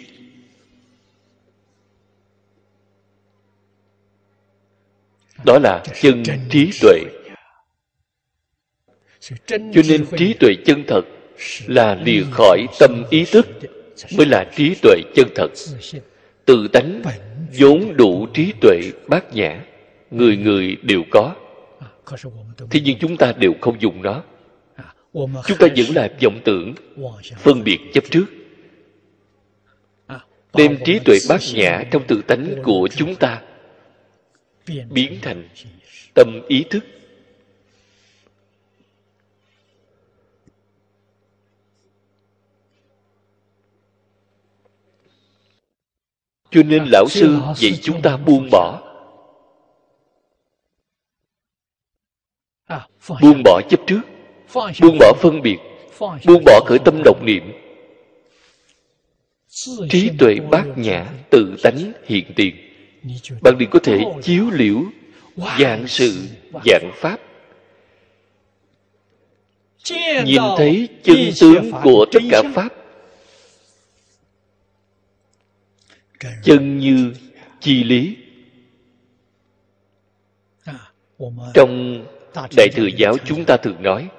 Đó 5.45 5.59
là 5.59 5.83
chân 6.01 6.23
trí 6.49 6.71
tuệ. 6.81 6.99
cho 9.49 9.81
nên 9.89 10.05
trí 10.17 10.33
tuệ 10.33 10.55
chân 10.65 10.83
thật 10.87 11.01
là 11.67 11.95
lìa 11.95 12.23
khỏi 12.31 12.65
tâm 12.79 13.03
ý 13.09 13.25
thức 13.25 13.47
mới 14.17 14.25
là 14.25 14.45
trí 14.55 14.75
tuệ 14.81 15.01
chân 15.15 15.27
thật. 15.35 15.51
Tự 16.45 16.67
tánh 16.67 17.01
vốn 17.59 17.97
đủ 17.97 18.27
trí 18.33 18.53
tuệ 18.61 18.79
bát 19.07 19.33
nhã, 19.33 19.63
người 20.11 20.37
người 20.37 20.77
đều 20.81 21.03
có. 21.11 21.35
Thế 22.69 22.79
nhưng 22.83 22.97
chúng 22.99 23.17
ta 23.17 23.33
đều 23.39 23.53
không 23.61 23.81
dùng 23.81 24.01
nó. 24.01 24.23
Chúng 25.23 25.57
ta 25.59 25.67
vẫn 25.75 25.95
là 25.95 26.09
vọng 26.23 26.39
tưởng, 26.43 26.73
phân 27.37 27.63
biệt 27.63 27.79
chấp 27.93 28.03
trước. 28.09 28.25
Đem 30.53 30.77
trí 30.85 30.99
tuệ 30.99 31.17
bát 31.29 31.41
nhã 31.53 31.83
trong 31.91 32.03
tự 32.07 32.21
tánh 32.27 32.55
của 32.63 32.87
chúng 32.95 33.15
ta 33.15 33.41
biến 34.89 35.17
thành 35.21 35.47
tâm 36.13 36.41
ý 36.47 36.63
thức. 36.69 36.85
Cho 46.51 46.63
nên 46.63 46.85
lão 46.85 47.05
sư 47.09 47.37
dạy 47.55 47.71
chúng 47.81 48.01
ta 48.01 48.17
buông 48.17 48.49
bỏ. 48.51 48.81
buông 53.21 53.41
bỏ 53.43 53.61
chấp 53.69 53.79
trước. 53.87 54.01
Buông 54.81 54.97
bỏ 54.99 55.13
phân 55.19 55.41
biệt. 55.41 55.57
Buông 55.99 56.43
bỏ 56.45 56.59
khởi 56.65 56.79
tâm 56.79 57.01
động 57.05 57.25
niệm. 57.25 57.43
Trí 59.89 60.09
tuệ 60.19 60.35
bát 60.51 60.65
nhã 60.75 61.05
tự 61.29 61.55
tánh 61.63 61.93
hiện 62.05 62.25
tiền. 62.35 62.55
Bạn 63.41 63.57
liền 63.57 63.69
có 63.69 63.79
thể 63.83 63.99
chiếu 64.23 64.45
liễu 64.51 64.81
dạng 65.59 65.87
sự 65.87 66.27
dạng 66.65 66.91
pháp. 66.95 67.17
Nhìn 70.25 70.41
thấy 70.57 70.89
chân 71.03 71.17
tướng 71.41 71.71
của 71.83 72.05
tất 72.11 72.19
cả 72.31 72.41
pháp 72.53 72.84
chân 76.43 76.77
như 76.79 77.13
chi 77.59 77.83
lý. 77.83 78.17
trong 81.53 82.05
đại 82.57 82.67
thừa 82.75 82.87
giáo 82.97 83.17
chúng 83.25 83.45
ta 83.45 83.57
thường 83.57 83.83
nói 83.83 84.09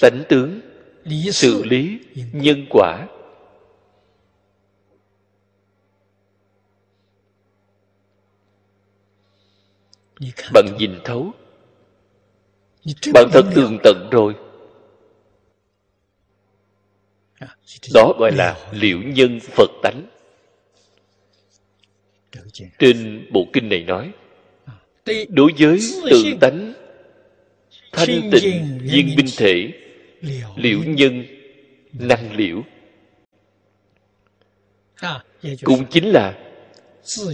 tánh 0.00 0.22
tướng 0.28 0.60
sự 1.32 1.64
lý 1.64 1.98
nhân 2.32 2.66
quả. 2.70 3.08
Bạn 10.54 10.64
nhìn 10.78 11.00
thấu 11.04 11.32
bạn 13.14 13.28
thật 13.32 13.42
tường 13.54 13.78
tận 13.84 14.08
rồi 14.10 14.34
đó 17.94 18.14
gọi 18.18 18.32
là 18.32 18.56
liễu 18.72 18.98
nhân 18.98 19.40
phật 19.40 19.70
tánh 19.82 20.02
trên 22.78 23.26
bộ 23.32 23.46
kinh 23.52 23.68
này 23.68 23.84
nói 23.84 24.12
đối 25.28 25.52
với 25.58 25.78
tự 26.10 26.24
tánh 26.40 26.72
thanh 27.92 28.30
tịnh 28.32 28.78
viên 28.82 29.16
binh 29.16 29.26
thể 29.36 29.72
liễu 30.56 30.78
nhân 30.86 31.24
năng 31.92 32.36
liễu 32.36 32.62
cũng 35.64 35.84
chính 35.90 36.08
là 36.08 36.38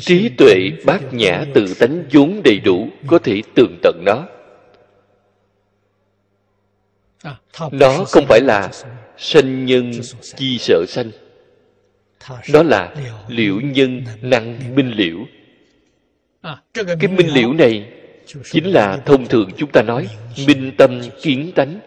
trí 0.00 0.28
tuệ 0.38 0.54
bát 0.86 1.00
nhã 1.12 1.44
tự 1.54 1.74
tánh 1.80 2.04
vốn 2.12 2.42
đầy 2.44 2.60
đủ 2.60 2.88
có 3.06 3.18
thể 3.18 3.42
tường 3.54 3.78
tận 3.82 4.02
nó 4.04 4.26
nó 7.72 8.04
không 8.04 8.24
phải 8.28 8.40
là 8.40 8.70
sanh 9.18 9.66
nhân 9.66 9.92
chi 10.36 10.58
sợ 10.58 10.84
sanh. 10.88 11.10
đó 12.52 12.62
là 12.62 12.94
liễu 13.28 13.60
nhân 13.60 14.02
năng 14.22 14.74
minh 14.74 14.92
liễu. 14.96 15.16
Cái 16.74 17.08
minh 17.16 17.34
liễu 17.34 17.52
này 17.52 17.92
chính 18.44 18.66
là 18.66 18.96
thông 19.06 19.26
thường 19.26 19.50
chúng 19.56 19.70
ta 19.72 19.82
nói 19.82 20.08
minh 20.46 20.72
tâm 20.78 21.00
kiến 21.22 21.52
tánh. 21.54 21.80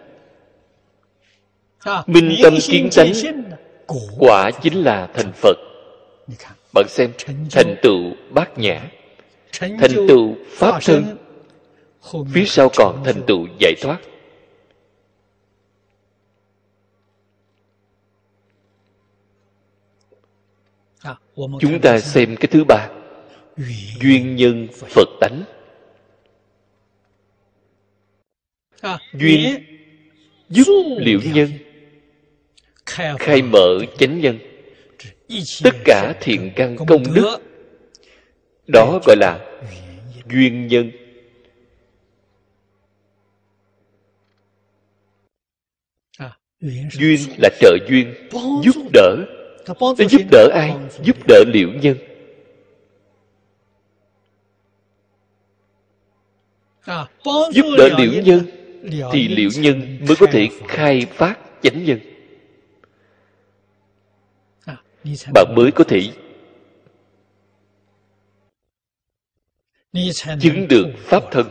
Minh 2.07 2.35
tâm 2.43 2.53
kiến 2.67 2.89
tánh 2.95 3.13
quả 4.19 4.51
chính 4.51 4.83
là 4.83 5.07
thành 5.13 5.31
phật. 5.33 5.57
Bạn 6.73 6.85
xem 6.89 7.11
thành 7.51 7.75
tựu 7.81 8.11
bát 8.29 8.57
nhã. 8.57 8.81
Thành 9.59 10.07
tựu 10.07 10.35
pháp 10.49 10.81
thân 10.83 11.17
phía 12.33 12.45
sau 12.45 12.69
còn 12.75 13.03
thành 13.05 13.21
tựu 13.27 13.47
giải 13.59 13.73
thoát 13.81 13.97
chúng 21.59 21.81
ta 21.81 21.99
xem 21.99 22.35
cái 22.35 22.47
thứ 22.51 22.63
ba. 22.63 22.89
Duyên 24.01 24.35
nhân 24.35 24.67
phật 24.73 25.07
tánh. 25.19 25.43
Duyên 29.13 29.63
giúp 30.49 30.97
liễu 30.97 31.19
nhân. 31.33 31.49
Khai 33.19 33.41
mở 33.41 33.79
chánh 33.99 34.19
nhân. 34.19 34.39
Tất 35.63 35.75
cả 35.85 36.13
thiện 36.21 36.51
căn 36.55 36.75
công 36.87 37.03
đức. 37.13 37.37
đó 38.67 38.99
gọi 39.05 39.15
là 39.19 39.39
duyên 40.29 40.67
nhân. 40.67 40.91
Duyên 46.91 47.19
là 47.37 47.49
trợ 47.59 47.77
duyên 47.89 48.13
giúp 48.63 48.75
đỡ 48.93 49.40
nó 49.67 50.05
giúp 50.09 50.21
đỡ 50.31 50.49
ai? 50.53 50.75
giúp 51.03 51.15
đỡ 51.27 51.43
liễu 51.47 51.69
nhân. 51.69 51.97
Giúp 57.53 57.65
đỡ 57.77 57.89
liễu 57.97 58.21
nhân 58.23 58.45
thì 59.11 59.27
liễu 59.27 59.49
nhân 59.55 59.97
mới 60.07 60.15
có 60.19 60.27
thể 60.31 60.49
khai 60.67 61.05
phát 61.05 61.35
chánh 61.61 61.85
nhân. 61.85 61.99
bạn 65.33 65.55
mới 65.55 65.71
có 65.71 65.83
thể 65.83 66.09
chứng 70.41 70.67
được 70.67 70.87
pháp 70.97 71.23
thân. 71.31 71.49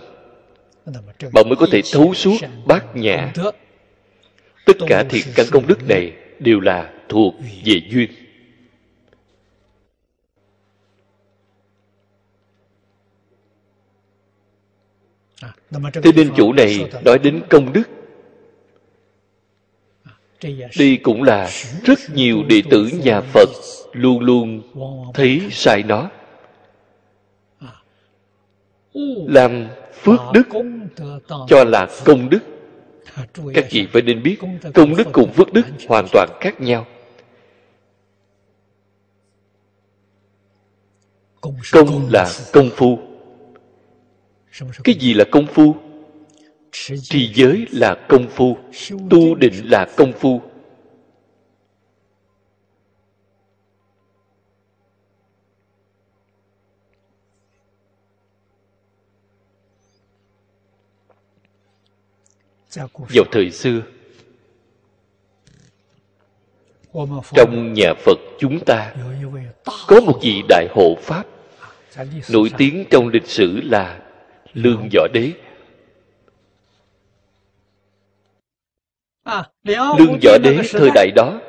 Bạn 1.33 1.49
mới 1.49 1.57
có 1.57 1.67
thể 1.73 1.81
thấu 1.93 2.15
suốt 2.15 2.37
bát 2.67 2.97
nhã. 2.97 3.33
Tất 4.67 4.77
cả 4.87 5.05
thiện 5.11 5.27
căn 5.35 5.47
công 5.51 5.67
đức 5.67 5.89
này 5.89 6.20
đều 6.41 6.61
là 6.61 6.93
thuộc 7.09 7.35
về 7.65 7.81
duyên. 7.91 8.11
Thế 16.03 16.13
nên 16.17 16.31
chủ 16.37 16.53
này 16.53 16.91
nói 17.05 17.19
đến 17.19 17.43
công 17.51 17.73
đức. 17.73 17.83
Đây 20.79 20.99
cũng 21.03 21.23
là 21.23 21.51
rất 21.85 21.99
nhiều 22.15 22.43
đệ 22.49 22.63
tử 22.71 22.91
nhà 23.05 23.21
phật 23.21 23.49
luôn 23.93 24.21
luôn 24.21 24.63
thấy 25.15 25.41
sai 25.51 25.83
nó. 25.83 26.11
Làm 29.27 29.69
phước 29.93 30.21
đức 30.33 30.49
cho 31.49 31.65
là 31.65 31.89
công 32.05 32.31
đức 32.31 32.41
các 33.55 33.67
vị 33.71 33.87
phải 33.93 34.03
nên 34.03 34.23
biết, 34.23 34.39
công 34.75 34.97
đức 34.97 35.09
cùng 35.13 35.33
phước 35.33 35.53
đức 35.53 35.67
hoàn 35.89 36.07
toàn 36.13 36.29
khác 36.41 36.61
nhau. 36.61 36.87
Công 41.73 42.09
là 42.11 42.33
công 42.53 42.71
phu. 42.71 42.99
Cái 44.85 44.95
gì 44.95 45.15
là 45.15 45.25
công 45.31 45.47
phu? 45.47 45.75
Trì 47.03 47.33
giới 47.35 47.67
là 47.71 47.95
công 48.09 48.29
phu, 48.29 48.57
tu 49.11 49.35
định 49.35 49.53
là 49.65 49.87
công 49.97 50.13
phu. 50.13 50.41
Vào 62.75 63.25
thời 63.33 63.51
xưa 63.51 63.83
trong 67.35 67.73
nhà 67.73 67.95
phật 68.05 68.19
chúng 68.39 68.61
ta 68.67 68.95
có 69.87 70.01
một 70.01 70.19
vị 70.23 70.43
đại 70.49 70.67
hộ 70.75 70.95
pháp 71.03 71.27
nổi 72.31 72.51
tiếng 72.59 72.85
trong 72.91 73.09
lịch 73.09 73.27
sử 73.27 73.61
là 73.65 74.01
lương 74.53 74.89
võ 74.95 75.07
đế. 75.13 75.33
Lương 79.99 80.19
võ 80.23 80.39
đế 80.43 80.61
thời 80.73 80.91
đại 80.95 81.11
đó. 81.17 81.41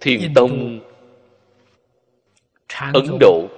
Thiền 0.00 0.34
tông 0.34 0.80
ấn 2.92 3.06
độ 3.20 3.48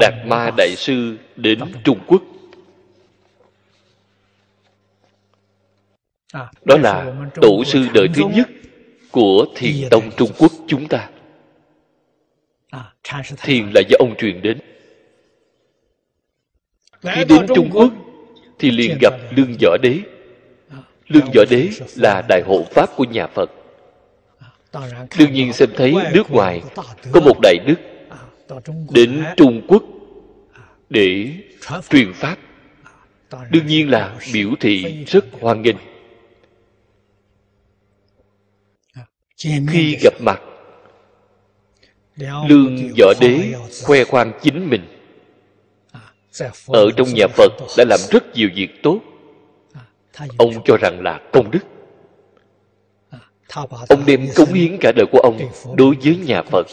đạt 0.00 0.14
ma 0.26 0.50
đại 0.56 0.76
sư 0.76 1.16
đến 1.36 1.58
trung 1.84 1.98
quốc 2.06 2.22
đó 6.64 6.76
là 6.82 7.14
tổ 7.34 7.64
sư 7.64 7.86
đời 7.94 8.08
thứ 8.14 8.22
nhất 8.34 8.48
của 9.10 9.46
thiền 9.56 9.74
tông 9.90 10.10
trung 10.16 10.30
quốc 10.38 10.52
chúng 10.66 10.88
ta. 10.88 11.10
Thiền 13.42 13.70
là 13.74 13.80
do 13.88 13.96
ông 13.98 14.14
truyền 14.18 14.42
đến. 14.42 14.58
Khi 17.02 17.24
đến 17.24 17.46
trung 17.54 17.70
quốc 17.72 17.92
thì 18.58 18.70
liền 18.70 18.98
gặp 19.00 19.14
lương 19.36 19.54
võ 19.62 19.76
đế. 19.82 19.98
Lương 21.08 21.30
võ 21.34 21.44
đế 21.50 21.68
là 21.96 22.22
đại 22.28 22.42
hộ 22.46 22.64
pháp 22.70 22.90
của 22.96 23.04
nhà 23.04 23.26
phật. 23.26 23.50
Đương 25.18 25.32
nhiên 25.32 25.52
xem 25.52 25.68
thấy 25.76 25.94
nước 26.14 26.30
ngoài 26.30 26.62
có 27.12 27.20
một 27.20 27.36
đại 27.42 27.56
đức 27.66 27.76
đến 28.90 29.24
trung 29.36 29.62
quốc 29.68 29.82
để 30.90 31.28
truyền 31.90 32.12
pháp. 32.12 32.36
Đương 33.50 33.66
nhiên 33.66 33.90
là 33.90 34.16
biểu 34.34 34.50
thị 34.60 35.04
rất 35.06 35.24
hoan 35.40 35.62
nghênh 35.62 35.76
khi 39.38 39.96
gặp 40.02 40.14
mặt 40.20 40.40
lương 42.48 42.76
võ 42.98 43.12
đế 43.20 43.54
khoe 43.84 44.04
khoang 44.04 44.32
chính 44.42 44.70
mình. 44.70 44.82
Ở 46.66 46.90
trong 46.96 47.08
nhà 47.14 47.26
phật 47.36 47.52
đã 47.78 47.84
làm 47.88 48.00
rất 48.10 48.24
nhiều 48.34 48.48
việc 48.54 48.68
tốt. 48.82 49.00
Ông 50.38 50.52
cho 50.64 50.76
rằng 50.76 51.00
là 51.00 51.20
công 51.32 51.50
đức. 51.50 51.60
Ông 53.88 54.02
đem 54.06 54.26
cống 54.36 54.52
hiến 54.52 54.76
cả 54.80 54.92
đời 54.96 55.06
của 55.12 55.18
ông 55.18 55.38
đối 55.76 55.94
với 56.04 56.16
nhà 56.16 56.42
phật. 56.42 56.66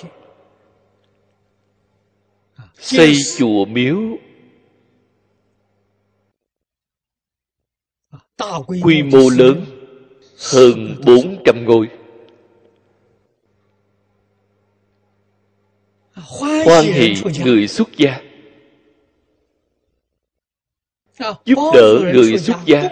xây 2.78 3.16
chùa 3.38 3.66
miếu. 3.66 3.98
Quy 8.84 9.04
mô 9.04 9.30
lớn 9.30 9.66
hơn 10.54 10.96
bốn 11.06 11.42
trăm 11.46 11.66
ngôi 11.66 11.90
hoan 16.66 16.86
hỷ 16.86 17.16
người 17.44 17.68
xuất 17.68 17.88
gia. 17.98 18.22
Giúp 21.46 21.72
đỡ 21.74 22.12
người 22.14 22.38
xuất 22.38 22.58
gia 22.66 22.90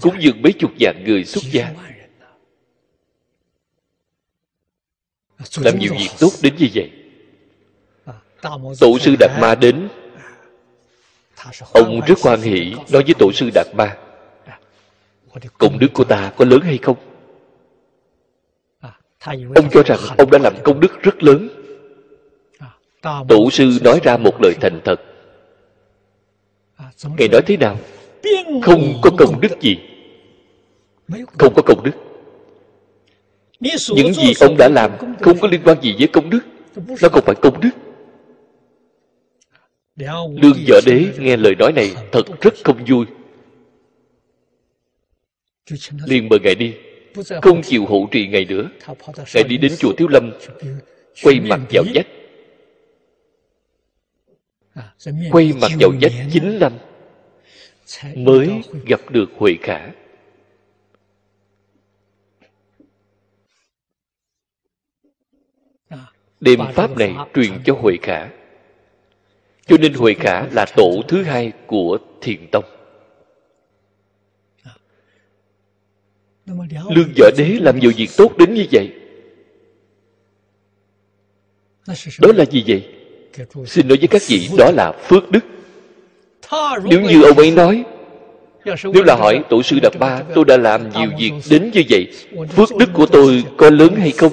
cũng 0.00 0.22
dường 0.22 0.42
mấy 0.42 0.52
chục 0.52 0.70
vạn 0.80 1.04
người 1.04 1.24
xuất 1.24 1.44
gia. 1.52 1.72
Làm 5.56 5.78
nhiều 5.78 5.92
việc 5.98 6.10
tốt 6.18 6.30
đến 6.42 6.54
như 6.58 6.68
vậy. 6.74 6.90
Tổ 8.80 8.98
sư 8.98 9.14
đạt 9.20 9.30
ma 9.40 9.54
đến. 9.54 9.88
Ông 11.72 12.00
rất 12.06 12.18
hoan 12.22 12.40
hỷ 12.40 12.70
nói 12.70 13.02
với 13.02 13.14
tổ 13.18 13.32
sư 13.32 13.50
đạt 13.54 13.66
ma 13.74 13.96
công 15.58 15.78
đức 15.78 15.88
của 15.94 16.04
ta. 16.04 16.32
có 16.36 16.44
lớn 16.44 16.60
hay 16.60 16.78
không? 16.78 16.96
Ông 19.54 19.68
cho 19.72 19.82
rằng 19.86 19.98
ông 20.18 20.30
đã 20.30 20.38
làm 20.38 20.54
công 20.64 20.80
đức 20.80 21.02
rất 21.02 21.22
lớn 21.22 21.63
tổ 23.28 23.50
sư 23.50 23.78
nói 23.84 24.00
ra 24.02 24.16
một 24.16 24.42
lời 24.42 24.54
thành 24.60 24.80
thật. 24.84 25.00
Ngài 27.18 27.28
nói 27.28 27.40
thế 27.46 27.56
nào? 27.56 27.76
không 28.62 28.94
có 29.02 29.10
công 29.18 29.40
đức 29.40 29.60
gì. 29.60 29.76
Không 31.38 31.52
có 31.56 31.62
công 31.66 31.82
đức. 31.84 31.92
Những 33.94 34.14
gì 34.14 34.32
ông 34.40 34.56
đã 34.58 34.68
làm 34.68 34.90
không 35.20 35.38
có 35.38 35.48
liên 35.48 35.60
quan 35.64 35.82
gì 35.82 35.94
với 35.98 36.08
công 36.08 36.30
đức. 36.30 36.40
Nó 37.02 37.08
không 37.08 37.24
phải 37.24 37.34
công 37.42 37.60
đức. 37.60 37.70
Lương 40.42 40.64
võ 40.68 40.80
đế 40.86 41.06
nghe 41.18 41.36
lời 41.36 41.54
nói 41.58 41.72
này 41.72 41.90
thật 42.12 42.40
rất 42.40 42.54
không 42.64 42.84
vui. 42.88 43.06
Liền 46.06 46.28
mời 46.28 46.38
ngài 46.40 46.54
đi. 46.54 46.74
Không 47.42 47.62
chịu 47.62 47.86
hộ 47.86 48.08
trì 48.10 48.26
ngài 48.26 48.44
nữa. 48.44 48.70
Ngài 49.34 49.44
đi 49.44 49.56
đến 49.56 49.72
chùa 49.78 49.92
thiếu 49.92 50.08
lâm 50.08 50.32
quay 51.22 51.40
mặt 51.40 51.60
vào 51.70 51.84
vách 51.94 52.06
quay 55.30 55.52
mặt 55.60 55.70
vào 55.80 55.90
vách 56.00 56.12
chín 56.32 56.58
năm 56.58 56.72
mới 58.16 58.62
gặp 58.86 59.00
được 59.10 59.30
huệ 59.36 59.56
khả. 59.62 59.90
Đem 66.40 66.60
pháp 66.74 66.96
này 66.96 67.14
truyền 67.34 67.52
cho 67.64 67.74
huệ 67.74 67.96
khả. 68.02 68.30
Cho 69.66 69.76
nên 69.80 69.94
huệ 69.94 70.14
khả 70.14 70.46
là 70.46 70.66
tổ 70.76 71.02
thứ 71.08 71.22
hai 71.22 71.52
của 71.66 71.98
thiền 72.20 72.48
tông. 72.52 72.64
Lương 76.66 77.12
võ 77.18 77.30
đế 77.36 77.58
làm 77.60 77.78
nhiều 77.78 77.92
việc 77.96 78.10
tốt 78.16 78.38
đến 78.38 78.54
như 78.54 78.66
vậy. 78.72 78.92
Đó 82.20 82.32
là 82.34 82.44
gì 82.44 82.64
vậy 82.66 83.03
xin 83.66 83.88
nói 83.88 83.98
với 83.98 84.08
các 84.08 84.22
vị, 84.26 84.48
đó 84.58 84.70
là 84.70 84.92
phước 84.92 85.30
đức. 85.30 85.44
Nếu 86.84 87.00
như 87.00 87.22
ông 87.22 87.38
ấy 87.38 87.50
nói, 87.50 87.84
nếu 88.64 89.04
là 89.04 89.16
hỏi 89.18 89.44
tổ 89.50 89.62
sư 89.62 89.78
đạt 89.82 89.92
ba, 89.98 90.22
tôi 90.34 90.44
đã 90.44 90.56
làm 90.56 90.90
nhiều 90.90 91.10
việc 91.18 91.32
đến 91.50 91.70
như 91.74 91.82
vậy, 91.90 92.12
phước 92.48 92.76
đức 92.78 92.90
của 92.92 93.06
tôi 93.06 93.44
có 93.56 93.70
lớn 93.70 93.94
hay 93.96 94.10
không? 94.10 94.32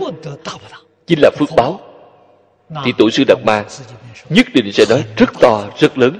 Chính 1.07 1.19
là 1.21 1.31
phước 1.39 1.49
báo. 1.57 1.79
Thì 2.85 2.93
tổ 2.97 3.09
sư 3.09 3.23
đạt 3.27 3.37
ma 3.45 3.65
nhất 4.29 4.47
định 4.53 4.71
sẽ 4.71 4.85
nói 4.89 5.05
rất 5.17 5.29
to, 5.39 5.69
rất 5.79 5.97
lớn. 5.97 6.19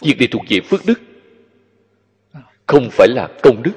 Việc 0.00 0.18
này 0.18 0.28
thuộc 0.30 0.42
về 0.48 0.60
phước 0.60 0.86
đức, 0.86 1.00
không 2.66 2.88
phải 2.90 3.08
là 3.08 3.28
công 3.42 3.62
đức. 3.62 3.72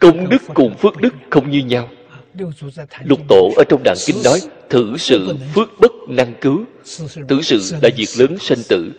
Công 0.00 0.28
đức 0.28 0.42
cùng 0.54 0.74
phước 0.74 0.96
đức 0.96 1.14
không 1.30 1.50
như 1.50 1.58
nhau 1.58 1.88
lục 3.04 3.20
tổ 3.28 3.52
ở 3.56 3.64
trong 3.68 3.82
đàn 3.82 3.96
kinh 4.06 4.16
nói 4.24 4.40
thử 4.70 4.96
sự 4.98 5.34
phước 5.54 5.68
bất 5.80 5.92
năng 6.08 6.34
cứu. 6.40 6.64
Thử 7.28 7.42
sự 7.42 7.60
là 7.82 7.88
việc 7.96 8.08
lớn 8.18 8.36
sanh 8.40 8.58
tử. 8.68 8.92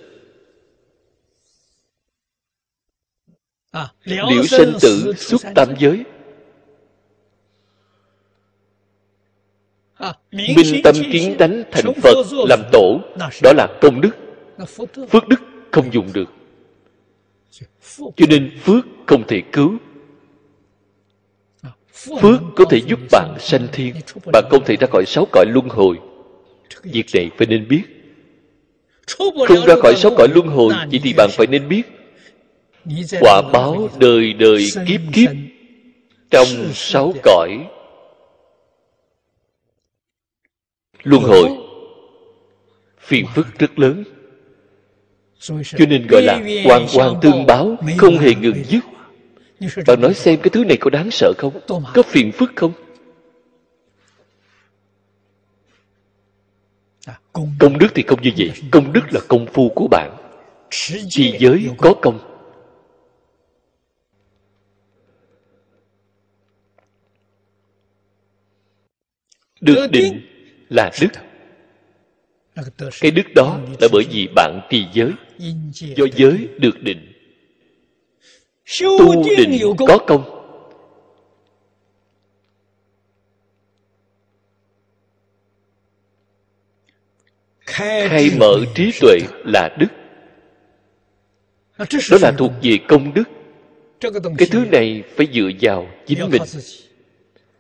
Liễu 4.04 4.44
sanh 4.44 4.74
tử 4.82 5.14
xuất 5.18 5.42
tam 5.56 5.68
giới. 5.80 6.04
Minh 10.32 10.82
tâm 10.84 10.96
kiến 11.12 11.36
tánh 11.40 11.64
thành 11.72 11.94
phật 12.04 12.16
làm 12.50 12.60
tổ 12.72 13.00
đó 13.44 13.54
là 13.54 13.68
công 13.82 14.02
đức. 14.02 14.12
Phước 15.10 15.28
đức 15.28 15.42
không 15.72 15.94
dùng 15.94 16.14
được. 16.14 16.30
Cho 17.98 18.26
nên 18.30 18.58
phước 18.64 18.86
không 19.08 19.24
thể 19.28 19.42
cứu 19.52 19.78
phước 21.94 22.42
có 22.56 22.66
thể 22.70 22.82
giúp 22.88 23.00
bạn 23.12 23.36
sanh 23.40 23.68
thiên. 23.72 23.96
Bạn 24.34 24.44
không 24.50 24.64
thể 24.66 24.76
ra 24.80 24.88
khỏi 24.92 25.04
sáu 25.08 25.28
cõi 25.32 25.46
luân 25.48 25.70
hồi. 25.70 25.98
Việc 26.84 27.06
này 27.14 27.30
phải 27.38 27.48
nên 27.48 27.68
biết. 27.68 27.84
Không 29.48 29.66
ra 29.68 29.76
khỏi 29.82 29.96
sáu 29.96 30.12
cõi 30.18 30.28
luân 30.28 30.48
hồi, 30.48 30.74
chỉ 30.92 31.00
thì 31.04 31.14
bạn 31.14 31.30
phải 31.32 31.48
nên 31.48 31.68
biết. 31.68 31.84
Quả 33.20 33.42
báo 33.54 33.90
đời 34.00 34.34
đời 34.34 34.66
kiếp 34.88 35.02
kiếp 35.14 35.30
trong 36.30 36.48
sáu 36.74 37.14
cõi 37.24 37.68
luân 41.04 41.24
hồi. 41.24 41.50
Phiền 43.00 43.26
phức 43.36 43.60
rất 43.60 43.80
lớn. 43.80 44.04
Cho 45.40 45.86
nên 45.90 46.08
gọi 46.08 46.22
là 46.22 46.42
hoàn 46.64 46.88
hoàn 46.88 47.16
tương 47.22 47.46
báo 47.46 47.78
không 47.98 48.18
hề 48.18 48.36
ngừng 48.36 48.64
dứt 48.64 48.84
bạn 49.88 50.02
nói 50.02 50.14
xem 50.14 50.40
cái 50.44 50.50
thứ 50.50 50.64
này 50.64 50.78
có 50.82 50.90
đáng 50.90 51.12
sợ 51.12 51.34
không? 51.38 51.60
Có 51.94 52.04
phiền 52.04 52.32
phức 52.32 52.52
không? 52.56 52.72
Công 57.60 57.78
đức. 57.80 57.88
Thì 57.96 58.04
không 58.08 58.22
như 58.22 58.32
vậy. 58.38 58.52
Công 58.72 58.94
đức. 58.94 59.02
Là 59.12 59.22
công 59.28 59.46
phu 59.54 59.70
của 59.70 59.88
bạn. 59.88 60.18
Trì 61.10 61.38
giới 61.40 61.70
có 61.78 61.94
công. 62.02 62.30
được 69.62 69.88
định 69.92 70.22
là 70.70 70.92
đức. 71.02 71.08
cái 73.02 73.12
đức 73.12 73.34
đó 73.36 73.60
là 73.82 73.88
bởi 73.92 74.04
vì 74.12 74.28
bạn 74.36 74.62
trì 74.70 74.86
giới. 74.94 75.12
Do 75.80 76.06
giới 76.16 76.48
được 76.58 76.82
định 76.82 77.09
tu 78.78 79.24
định 79.38 79.60
có 79.88 79.98
công. 80.08 80.36
Khai 87.60 88.32
mở 88.40 88.60
trí 88.76 88.92
tuệ 89.02 89.18
là 89.46 89.70
đức. 89.80 89.88
Đó 91.78 92.18
là 92.22 92.32
thuộc 92.32 92.52
về 92.62 92.78
công 92.88 93.14
đức. 93.14 93.24
Cái 94.38 94.48
thứ 94.52 94.66
này. 94.72 95.04
phải 95.16 95.28
dựa 95.34 95.50
vào 95.62 95.88
chính 96.06 96.30
mình. 96.32 96.42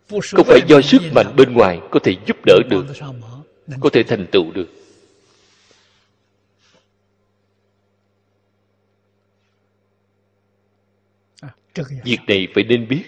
Không 0.09 0.45
phải 0.45 0.61
do 0.67 0.81
sức 0.81 1.01
mạnh 1.15 1.33
bên 1.37 1.53
ngoài 1.53 1.79
có 1.91 1.99
thể 2.03 2.15
giúp 2.25 2.37
đỡ 2.45 2.59
được 2.69 2.85
có 3.79 3.89
thể 3.89 4.03
thành 4.03 4.27
tựu 4.31 4.51
được 4.51 4.78
việc 12.03 12.19
này 12.27 12.47
phải 12.55 12.63
nên 12.63 12.87
biết. 12.87 13.03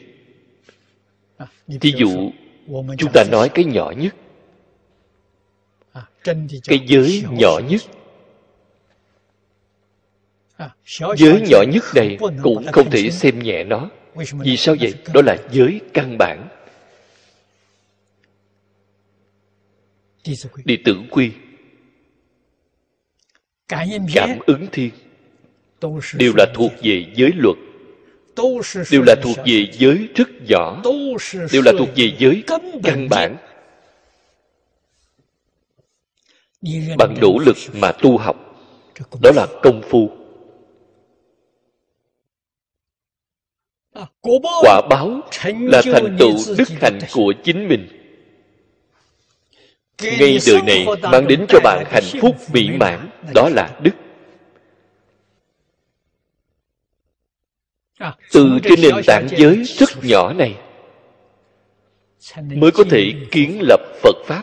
Thí 1.81 1.93
dụ 1.97 2.31
chúng 2.97 3.11
ta 3.13 3.23
nói 3.31 3.49
cái 3.53 3.65
nhỏ 3.65 3.91
nhất. 3.97 4.15
Cái 6.67 6.79
giới 6.87 7.23
nhỏ 7.31 7.59
nhất. 7.69 7.81
Giới 11.17 11.41
nhỏ 11.49 11.63
nhất 11.73 11.83
này 11.95 12.17
cũng 12.43 12.65
không 12.71 12.89
thể 12.91 13.09
xem 13.11 13.39
nhẹ 13.39 13.63
nó. 13.63 13.89
Vì 14.31 14.57
sao 14.57 14.75
vậy? 14.79 14.93
đó 15.13 15.21
là 15.25 15.37
giới 15.51 15.81
căn 15.93 16.17
bản. 16.19 16.47
Đệ 20.65 20.77
tử 20.85 21.01
quy. 21.09 21.31
Cảm 23.67 24.39
ứng 24.45 24.67
thiên. 24.71 24.91
đều 26.13 26.33
là 26.37 26.45
thuộc 26.55 26.71
về 26.83 27.05
giới 27.15 27.31
luật 27.35 27.57
đều 28.91 29.01
là 29.07 29.15
thuộc 29.23 29.37
về 29.45 29.67
giới 29.71 30.07
rất 30.15 30.29
nhỏ 30.47 30.81
đều 31.51 31.61
là 31.65 31.71
thuộc 31.79 31.89
về 31.95 32.11
giới 32.19 32.43
căn 32.83 33.09
bản. 33.09 33.37
bằng 36.97 37.15
nỗ 37.21 37.37
lực 37.45 37.57
mà 37.73 37.91
tu 37.91 38.17
học. 38.17 38.35
Đó 39.21 39.31
là 39.35 39.47
công 39.63 39.81
phu. 39.89 40.09
Quả 44.61 44.81
báo 44.89 45.21
là 45.43 45.81
thành 45.81 46.17
tựu 46.19 46.35
đức 46.57 46.69
hạnh 46.81 46.99
của 47.13 47.33
chính 47.43 47.67
mình. 47.67 47.87
Ngay 50.01 50.37
đời 50.47 50.61
này 50.61 50.85
mang 51.01 51.27
đến 51.27 51.45
cho 51.49 51.59
bạn 51.63 51.83
hạnh 51.91 52.21
phúc 52.21 52.35
mỹ 52.53 52.69
mãn. 52.79 53.09
đó 53.33 53.49
là 53.49 53.79
đức 53.81 53.91
từ 58.31 58.59
trên 58.63 58.81
nền 58.81 59.03
tảng 59.07 59.27
giới 59.37 59.63
rất 59.63 59.89
nhỏ 60.03 60.33
này 60.33 60.55
mới 62.37 62.71
có 62.71 62.83
thể 62.89 63.13
kiến 63.31 63.59
lập 63.61 63.79
phật 64.01 64.15
pháp. 64.25 64.41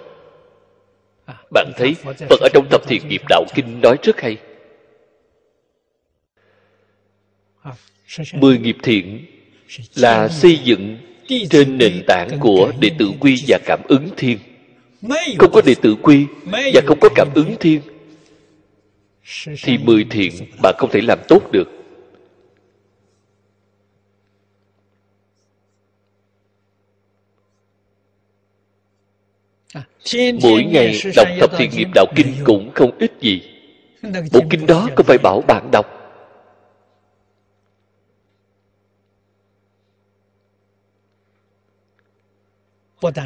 Bạn 1.51 1.73
thấy 1.77 1.95
phật 2.05 2.41
ở 2.41 2.49
trong 2.55 2.67
tập 2.71 2.83
thiện 2.87 3.09
nghiệp 3.09 3.23
đạo 3.29 3.45
kinh 3.55 3.81
nói 3.81 3.97
rất 4.03 4.21
hay. 4.21 4.37
Mười 8.33 8.59
nghiệp 8.59 8.77
thiện 8.83 9.27
là 9.95 10.29
xây 10.29 10.59
dựng 10.65 10.99
trên 11.51 11.79
nền 11.79 12.03
tảng 12.07 12.29
của 12.41 12.73
đệ 12.81 12.91
tử 12.99 13.11
quy 13.21 13.45
và 13.49 13.59
cảm 13.67 13.81
ứng 13.89 14.09
thiên. 14.17 14.39
Không 15.39 15.51
có 15.53 15.63
đệ 15.67 15.75
tử 15.83 15.97
quy 16.03 16.27
và 16.47 16.81
không 16.87 16.99
có 17.01 17.09
cảm 17.15 17.29
ứng 17.35 17.57
thiên 17.61 17.81
thì 19.63 19.79
mười 19.79 20.05
thiện 20.11 20.33
bạn 20.63 20.75
không 20.79 20.91
thể 20.91 21.01
làm 21.01 21.19
tốt 21.29 21.53
được 21.53 21.78
mỗi 30.43 30.65
ngày 30.65 31.01
đọc 31.17 31.29
tập 31.41 31.51
thiện 31.59 31.71
nghiệp 31.77 31.89
đạo 31.95 32.07
kinh 32.17 32.35
cũng 32.45 32.71
không 32.75 32.91
ít 32.99 33.13
gì. 33.21 33.43
Bộ 34.33 34.41
kinh 34.51 34.67
đó 34.67 34.89
có 34.97 35.05
phải 35.05 35.19
bảo 35.19 35.41
bạn 35.41 35.69
đọc? 35.73 35.87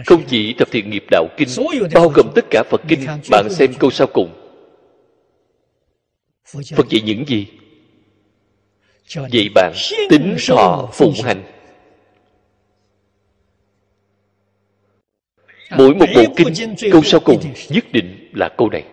Không 0.07 0.23
chỉ 0.29 0.55
tập 0.59 0.69
thiện 0.71 0.91
nghiệp 0.91 1.05
đạo 1.11 1.27
kinh 1.37 1.49
bao 1.95 2.09
gồm 2.09 2.27
tất 2.35 2.45
cả 2.51 2.63
phật 2.71 2.81
kinh 2.89 3.07
bạn 3.31 3.47
xem 3.51 3.75
câu 3.79 3.91
sau 3.91 4.07
cùng. 4.07 4.31
Phật 6.77 6.89
dạy 6.89 7.03
những 7.05 7.25
gì? 7.27 7.47
Vậy 9.15 9.49
bạn 9.55 9.73
tính 10.11 10.37
thọ 10.49 10.89
phụng 10.93 11.15
hành 11.25 11.52
mỗi 15.79 15.95
một 15.95 16.07
bộ 16.15 16.23
kinh 16.37 16.75
câu 16.93 17.03
sau 17.03 17.21
cùng 17.21 17.41
nhất 17.69 17.85
định 17.93 18.29
là 18.33 18.49
câu 18.49 18.71
này. 18.71 18.85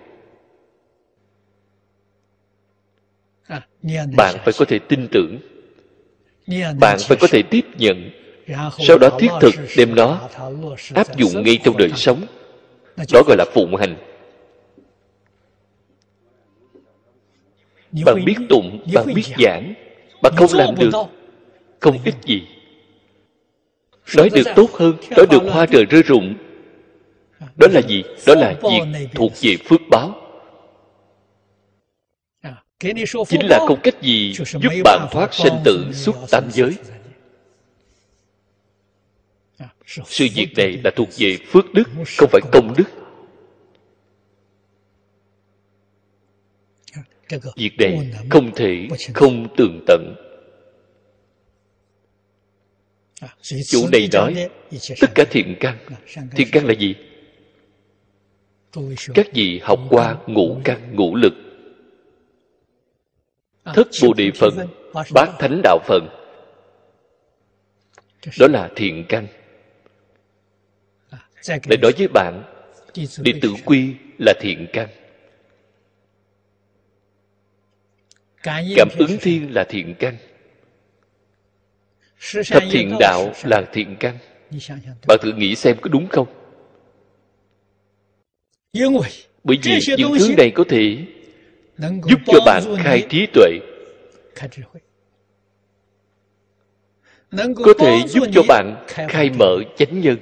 Bạn 4.18 4.36
phải 4.46 4.54
có 4.58 4.66
thể 4.66 4.80
tin 4.80 5.08
tưởng. 5.12 5.40
Bạn 6.80 6.98
phải 7.00 7.18
có 7.22 7.28
thể 7.32 7.42
tiếp 7.42 7.66
nhận. 7.78 8.12
Sau 8.88 8.98
đó 8.98 9.10
thiết 9.20 9.30
thực 9.42 9.54
đem 9.78 9.96
nó 9.96 10.30
áp 10.94 11.18
dụng 11.18 11.44
ngay 11.44 11.60
trong 11.64 11.78
đời 11.78 11.90
sống. 11.96 12.26
Đó 13.14 13.22
gọi 13.28 13.38
là 13.38 13.46
phụng 13.54 13.76
hành. 13.76 13.96
Bạn 18.06 18.26
biết 18.26 18.36
tụng 18.50 18.80
bạn 18.94 19.14
biết 19.16 19.26
giảng. 19.40 19.74
bạn 20.22 20.34
không 20.38 20.50
làm 20.54 20.76
được 20.76 20.92
không 21.80 21.98
ích 22.04 22.16
gì. 22.26 22.42
Nói 24.18 24.30
được 24.30 24.44
tốt 24.56 24.70
hơn 24.74 24.94
nói 25.18 25.26
được 25.32 25.42
hoa 25.52 25.66
trời 25.66 25.86
rơi 25.86 26.04
rụng 26.04 26.36
đó 27.40 27.68
là 27.72 27.82
gì? 27.82 28.04
Đó 28.28 28.36
là 28.36 28.56
việc 28.62 29.10
thuộc 29.16 29.32
về 29.42 29.58
phước 29.66 29.82
báo. 29.90 30.16
Chính 33.28 33.46
là 33.50 33.60
không 33.68 33.80
cách 33.84 34.02
gì 34.02 34.34
giúp 34.34 34.72
bạn 34.84 35.08
thoát 35.12 35.34
sanh 35.34 35.62
tử 35.66 35.92
suốt 35.94 36.16
tam 36.32 36.44
giới? 36.52 36.76
sự 40.06 40.28
việc 40.36 40.54
này 40.58 40.82
là 40.84 40.92
thuộc 40.96 41.10
về 41.18 41.38
phước 41.48 41.74
đức 41.74 41.84
không 42.18 42.30
phải 42.32 42.42
công 42.52 42.74
đức. 42.78 42.90
Việc 47.56 47.72
này 47.78 48.12
không 48.30 48.52
thể 48.56 48.88
không 49.14 49.48
tường 49.58 49.84
tận. 49.88 50.16
Chủ 53.42 53.88
này 53.92 54.10
nói 54.14 54.50
tất 55.02 55.10
cả 55.16 55.24
thiện 55.32 55.56
căn. 55.60 55.78
Thiện 56.36 56.48
căn 56.52 56.66
là 56.66 56.74
gì 56.74 56.96
các 59.14 59.28
vị 59.34 59.60
học 59.64 59.80
qua 59.90 60.18
ngũ 60.28 60.58
căn, 60.64 60.96
ngũ 60.96 61.16
lực. 61.16 61.34
Thất 63.66 63.88
bồ 64.02 64.14
đề 64.14 64.32
phần, 64.36 64.58
bát 65.14 65.30
thánh 65.40 65.62
đạo 65.64 65.80
phần. 65.86 66.08
Đó 68.40 68.48
là 68.48 68.70
thiện 68.76 69.06
căn. 69.10 69.28
Để 71.48 71.78
nói 71.82 71.92
với 71.98 72.08
bạn 72.08 72.44
đệ 73.18 73.34
tử 73.42 73.54
quy 73.66 73.96
là 74.20 74.34
thiện 74.40 74.68
căn. 74.74 74.90
Cảm 78.44 78.88
ứng 78.98 79.18
thiên 79.22 79.54
là 79.54 79.64
thiện 79.70 79.96
căn. 80.00 80.18
Thập 82.50 82.64
thiện 82.72 82.98
đạo 83.00 83.32
là 83.44 83.62
thiện 83.74 83.96
căn. 84.00 84.18
Bạn 85.08 85.20
thử 85.22 85.34
nghĩ 85.34 85.56
xem 85.56 85.78
có 85.82 85.90
đúng 85.90 86.08
không? 86.08 86.39
Bởi 89.44 89.58
vì 89.64 89.80
những 89.98 90.18
thứ 90.20 90.36
này 90.38 90.52
có 90.52 90.64
thể 90.70 90.98
giúp 91.82 92.20
cho 92.26 92.40
bạn 92.46 92.64
khai 92.84 93.06
trí 93.10 93.28
tuệ. 93.34 93.60
Có 97.56 97.74
thể 97.80 98.02
giúp 98.08 98.24
cho 98.34 98.44
bạn 98.48 98.86
khai 98.88 99.30
mở 99.30 99.58
chánh 99.78 100.02
nhân. 100.02 100.18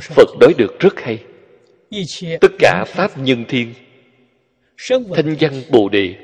Phật 0.00 0.28
nói 0.40 0.54
được 0.58 0.80
rất 0.80 1.00
hay. 1.00 1.24
Tất 2.40 2.52
cả 2.58 2.84
pháp 2.88 3.18
nhân 3.18 3.44
thiên 3.48 3.74
thanh 5.14 5.36
văn 5.40 5.62
bồ 5.70 5.88
đề 5.88 6.14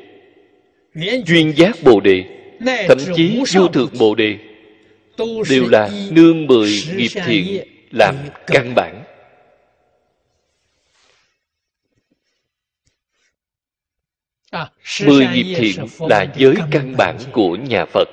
duyên 1.27 1.53
giác 1.57 1.77
bồ 1.85 2.01
đề 2.01 2.25
thậm 2.89 2.99
chí 3.15 3.43
vô 3.55 3.69
thượng 3.69 3.91
bồ 3.99 4.15
đề 4.15 4.39
đều 5.51 5.69
là 5.69 5.91
nương 6.11 6.47
mười 6.47 6.71
nghiệp 6.97 7.11
thiện 7.27 7.69
làm 7.91 8.15
căn 8.47 8.75
bản 8.75 9.05
mười 15.07 15.27
nghiệp 15.35 15.55
thiện 15.57 15.87
là 15.99 16.27
giới 16.37 16.55
căn 16.71 16.95
bản 16.99 17.19
của 17.33 17.57
nhà 17.57 17.85
phật 17.85 18.09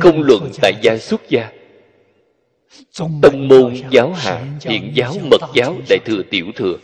không 0.00 0.22
luận 0.22 0.50
tại 0.62 0.72
gia 0.82 0.98
xuất 0.98 1.28
gia 1.28 1.52
tông 3.22 3.48
môn 3.48 3.74
giáo 3.90 4.12
hạ 4.12 4.44
hiện 4.60 4.92
giáo 4.94 5.14
mật 5.30 5.40
giáo 5.54 5.76
đại 5.88 5.98
thừa 6.04 6.22
tiểu 6.30 6.46
thừa 6.54 6.76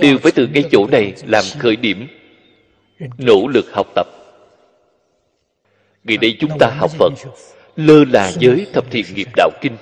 đều 0.00 0.18
phải 0.18 0.32
từ 0.32 0.46
ngay 0.46 0.64
chỗ 0.72 0.86
này 0.86 1.12
làm 1.26 1.44
khởi 1.58 1.76
điểm 1.76 2.06
nỗ 3.18 3.48
lực 3.48 3.72
học 3.72 3.86
tập 3.94 4.06
ngày 6.04 6.16
đây 6.16 6.36
chúng 6.40 6.58
ta 6.58 6.70
học 6.78 6.90
phật 6.98 7.12
lơ 7.76 8.04
là 8.04 8.32
giới 8.38 8.66
thập 8.72 8.90
thiện 8.90 9.04
nghiệp 9.14 9.28
đạo 9.36 9.50
kinh. 9.60 9.76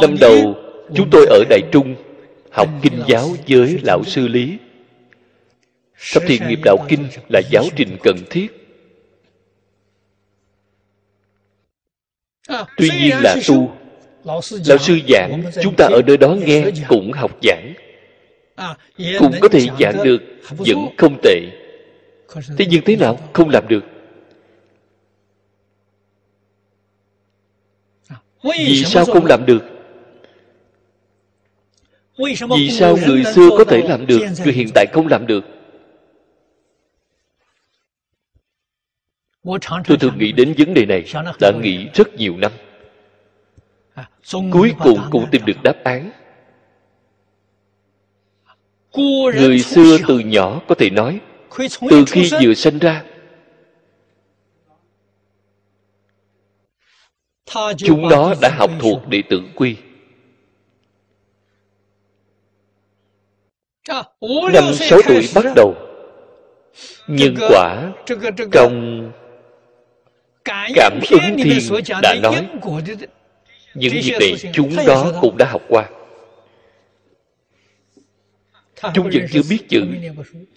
Năm 0.00 0.16
đầu, 0.20 0.54
chúng 0.94 1.08
tôi 1.10 1.26
ở 1.30 1.44
đại 1.48 1.60
trung 1.72 1.96
học 2.50 2.68
kinh 2.82 3.02
giáo 3.08 3.28
với 3.48 3.78
lão 3.82 4.04
sư 4.04 4.28
lý. 4.28 4.58
Thập 6.12 6.22
thiện 6.26 6.48
nghiệp 6.48 6.58
đạo 6.64 6.76
kinh 6.88 7.08
là 7.28 7.40
giáo 7.50 7.64
trình 7.76 7.96
cần 8.02 8.16
thiết. 8.30 8.46
Tuy 12.76 12.88
nhiên 13.00 13.16
là 13.22 13.36
tu, 13.48 13.72
lão 14.24 14.42
sư 14.78 15.00
giảng, 15.08 15.42
chúng 15.62 15.74
ta 15.76 15.84
ở 15.84 16.00
nơi 16.06 16.16
đó 16.16 16.34
nghe 16.34 16.64
cũng 16.88 17.12
học 17.12 17.38
giảng. 17.42 17.74
Cũng 19.18 19.32
có 19.40 19.48
thể 19.48 19.66
giảng 19.80 20.04
được, 20.04 20.22
vẫn 20.48 20.88
không 20.98 21.20
tệ. 21.22 21.40
Thế 22.58 22.66
nhưng 22.70 22.82
thế 22.84 22.96
nào 22.96 23.18
không 23.32 23.48
làm 23.48 23.68
được? 23.68 23.84
Vì 28.42 28.84
sao 28.84 29.04
không 29.04 29.26
làm 29.26 29.46
được? 29.46 29.62
Vì 32.56 32.70
sao 32.70 32.96
người 33.06 33.24
xưa 33.24 33.48
có 33.58 33.64
thể 33.64 33.82
làm 33.88 34.06
được 34.06 34.20
người 34.44 34.52
hiện 34.52 34.68
tại 34.74 34.86
không 34.92 35.06
làm 35.06 35.26
được? 35.26 35.44
Tôi 39.86 39.98
thường 40.00 40.18
nghĩ 40.18 40.32
đến 40.32 40.54
vấn 40.58 40.74
đề 40.74 40.86
này 40.86 41.04
đã 41.40 41.52
nghĩ 41.62 41.86
rất 41.94 42.14
nhiều 42.14 42.36
năm. 42.36 42.52
Cuối 44.52 44.74
cùng 44.78 45.00
cũng 45.10 45.26
tìm 45.30 45.42
được 45.44 45.62
đáp 45.62 45.84
án. 45.84 46.10
Người 49.34 49.58
xưa 49.58 49.98
từ 50.08 50.18
nhỏ 50.18 50.60
có 50.68 50.74
thể 50.74 50.90
nói 50.90 51.20
từ 51.90 52.04
khi 52.08 52.30
vừa 52.42 52.54
sinh 52.54 52.78
ra 52.78 53.04
chúng 57.76 58.08
nó 58.08 58.34
đã 58.40 58.48
học 58.48 58.70
thuộc 58.80 59.08
đệ 59.08 59.22
tử 59.30 59.42
quy. 59.54 59.76
Năm 64.52 64.64
sáu 64.74 64.98
tuổi 65.06 65.28
bắt 65.34 65.44
đầu 65.56 65.74
nhân 67.08 67.34
quả 67.48 67.92
trong 68.06 68.18
cảm 70.74 71.00
ứng 71.10 71.36
thiên 71.36 71.60
đã 72.02 72.14
nói 72.22 72.48
những 73.74 73.92
việc 74.02 74.16
này 74.20 74.34
chúng 74.52 74.76
nó 74.86 75.12
cũng 75.20 75.36
đã 75.36 75.46
học 75.46 75.62
qua. 75.68 75.88
Chúng 78.94 79.10
vẫn 79.10 79.26
chưa 79.32 79.42
biết 79.50 79.58
chữ 79.68 79.86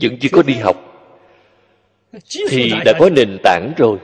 vẫn 0.01 0.17
chưa 0.21 0.29
có 0.31 0.43
đi 0.43 0.53
học. 0.53 0.75
Thì 2.49 2.71
đã 2.85 2.93
có 2.99 3.09
nền 3.09 3.37
tảng 3.43 3.73
rồi 3.77 3.97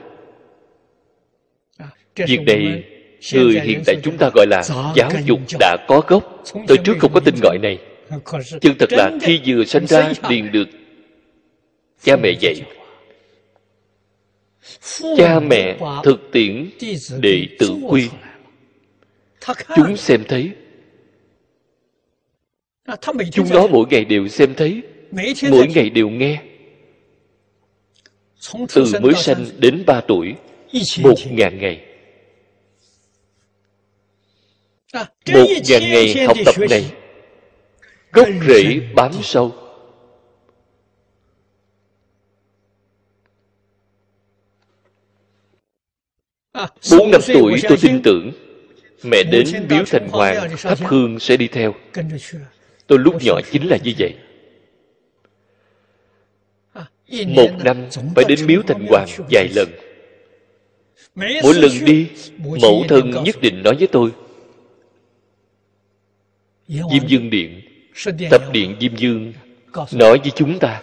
việc 2.16 2.40
này 2.46 2.84
người 3.32 3.60
hiện 3.60 3.82
tại 3.86 3.96
chúng 4.02 4.16
ta 4.18 4.30
gọi 4.34 4.46
là 4.46 4.62
giáo 4.96 5.10
dục 5.24 5.40
đã 5.60 5.76
có 5.88 6.02
gốc. 6.08 6.44
Tôi 6.66 6.78
trước 6.84 6.94
không 6.98 7.12
có 7.12 7.20
tin 7.20 7.34
gọi 7.42 7.58
này. 7.62 7.78
Chân 8.60 8.74
thật 8.78 8.92
là 8.92 9.10
khi 9.22 9.40
vừa 9.46 9.64
sinh 9.64 9.86
ra 9.86 10.12
liền 10.28 10.52
được 10.52 10.68
cha 12.02 12.16
mẹ 12.16 12.30
dạy. 12.40 12.54
Cha 15.16 15.40
mẹ 15.40 15.78
thực 16.04 16.28
tiễn 16.32 16.70
đệ 17.20 17.46
tử 17.58 17.74
quy. 17.88 18.08
Chúng 19.76 19.96
xem 19.96 20.24
thấy. 20.28 20.50
Chúng 23.32 23.48
nó 23.50 23.66
mỗi 23.66 23.86
ngày 23.90 24.04
đều 24.04 24.28
xem 24.28 24.54
thấy. 24.54 24.82
Mỗi 25.50 25.66
ngày 25.74 25.90
đều 25.90 26.08
nghe. 26.08 26.42
Từ 28.74 28.84
mới 29.00 29.14
sanh 29.14 29.46
đến 29.58 29.82
ba 29.86 30.00
tuổi 30.00 30.34
một 31.02 31.14
ngàn 31.30 31.58
ngày 31.58 31.89
một 34.94 35.46
ngàn 35.68 35.82
ngày 35.82 36.26
học 36.26 36.36
tập 36.44 36.54
này 36.70 36.92
gốc 38.12 38.28
rễ 38.48 38.80
bám 38.94 39.12
sâu. 39.22 39.52
Bốn 46.90 47.10
năm 47.10 47.20
tuổi 47.34 47.60
tôi 47.68 47.78
tin 47.82 48.02
tưởng 48.02 48.32
mẹ 49.02 49.22
đến 49.22 49.46
biếu 49.68 49.84
thành 49.86 50.08
hoàng 50.08 50.56
thắp 50.58 50.78
hương 50.84 51.18
sẽ 51.18 51.36
đi 51.36 51.48
theo. 51.48 51.74
Tôi 52.86 52.98
lúc 52.98 53.14
nhỏ 53.22 53.40
chính 53.52 53.68
là 53.68 53.78
như 53.84 53.92
vậy. 53.98 54.14
Một 57.26 57.50
năm 57.64 57.76
phải 58.14 58.24
đến 58.28 58.46
miếu 58.46 58.62
thành 58.66 58.86
hoàng 58.86 59.08
vài 59.30 59.48
lần. 59.54 59.68
Mỗi 61.14 61.54
lần 61.54 61.70
đi 61.84 62.06
mẫu 62.38 62.84
thân 62.88 63.10
nhất 63.24 63.36
định 63.40 63.62
nói 63.62 63.76
với 63.78 63.86
tôi 63.86 64.10
diêm 66.70 67.06
dương 67.06 67.30
điện 67.30 67.60
tập 68.30 68.42
điện 68.52 68.76
diêm 68.80 68.96
dương 68.96 69.32
nói 69.92 70.18
với 70.18 70.30
chúng 70.34 70.58
ta 70.58 70.82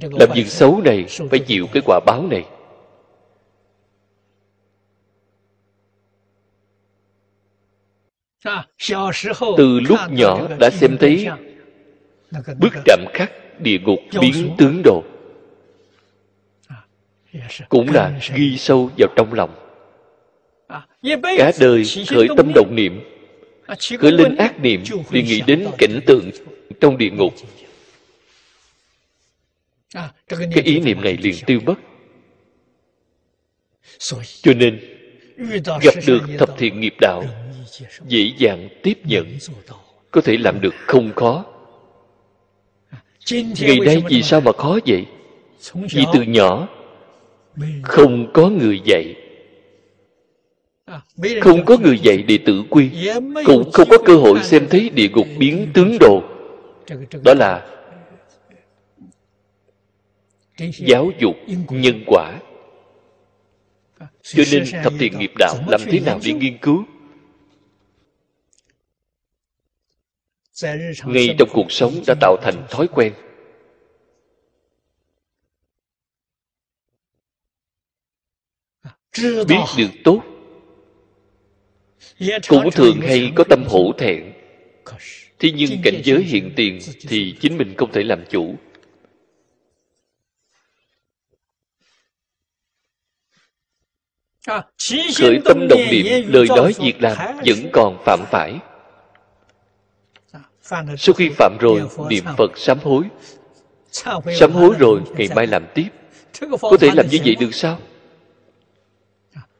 làm 0.00 0.28
việc 0.34 0.46
xấu 0.46 0.80
này 0.84 1.04
phải 1.30 1.38
chịu 1.38 1.66
cái 1.72 1.82
quả 1.86 2.00
báo 2.06 2.26
này. 2.30 2.44
Từ 9.56 9.80
lúc 9.80 9.98
nhỏ 10.10 10.48
đã 10.60 10.70
xem 10.70 10.96
thấy 11.00 11.26
bức 12.58 12.72
trạm 12.84 13.04
khắc 13.12 13.60
địa 13.60 13.78
ngục 13.78 13.98
biến 14.20 14.54
tướng 14.58 14.82
đồ. 14.84 15.02
Cũng 17.68 17.92
là 17.94 18.20
ghi 18.34 18.56
sâu 18.58 18.90
vào 18.98 19.08
trong 19.16 19.32
lòng. 19.32 19.50
Cả 21.22 21.52
đời 21.60 21.82
khởi 22.08 22.28
tâm 22.36 22.52
động 22.54 22.74
niệm 22.74 23.15
khởi 23.98 24.12
lên 24.12 24.36
ác 24.36 24.60
niệm 24.60 24.82
thì 25.10 25.22
nghĩ 25.22 25.40
đến 25.46 25.66
cảnh 25.78 26.00
tượng 26.06 26.30
trong 26.80 26.98
địa 26.98 27.10
ngục. 27.10 27.34
Cái 30.28 30.62
ý 30.64 30.80
niệm 30.80 31.00
này 31.02 31.16
liền 31.16 31.34
tiêu 31.46 31.60
mất 31.66 31.74
cho 34.42 34.52
nên 34.54 34.80
gặp 35.82 35.94
được 36.06 36.22
thập 36.38 36.58
thiện 36.58 36.80
nghiệp 36.80 36.94
đạo 37.00 37.24
dễ 38.06 38.32
dàng 38.38 38.68
tiếp 38.82 38.98
nhận 39.04 39.38
có 40.10 40.20
thể 40.20 40.36
làm 40.36 40.60
được 40.60 40.74
không 40.86 41.12
khó. 41.16 41.44
Ngày 43.32 43.80
nay 43.84 44.02
vì 44.08 44.22
sao 44.22 44.40
mà 44.40 44.52
khó 44.52 44.78
vậy? 44.86 45.06
vì 45.72 46.04
từ 46.12 46.22
nhỏ 46.22 46.68
không 47.82 48.32
có 48.32 48.48
người 48.48 48.80
dạy 48.84 49.14
không 51.40 51.64
có 51.64 51.76
người 51.78 51.98
dạy 51.98 52.22
đệ 52.22 52.38
tử 52.46 52.64
quy 52.70 52.90
cũng 53.46 53.70
không 53.72 53.88
có 53.90 53.98
cơ 54.06 54.16
hội 54.16 54.42
xem 54.42 54.66
thấy 54.70 54.90
địa 54.90 55.08
ngục 55.08 55.26
biến 55.38 55.70
tướng 55.74 55.96
đồ. 56.00 56.22
Đó 57.24 57.34
là 57.36 57.66
giáo 60.58 61.10
dục 61.20 61.36
nhân 61.70 62.04
quả. 62.06 62.40
Cho 64.22 64.42
nên 64.52 64.64
thập 64.82 64.92
thiện 64.98 65.18
nghiệp 65.18 65.32
đạo 65.38 65.54
làm 65.68 65.80
thế 65.84 66.00
nào 66.00 66.20
để 66.24 66.32
nghiên 66.32 66.58
cứu? 66.58 66.84
Ngay 71.04 71.34
trong 71.38 71.48
cuộc 71.52 71.72
sống 71.72 71.92
đã 72.06 72.14
tạo 72.20 72.36
thành 72.42 72.66
thói 72.70 72.88
quen. 72.88 73.12
Biết 79.48 79.64
được 79.76 79.90
tốt 80.04 80.35
cũng 82.48 82.70
thường 82.70 83.00
hay 83.00 83.32
có 83.34 83.44
tâm 83.44 83.64
hổ 83.68 83.92
thẹn. 83.98 84.32
Thế 85.38 85.52
nhưng 85.54 85.70
cảnh 85.82 86.00
giới 86.04 86.22
hiện 86.22 86.52
tiền 86.56 86.78
thì 87.08 87.34
chính 87.40 87.56
mình 87.58 87.74
không 87.76 87.92
thể 87.92 88.02
làm 88.02 88.24
chủ. 88.30 88.54
Khởi 95.18 95.40
tâm 95.44 95.68
động 95.68 95.80
niệm 95.90 96.32
lời 96.32 96.46
nói 96.48 96.74
việc 96.78 97.02
làm 97.02 97.36
vẫn 97.46 97.70
còn 97.72 98.02
phạm 98.04 98.20
phải. 98.30 98.58
Sau 100.98 101.14
khi 101.14 101.28
phạm 101.28 101.56
rồi 101.60 101.82
niệm 102.08 102.24
phật 102.36 102.58
sám 102.58 102.78
hối. 102.82 103.04
Sám 104.40 104.52
hối 104.52 104.74
rồi 104.78 105.00
ngày 105.16 105.28
mai 105.34 105.46
làm 105.46 105.66
tiếp. 105.74 105.88
Có 106.60 106.76
thể 106.80 106.90
làm 106.94 107.06
như 107.08 107.18
vậy 107.24 107.36
được 107.40 107.54
sao? 107.54 107.78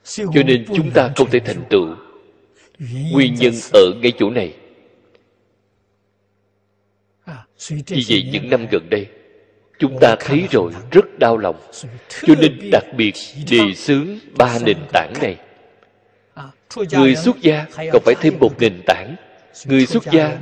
Cho 0.05 0.43
nên 0.47 0.64
chúng 0.77 0.90
ta 0.90 1.10
không 1.16 1.31
thể 1.31 1.40
thành 1.40 1.64
tựu 1.70 2.05
nguyên 3.12 3.35
nhân 3.35 3.55
ở 3.73 3.93
ngay 4.03 4.12
chỗ 4.19 4.31
này. 4.31 4.55
Vì 7.86 8.05
vậy 8.09 8.28
những 8.32 8.51
năm 8.51 8.66
gần 8.70 8.90
đây 8.90 9.07
chúng 9.78 9.98
ta 10.01 10.16
thấy 10.20 10.43
rồi 10.51 10.73
rất 10.90 11.19
đau 11.19 11.39
lòng. 11.39 11.57
cho 12.23 12.35
nên 12.40 12.70
đặc 12.73 12.85
biệt 12.97 13.15
đề 13.51 13.74
xướng 13.74 14.07
ba 14.39 14.59
nền 14.65 14.77
tảng 14.93 15.12
này. 15.23 15.36
Người 16.93 17.16
xuất 17.16 17.40
gia 17.40 17.66
còn 17.93 18.03
phải 18.05 18.15
thêm 18.20 18.35
một 18.40 18.61
nền 18.61 18.82
tảng. 18.86 19.16
Người 19.65 19.86
xuất 19.86 20.05
gia 20.12 20.39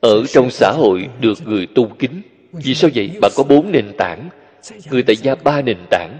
ở 0.00 0.26
trong 0.26 0.50
xã 0.50 0.72
hội 0.72 1.08
được 1.20 1.38
người 1.46 1.66
tôn 1.74 1.88
kính. 1.98 2.22
Vì 2.52 2.74
sao 2.74 2.90
vậy? 2.94 3.10
Bạn 3.20 3.32
có 3.36 3.42
bốn 3.42 3.72
nền 3.72 3.92
tảng. 3.98 4.28
người 4.90 5.02
tại 5.02 5.16
gia 5.16 5.34
ba 5.34 5.62
nền 5.62 5.78
tảng. 5.90 6.18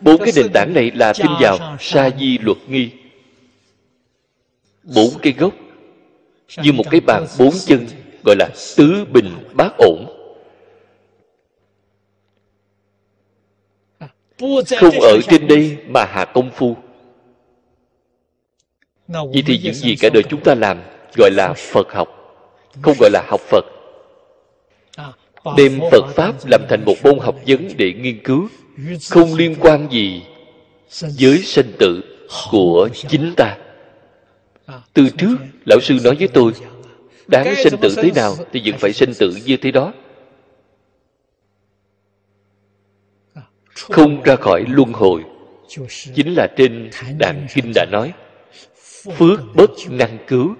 Bốn 0.00 0.18
cái 0.18 0.32
nền 0.36 0.52
tảng 0.52 0.74
này 0.74 0.90
là 0.94 1.12
tin 1.12 1.30
vào 1.40 1.76
sa 1.80 2.10
di 2.20 2.38
luật 2.38 2.58
nghi 2.68 2.90
bốn 4.84 5.08
cái 5.22 5.32
gốc 5.32 5.52
như 6.62 6.72
một 6.72 6.84
cái 6.90 7.00
bàn 7.00 7.26
bốn 7.38 7.52
chân 7.66 7.86
gọi 8.24 8.36
là 8.38 8.48
tứ 8.76 9.04
bình 9.12 9.30
bát 9.54 9.72
ổn. 9.78 10.06
Không 14.80 15.00
ở 15.00 15.20
trên 15.30 15.46
đây 15.48 15.76
mà 15.88 16.04
hạ 16.04 16.24
công 16.24 16.50
phu. 16.50 16.76
Vậy 19.08 19.42
thì 19.46 19.60
những 19.62 19.74
gì 19.74 19.96
cả 20.00 20.08
đời 20.14 20.22
chúng 20.30 20.40
ta 20.44 20.54
làm 20.54 20.82
gọi 21.16 21.30
là 21.30 21.54
phật 21.56 21.92
học, 21.92 22.08
không 22.82 22.96
gọi 23.00 23.10
là 23.10 23.22
học 23.26 23.40
phật. 23.40 23.64
Đem 25.56 25.80
phật 25.90 26.04
pháp 26.14 26.34
làm 26.50 26.60
thành 26.68 26.84
một 26.86 26.94
môn 27.02 27.18
học 27.18 27.36
vấn 27.46 27.68
để 27.76 27.92
nghiên 27.92 28.22
cứu, 28.24 28.48
không 29.10 29.34
liên 29.34 29.56
quan 29.60 29.88
gì 29.90 30.22
với 31.20 31.38
sinh 31.38 31.72
tử 31.78 32.00
của 32.50 32.88
chính 33.08 33.34
ta 33.36 33.56
từ 34.94 35.08
trước 35.18 35.36
lão 35.66 35.80
sư 35.80 35.98
nói 36.04 36.16
với 36.18 36.28
tôi 36.28 36.52
đáng 37.26 37.54
sinh 37.64 37.74
tử 37.80 37.94
thế 37.96 38.10
nào 38.14 38.34
thì 38.52 38.62
vẫn 38.64 38.78
phải 38.78 38.92
sinh 38.92 39.12
tử 39.18 39.36
như 39.44 39.56
thế 39.56 39.70
đó. 39.70 39.92
Không 43.74 44.22
ra 44.22 44.36
khỏi 44.36 44.64
luân 44.68 44.92
hồi 44.92 45.22
chính 46.14 46.34
là 46.34 46.48
trên 46.56 46.90
đàn 47.18 47.46
kinh 47.54 47.72
đã 47.74 47.86
nói 47.92 48.12
phước 49.16 49.40
bất 49.54 49.70
năng 49.90 50.18
cứu. 50.26 50.54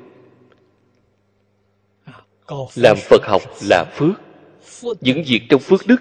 Làm 2.74 2.96
phật 2.96 3.22
học 3.24 3.42
là 3.68 3.84
phước 3.96 4.20
những 5.00 5.24
việc 5.26 5.40
trong 5.48 5.60
phước 5.60 5.86
đức 5.86 5.96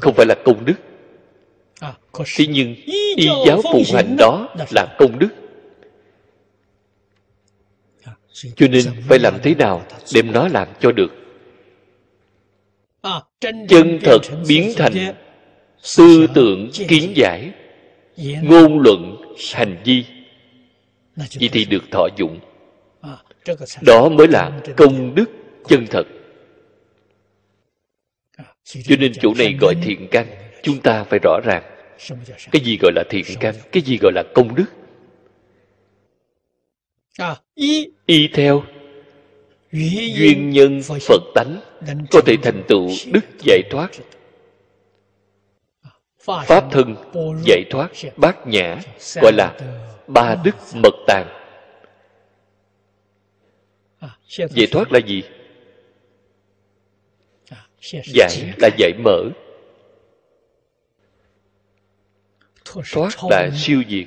không 0.00 0.14
phải 0.14 0.26
là 0.26 0.34
công 0.44 0.64
đức. 0.64 0.74
Thế 2.36 2.46
nhưng 2.48 2.74
y 3.16 3.28
giáo 3.46 3.60
phụng 3.72 3.82
hành 3.94 4.16
đó 4.18 4.54
là 4.70 4.96
công 4.98 5.18
đức 5.18 5.28
cho 8.56 8.68
nên 8.68 8.84
phải 9.08 9.18
làm 9.18 9.34
thế 9.42 9.54
nào 9.54 9.86
đem 10.14 10.32
nó 10.32 10.48
làm 10.48 10.68
cho 10.80 10.92
được? 10.92 11.12
Chân 13.68 13.98
thật 14.02 14.18
biến 14.48 14.72
thành 14.76 15.14
tư 15.96 16.26
tưởng 16.34 16.70
kiến 16.88 17.12
giải 17.14 17.52
ngôn 18.42 18.80
luận 18.80 19.16
hành 19.54 19.76
vi. 19.84 20.04
Vậy 21.16 21.48
thì 21.52 21.64
được 21.64 21.84
thọ 21.90 22.08
dụng. 22.16 22.40
Đó 23.82 24.08
mới 24.08 24.28
là 24.28 24.60
công 24.76 25.14
đức 25.14 25.30
chân 25.68 25.86
thật. 25.90 26.06
Cho 28.64 28.96
nên 28.98 29.12
chỗ 29.20 29.34
này 29.38 29.56
gọi 29.60 29.74
thiện 29.82 30.08
căn 30.10 30.26
chúng 30.62 30.80
ta 30.80 31.04
phải 31.04 31.18
rõ 31.22 31.40
ràng. 31.44 31.62
Cái 32.50 32.62
gì 32.64 32.78
gọi 32.82 32.92
là 32.94 33.04
thiện 33.10 33.24
căn? 33.40 33.54
Cái 33.72 33.82
gì 33.82 33.98
gọi 34.02 34.12
là 34.14 34.22
công 34.34 34.54
đức 34.54 34.64
y 38.06 38.28
theo 38.32 38.62
duyên 39.72 40.50
nhân 40.50 40.80
phật 41.00 41.22
tánh 41.34 41.60
có 42.10 42.20
thể 42.26 42.36
thành 42.42 42.62
tựu 42.68 42.88
đức 43.12 43.24
giải 43.44 43.62
thoát. 43.70 43.90
Pháp 46.46 46.64
thân 46.70 46.96
giải 47.44 47.62
thoát 47.70 47.90
bát 48.16 48.46
nhã 48.46 48.80
gọi 49.22 49.32
là 49.32 49.56
ba 50.06 50.36
đức 50.44 50.56
mật 50.74 50.94
tàng. 51.06 51.26
Giải 54.28 54.66
thoát 54.70 54.92
là 54.92 54.98
gì? 55.06 55.22
Giải 58.14 58.54
là 58.58 58.70
giải 58.78 58.92
mở. 59.04 59.22
Thoát 62.92 63.12
là 63.30 63.50
siêu 63.56 63.82
diệt 63.88 64.06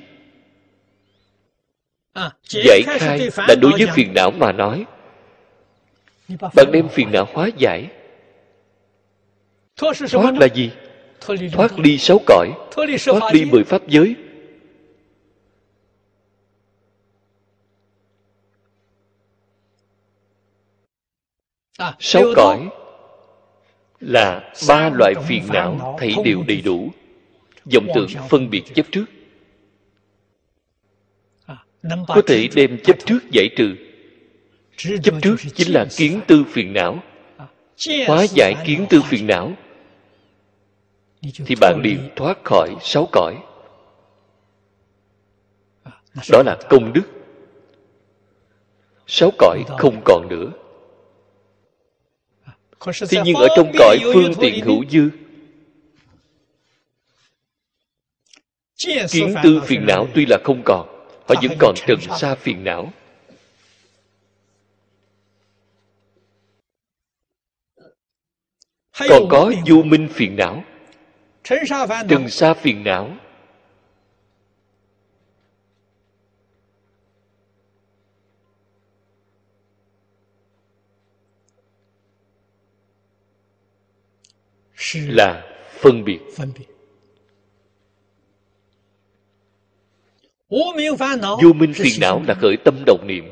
giải 2.48 2.82
khai 2.82 3.30
là 3.36 3.54
đối 3.54 3.72
với 3.72 3.86
phiền 3.94 4.14
não 4.14 4.30
mà 4.30 4.52
nói. 4.52 4.84
Bạn 6.28 6.66
đem 6.72 6.88
phiền 6.88 7.12
não 7.12 7.28
hóa 7.32 7.48
giải. 7.56 7.90
Thoát 9.76 9.96
là 10.40 10.46
gì? 10.54 10.70
Thoát 11.52 11.78
ly 11.78 11.98
sáu 11.98 12.20
cõi. 12.26 12.48
Thoát 12.70 13.22
ly 13.32 13.44
mười 13.44 13.64
pháp 13.64 13.88
giới. 13.88 14.14
Sáu 21.98 22.22
cõi 22.36 22.68
là 24.00 24.52
ba 24.68 24.90
loại 24.94 25.14
phiền 25.28 25.42
não 25.52 25.96
thấy 26.00 26.14
đều 26.24 26.42
đầy 26.48 26.60
đủ. 26.60 26.90
dòng 27.64 27.86
tượng 27.94 28.08
phân 28.30 28.50
biệt 28.50 28.62
chấp 28.74 28.86
trước 28.92 29.04
có 31.82 32.22
thể 32.26 32.48
đem 32.54 32.78
chấp 32.84 32.96
trước 33.06 33.18
giải 33.30 33.48
trừ. 33.56 33.74
Chấp 34.76 35.14
trước 35.22 35.36
chính 35.54 35.72
là 35.72 35.86
kiến 35.96 36.20
tư 36.26 36.44
phiền 36.48 36.72
não. 36.72 37.02
Hóa 38.06 38.26
giải 38.34 38.54
kiến 38.64 38.86
tư 38.90 39.02
phiền 39.02 39.26
não. 39.26 39.52
Thì 41.46 41.54
bạn 41.60 41.80
liền 41.82 42.10
thoát 42.16 42.38
khỏi 42.44 42.76
sáu 42.80 43.08
cõi. 43.12 43.36
Đó 46.30 46.42
là 46.46 46.58
công 46.70 46.92
đức. 46.92 47.02
Sáu 49.06 49.30
cõi 49.38 49.64
không 49.78 50.02
còn 50.04 50.28
nữa. 50.28 50.52
Thế 53.10 53.22
nhưng 53.24 53.36
ở 53.36 53.48
trong 53.56 53.72
cõi 53.78 53.98
phương 54.14 54.32
tiện 54.40 54.64
hữu 54.64 54.84
dư. 54.90 55.10
Kiến 59.10 59.34
tư 59.42 59.60
phiền 59.64 59.86
não 59.86 60.08
tuy 60.14 60.26
là 60.26 60.38
không 60.44 60.62
còn 60.64 60.91
họ 61.28 61.34
vẫn 61.42 61.58
còn 61.58 61.74
trần 61.86 62.00
xa 62.00 62.34
phiền 62.34 62.64
não. 62.64 62.92
Còn 69.08 69.28
có 69.30 69.52
vô 69.68 69.82
minh 69.82 70.08
phiền 70.12 70.36
não. 70.36 70.64
Trần 72.08 72.28
xa 72.28 72.54
phiền 72.54 72.84
não. 72.84 73.16
Là 84.94 85.42
phân 85.80 86.04
biệt 86.04 86.20
vô 91.42 91.52
minh 91.52 91.72
phiền 91.74 91.92
não 92.00 92.22
là 92.28 92.34
khởi 92.34 92.56
tâm 92.64 92.82
động 92.86 93.06
niệm. 93.06 93.24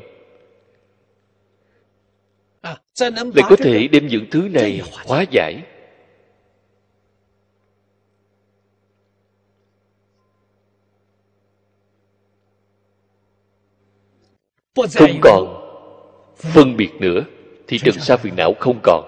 Để 3.33 3.41
có 3.49 3.55
thể 3.55 3.87
đem 3.87 4.07
những 4.07 4.25
thứ 4.31 4.41
này 4.51 4.81
hóa 5.05 5.25
giải. 5.31 5.63
Không 14.75 15.19
còn 15.21 15.57
phân 16.35 16.77
biệt 16.77 16.89
nữa 16.99 17.21
thì 17.67 17.79
trần 17.79 17.95
sa 17.99 18.17
phiền 18.17 18.35
não 18.35 18.53
không 18.59 18.79
còn. 18.83 19.03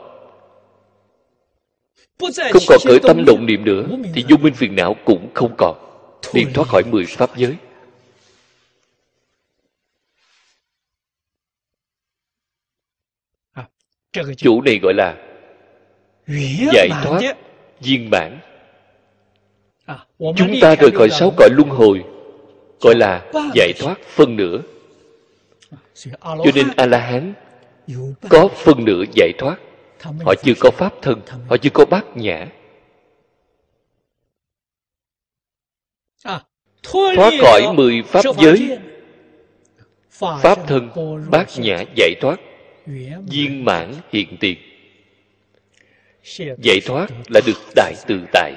Không 2.20 2.62
còn 2.68 2.80
khởi 2.86 3.00
tâm 3.04 3.26
động 3.26 3.46
niệm 3.46 3.66
nữa 3.66 3.88
thì 4.14 4.26
vô 4.30 4.38
minh 4.38 4.54
phiền 4.54 4.76
não 4.76 4.96
cũng 5.06 5.30
không 5.34 5.56
còn. 5.58 5.78
Liền 6.34 6.54
thoát 6.54 6.68
khỏi 6.68 6.84
mười 6.84 7.06
pháp 7.06 7.38
giới 7.38 7.56
chủ 14.38 14.62
này 14.62 14.80
gọi 14.80 14.94
là 14.94 15.18
giải 16.74 16.90
thoát 17.04 17.22
viên 17.80 18.10
mãn. 18.10 18.40
Chúng 20.18 20.56
ta 20.62 20.76
rời 20.76 20.92
khỏi 20.92 21.10
sáu 21.10 21.34
cõi 21.38 21.50
luân 21.52 21.70
hồi 21.70 22.04
gọi 22.82 22.96
là 22.96 23.32
giải 23.54 23.74
thoát 23.80 24.00
phân 24.08 24.36
nửa. 24.36 24.62
Cho 26.26 26.52
nên 26.56 26.68
a 26.78 26.86
la 26.86 27.00
hán 27.00 27.34
có 28.30 28.48
phân 28.48 28.86
nửa 28.86 29.04
giải 29.16 29.34
thoát. 29.38 29.56
Họ 30.26 30.34
chưa 30.44 30.54
có 30.60 30.72
pháp 30.72 30.94
thân 31.02 31.22
họ 31.48 31.58
chưa 31.58 31.70
có 31.74 31.86
bát 31.86 32.18
nhã. 32.18 32.48
Thoát 36.84 37.34
khỏi 37.42 37.74
mười 37.74 38.04
pháp 38.04 38.26
giới? 38.38 38.78
pháp 40.42 40.68
thân 40.68 40.90
bát 41.32 41.48
nhã 41.58 41.84
giải 41.96 42.16
thoát 42.22 42.40
viên 42.86 43.66
mãn 43.66 43.94
hiện 44.12 44.38
tiền. 44.40 44.58
Giải 46.58 46.82
thoát 46.86 47.08
là 47.28 47.42
được 47.46 47.58
đại 47.76 47.94
tự 48.08 48.20
tại. 48.34 48.54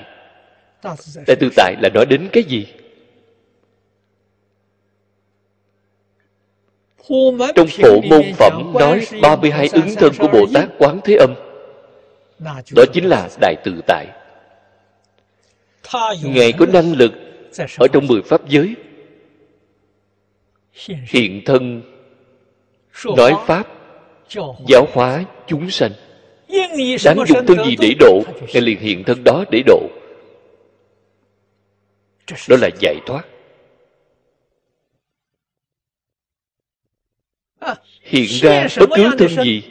Đại 1.27 1.37
tự 1.41 1.49
tại 1.57 1.75
là 1.83 1.89
nói 1.95 2.07
đến 2.07 2.29
cái 2.33 2.43
gì? 2.43 2.67
Trong 7.55 7.67
phổ 7.69 8.01
môn 8.01 8.23
phẩm 8.39 8.73
nói 8.81 9.07
32 9.23 9.69
ứng 9.73 9.95
thân 9.97 10.13
của 10.19 10.29
Bồ 10.33 10.47
Tát 10.55 10.69
Quán 10.79 11.01
Thế 11.05 11.17
Âm. 11.17 11.35
Đó 12.75 12.85
chính 12.93 13.05
là 13.05 13.29
đại 13.41 13.55
tự 13.65 13.81
tại. 13.87 14.07
Ngài 16.23 16.53
có 16.53 16.67
năng 16.67 16.93
lực 16.93 17.13
ở 17.79 17.89
trong 17.93 18.07
mười 18.07 18.23
pháp 18.23 18.49
giới. 18.49 18.75
Hiện 21.09 21.43
thân 21.45 21.83
nói 23.17 23.33
pháp 23.47 23.76
giáo 24.67 24.89
hóa 24.93 25.25
chúng 25.47 25.71
sanh. 25.71 25.93
Đáng 27.05 27.17
dùng 27.27 27.47
thân 27.47 27.65
gì 27.67 27.77
để 27.81 27.95
độ 27.99 28.23
ngài 28.53 28.63
liền 28.63 28.79
hiện 28.79 29.05
thân 29.05 29.25
đó 29.25 29.45
để 29.51 29.63
độ. 29.67 29.89
Đó 32.49 32.57
là 32.61 32.69
giải 32.81 32.97
thoát. 33.07 33.23
Hiện 38.03 38.27
ra 38.41 38.69
bất 38.81 38.91
cứ 38.97 39.11
thân 39.19 39.45
gì. 39.45 39.63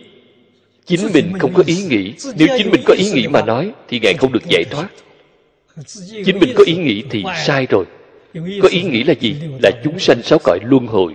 Chính 0.86 1.14
mình 1.14 1.34
không 1.40 1.54
có 1.54 1.64
ý 1.66 1.84
nghĩ. 1.84 2.14
nếu 2.38 2.48
chính 2.58 2.72
mình 2.72 2.82
có 2.86 2.94
ý 2.94 3.12
nghĩ 3.12 3.28
mà 3.28 3.42
nói 3.42 3.72
thì 3.88 4.00
ngài 4.00 4.14
không 4.14 4.32
được 4.32 4.44
giải 4.50 4.64
thoát. 4.72 4.88
chính 6.26 6.40
mình 6.40 6.54
có 6.56 6.64
ý 6.68 6.76
nghĩ 6.76 7.04
thì 7.10 7.24
sai 7.46 7.68
rồi. 7.70 7.86
Có 8.34 8.70
ý 8.72 8.84
nghĩ 8.84 9.04
là 9.04 9.14
gì? 9.20 9.36
là 9.64 9.72
chúng 9.84 10.00
sanh 10.00 10.22
sáu 10.24 10.40
cõi 10.44 10.60
luân 10.64 10.88
hồi 10.88 11.14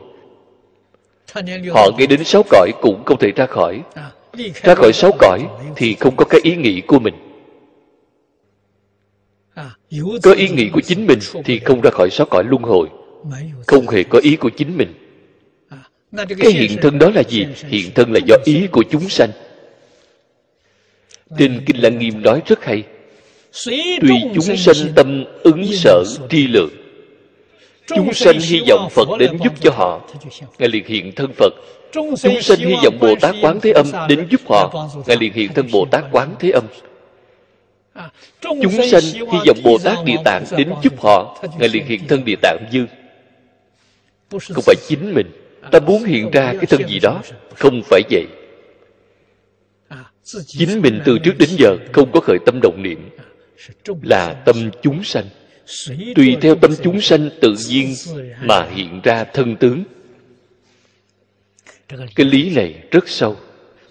họ 1.71 1.91
nghe 1.99 2.07
đến 2.07 2.25
sáu 2.25 2.43
cõi 2.51 2.73
cũng 2.83 3.05
không 3.05 3.19
thể 3.19 3.33
ra 3.37 3.47
khỏi. 3.47 3.83
Ra 4.63 4.75
khỏi 4.75 4.93
sáu 4.93 5.13
cõi 5.19 5.47
thì 5.77 5.95
không 6.01 6.17
có 6.17 6.25
cái 6.25 6.41
ý 6.45 6.57
nghĩ 6.57 6.81
của 6.81 6.99
mình. 6.99 7.15
Có 10.23 10.33
ý 10.33 10.49
nghĩ 10.49 10.69
của 10.73 10.81
chính 10.81 11.07
mình 11.07 11.19
thì 11.45 11.59
không 11.59 11.81
ra 11.81 11.91
khỏi 11.91 12.11
sáu 12.11 12.27
cõi 12.31 12.45
luân 12.45 12.63
hồi. 12.63 12.89
Không 13.67 13.89
hề 13.89 14.05
có 14.05 14.19
ý 14.19 14.37
của 14.37 14.51
chính 14.51 14.77
mình. 14.77 14.95
Cái 16.39 16.53
hiện 16.53 16.77
thân 16.83 16.99
đó 16.99 17.11
là 17.15 17.23
gì? 17.29 17.47
Hiện 17.69 17.91
thân 17.95 18.13
là 18.13 18.21
do 18.27 18.37
ý 18.45 18.67
của 18.73 18.83
chúng 18.91 19.09
sanh. 19.09 19.31
Trên 21.39 21.63
kinh 21.67 21.83
lăng 21.83 21.99
nghiêm 21.99 22.23
nói 22.23 22.43
rất 22.47 22.65
hay. 22.65 22.83
Tùy 24.01 24.17
chúng 24.35 24.57
sanh 24.57 24.93
tâm 24.95 25.25
ứng 25.43 25.67
sở 25.67 26.05
tri 26.31 26.47
lượng 26.47 26.71
chúng 27.97 28.15
sanh 28.15 28.39
hy 28.41 28.61
vọng 28.69 28.89
phật 28.91 29.09
đến 29.19 29.39
giúp 29.45 29.53
cho 29.61 29.71
họ. 29.71 30.01
Ngài 30.59 30.69
liền 30.69 30.85
hiện 30.87 31.13
thân 31.17 31.33
phật. 31.37 31.53
Chúng 31.93 32.17
sanh 32.17 32.59
hy 32.59 32.75
vọng 32.85 32.99
bồ 33.01 33.15
tát 33.21 33.35
quán 33.43 33.61
thế 33.61 33.71
âm 33.71 33.87
đến 34.09 34.27
giúp 34.31 34.41
họ. 34.49 34.89
Ngài 35.07 35.17
liền 35.17 35.33
hiện 35.33 35.53
thân 35.55 35.69
bồ 35.73 35.87
tát 35.91 36.05
quán 36.13 36.35
thế 36.39 36.51
âm. 36.51 36.65
Chúng 38.41 38.73
sanh 38.91 39.03
hy 39.03 39.39
vọng 39.47 39.59
bồ 39.65 39.79
tát 39.85 40.05
địa 40.05 40.17
tạng 40.25 40.45
đến 40.57 40.73
giúp 40.83 41.01
họ. 41.01 41.39
ngài 41.59 41.69
liền 41.69 41.87
hiện 41.87 42.01
thân 42.09 42.25
địa 42.25 42.37
tạng 42.43 42.65
dương 42.71 42.87
không 44.31 44.63
phải 44.63 44.77
chính 44.89 45.15
mình. 45.15 45.31
Ta 45.71 45.81
muốn 45.81 46.05
hiện 46.05 46.31
ra 46.31 46.53
cái 46.53 46.67
thân 46.67 46.89
gì 46.89 46.99
đó. 46.99 47.23
không 47.55 47.83
phải 47.85 48.03
vậy. 48.11 48.27
Chính 50.47 50.83
mình 50.83 51.01
từ 51.05 51.19
trước 51.19 51.39
đến 51.39 51.49
giờ 51.59 51.77
không 51.93 52.11
có 52.13 52.21
khởi 52.21 52.39
tâm 52.47 52.61
động 52.63 52.83
niệm. 52.83 53.11
Là 54.03 54.35
tâm 54.35 54.71
chúng 54.83 55.05
sanh 55.05 55.25
tùy 56.15 56.37
theo 56.41 56.55
tâm 56.55 56.71
chúng 56.83 57.01
sanh 57.01 57.31
tự 57.41 57.55
nhiên 57.69 57.95
mà 58.43 58.69
hiện 58.75 59.01
ra 59.05 59.25
thân 59.25 59.57
tướng. 59.57 59.85
Cái 61.89 62.27
lý 62.27 62.55
này 62.55 62.75
rất 62.91 63.09
sâu, 63.09 63.37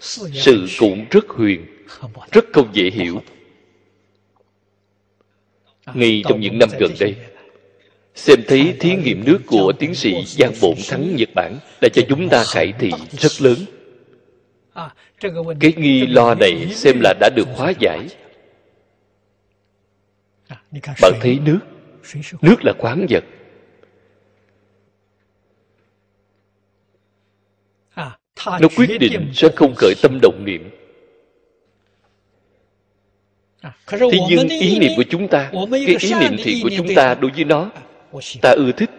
sự 0.00 0.66
cũng 0.78 1.04
rất 1.10 1.28
huyền, 1.28 1.66
rất 2.32 2.44
không 2.52 2.68
dễ 2.72 2.90
hiểu. 2.90 3.22
Ngay 5.94 6.22
trong 6.28 6.40
những 6.40 6.58
năm 6.58 6.68
gần 6.80 6.90
đây, 7.00 7.14
xem 8.14 8.40
thấy 8.48 8.74
thí 8.80 8.96
nghiệm 8.96 9.24
nước 9.24 9.38
của 9.46 9.72
tiến 9.78 9.94
sĩ 9.94 10.14
giang 10.26 10.52
bổn 10.60 10.74
thắng, 10.88 11.16
nhật 11.16 11.28
bản 11.34 11.58
đã 11.80 11.88
cho 11.92 12.02
chúng 12.08 12.28
ta 12.28 12.44
cải 12.54 12.72
thị 12.78 12.90
rất 13.18 13.42
lớn. 13.42 13.56
Cái 15.60 15.72
nghi 15.76 16.06
lo 16.06 16.34
này 16.34 16.66
xem 16.70 17.00
là 17.00 17.14
đã 17.20 17.30
được 17.36 17.48
hóa 17.56 17.72
giải 17.78 18.00
bạn 21.02 21.12
thấy 21.20 21.38
nước. 21.44 21.60
nước 22.42 22.56
là 22.64 22.72
khoáng 22.78 23.06
vật. 23.10 23.24
Nó 28.46 28.68
quyết 28.76 28.98
định 29.00 29.30
sẽ 29.34 29.48
không 29.56 29.74
khởi 29.76 29.94
tâm 30.02 30.18
động 30.22 30.44
niệm. 30.44 30.70
Thế 33.86 34.18
nhưng 34.28 34.48
ý 34.48 34.78
niệm 34.78 34.92
của 34.96 35.04
chúng 35.10 35.28
ta 35.28 35.50
cái 35.52 35.96
ý 36.00 36.14
niệm 36.20 36.36
thiện 36.38 36.58
của 36.62 36.70
chúng 36.76 36.86
ta 36.96 37.14
đối 37.14 37.30
với 37.30 37.44
nó 37.44 37.70
ta 38.42 38.50
ưa 38.50 38.72
thích. 38.72 38.90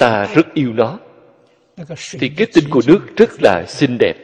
Ta 0.00 0.26
rất 0.34 0.54
yêu 0.54 0.72
nó. 0.72 0.98
Thì 2.10 2.28
cái 2.28 2.46
tinh 2.54 2.64
của 2.70 2.82
nước 2.86 3.00
rất 3.16 3.30
là 3.42 3.64
xinh 3.68 3.98
đẹp. 4.00 4.14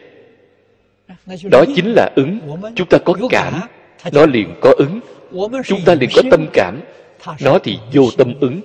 Đó 1.50 1.64
chính 1.76 1.92
là 1.92 2.10
ứng. 2.16 2.40
chúng 2.76 2.88
ta 2.88 2.98
có 3.04 3.14
cảm. 3.30 3.60
nó 4.12 4.26
liền 4.26 4.54
có 4.60 4.74
ứng 4.76 5.00
chúng 5.66 5.80
ta 5.84 5.94
liền 5.94 6.10
có 6.14 6.22
tâm 6.30 6.46
cảm. 6.52 6.80
Nó 7.40 7.58
thì 7.58 7.78
vô 7.92 8.10
tâm 8.18 8.34
ứng. 8.40 8.60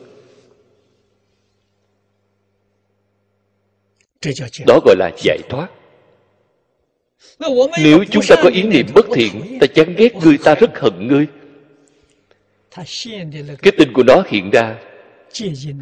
Đó 4.67 4.79
gọi 4.85 4.95
là 4.99 5.11
giải 5.23 5.39
thoát. 5.49 5.67
Nếu 7.83 8.03
chúng 8.11 8.23
ta 8.27 8.35
có 8.43 8.49
ý 8.49 8.63
niệm 8.63 8.85
bất 8.93 9.05
thiện, 9.13 9.57
ta 9.61 9.67
chán 9.67 9.95
ghét 9.97 10.15
ngươi 10.15 10.37
ta 10.37 10.55
rất 10.55 10.79
hận 10.79 11.07
ngươi. 11.07 11.27
Cái 13.61 13.71
tình 13.77 13.93
của 13.93 14.03
nó 14.03 14.23
hiện 14.27 14.49
ra 14.49 14.75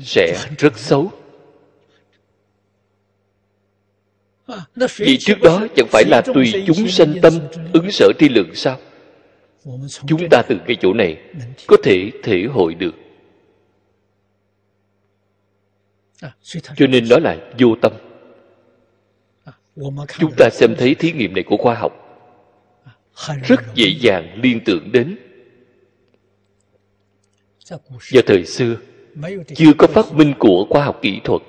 sẽ 0.04 0.48
rất 0.58 0.78
xấu. 0.78 1.12
Vì 4.98 5.18
trước 5.20 5.42
đó 5.42 5.68
chẳng 5.76 5.88
phải 5.92 6.04
là 6.08 6.22
tùy 6.22 6.64
chúng 6.68 6.88
sanh 6.88 7.14
tâm 7.22 7.34
ứng 7.74 7.92
sở 7.92 8.12
tri 8.20 8.30
lượng 8.30 8.56
sao? 8.56 8.80
Chúng 10.08 10.30
ta 10.32 10.42
từ 10.50 10.58
cái 10.68 10.78
chỗ 10.82 10.94
này 10.94 11.18
có 11.68 11.78
thể 11.84 12.12
thể 12.24 12.46
hội 12.54 12.76
được. 12.76 12.96
Cho 16.76 16.88
nên 16.88 17.10
đó 17.10 17.20
là 17.20 17.38
vô 17.60 17.76
tâm. 17.82 17.94
Chúng 20.20 20.32
ta 20.38 20.50
xem 20.52 20.76
thấy 20.78 20.96
thí 20.96 21.12
nghiệm 21.12 21.34
này 21.34 21.44
của 21.44 21.58
khoa 21.58 21.76
học. 21.76 21.92
Rất 23.44 23.60
dễ 23.76 23.96
dàng 24.00 24.40
liên 24.44 24.60
tưởng 24.66 24.92
đến. 24.92 25.18
Vào 28.12 28.24
thời 28.26 28.46
xưa, 28.46 28.76
chưa 29.56 29.74
có 29.78 29.88
phát 29.88 30.14
minh 30.14 30.34
của 30.40 30.68
khoa 30.70 30.86
học 30.86 31.00
kỹ 31.02 31.20
thuật. 31.24 31.42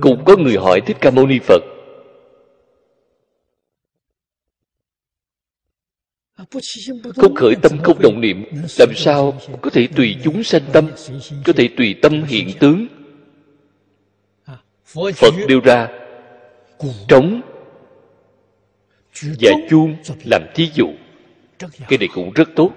Cũng 0.00 0.24
có 0.24 0.36
người 0.36 0.56
hỏi 0.56 0.80
thích 0.86 0.96
ca 1.00 1.10
mâu 1.10 1.26
ni 1.26 1.38
phật 1.38 1.73
không 7.16 7.34
khởi 7.34 7.54
tâm 7.62 7.72
không 7.82 7.98
động 8.02 8.20
niệm 8.20 8.44
làm 8.78 8.94
sao 8.94 9.40
có 9.60 9.70
thể 9.70 9.88
tùy 9.96 10.16
chúng 10.24 10.42
sanh 10.42 10.62
tâm 10.72 10.90
có 11.44 11.52
thể 11.52 11.68
tùy 11.76 11.94
tâm 12.02 12.24
hiện 12.24 12.50
tướng. 12.60 12.86
Phật 14.94 15.34
đưa 15.48 15.60
ra 15.60 15.88
trống 17.08 17.40
và 19.40 19.52
chuông 19.70 19.96
làm 20.24 20.42
thí 20.54 20.70
dụ. 20.74 20.86
Cái 21.58 21.98
này 21.98 22.08
cũng 22.14 22.32
rất 22.32 22.48
tốt. 22.56 22.72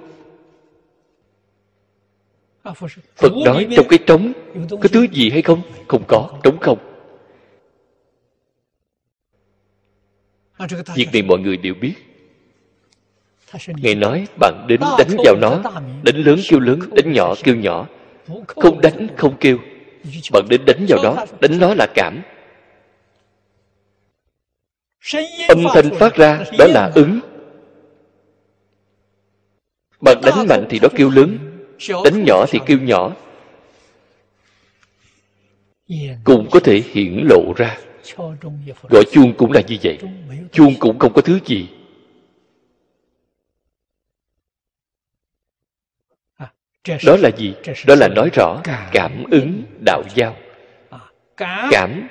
Phật 3.15 3.31
nói 3.45 3.67
trong 3.75 3.87
cái 3.89 3.99
trống 4.07 4.33
có 4.69 4.89
thứ 4.91 5.07
gì? 5.13 5.29
hay 5.29 5.41
không? 5.41 5.61
Không 5.87 6.03
có 6.07 6.39
trống 6.43 6.57
không. 6.61 6.77
Việc 10.95 11.07
này 11.13 11.21
mọi 11.21 11.39
người 11.39 11.57
đều 11.57 11.73
biết 11.73 12.06
ngài 13.67 13.95
nói 13.95 14.27
bạn 14.39 14.65
đến 14.67 14.79
đánh 14.97 15.17
vào 15.25 15.35
nó 15.35 15.61
đánh 16.03 16.15
lớn 16.15 16.39
kêu 16.49 16.59
lớn 16.59 16.79
đánh 16.95 17.13
nhỏ 17.13 17.35
kêu 17.43 17.55
nhỏ. 17.55 17.87
Không 18.47 18.81
đánh 18.81 19.07
không 19.17 19.37
kêu. 19.39 19.57
Bạn 20.33 20.43
đến 20.49 20.61
đánh 20.65 20.85
vào 20.89 20.99
đó 21.03 21.25
đánh 21.41 21.59
nó 21.59 21.73
là 21.73 21.87
cảm. 21.95 22.21
Âm 25.47 25.63
thanh 25.73 25.89
phát 25.99 26.15
ra 26.15 26.43
đó 26.57 26.65
là 26.67 26.91
ứng. 26.95 27.19
Bạn 30.01 30.17
đánh 30.23 30.47
mạnh 30.49 30.65
thì 30.69 30.79
nó 30.81 30.87
kêu 30.95 31.09
lớn 31.09 31.37
đánh 32.03 32.23
nhỏ 32.25 32.45
thì 32.49 32.59
kêu 32.65 32.77
nhỏ. 32.77 33.13
Cũng 36.23 36.47
có 36.51 36.59
thể 36.59 36.83
hiển 36.91 37.25
lộ 37.29 37.53
ra. 37.55 37.77
Gọi 38.89 39.03
chuông 39.11 39.33
cũng 39.37 39.51
là 39.51 39.61
như 39.67 39.77
vậy. 39.83 39.97
Chuông 40.51 40.73
cũng 40.79 40.99
không 40.99 41.13
có 41.13 41.21
thứ 41.21 41.39
gì 41.45 41.67
đó 47.05 47.17
là 47.17 47.29
gì? 47.37 47.53
Đó 47.87 47.95
là 47.95 48.07
nói 48.07 48.29
rõ 48.33 48.61
cảm 48.91 49.23
ứng 49.31 49.63
đạo 49.85 50.03
giao. 50.15 50.35
Cảm 51.71 52.07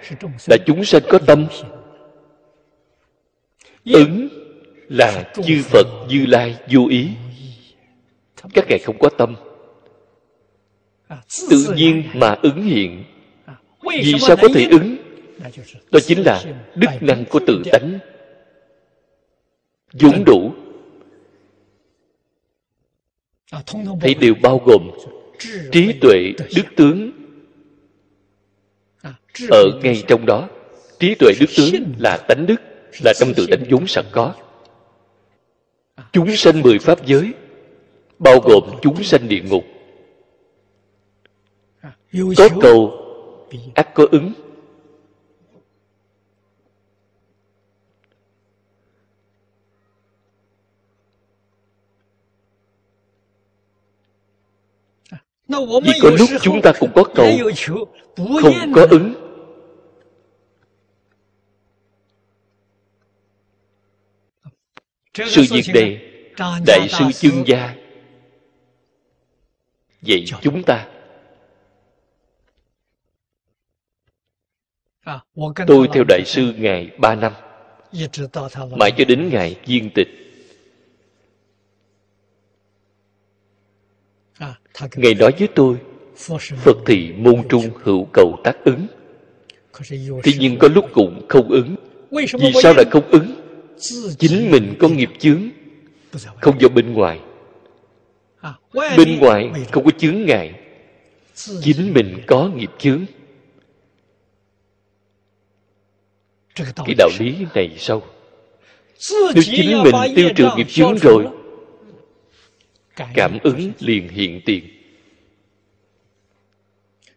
là 0.48 0.56
chúng 0.66 0.84
sinh 0.84 1.04
có 1.08 1.18
tâm. 1.18 1.46
Ứng 3.84 4.28
là 4.88 5.32
chư 5.46 5.62
phật 5.62 5.86
như 6.08 6.26
lai 6.26 6.56
vô 6.72 6.86
ý. 6.90 7.08
Các 8.54 8.64
ngài 8.68 8.78
không 8.78 8.98
có 8.98 9.08
tâm. 9.08 9.36
Tự 11.50 11.74
nhiên 11.74 12.02
mà 12.14 12.36
ứng 12.42 12.62
hiện. 12.62 13.04
Vì 13.82 14.14
sao 14.18 14.36
có 14.36 14.48
thể 14.54 14.68
ứng? 14.70 14.96
Đó 15.90 16.00
chính 16.06 16.22
là 16.22 16.44
đức 16.74 16.90
năng 17.00 17.24
của 17.24 17.40
tự 17.46 17.62
tánh. 17.72 17.98
Dũng 19.92 20.24
đủ 20.24 20.52
thấy 24.01 24.14
đều 24.14 24.35
bao 24.43 24.60
gồm 24.66 24.90
trí 25.73 25.93
tuệ 26.01 26.32
đức 26.56 26.64
tướng. 26.77 27.10
Ở 29.51 29.64
ngay 29.82 30.02
trong. 30.09 30.27
đó 30.27 30.48
trí 30.98 31.14
tuệ 31.14 31.32
đức 31.40 31.47
tướng 31.56 31.94
là 31.98 32.16
tánh 32.28 32.47
đức 32.47 32.60
là 33.05 33.12
trong 33.20 33.35
tự 33.36 33.47
tánh 33.51 33.64
vốn 33.70 33.86
sẵn 33.86 34.05
có. 34.12 34.35
Chúng 36.12 36.36
sanh 36.36 36.62
mười 36.62 36.78
pháp 36.78 37.06
giới 37.06 37.32
bao 38.18 38.40
gồm 38.40 38.62
chúng 38.82 39.02
sanh 39.02 39.28
địa 39.28 39.43
ngục. 39.43 39.64
Có 42.36 42.48
cầu 42.60 43.02
ắt 43.74 43.94
có 43.94 44.06
ứng 44.10 44.32
vì 55.48 55.93
có 56.02 56.10
lúc 56.18 56.31
chúng 56.43 56.62
ta 56.62 56.73
cũng 56.81 56.90
có 56.94 57.05
cầu 57.14 57.27
không? 58.16 58.73
Có 58.74 58.86
ứng. 58.90 59.14
Sự 65.14 65.43
việc 65.51 65.64
này 65.74 66.01
đại 66.66 66.89
sư 66.89 67.05
chương 67.14 67.47
gia. 67.47 67.74
Dạy 70.02 70.24
chúng 70.43 70.62
ta. 70.62 70.89
Tôi 75.66 75.89
theo 75.93 76.05
đại 76.09 76.23
sư 76.27 76.55
ngài 76.59 76.90
ba 76.98 77.14
năm. 77.14 77.32
Mãi 78.77 78.93
cho 78.98 79.05
đến 79.05 79.28
ngày 79.32 79.56
viên 79.66 79.90
tịch 79.94 80.25
ngài 84.96 85.14
nói 85.14 85.32
với 85.38 85.48
tôi 85.54 85.76
phật 86.56 86.76
thị 86.86 87.12
môn 87.16 87.48
trung 87.48 87.70
hữu 87.82 88.04
cầu 88.12 88.40
tác 88.44 88.64
ứng. 88.64 88.86
Tuy 90.22 90.32
nhiên 90.38 90.58
có 90.58 90.68
lúc 90.68 90.84
cũng 90.92 91.26
không 91.28 91.48
ứng. 91.48 91.76
Vì 92.10 92.52
sao 92.62 92.74
lại 92.76 92.84
không 92.90 93.10
ứng? 93.10 93.34
Chính 94.18 94.50
mình 94.50 94.74
có 94.78 94.88
nghiệp 94.88 95.10
chướng. 95.18 95.42
Không 96.40 96.60
do 96.60 96.68
bên 96.68 96.92
ngoài. 96.92 97.20
Bên 98.72 99.18
ngoài 99.18 99.50
không 99.72 99.84
có 99.84 99.90
chướng 99.98 100.24
ngại. 100.26 100.54
Chính 101.62 101.94
mình 101.94 102.22
có 102.26 102.50
nghiệp 102.54 102.70
chướng. 102.78 103.04
Cái 106.54 106.94
đạo 106.98 107.10
lý 107.18 107.34
này 107.54 107.76
sâu 107.78 108.02
nếu 109.10 109.42
chính 109.44 109.82
mình 109.82 109.94
tiêu 110.16 110.28
trừ 110.36 110.48
nghiệp 110.56 110.66
chướng 110.68 110.98
rồi 110.98 111.26
cảm 113.14 113.39
ứng 113.43 113.73
liền 113.81 114.09
hiện 114.09 114.40
tiền. 114.44 114.64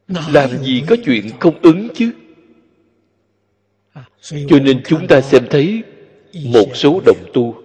Làm 0.08 0.50
gì 0.64 0.84
có 0.88 0.96
chuyện 1.06 1.30
không 1.40 1.62
ứng 1.62 1.88
chứ? 1.96 2.12
Cho 4.22 4.60
nên 4.62 4.82
chúng 4.86 5.08
ta 5.08 5.22
xem 5.22 5.48
thấy 5.50 5.84
một 6.46 6.66
số 6.74 7.02
đồng 7.06 7.30
tu. 7.34 7.64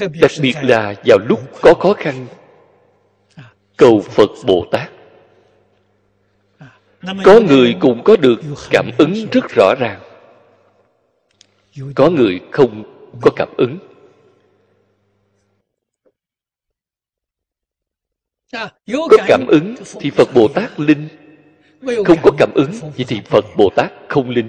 Đặc 0.00 0.30
biệt 0.42 0.56
là 0.62 0.94
vào 1.04 1.18
lúc 1.28 1.40
có 1.62 1.74
khó 1.80 1.92
khăn 1.92 2.26
cầu 3.76 4.00
phật 4.00 4.30
bồ 4.46 4.66
tát. 4.72 4.90
Có 7.24 7.40
người 7.40 7.76
cũng 7.80 8.02
có 8.04 8.16
được 8.16 8.40
cảm 8.70 8.90
ứng 8.98 9.26
rất 9.32 9.44
rõ 9.56 9.74
ràng. 9.80 10.00
Có 11.94 12.10
người 12.10 12.40
không 12.50 12.82
có 13.20 13.30
cảm 13.36 13.48
ứng 13.56 13.78
có 18.86 19.16
cảm 19.26 19.46
ứng 19.46 19.74
thì 20.00 20.10
phật 20.10 20.28
bồ 20.34 20.48
tát 20.48 20.80
linh. 20.80 21.08
Không 22.04 22.18
có 22.22 22.30
cảm 22.38 22.50
ứng 22.54 22.70
vậy 22.72 23.04
thì 23.08 23.20
phật 23.24 23.44
bồ 23.56 23.70
tát 23.76 23.92
không 24.08 24.30
linh. 24.30 24.48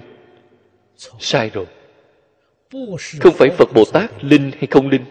Sai 1.20 1.50
rồi. 1.54 1.66
Không 3.20 3.34
phải 3.34 3.50
phật 3.50 3.74
bồ 3.74 3.86
tát 3.86 4.24
linh 4.24 4.52
hay 4.52 4.68
không 4.72 4.90
linh 4.90 5.06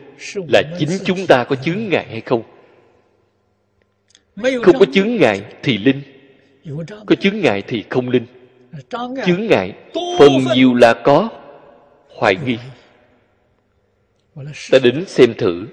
là 0.48 0.62
chính 0.78 0.88
chúng 1.04 1.26
ta 1.26 1.44
có 1.44 1.56
chướng 1.56 1.88
ngại 1.88 2.06
hay 2.10 2.20
không? 2.20 2.42
Không 4.62 4.78
có 4.78 4.86
chướng 4.92 5.16
ngại 5.16 5.42
thì 5.62 5.78
linh. 5.78 6.02
Có 7.06 7.14
chướng 7.14 7.40
ngại 7.40 7.62
thì 7.66 7.84
không 7.90 8.08
linh. 8.08 8.26
Chướng 9.26 9.46
ngại 9.46 9.72
phần 10.18 10.30
nhiều 10.54 10.74
là 10.74 10.94
có. 10.94 11.28
Hoài 12.08 12.36
nghi. 12.44 12.58
Ta 14.70 14.78
đến 14.82 15.04
xem 15.06 15.34
thử. 15.34 15.66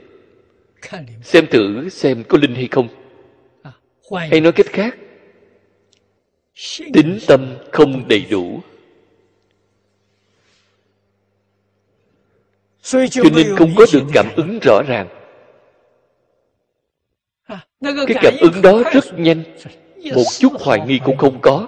Xem 1.22 1.46
thử 1.52 1.90
xem 1.90 2.24
có 2.28 2.38
linh 2.38 2.56
hay 2.56 2.68
không 2.72 2.88
hay 4.12 4.42
nói 4.42 4.52
cách 4.52 4.66
khác 4.66 4.98
tính 6.94 7.20
tâm 7.28 7.58
không 7.72 8.08
đầy 8.08 8.26
đủ. 8.30 8.62
Cho 12.82 13.24
nên 13.36 13.56
không 13.58 13.74
có 13.78 13.86
được 13.94 14.04
cảm 14.14 14.26
ứng 14.36 14.60
rõ 14.62 14.82
ràng. 14.88 15.08
Cái 17.82 18.18
cảm 18.22 18.34
ứng 18.42 18.62
đó 18.62 18.84
rất 18.94 19.06
nhanh. 19.18 19.44
một 20.16 20.24
chút 20.40 20.54
hoài 20.60 20.80
nghi 20.88 21.00
cũng 21.06 21.18
không 21.18 21.40
có. 21.42 21.68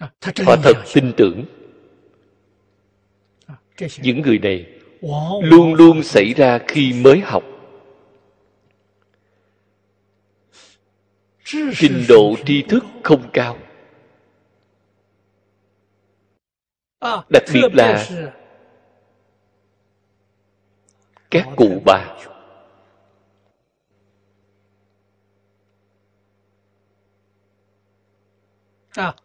Họ 0.00 0.56
thật 0.62 0.74
tin 0.94 1.12
tưởng 1.16 1.44
những 4.02 4.20
người 4.20 4.38
này 4.38 4.66
luôn 5.42 5.74
luôn 5.74 6.02
xảy 6.02 6.34
ra 6.34 6.58
khi 6.68 6.92
mới 6.92 7.20
học. 7.20 7.44
Trình 11.74 12.04
độ 12.08 12.34
tri 12.46 12.62
thức 12.62 12.84
không 13.02 13.30
cao. 13.32 13.58
đặc 17.30 17.42
biệt 17.54 17.74
là 17.74 18.06
các 21.30 21.48
cụ 21.56 21.82
bà. 21.84 22.14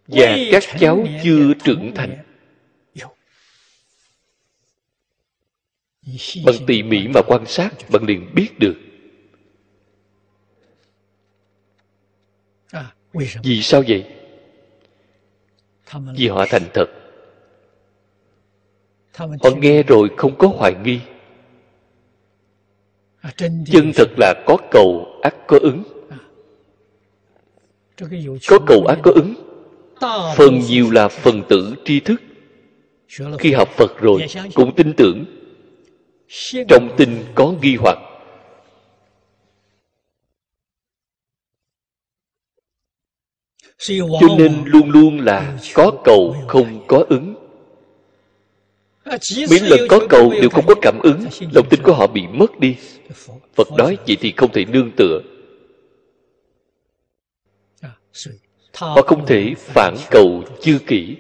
và 0.08 0.38
các 0.52 0.64
cháu 0.80 1.06
chưa 1.24 1.54
trưởng 1.64 1.92
thành 1.96 2.33
bằng 6.46 6.56
tỉ 6.68 6.84
mỉ 6.84 7.08
mà 7.08 7.22
quan 7.28 7.46
sát 7.46 7.70
bạn 7.90 8.04
liền 8.04 8.30
biết 8.36 8.60
được. 8.60 8.76
Vì 13.44 13.62
sao 13.62 13.84
vậy? 13.88 14.06
Vì 16.16 16.28
họ 16.28 16.46
thành 16.50 16.64
thật. 16.74 16.86
Họ 19.16 19.50
nghe 19.58 19.84
rồi 19.84 20.10
không 20.18 20.38
có 20.38 20.48
hoài 20.48 20.74
nghi. 20.84 21.00
Chân 23.72 23.92
thật 23.96 24.10
là 24.18 24.34
có 24.48 24.58
cầu 24.72 25.20
ác 25.22 25.36
có 25.48 25.60
ứng. 25.62 25.84
Có 28.48 28.60
cầu 28.68 28.86
ác 28.86 29.00
có 29.04 29.12
ứng. 29.12 29.34
Phần 30.36 30.60
nhiều 30.60 30.92
là 30.92 31.08
phần 31.08 31.44
tử 31.50 31.76
tri 31.86 32.00
thức. 32.00 32.22
Khi 33.40 33.52
học 33.52 33.70
phật 33.70 34.02
rồi, 34.02 34.26
cũng 34.54 34.76
tin 34.76 34.94
tưởng 34.94 35.26
trong 36.68 36.90
tin 36.98 37.26
có 37.36 37.54
nghi 37.62 37.76
hoặc. 37.76 37.98
Cho 44.22 44.28
nên 44.38 44.64
luôn 44.66 44.90
luôn 44.90 45.20
là 45.20 45.58
có 45.74 45.92
cầu 46.04 46.36
không 46.48 46.88
có 46.88 47.06
ứng. 47.10 47.36
Mấy 49.50 49.60
lần 49.60 49.80
có 49.90 50.00
cầu 50.10 50.32
đều 50.42 50.50
không 50.50 50.66
có 50.68 50.76
cảm 50.82 51.00
ứng 51.04 51.26
lòng 51.52 51.70
tin 51.70 51.84
của 51.84 51.94
họ 51.94 52.08
bị 52.08 52.22
mất 52.28 52.60
đi. 52.60 52.76
Phật 53.54 53.68
nói 53.78 53.98
vậy 54.08 54.18
thì 54.20 54.34
không 54.38 54.52
thể 54.52 54.66
nương 54.66 54.92
tựa. 54.98 55.22
Họ 58.74 59.02
không 59.02 59.26
thể 59.26 59.54
phản 59.58 59.96
cầu 60.12 60.44
chư 60.62 60.80
kỹ 60.88 61.16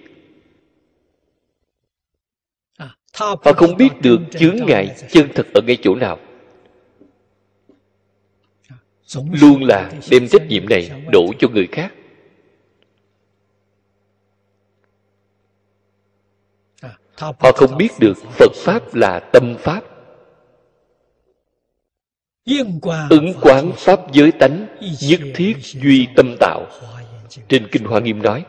họ 3.13 3.35
không 3.35 3.77
biết 3.77 3.89
được 4.01 4.19
chướng 4.31 4.55
ngại 4.67 4.95
chân 5.09 5.27
thật 5.35 5.47
ở 5.53 5.61
ngay 5.61 5.77
chỗ 5.81 5.95
nào. 5.95 6.19
Luôn 9.31 9.63
là 9.63 9.91
đem 10.11 10.27
trách 10.27 10.47
nhiệm 10.47 10.69
này 10.69 10.91
đổ 11.11 11.33
cho 11.39 11.47
người 11.49 11.67
khác. 11.71 11.93
Họ 17.17 17.51
không 17.55 17.77
biết 17.77 17.89
được 17.99 18.17
phật 18.17 18.51
pháp 18.55 18.95
là 18.95 19.19
tâm 19.19 19.55
pháp. 19.59 19.81
Ứng 23.09 23.33
quán 23.41 23.71
pháp 23.75 23.99
giới 24.13 24.31
tánh, 24.31 24.67
nhất 25.01 25.19
thiết 25.35 25.57
duy 25.59 26.07
tâm 26.15 26.35
tạo. 26.39 26.65
Trên 27.47 27.67
kinh 27.71 27.83
hoa 27.83 27.99
nghiêm 27.99 28.21
nói 28.21 28.45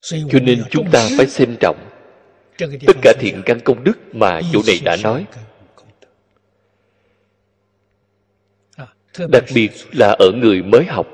cho 0.00 0.38
nên 0.42 0.62
chúng 0.70 0.90
ta 0.90 1.08
phải 1.16 1.26
xem 1.26 1.56
trọng 1.60 1.88
tất 2.86 2.96
cả 3.02 3.12
thiện 3.20 3.42
căn 3.46 3.60
công 3.60 3.84
đức 3.84 4.14
mà 4.14 4.40
chỗ 4.52 4.60
này 4.66 4.80
đã 4.84 4.96
nói. 5.02 5.26
đặc 9.28 9.44
biệt 9.54 9.70
là 9.92 10.16
ở 10.18 10.32
người 10.32 10.62
mới 10.62 10.84
học. 10.84 11.06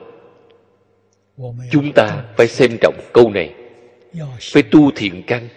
Chúng 1.71 1.93
ta 1.95 2.25
phải 2.37 2.49
xem 2.49 2.77
trọng 2.81 2.95
câu 3.13 3.31
này. 3.31 3.55
Phải 4.41 4.63
tu 4.63 4.91
thiện 4.97 5.23
căn. 5.27 5.49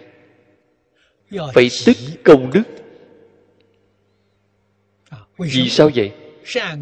Phải 1.54 1.68
tích 1.86 1.96
công 2.24 2.50
đức. 2.52 2.62
Vì 5.38 5.68
sao 5.68 5.90
vậy? 5.94 6.12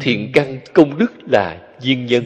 thiện 0.01 0.31
căn 0.33 0.59
công 0.73 0.97
đức 0.97 1.11
là 1.31 1.75
duyên 1.79 2.05
nhân 2.05 2.25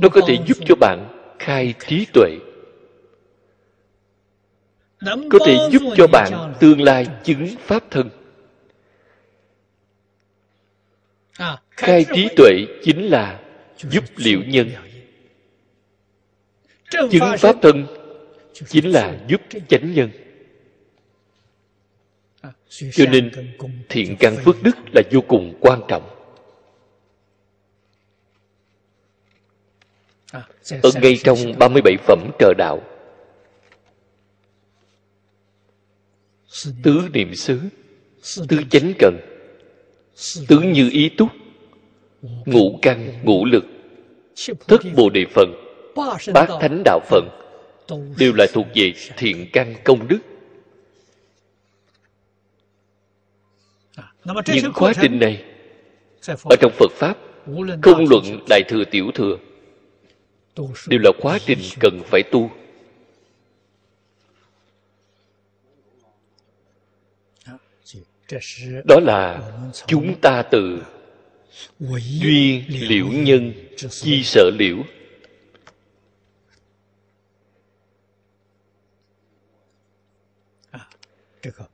nó 0.00 0.08
có 0.12 0.20
thể 0.26 0.38
giúp 0.46 0.58
cho 0.66 0.74
bạn 0.74 1.08
khai 1.38 1.74
trí 1.88 2.06
tuệ. 2.12 2.30
Có 5.30 5.38
thể 5.46 5.56
giúp 5.70 5.82
cho 5.96 6.06
bạn 6.06 6.54
tương 6.60 6.82
lai 6.82 7.06
chứng 7.24 7.46
pháp 7.60 7.84
thân. 7.90 8.10
Khai 11.70 12.06
trí 12.14 12.28
tuệ 12.36 12.50
chính 12.82 13.06
là 13.06 13.40
giúp 13.76 14.04
liệu 14.16 14.40
nhân. 14.46 14.70
Chứng 16.90 17.24
pháp 17.38 17.56
thân 17.62 17.86
chính 18.66 18.90
là 18.90 19.18
giúp 19.28 19.40
chánh 19.68 19.94
nhân. 19.94 20.10
Cho 22.68 23.04
nên 23.10 23.30
thiện 23.88 24.16
căn 24.20 24.36
phước 24.44 24.62
đức 24.62 24.76
là 24.94 25.02
vô 25.12 25.20
cùng 25.20 25.54
quan 25.60 25.80
trọng 25.88 26.19
ở 30.82 30.90
ngay 31.02 31.16
trong 31.24 31.38
37 31.58 31.96
phẩm 32.06 32.30
trợ 32.38 32.54
đạo. 32.58 32.82
Tứ 36.82 37.08
niệm 37.12 37.34
xứ 37.34 37.60
tứ 38.48 38.62
chánh 38.70 38.92
cần 38.98 39.20
tứ 40.48 40.60
như 40.60 40.90
ý 40.92 41.08
túc 41.08 41.28
ngũ 42.22 42.78
căn 42.82 43.20
ngũ 43.24 43.44
lực 43.44 43.64
thất 44.68 44.80
bồ 44.96 45.10
đề 45.10 45.24
phần 45.34 45.54
bát 46.34 46.48
thánh 46.60 46.82
đạo 46.84 47.00
phận 47.08 47.28
đều 48.18 48.32
là 48.34 48.46
thuộc 48.52 48.66
về 48.74 48.92
thiện 49.16 49.46
căn 49.52 49.74
công 49.84 50.08
đức. 50.08 50.18
Những 54.54 54.72
quá 54.74 54.92
trình 55.02 55.18
này 55.18 55.44
ở 56.44 56.56
trong 56.60 56.72
phật 56.78 56.90
pháp 56.92 57.18
không 57.82 58.04
luận 58.10 58.24
đại 58.48 58.62
thừa 58.68 58.84
tiểu 58.90 59.10
thừa 59.14 59.36
đều 60.88 61.00
là 61.00 61.10
quá 61.20 61.38
trình 61.46 61.58
cần 61.80 62.02
phải 62.06 62.22
tu. 62.30 62.50
Đó 68.84 69.00
là 69.00 69.52
chúng 69.86 70.20
ta 70.20 70.42
từ 70.42 70.82
duyên 72.00 72.64
liễu 72.68 73.06
nhân 73.06 73.52
chi 73.90 74.22
sợ 74.24 74.50
liễu. 74.58 74.76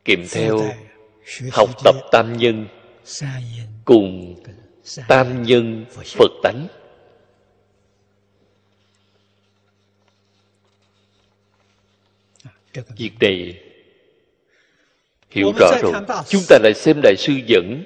Kèm 0.04 0.26
theo 0.30 0.58
học 1.52 1.70
tập 1.84 1.94
tam 2.12 2.36
nhân 2.36 2.66
cùng 3.84 4.42
tam 5.08 5.42
nhân 5.42 5.84
phật 6.18 6.30
tánh 6.42 6.66
việc 12.96 13.12
này. 13.20 13.62
Hiểu 15.30 15.52
rõ 15.58 15.70
rồi. 15.82 15.92
chúng 16.28 16.42
ta 16.48 16.58
lại 16.62 16.74
xem 16.74 17.00
đại 17.02 17.14
sư 17.18 17.32
dẫn 17.46 17.84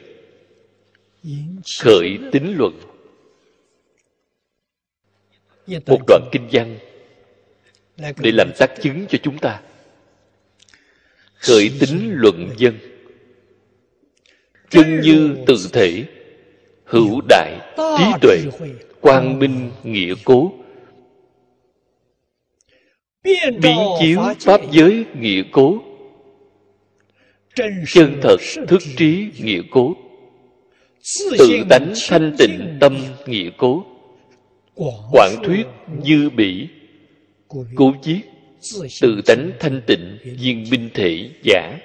khởi 1.81 2.19
tính 2.33 2.55
luận. 2.59 2.81
Một 5.87 6.01
đoạn 6.07 6.29
kinh 6.33 6.49
văn 6.53 6.79
để 8.19 8.33
làm 8.33 8.51
tác 8.59 8.71
chứng 8.83 9.07
cho 9.09 9.19
chúng 9.23 9.39
ta. 9.39 9.61
Khởi 11.35 11.71
tính 11.81 12.11
luận 12.13 12.51
dân. 12.57 12.79
Chân 14.71 15.01
như 15.01 15.37
tự 15.47 15.57
thể 15.73 16.05
hữu 16.85 17.21
đại 17.29 17.75
trí 17.77 18.05
tuệ 18.21 18.39
quang 19.01 19.39
minh 19.39 19.71
nghĩa 19.85 20.15
cố 20.25 20.53
biến 23.25 23.61
chiếu 24.01 24.21
pháp 24.41 24.61
giới 24.71 25.05
nghĩa 25.15 25.43
cố. 25.53 25.79
Chân 27.87 28.21
thật 28.23 28.37
thức 28.69 28.83
trí 28.97 29.29
nghĩa 29.39 29.61
cố. 29.71 29.97
Tự 31.39 31.65
tánh 31.71 31.93
thanh 32.09 32.35
tịnh 32.39 32.77
tâm 32.81 32.97
nghĩa 33.27 33.51
cố. 33.57 33.85
Quảng 35.13 35.43
thuyết 35.45 35.67
dư 36.05 36.31
bỉ. 36.31 36.69
cố 37.75 37.93
chiết 38.03 38.21
tự 39.01 39.21
tánh 39.27 39.53
thanh 39.61 39.83
tịnh 39.87 40.19
viên 40.23 40.65
minh 40.71 40.91
thể 40.95 41.31
giả. 41.43 41.79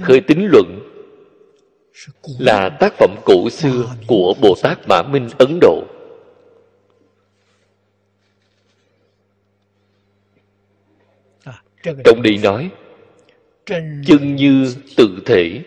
Khởi 0.00 0.20
tính 0.20 0.46
luận 0.52 0.89
là 2.38 2.76
tác 2.80 2.92
phẩm 2.98 3.16
cổ 3.24 3.50
xưa 3.50 3.94
của 4.06 4.34
bồ 4.42 4.54
tát 4.62 4.78
mã 4.88 5.02
minh 5.02 5.28
ấn 5.38 5.58
độ. 5.60 5.84
Trong 11.82 12.22
đây 12.22 12.38
nói 12.42 12.70
chân 14.06 14.36
như 14.36 14.74
tự 14.96 15.18
thể. 15.26 15.62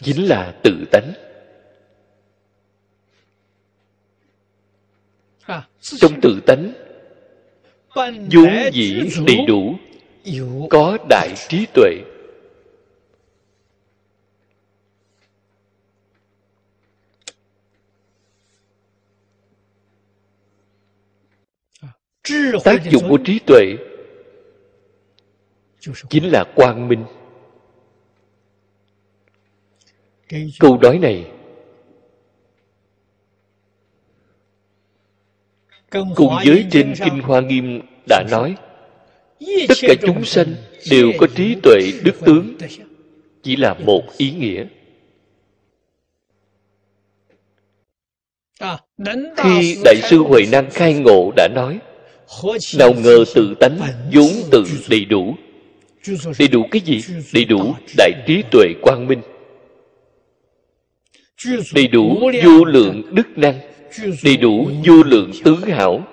Chính 0.00 0.28
là 0.28 0.60
tự 0.62 0.84
tánh. 0.92 1.12
Trong 5.80 6.20
tự 6.22 6.40
tánh 6.46 6.72
vốn 7.94 8.70
dĩ 8.72 9.00
đầy 9.26 9.36
đủ 9.46 9.74
có 10.70 10.98
đại 11.08 11.34
trí 11.48 11.66
tuệ. 11.74 11.90
Tác 22.64 22.84
dụng 22.90 23.02
của 23.08 23.18
trí 23.24 23.38
tuệ 23.38 23.76
chính 26.08 26.24
là 26.32 26.44
quang 26.54 26.88
minh. 26.88 27.04
Câu 30.60 30.78
nói 30.82 30.98
này 30.98 31.30
cùng 35.90 36.34
với 36.46 36.66
trên 36.70 36.94
kinh 37.04 37.20
hoa 37.22 37.40
nghiêm 37.40 37.80
đã 38.08 38.24
nói 38.30 38.56
tất 39.68 39.74
cả 39.82 39.94
chúng 40.02 40.24
sanh 40.24 40.54
đều 40.90 41.12
có 41.18 41.26
trí 41.34 41.54
tuệ 41.62 41.92
đức 42.04 42.20
tướng 42.24 42.54
chỉ 43.42 43.56
là 43.56 43.74
một 43.74 44.02
ý 44.16 44.30
nghĩa. 44.30 44.64
Khi 49.36 49.76
đại 49.84 49.96
sư 50.02 50.18
huệ 50.18 50.46
năng 50.52 50.70
khai 50.70 50.94
ngộ 50.94 51.32
đã 51.36 51.48
nói 51.54 51.78
nào 52.78 52.92
ngờ 52.92 53.24
tự 53.34 53.54
tánh 53.60 53.78
vốn 54.14 54.30
tự 54.50 54.64
đầy 54.90 55.04
đủ. 55.04 55.34
Đầy 56.38 56.48
đủ 56.48 56.66
cái 56.70 56.80
gì? 56.80 57.00
Đầy 57.34 57.44
đủ 57.44 57.74
đại 57.98 58.12
trí 58.26 58.42
tuệ 58.50 58.66
quang 58.82 59.06
minh. 59.06 59.22
Đầy 61.74 61.88
đủ 61.88 62.30
vô 62.44 62.64
lượng 62.64 63.02
đức 63.14 63.38
năng. 63.38 63.60
Đầy 64.24 64.36
đủ 64.36 64.70
vô 64.84 65.02
lượng 65.02 65.30
tướng 65.44 65.60
hảo 65.60 66.06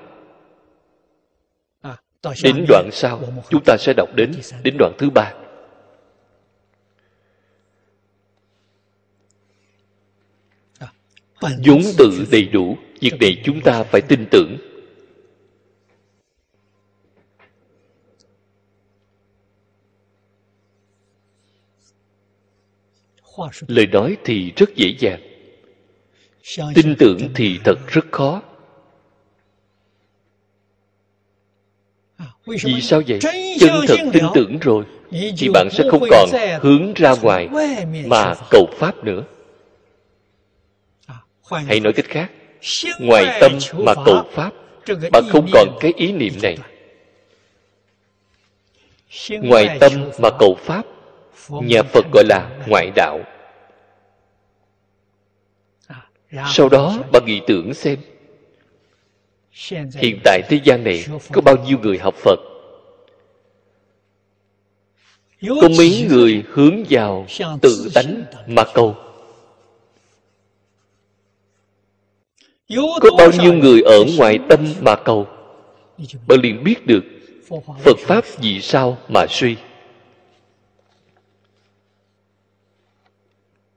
đến 2.43 2.65
đoạn 2.67 2.89
sau 2.91 3.21
chúng 3.49 3.63
ta 3.65 3.77
sẽ 3.79 3.93
đọc 3.97 4.09
đến 4.15 4.31
đến 4.63 4.75
đoạn 4.79 4.93
thứ 4.97 5.09
ba. 5.09 5.33
Vốn 11.41 11.81
tự 11.97 12.27
đầy 12.31 12.45
đủ 12.45 12.77
việc 13.01 13.13
này 13.19 13.41
chúng 13.43 13.61
ta 13.61 13.83
phải 13.83 14.01
tin 14.01 14.25
tưởng. 14.31 14.57
Lời 23.67 23.87
nói 23.87 24.17
thì 24.23 24.51
rất 24.55 24.75
dễ 24.75 24.95
dàng. 24.99 25.21
Tin 26.75 26.95
tưởng 26.99 27.17
thì 27.35 27.59
thật 27.63 27.75
rất 27.87 28.05
khó 28.11 28.41
vì 32.45 32.81
sao 32.81 33.01
vậy? 33.07 33.19
chân 33.59 33.71
thật 33.87 33.97
tin 34.13 34.23
tưởng 34.33 34.59
rồi. 34.59 34.83
Thì 35.37 35.49
bạn 35.53 35.69
sẽ 35.71 35.83
không 35.91 36.03
còn 36.11 36.29
hướng 36.61 36.93
ra 36.93 37.15
ngoài 37.21 37.47
mà 38.05 38.33
cầu 38.49 38.69
pháp 38.77 39.03
nữa. 39.03 39.23
Hay 41.51 41.79
nói 41.79 41.93
cách 41.93 42.05
khác. 42.09 42.31
Ngoài 42.99 43.37
tâm 43.41 43.51
mà 43.73 43.93
cầu 44.05 44.23
pháp 44.31 44.53
bạn 45.11 45.23
không 45.29 45.47
còn 45.53 45.77
cái 45.79 45.93
ý 45.95 46.11
niệm 46.11 46.33
này. 46.41 46.57
ngoài 49.29 49.77
tâm 49.79 49.91
mà 50.19 50.29
cầu 50.39 50.57
pháp 50.59 50.85
nhà 51.49 51.83
phật 51.83 52.05
gọi 52.13 52.23
là 52.27 52.49
ngoại 52.67 52.91
đạo. 52.95 53.19
Sau 56.47 56.69
đó 56.69 56.97
bạn 57.11 57.25
nghĩ 57.25 57.41
tưởng 57.47 57.73
xem 57.73 57.99
hiện 59.95 60.19
tại 60.23 60.41
thế 60.49 60.59
gian 60.63 60.83
này 60.83 61.05
có 61.31 61.41
bao 61.41 61.55
nhiêu 61.57 61.77
người 61.77 61.97
học 61.97 62.15
phật? 62.15 62.39
Có 65.61 65.69
mấy 65.77 66.05
người 66.09 66.43
hướng 66.47 66.83
vào 66.89 67.25
tự 67.61 67.89
tánh 67.93 68.23
mà 68.47 68.63
cầu 68.73 68.95
có 72.75 73.09
bao 73.17 73.31
nhiêu 73.41 73.53
người 73.53 73.81
ở 73.81 74.05
ngoài 74.17 74.39
tâm 74.49 74.59
mà 74.81 74.95
cầu 74.95 75.27
bạn 76.27 76.39
liền 76.41 76.63
biết 76.63 76.87
được 76.87 77.03
phật 77.83 77.97
pháp 77.99 78.25
vì 78.41 78.61
sao 78.61 78.97
mà 79.07 79.25
suy. 79.29 79.55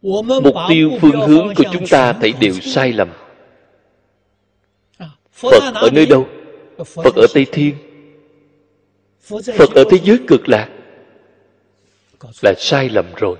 Mục 0.03 0.55
tiêu 0.69 0.91
phương 1.01 1.21
hướng 1.21 1.55
của 1.57 1.65
chúng 1.73 1.87
ta 1.87 2.13
thấy 2.13 2.33
đều 2.41 2.55
sai 2.61 2.93
lầm 2.93 3.09
phật 5.33 5.75
ở 5.75 5.91
nơi 5.93 6.07
đâu? 6.07 6.29
Phật 6.87 7.15
ở 7.15 7.27
tây 7.35 7.47
thiên. 7.53 7.75
Phật 9.59 9.71
ở 9.75 9.85
thế 9.91 9.99
giới 10.05 10.19
cực 10.29 10.49
lạc. 10.49 10.69
Là 12.43 12.55
sai 12.59 12.89
lầm 12.89 13.07
rồi. 13.17 13.37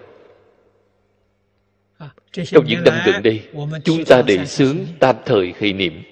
Trong 2.33 2.65
những 2.67 2.85
năm 2.85 2.95
gần 3.07 3.23
đây 3.23 3.43
chúng 3.85 4.05
ta 4.05 4.23
đề 4.23 4.47
xướng 4.47 4.77
tam 4.99 5.17
thời 5.27 5.55
hệ 5.61 5.73
niệm. 5.73 6.03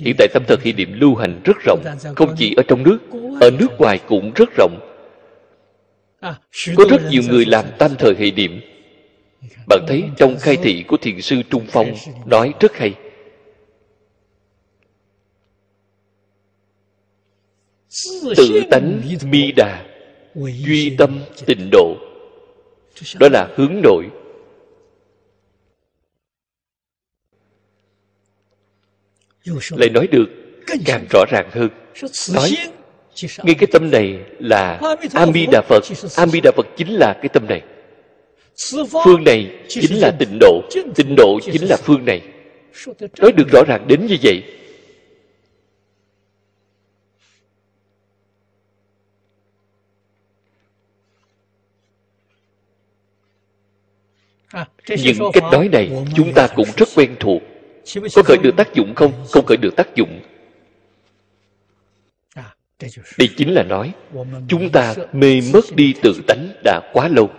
Hiện 0.00 0.14
tại 0.18 0.28
tam 0.34 0.42
thời 0.48 0.56
hệ 0.64 0.72
niệm 0.72 1.00
lưu 1.00 1.14
hành 1.14 1.40
rất 1.44 1.56
rộng 1.66 1.84
không 2.16 2.34
chỉ 2.38 2.54
ở 2.56 2.62
trong 2.68 2.82
nước 2.82 2.98
ở 3.40 3.50
nước 3.50 3.68
ngoài 3.78 4.00
cũng 4.06 4.32
rất 4.34 4.48
rộng. 4.56 4.78
Có 6.76 6.84
rất 6.90 7.02
nhiều 7.10 7.22
người 7.28 7.44
làm 7.44 7.64
tam 7.78 7.90
thời 7.98 8.14
hệ 8.18 8.30
niệm. 8.30 8.60
Bạn 9.68 9.84
thấy 9.88 10.02
trong 10.16 10.36
khai 10.40 10.56
thị 10.62 10.84
của 10.88 10.96
thiền 10.96 11.20
sư 11.20 11.42
trung 11.50 11.66
phong 11.70 11.94
nói 12.26 12.54
rất 12.60 12.76
hay 12.76 12.94
tự 18.36 18.62
tánh 18.70 19.02
mi 19.30 19.52
đà, 19.52 19.84
duy 20.34 20.96
tâm 20.98 21.20
tịnh 21.46 21.68
độ. 21.72 21.96
Đó 23.20 23.28
là 23.32 23.48
hướng 23.56 23.80
nội. 23.82 24.04
Lại 29.70 29.88
nói 29.88 30.06
được, 30.06 30.26
càng 30.84 31.04
rõ 31.10 31.24
ràng 31.30 31.50
hơn. 31.52 31.68
Nói, 32.34 32.50
ngay 33.42 33.54
cái 33.54 33.66
tâm 33.72 33.90
này 33.90 34.18
là 34.38 34.80
ami 35.14 35.46
đà 35.52 35.62
phật. 35.68 35.82
Ami 36.16 36.40
đà 36.40 36.52
phật 36.56 36.66
chính 36.76 36.94
là 36.94 37.12
cái 37.22 37.28
tâm 37.28 37.46
này. 37.48 37.62
Phương 39.04 39.24
này 39.24 39.50
chính 39.68 40.00
là 40.00 40.10
tịnh 40.18 40.38
độ. 40.40 40.62
Tịnh 40.94 41.16
độ 41.16 41.40
chính 41.52 41.68
là 41.68 41.76
phương 41.76 42.04
này. 42.04 42.22
Nói 43.18 43.32
được 43.32 43.48
rõ 43.52 43.62
ràng 43.66 43.84
đến 43.88 44.06
như 44.06 44.16
vậy 44.22 44.42
những 54.88 55.30
cách 55.32 55.44
nói 55.52 55.68
này 55.68 55.90
chúng 56.14 56.32
ta 56.32 56.48
cũng 56.54 56.68
rất 56.76 56.88
quen 56.96 57.16
thuộc. 57.20 57.42
Có 58.14 58.22
khởi 58.22 58.36
được 58.42 58.56
tác 58.56 58.74
dụng 58.74 58.94
không? 58.94 59.12
không 59.30 59.46
khởi 59.46 59.56
được 59.56 59.76
tác 59.76 59.94
dụng. 59.94 60.20
Đây 63.18 63.28
chính 63.36 63.54
là 63.54 63.62
nói 63.62 63.92
chúng 64.48 64.70
ta 64.70 64.94
mê 65.12 65.40
mất 65.52 65.64
đi 65.74 65.94
tự 66.02 66.12
tánh 66.26 66.48
đã 66.64 66.80
quá 66.92 67.08
lâu. 67.08 67.30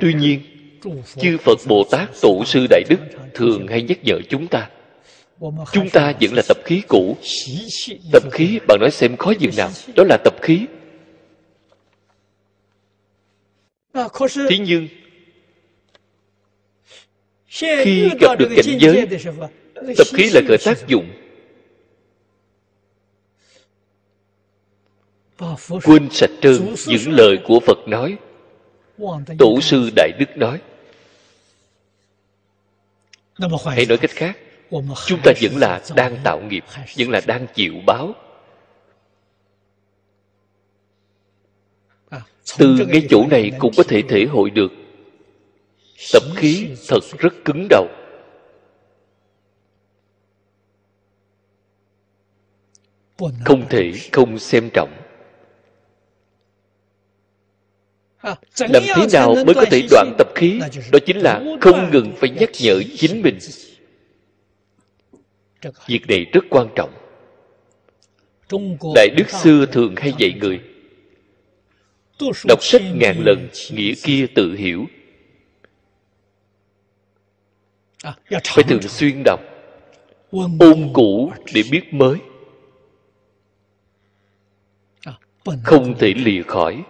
Tuy 0.00 0.14
nhiên 0.14 0.40
chư 1.16 1.36
phật 1.38 1.58
bồ 1.68 1.84
tát 1.90 2.08
tổ 2.22 2.44
sư 2.46 2.66
đại 2.70 2.82
đức 2.88 2.98
thường 3.34 3.66
hay 3.66 3.82
nhắc 3.82 3.98
nhở 4.04 4.18
chúng 4.28 4.46
ta 4.46 4.70
chúng 5.72 5.90
ta 5.92 6.12
vẫn 6.20 6.30
là 6.34 6.42
tập 6.48 6.56
khí 6.64 6.82
cũ. 6.88 7.16
tập 8.12 8.22
khí 8.32 8.58
bạn 8.68 8.80
nói 8.80 8.90
xem 8.90 9.16
khó 9.16 9.32
dường 9.38 9.56
nào. 9.56 9.70
đó 9.96 10.04
là 10.04 10.16
tập 10.24 10.34
khí. 10.42 10.66
Thế 14.48 14.58
nhưng 14.58 14.88
khi 17.58 18.10
gặp 18.20 18.38
được 18.38 18.48
cảnh 18.56 18.78
giới 18.80 19.06
tập 19.96 20.06
khí 20.14 20.30
lại 20.30 20.42
khởi 20.48 20.58
tác 20.64 20.88
dụng. 20.88 21.10
Quên 25.84 26.08
sạch 26.10 26.30
trơn 26.40 26.74
những 26.86 27.12
lời 27.12 27.38
của 27.46 27.60
phật 27.60 27.78
nói. 27.86 28.16
Tổ 29.38 29.60
sư 29.60 29.90
đại 29.96 30.10
đức 30.18 30.36
nói. 30.36 30.60
Hãy 33.66 33.86
nói 33.86 33.98
cách 33.98 34.10
khác. 34.10 34.38
Chúng 35.06 35.20
ta 35.24 35.32
vẫn 35.42 35.56
là 35.56 35.80
đang 35.96 36.16
tạo 36.24 36.40
nghiệp 36.40 36.64
vẫn 36.98 37.10
là 37.10 37.20
đang 37.26 37.46
chịu 37.54 37.74
báo. 37.86 38.14
Từ 42.58 42.86
ngay 42.88 43.06
chỗ 43.10 43.26
này 43.30 43.52
cũng 43.58 43.72
có 43.76 43.82
thể 43.88 44.02
thể 44.08 44.24
hội 44.24 44.50
được 44.50 44.72
tập 46.12 46.22
khí 46.36 46.68
thật 46.88 47.00
rất 47.18 47.44
cứng 47.44 47.66
đầu. 47.70 47.88
Không 53.44 53.68
thể 53.70 53.92
không 54.12 54.38
xem 54.38 54.70
trọng. 54.74 55.02
Làm 58.58 58.82
thế 58.96 59.06
nào 59.12 59.34
mới 59.34 59.54
có 59.54 59.64
thể 59.70 59.82
đoạn 59.90 60.14
tập 60.18 60.28
khí? 60.34 60.60
Đó 60.92 60.98
chính 61.06 61.16
là 61.16 61.42
không 61.60 61.90
ngừng 61.90 62.12
phải 62.16 62.30
nhắc 62.30 62.50
nhở 62.60 62.82
chính 62.96 63.22
mình. 63.22 63.38
Việc 65.86 66.00
này 66.08 66.26
rất 66.32 66.44
quan 66.50 66.68
trọng. 66.76 66.90
Đại 68.94 69.08
đức 69.16 69.30
xưa 69.30 69.66
thường 69.66 69.94
hay 69.96 70.12
dạy 70.18 70.32
người, 70.40 70.60
đọc 72.48 72.62
sách 72.62 72.82
ngàn 72.94 73.16
lần, 73.24 73.48
nghĩa 73.70 73.92
kia 74.02 74.26
tự 74.34 74.54
hiểu 74.54 74.86
phải 78.44 78.64
thường 78.68 78.82
xuyên 78.82 79.22
đọc 79.24 79.40
ôn 80.60 80.90
cũ 80.92 81.32
để 81.54 81.62
biết 81.70 81.94
mới. 81.94 82.18
Không 85.64 85.98
thể 85.98 86.14
lìa 86.16 86.42
khỏi. 86.42 86.84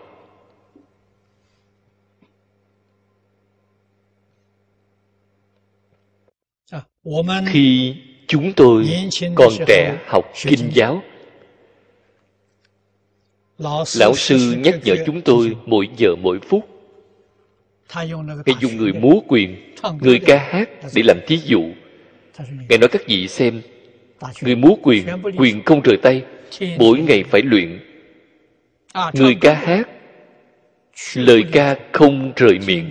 Khi 7.47 7.95
chúng 8.27 8.53
tôi 8.53 8.87
còn 9.35 9.53
trẻ 9.67 9.99
học 10.09 10.25
kinh 10.37 10.71
giáo 10.75 11.03
lão 13.95 14.15
sư 14.15 14.55
nhắc 14.59 14.75
nhở 14.85 14.95
chúng 15.07 15.23
tôi 15.23 15.57
mỗi 15.67 15.89
giờ 15.97 16.17
mỗi 16.23 16.39
phút. 16.49 16.69
Ngài 17.95 18.57
dùng 18.61 18.77
người 18.77 18.93
múa 18.93 19.21
quyền 19.29 19.75
người 20.01 20.21
ca 20.27 20.39
hát 20.39 20.69
để 20.95 21.03
làm 21.03 21.19
thí 21.27 21.37
dụ. 21.37 21.65
Ngài 22.69 22.79
nói 22.79 22.89
các 22.89 23.03
vị 23.07 23.29
xem 23.29 23.63
người 24.43 24.57
múa 24.57 24.75
quyền 24.83 25.07
quyền 25.37 25.63
không 25.65 25.81
rời 25.81 25.97
tay 26.03 26.25
mỗi 26.79 26.99
ngày 26.99 27.25
phải 27.31 27.43
luyện. 27.43 27.81
Người 29.13 29.37
ca 29.41 29.55
hát 29.55 29.89
lời 31.15 31.45
ca 31.53 31.77
không 31.93 32.33
rời 32.37 32.59
miệng 32.67 32.91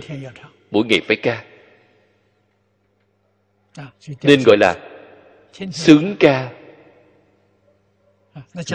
mỗi 0.70 0.84
ngày 0.86 1.00
phải 1.06 1.16
ca. 1.16 1.44
Nên 4.22 4.42
gọi 4.42 4.56
là 4.56 4.76
sướng 5.72 6.16
ca. 6.20 6.50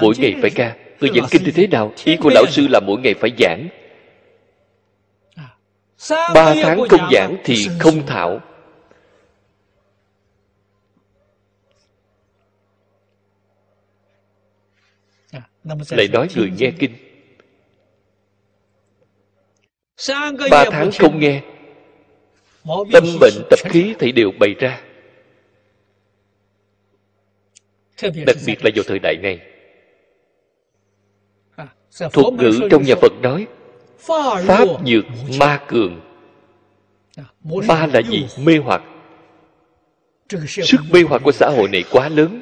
Mỗi 0.02 0.14
ngày 0.18 0.36
phải 0.42 0.50
ca. 0.50 0.76
Người 1.00 1.10
giảng 1.16 1.28
kinh 1.32 1.42
thì 1.46 1.52
thế 1.52 1.68
nào? 1.68 1.94
Ý 2.04 2.16
của 2.16 2.30
lão 2.30 2.46
sư 2.50 2.68
là 2.68 2.80
mỗi 2.80 3.02
ngày 3.02 3.14
phải 3.14 3.32
giảng 3.40 3.68
ba 6.10 6.54
tháng 6.64 6.80
không 6.90 7.10
giảng 7.12 7.38
thì 7.44 7.68
không 7.80 8.06
thạo 8.06 8.40
lại 15.90 16.08
nói 16.08 16.28
người 16.36 16.52
nghe 16.58 16.72
kinh. 16.80 16.96
Ba 20.52 20.66
tháng 20.72 20.90
không 21.00 21.20
nghe. 21.20 21.42
Tâm 22.94 23.04
bệnh 23.20 23.34
tập 23.50 23.60
khí 23.64 23.96
thì 24.00 24.12
đều 24.12 24.32
bày 24.40 24.56
ra. 24.60 24.82
Đặc 28.02 28.36
biệt 28.46 28.66
là 28.66 28.72
vào 28.76 28.84
thời 28.88 29.00
đại 29.00 29.16
này. 29.22 29.40
Thuật 32.14 32.34
ngữ 32.34 32.68
trong 32.72 32.84
nhà 32.84 32.96
phật 33.02 33.12
nói 33.22 33.48
pháp 34.02 34.66
nhược 34.86 35.06
ma 35.40 35.60
cường. 35.68 36.02
Ma 37.44 37.86
là 37.94 38.02
gì? 38.02 38.28
mê 38.40 38.58
hoặc. 38.58 38.82
Sức 40.48 40.82
mê 40.92 41.02
hoặc 41.10 41.22
của 41.26 41.32
xã 41.32 41.50
hội 41.50 41.70
này 41.70 41.84
quá 41.92 42.10
lớn. 42.10 42.42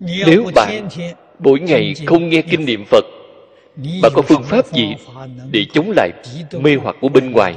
Nếu 0.00 0.50
bạn 0.54 0.88
mỗi 1.38 1.60
ngày 1.60 1.94
không 2.06 2.28
nghe 2.28 2.42
kinh 2.42 2.64
niệm 2.64 2.84
phật 2.90 3.04
bạn 4.02 4.12
có 4.14 4.22
phương 4.22 4.42
pháp 4.42 4.66
gì 4.72 4.94
để 5.50 5.66
chống 5.72 5.92
lại 5.96 6.10
mê 6.52 6.76
hoặc 6.76 6.96
của 7.00 7.08
bên 7.08 7.32
ngoài? 7.32 7.56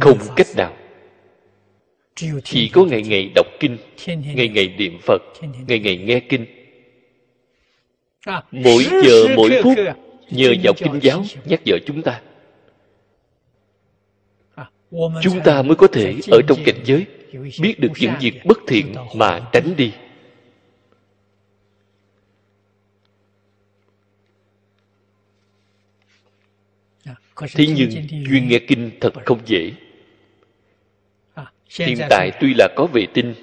Không 0.00 0.18
cách 0.36 0.46
nào. 0.56 0.76
Chỉ 2.44 2.68
có 2.68 2.84
ngày 2.84 3.02
ngày 3.02 3.30
đọc 3.34 3.46
kinh 3.60 3.78
ngày 4.06 4.48
ngày 4.48 4.68
niệm 4.78 4.98
phật 5.02 5.22
ngày 5.66 5.78
ngày 5.78 5.96
nghe 5.96 6.20
kinh 6.20 6.46
mỗi 8.50 8.84
giờ 8.84 9.36
mỗi 9.36 9.60
phút 9.62 9.78
nhờ 10.30 10.54
vào 10.62 10.74
kinh 10.78 10.98
giáo 11.02 11.24
nhắc 11.44 11.60
nhở 11.64 11.78
chúng 11.86 12.02
ta. 12.02 12.20
Chúng 15.22 15.40
ta 15.44 15.62
mới 15.62 15.76
có 15.76 15.86
thể 15.86 16.14
ở 16.30 16.40
trong 16.48 16.58
cảnh 16.64 16.80
giới 16.84 17.06
biết 17.60 17.80
được 17.80 17.92
những 18.00 18.12
việc 18.20 18.34
bất 18.44 18.58
thiện 18.66 18.94
mà 19.14 19.48
tránh 19.52 19.76
đi. 19.76 19.92
Thế 27.54 27.66
nhưng 27.76 27.90
duyên 28.10 28.48
nghe 28.48 28.58
kinh 28.58 28.90
thật 29.00 29.12
không 29.24 29.40
dễ. 29.46 29.72
Hiện 31.78 31.98
tại 32.10 32.30
tuy 32.40 32.54
là 32.54 32.68
có 32.76 32.86
vệ 32.86 33.06
tinh 33.14 33.34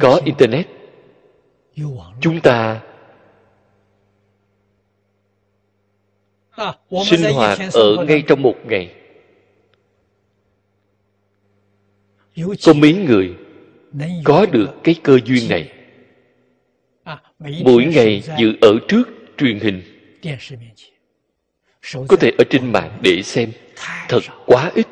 có 0.00 0.20
internet 0.24 0.66
chúng 2.20 2.40
ta 2.40 2.80
sinh 7.06 7.32
hoạt 7.34 7.58
ở 7.72 8.04
ngay 8.08 8.22
trong 8.26 8.42
một 8.42 8.56
ngày. 8.64 8.94
Có 12.64 12.72
mấy 12.72 12.94
người 12.94 13.34
có 14.24 14.46
được 14.46 14.68
cái 14.84 14.94
cơ 15.02 15.18
duyên 15.24 15.48
này. 15.48 15.72
Mỗi 17.38 17.84
ngày 17.84 18.22
dự 18.38 18.54
ở 18.60 18.78
trước 18.88 19.08
truyền 19.38 19.58
hình. 19.58 19.82
Có 22.08 22.16
thể 22.16 22.32
ở 22.38 22.44
trên 22.50 22.72
mạng 22.72 22.98
để 23.02 23.22
xem. 23.22 23.52
Thật 24.08 24.20
quá 24.46 24.72
ít 24.74 24.86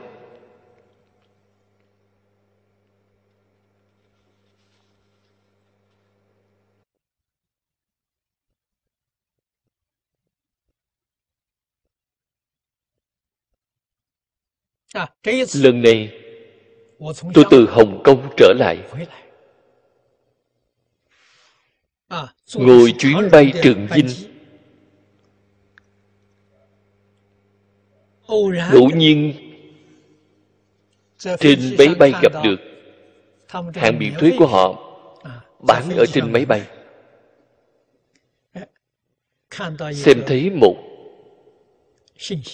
lần 15.54 15.82
này 15.82 16.20
tôi 17.34 17.44
từ 17.50 17.66
hồng 17.70 18.00
kông 18.04 18.34
trở 18.36 18.52
lại. 18.58 18.78
Ngồi 22.54 22.94
chuyến 22.98 23.16
bay 23.32 23.52
trường 23.62 23.86
vinh. 23.90 24.06
ngẫu 28.72 28.90
nhiên 28.96 29.34
trên 31.18 31.76
máy 31.78 31.94
bay 31.98 32.12
gặp 32.22 32.32
được 32.44 32.56
hạng 33.74 33.98
miễn 33.98 34.14
thuế 34.18 34.32
của 34.38 34.46
họ 34.46 34.80
bán 35.66 35.90
ở 35.96 36.06
trên 36.06 36.32
máy 36.32 36.44
bay. 36.46 36.62
xem 39.94 40.22
thấy 40.26 40.50
một 40.50 40.76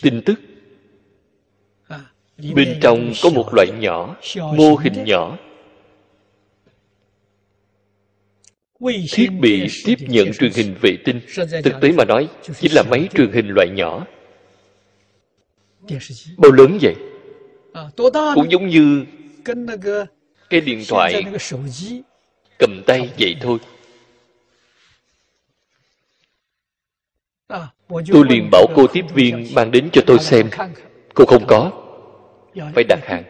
tin 0.03 0.23
tức 0.27 0.35
bên 2.55 2.79
trong 2.81 3.12
có 3.23 3.31
một 3.31 3.55
loại 3.55 3.67
nhỏ, 3.81 4.17
mô 4.37 4.75
hình 4.75 5.05
nhỏ. 5.05 5.39
Thiết 9.12 9.29
bị 9.41 9.67
tiếp 9.85 9.97
nhận 9.99 10.33
truyền 10.33 10.53
hình 10.55 10.75
vệ 10.81 10.97
tinh. 11.05 11.21
Thực 11.65 11.75
tế 11.81 11.93
mà 11.93 12.05
nói 12.05 12.29
chính 12.61 12.73
là 12.75 12.83
máy 12.91 13.09
truyền 13.15 13.33
hình 13.33 13.49
loại 13.49 13.69
nhỏ. 13.69 14.07
Bao 16.37 16.53
lớn 16.53 16.79
vậy? 16.83 16.95
Cũng 18.35 18.51
giống 18.51 18.69
như 18.69 19.05
cái 20.51 20.61
điện 20.61 20.83
thoại 20.89 21.25
cầm 22.59 22.83
tay 22.87 23.11
vậy 23.19 23.37
thôi. 23.41 23.59
Tôi 27.89 28.25
liền 28.29 28.49
bảo 28.53 28.67
cô 28.77 28.87
tiếp 28.87 29.05
viên 29.15 29.55
mang 29.55 29.71
đến 29.71 29.89
cho 29.93 30.03
tôi 30.07 30.19
xem. 30.19 30.51
Cô 31.15 31.25
không 31.27 31.47
có 31.47 31.73
phải 32.55 32.85
đặt 32.89 33.01
hàng 33.03 33.25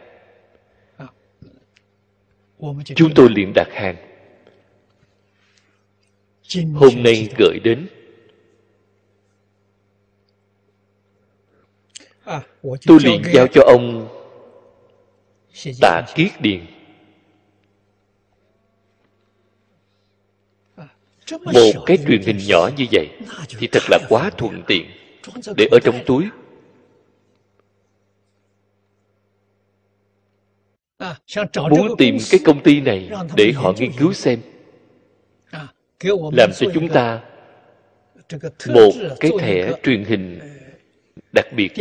chúng 2.95 3.11
tôi 3.15 3.29
liền 3.31 3.53
đặt 3.55 3.69
hàng 3.73 3.97
hôm 6.75 7.03
nay 7.03 7.29
gửi 7.39 7.59
đến. 7.65 7.89
Tôi 12.63 12.99
liền 13.01 13.23
giao 13.35 13.47
cho 13.47 13.63
ông 13.67 14.09
tạ 15.81 16.03
kiết 16.15 16.31
điền. 16.41 16.67
Một 21.31 21.83
cái 21.87 21.99
truyền 22.07 22.23
hình 22.23 22.39
nhỏ 22.49 22.71
như 22.77 22.87
vậy 22.93 23.09
thì 23.59 23.69
thật 23.73 23.83
là 23.89 23.99
quá 24.09 24.31
thuận 24.39 24.63
tiện 24.67 24.91
để 25.57 25.69
ở 25.71 25.79
trong 25.81 26.01
túi 26.07 26.25
muốn 31.71 31.97
tìm 31.99 32.17
cái 32.31 32.41
công 32.45 32.63
ty 32.63 32.81
này 32.81 33.11
để 33.37 33.53
họ 33.53 33.73
nghiên 33.79 33.93
cứu 33.93 34.13
xem. 34.13 34.39
Làm 36.33 36.51
cho 36.59 36.67
chúng 36.75 36.89
ta 36.89 37.21
một 38.67 38.91
cái 39.21 39.31
thẻ 39.41 39.73
truyền 39.83 40.05
hình 40.05 40.39
đặc 41.33 41.47
biệt. 41.57 41.73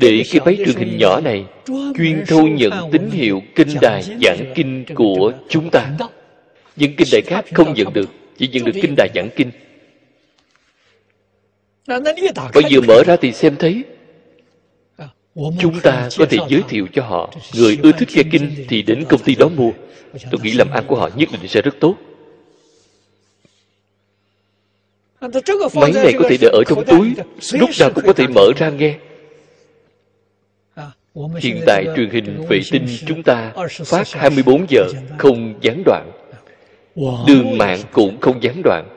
để 0.00 0.22
cái 0.30 0.40
máy 0.44 0.56
truyền 0.56 0.76
hình 0.76 0.98
nhỏ 0.98 1.20
này 1.20 1.44
chuyên 1.96 2.24
thu 2.28 2.46
nhận 2.46 2.72
tín 2.92 3.10
hiệu 3.10 3.42
kinh 3.54 3.68
đài 3.80 4.02
giảng 4.02 4.52
kinh 4.54 4.84
của 4.94 5.32
chúng 5.48 5.70
ta. 5.70 5.90
những 6.76 6.96
kinh 6.96 7.08
đài 7.12 7.22
khác 7.22 7.44
không 7.54 7.74
nhận 7.74 7.92
được 7.92 8.10
chỉ 8.38 8.48
nhận 8.48 8.64
được 8.64 8.72
kinh 8.82 8.94
đài 8.96 9.08
giảng 9.14 9.28
kinh. 9.36 9.50
Bây 12.54 12.64
giờ 12.70 12.80
mở 12.88 13.02
ra 13.06 13.16
thì 13.16 13.32
xem 13.32 13.56
thấy 13.56 13.84
chúng 15.34 15.80
ta 15.82 16.08
có 16.18 16.26
thể 16.30 16.38
giới 16.48 16.62
thiệu 16.68 16.86
cho 16.92 17.02
họ 17.02 17.34
người 17.54 17.78
ưa 17.82 17.92
thích 17.92 18.08
nghe 18.14 18.22
kinh 18.32 18.64
thì 18.68 18.82
đến 18.82 19.04
công 19.08 19.20
ty 19.22 19.34
đó 19.34 19.48
mua. 19.48 19.70
tôi 20.30 20.40
nghĩ 20.42 20.52
làm 20.52 20.70
ăn 20.70 20.84
của 20.86 20.96
họ 20.96 21.10
nhất 21.16 21.28
định 21.32 21.48
sẽ 21.48 21.62
rất 21.62 21.74
tốt. 21.80 21.96
Máy 25.74 25.92
này 25.94 26.12
có 26.18 26.26
thể 26.28 26.36
để 26.40 26.48
ở 26.52 26.62
trong 26.66 26.84
túi 26.84 27.14
lúc 27.52 27.70
nào 27.80 27.90
cũng 27.94 28.04
có 28.06 28.12
thể 28.12 28.26
mở 28.26 28.48
ra 28.56 28.70
nghe. 28.70 28.94
Hiện 31.36 31.60
tại 31.66 31.84
truyền 31.96 32.10
hình 32.10 32.46
vệ 32.48 32.60
tinh 32.70 32.86
chúng 33.06 33.22
ta 33.22 33.52
phát 33.84 34.08
24 34.12 34.66
giờ 34.68 34.82
không 35.18 35.54
gián 35.60 35.82
đoạn. 35.84 36.10
Đường 37.26 37.58
mạng 37.58 37.78
cũng 37.92 38.20
không 38.20 38.42
gián 38.42 38.62
đoạn. 38.64 38.88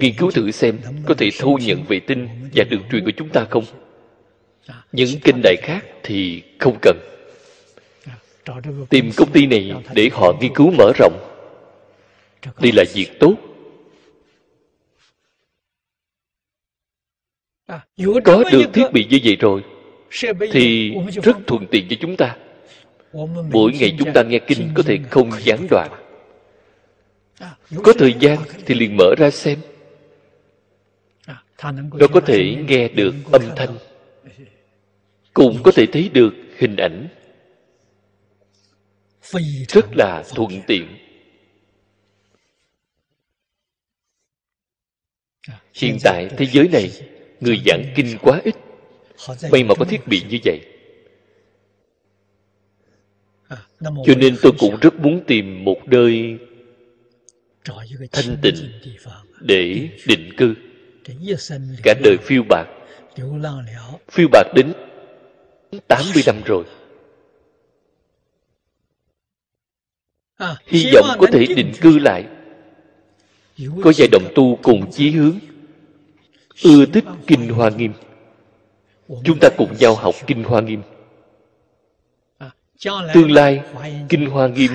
Nghiên 0.00 0.14
cứu 0.14 0.30
thử 0.30 0.50
xem 0.50 0.78
có 1.06 1.14
thể 1.18 1.30
thu 1.38 1.58
nhận 1.62 1.84
vệ 1.88 2.00
tinh 2.00 2.28
và 2.54 2.64
đường 2.70 2.82
truyền 2.92 3.04
của 3.04 3.12
chúng 3.16 3.28
ta 3.28 3.46
không 3.50 3.64
những 4.92 5.20
kinh 5.24 5.40
đại 5.42 5.56
khác 5.62 5.84
thì 6.02 6.42
không 6.58 6.78
cần. 6.82 6.98
Tìm 8.90 9.10
công 9.16 9.32
ty 9.32 9.46
này 9.46 9.72
để 9.94 10.08
họ 10.12 10.32
nghiên 10.40 10.54
cứu 10.54 10.70
mở 10.70 10.92
rộng. 10.98 11.34
Đây 12.60 12.72
là 12.72 12.84
việc 12.94 13.08
tốt. 13.20 13.34
Có 18.24 18.44
được 18.52 18.72
thiết 18.74 18.92
bị 18.92 19.06
như 19.10 19.18
vậy 19.24 19.36
rồi, 19.40 19.62
thì 20.52 20.92
rất 21.22 21.36
thuận 21.46 21.66
tiện 21.70 21.86
cho 21.90 21.96
chúng 22.00 22.16
ta. 22.16 22.36
Mỗi 23.52 23.72
ngày 23.72 23.96
chúng 23.98 24.12
ta 24.12 24.22
nghe 24.22 24.38
kinh 24.38 24.70
có 24.74 24.82
thể 24.82 24.98
không 25.10 25.30
gián 25.40 25.66
đoạn. 25.70 25.90
Có 27.82 27.92
thời 27.98 28.14
gian 28.20 28.38
thì 28.66 28.74
liền 28.74 28.96
mở 28.96 29.14
ra 29.18 29.30
xem. 29.30 29.58
Nó 31.92 32.06
có 32.12 32.20
thể 32.20 32.56
nghe 32.68 32.88
được 32.88 33.14
âm 33.32 33.42
thanh 33.56 33.76
cũng 35.38 35.62
có 35.62 35.70
thể 35.70 35.86
thấy 35.86 36.10
được 36.12 36.34
hình 36.56 36.76
ảnh. 36.76 37.08
Rất 39.68 39.84
là 39.96 40.24
thuận 40.34 40.62
tiện. 40.66 40.86
Hiện 45.74 45.96
tại 46.04 46.28
thế 46.36 46.46
giới 46.52 46.68
này 46.68 46.90
người 47.40 47.60
giảng 47.66 47.92
kinh 47.96 48.18
quá 48.22 48.40
ít. 48.44 48.54
may 49.52 49.64
mà 49.64 49.74
có 49.78 49.84
thiết 49.84 50.06
bị 50.06 50.22
như 50.28 50.38
vậy. 50.44 50.60
Cho 53.80 54.14
nên 54.16 54.36
tôi 54.42 54.52
cũng 54.58 54.76
rất 54.80 54.94
muốn 54.94 55.24
tìm 55.26 55.64
một 55.64 55.78
nơi 55.86 56.38
thanh 58.12 58.36
tịnh 58.42 58.54
để 59.40 59.88
định 60.06 60.30
cư. 60.36 60.54
cả 61.82 61.94
đời 62.04 62.16
phiêu 62.22 62.42
bạc. 62.48 62.66
Phiêu 64.10 64.28
bạc 64.32 64.44
đến 64.54 64.72
80 65.88 66.22
năm 66.26 66.36
rồi. 66.44 66.64
Hy 70.66 70.90
vọng 70.94 71.18
có 71.18 71.26
thể 71.32 71.46
định 71.56 71.72
cư 71.80 71.98
lại. 71.98 72.26
Có 73.82 73.92
vài 73.96 74.08
đồng 74.12 74.32
tu 74.34 74.58
cùng 74.62 74.90
chí 74.90 75.10
hướng. 75.10 75.38
Ưa 76.64 76.86
thích 76.86 77.04
kinh 77.26 77.48
hoa 77.48 77.70
nghiêm. 77.70 77.92
chúng 79.24 79.38
ta 79.40 79.48
cùng 79.56 79.74
nhau 79.78 79.94
học 79.94 80.14
kinh 80.26 80.44
hoa 80.44 80.60
nghiêm. 80.60 80.82
Tương 83.14 83.30
lai 83.30 83.60
kinh 84.08 84.26
hoa 84.26 84.48
nghiêm 84.48 84.70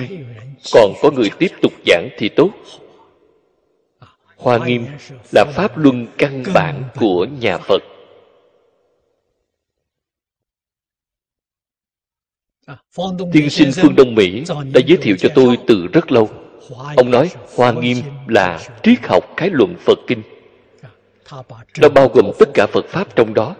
còn 0.72 0.92
có 1.02 1.10
người 1.10 1.30
tiếp 1.38 1.50
tục 1.62 1.72
giảng 1.86 2.08
thì 2.18 2.28
tốt. 2.28 2.50
Hoa 4.36 4.66
nghiêm 4.66 4.86
là 5.32 5.44
pháp 5.54 5.78
luân 5.78 6.06
căn 6.18 6.42
bản 6.54 6.84
của 6.96 7.26
nhà 7.40 7.58
phật 7.58 7.82
tiên 13.32 13.50
sinh 13.50 13.70
phương 13.72 13.94
đông 13.96 14.14
mỹ 14.14 14.44
đã 14.48 14.80
giới 14.86 14.98
thiệu 15.02 15.16
cho 15.18 15.28
tôi 15.34 15.58
từ 15.66 15.86
rất 15.92 16.12
lâu. 16.12 16.30
Ông 16.96 17.10
nói 17.10 17.30
hoa 17.56 17.72
nghiêm 17.72 17.96
là 18.26 18.60
triết 18.82 18.98
học 19.02 19.24
khái 19.36 19.50
luận 19.50 19.76
phật 19.80 19.98
kinh. 20.06 20.22
Nó 21.80 21.88
bao 21.88 22.08
gồm 22.08 22.30
tất 22.38 22.48
cả 22.54 22.66
phật 22.66 22.86
pháp 22.88 23.16
trong 23.16 23.34
đó. 23.34 23.56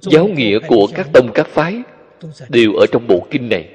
Giáo 0.00 0.26
nghĩa 0.28 0.58
của 0.68 0.86
các 0.94 1.08
tông 1.12 1.32
các 1.34 1.46
phái 1.48 1.82
đều 2.48 2.72
ở 2.72 2.86
trong 2.92 3.06
bộ 3.06 3.26
kinh 3.30 3.48
này. 3.48 3.68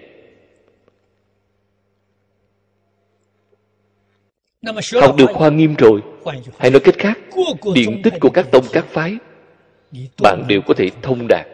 Học 5.01 5.15
được 5.17 5.29
hoa 5.33 5.49
nghiêm 5.49 5.75
rồi. 5.75 6.01
Hay 6.57 6.71
nói 6.71 6.79
cách 6.79 6.95
khác 6.97 7.19
điện 7.75 8.01
tích 8.03 8.13
của 8.19 8.29
các 8.29 8.51
tông 8.51 8.65
các 8.73 8.85
phái 8.85 9.17
bạn 10.23 10.43
đều 10.47 10.61
có 10.67 10.73
thể 10.73 10.89
thông 11.01 11.27
đạt 11.27 11.47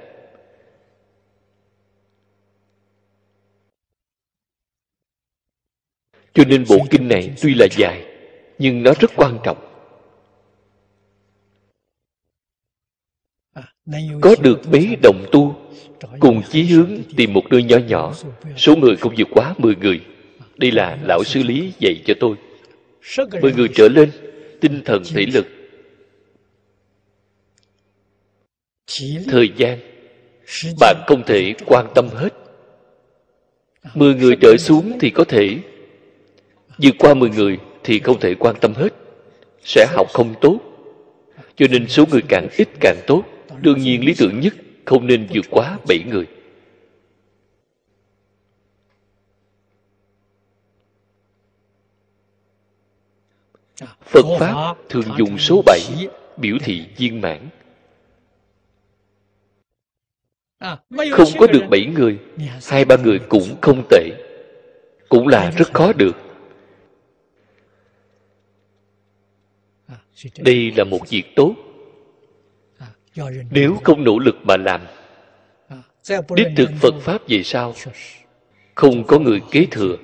cho 6.40 6.46
nên 6.46 6.66
bộ 6.70 6.78
kinh 6.90 7.08
này 7.08 7.32
tuy 7.42 7.54
là 7.54 7.68
dài, 7.78 8.06
nhưng 8.60 8.84
nó 8.84 8.94
rất 9.00 9.12
quan 9.16 9.38
trọng. 9.44 9.58
Có 14.22 14.36
được 14.42 14.60
mấy 14.72 14.98
đồng 15.04 15.26
tu, 15.32 15.56
cùng 16.20 16.42
chí 16.50 16.64
hướng 16.64 16.90
tìm 17.18 17.34
một 17.34 17.44
nơi 17.50 17.64
nhỏ 17.64 17.78
nhỏ, 17.78 18.14
số 18.58 18.76
người 18.76 18.96
không 18.96 19.14
vượt 19.18 19.28
quá 19.32 19.56
10 19.58 19.76
người. 19.76 20.02
Đây 20.58 20.72
là 20.72 20.98
lão 21.04 21.24
sư 21.24 21.44
lý 21.44 21.74
dạy 21.80 22.02
cho 22.06 22.14
tôi. 22.20 22.36
10 23.42 23.54
người 23.54 23.68
trở 23.76 23.88
lên, 23.88 24.12
tinh 24.62 24.82
thần 24.86 25.04
thể 25.14 25.26
lực. 25.34 25.48
Thời 29.28 29.50
gian 29.58 29.80
bạn 30.80 31.04
không 31.08 31.24
thể 31.26 31.54
quan 31.66 31.86
tâm 31.96 32.08
hết. 32.10 32.34
10 33.94 34.16
người 34.16 34.36
trở 34.42 34.58
xuống 34.58 34.98
thì 35.00 35.10
có 35.10 35.24
thể 35.24 35.58
vượt 36.82 36.96
qua 37.00 37.14
10 37.14 37.30
người 37.30 37.60
thì 37.84 38.00
không 38.00 38.20
thể 38.20 38.36
quan 38.36 38.56
tâm 38.62 38.74
hết. 38.74 38.90
Sẽ 39.64 39.88
học 39.90 40.08
không 40.14 40.36
tốt. 40.42 40.60
Cho 41.56 41.66
nên 41.72 41.88
số 41.88 42.06
người 42.12 42.22
càng 42.28 42.48
ít 42.58 42.68
càng 42.80 42.98
tốt. 43.08 43.24
Đương 43.62 43.80
nhiên 43.80 44.06
lý 44.06 44.14
tưởng 44.18 44.40
nhất 44.40 44.54
không 44.86 45.08
nên 45.08 45.28
vượt 45.34 45.46
quá 45.50 45.78
bảy 45.88 46.00
người. 46.08 46.26
Phật 54.02 54.26
pháp 54.40 54.78
thường 54.90 55.04
dùng 55.18 55.38
số 55.38 55.64
bảy, 55.66 55.82
biểu 56.38 56.58
thị 56.64 56.86
viên 56.98 57.22
mãn. 57.22 57.50
Không 61.12 61.30
có 61.40 61.48
được 61.48 61.64
bảy 61.70 61.86
người, 61.86 62.20
hai 62.68 62.86
ba 62.86 62.96
người 62.96 63.20
cũng 63.30 63.56
không 63.62 63.84
tệ. 63.90 64.10
Cũng 65.10 65.28
là 65.28 65.52
rất 65.52 65.74
khó 65.74 65.94
được. 65.94 66.29
Đây 70.38 70.72
là 70.78 70.84
một 70.84 71.10
việc 71.10 71.24
tốt. 71.36 71.56
Nếu 73.52 73.78
không 73.84 74.04
nỗ 74.04 74.20
lực 74.20 74.36
mà 74.44 74.58
làm, 74.58 74.82
đích 76.36 76.48
thực 76.58 76.70
phật 76.80 76.94
pháp 77.02 77.22
về 77.28 77.44
sau, 77.44 77.74
không 78.76 79.04
có 79.08 79.20
người 79.20 79.42
kế 79.52 79.68
thừa. 79.72 79.98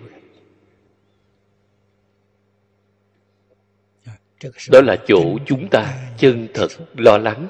Đó 4.71 4.81
là 4.81 4.95
chỗ 5.07 5.37
chúng 5.45 5.67
ta 5.69 6.13
chân 6.17 6.47
thật 6.53 6.67
lo 6.97 7.17
lắng. 7.17 7.47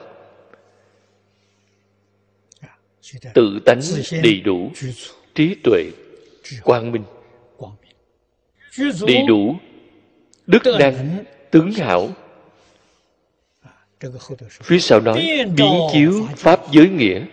Tự 3.34 3.60
tánh 3.66 3.80
đầy 4.24 4.42
đủ 4.42 4.72
trí 5.36 5.56
tuệ, 5.64 5.84
quang 6.64 6.92
minh. 6.92 7.04
Đầy 9.08 9.24
đủ 9.28 9.56
đức 10.48 10.64
năng, 10.80 11.24
tướng 11.52 11.72
hảo 11.72 12.10
phía 14.64 14.80
sau 14.80 15.00
nói 15.02 15.46
biến 15.58 15.80
chiếu 15.94 16.28
pháp 16.36 16.60
giới 16.72 16.90
nghĩa. 16.90 17.26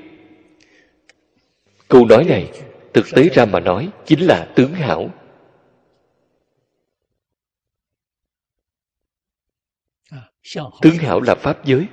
Câu 1.89 2.07
nói 2.07 2.25
này 2.25 2.51
thực 2.95 3.07
tế 3.15 3.29
ra 3.29 3.45
mà 3.45 3.61
nói 3.61 3.89
chính 4.07 4.21
là 4.21 4.53
tướng 4.57 4.75
hảo. 4.75 5.11
Tướng 10.83 10.97
hảo 10.99 11.21
là 11.21 11.35
pháp 11.35 11.65
giới. 11.65 11.87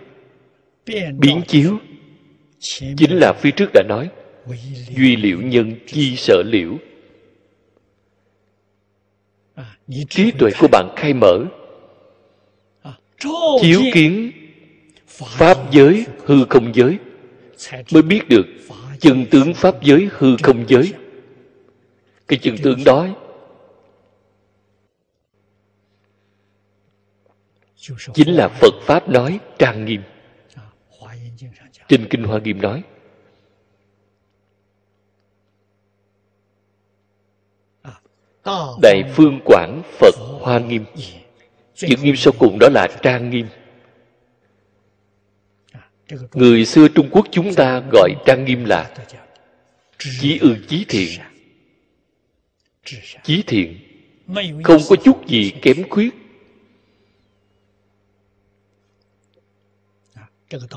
Biến 1.18 1.42
chiếu. 1.48 1.78
chính 2.98 3.12
là 3.12 3.34
phía 3.34 3.52
trước 3.52 3.70
đã 3.74 3.84
nói 3.88 4.10
duy 4.96 5.16
liễu 5.16 5.38
nhân 5.42 5.76
chi 5.88 6.16
sở 6.16 6.44
liễu. 6.46 6.78
Trí 10.10 10.32
tuệ 10.32 10.52
của 10.60 10.68
bạn 10.72 10.94
khai 10.96 11.14
mở. 11.14 11.46
Chiếu 13.62 13.82
kiến 13.94 14.32
pháp 15.28 15.72
giới 15.72 16.06
hư 16.26 16.46
không 16.50 16.76
giới. 16.76 16.98
Mới 17.92 18.02
biết 18.02 18.30
được 18.30 18.46
chân 19.00 19.26
tướng 19.32 19.54
pháp 19.54 19.84
giới 19.84 20.10
hư 20.12 20.38
không 20.44 20.66
giới. 20.68 20.94
Cái 22.28 22.40
chân 22.42 22.56
tướng 22.64 22.84
đó 22.84 23.08
chính 28.14 28.30
là 28.36 28.48
phật 28.48 28.74
pháp 28.82 29.10
nói 29.10 29.40
trang 29.60 29.86
nghiêm. 29.86 30.02
Trên 31.88 32.08
kinh 32.10 32.24
hoa 32.24 32.40
nghiêm 32.40 32.62
nói, 32.62 32.84
đại 38.82 39.04
phương 39.16 39.40
quảng 39.46 39.82
phật 40.00 40.16
hoa 40.18 40.60
nghiêm. 40.60 40.86
Chữ 41.76 41.88
nghiêm 42.02 42.16
sau 42.16 42.34
cùng 42.40 42.60
đó 42.60 42.70
là 42.70 42.88
trang 43.02 43.30
nghiêm 43.30 43.48
người 46.34 46.66
xưa 46.66 46.88
trung 46.88 47.10
quốc 47.12 47.28
chúng 47.32 47.54
ta 47.54 47.82
gọi 47.92 48.16
trang 48.26 48.46
nghiêm 48.46 48.66
là 48.66 48.96
chí 50.00 50.40
ư 50.40 50.56
chí 50.68 50.86
thiện. 50.90 51.20
Chí 53.24 53.44
thiện 53.48 53.78
không 54.64 54.82
có 54.90 54.96
chút 54.96 55.28
gì 55.28 55.54
kém 55.62 55.90
khuyết. 55.90 56.10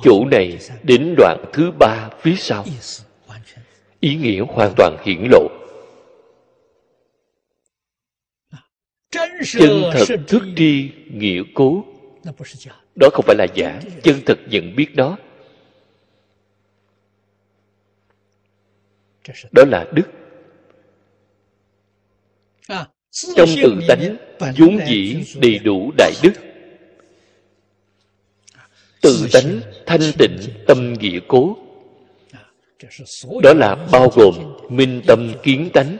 Chỗ 0.03 0.25
này 0.31 0.59
đến 0.83 1.15
đoạn 1.17 1.45
thứ 1.53 1.71
ba 1.79 2.11
phía 2.21 2.35
sau. 2.37 2.65
Ý 4.01 4.15
nghĩa 4.15 4.41
hoàn 4.49 4.73
toàn 4.77 4.97
hiển 5.05 5.29
lộ. 5.31 5.49
Chân 9.11 9.83
thật 9.93 10.17
thức 10.29 10.43
tri, 10.57 10.91
nghĩa 11.11 11.43
cố 11.55 11.92
đó 12.95 13.09
không 13.13 13.25
phải 13.27 13.37
là 13.37 13.47
giả, 13.55 13.81
chân 14.03 14.21
thực 14.27 14.39
nhận 14.51 14.77
biết 14.77 14.95
đó. 14.95 15.19
Đó 19.53 19.65
là 19.67 19.87
đức. 19.93 20.09
Trong 23.37 23.49
tự 23.63 23.81
tánh, 23.89 24.17
vốn 24.59 24.79
dĩ 24.89 25.25
đầy 25.41 25.59
đủ 25.59 25.93
đại 25.97 26.13
đức. 26.23 26.33
Tự 29.01 29.29
tánh, 29.33 29.61
thanh 29.87 30.01
tịnh, 30.19 30.39
tâm 30.67 30.93
nghĩa 30.93 31.19
cố. 31.29 31.57
Đó 33.43 33.55
là 33.55 33.89
bao 33.93 34.09
gồm 34.09 34.35
minh 34.69 35.03
tâm 35.07 35.33
kiến 35.43 35.71
tánh. 35.75 35.97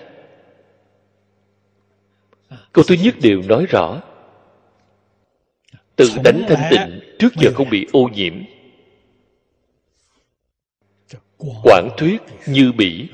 Câu 2.73 2.85
thứ 2.89 2.95
nhất 3.03 3.15
đều 3.23 3.43
nói 3.43 3.67
rõ 3.69 4.03
tự 5.97 6.09
tánh 6.25 6.43
thanh 6.49 6.71
tịnh 6.71 7.01
trước 7.19 7.35
giờ 7.37 7.51
không 7.55 7.71
bị 7.71 7.87
ô 7.93 8.09
nhiễm. 8.15 8.35
Quảng 11.63 11.89
thuyết 11.97 12.21
như 12.47 12.73
bỉ 12.73 13.09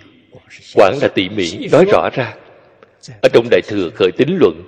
quảng 0.75 0.99
là 1.03 1.09
tỉ 1.09 1.29
mỉ 1.29 1.69
nói 1.73 1.85
rõ 1.85 2.11
ra. 2.13 2.37
Ở 3.23 3.29
trong 3.33 3.49
đại 3.51 3.61
thừa 3.69 3.91
khởi 3.95 4.11
tính 4.17 4.37
luận. 4.41 4.63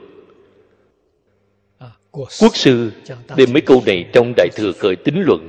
Quốc 2.10 2.56
sư 2.56 2.92
đem 3.36 3.52
mấy 3.52 3.60
câu 3.60 3.82
này 3.86 4.04
trong 4.12 4.32
đại 4.36 4.48
thừa 4.56 4.72
khởi 4.72 4.96
tính 4.96 5.22
luận 5.26 5.48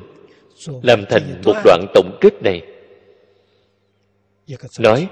làm 0.83 1.05
thành 1.09 1.41
một 1.45 1.55
đoạn 1.63 1.85
tổng 1.93 2.17
kết 2.21 2.33
này. 2.43 2.61
Nói 4.79 5.07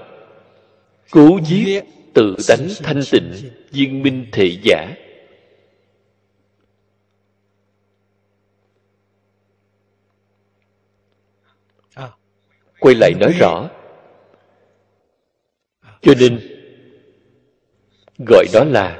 cố 1.10 1.38
giết 1.46 1.84
tự 2.14 2.36
tánh 2.48 2.68
thanh 2.82 3.00
tịnh 3.10 3.32
viên 3.70 4.02
minh 4.02 4.26
thể 4.32 4.56
giả 4.62 4.94
quay 12.80 12.94
lại 12.94 13.12
nói 13.20 13.32
rõ. 13.38 13.70
Cho 16.02 16.12
nên, 16.20 16.40
gọi 18.26 18.46
đó 18.52 18.64
là 18.64 18.98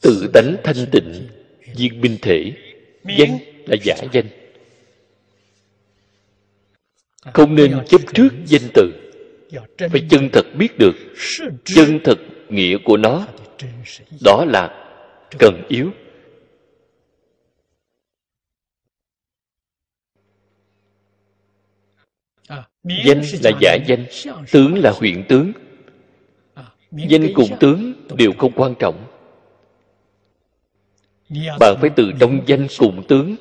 tự 0.00 0.30
tánh 0.34 0.56
thanh 0.64 0.86
tịnh, 0.92 1.28
viên 1.76 2.00
minh 2.00 2.16
thể. 2.22 2.52
Danh 3.18 3.38
là 3.66 3.76
giả 3.84 3.94
danh. 4.12 4.26
Không 7.32 7.54
nên 7.54 7.84
chấp 7.88 8.00
trước 8.14 8.28
danh 8.46 8.70
từ. 8.74 8.92
Phải 9.78 10.06
chân 10.10 10.28
thật 10.32 10.46
biết 10.58 10.78
được. 10.78 10.92
Chân 11.64 12.00
thật 12.04 12.18
nghĩa 12.48 12.76
của 12.84 12.96
nó. 12.96 13.26
Đó 14.24 14.44
là 14.48 14.88
cần 15.38 15.62
yếu. 15.68 15.90
Danh 22.84 23.22
là 23.42 23.50
giả 23.60 23.76
danh, 23.86 24.06
tướng 24.52 24.78
là 24.78 24.90
huyện 24.90 25.24
tướng. 25.28 25.52
Danh 26.92 27.26
cùng 27.34 27.48
tướng 27.60 27.92
đều 28.16 28.32
không 28.38 28.52
quan 28.56 28.74
trọng. 28.78 29.06
Bạn 31.60 31.76
phải 31.80 31.90
từ 31.96 32.12
trong 32.20 32.40
danh 32.46 32.66
cùng 32.78 33.02
tướng. 33.08 33.36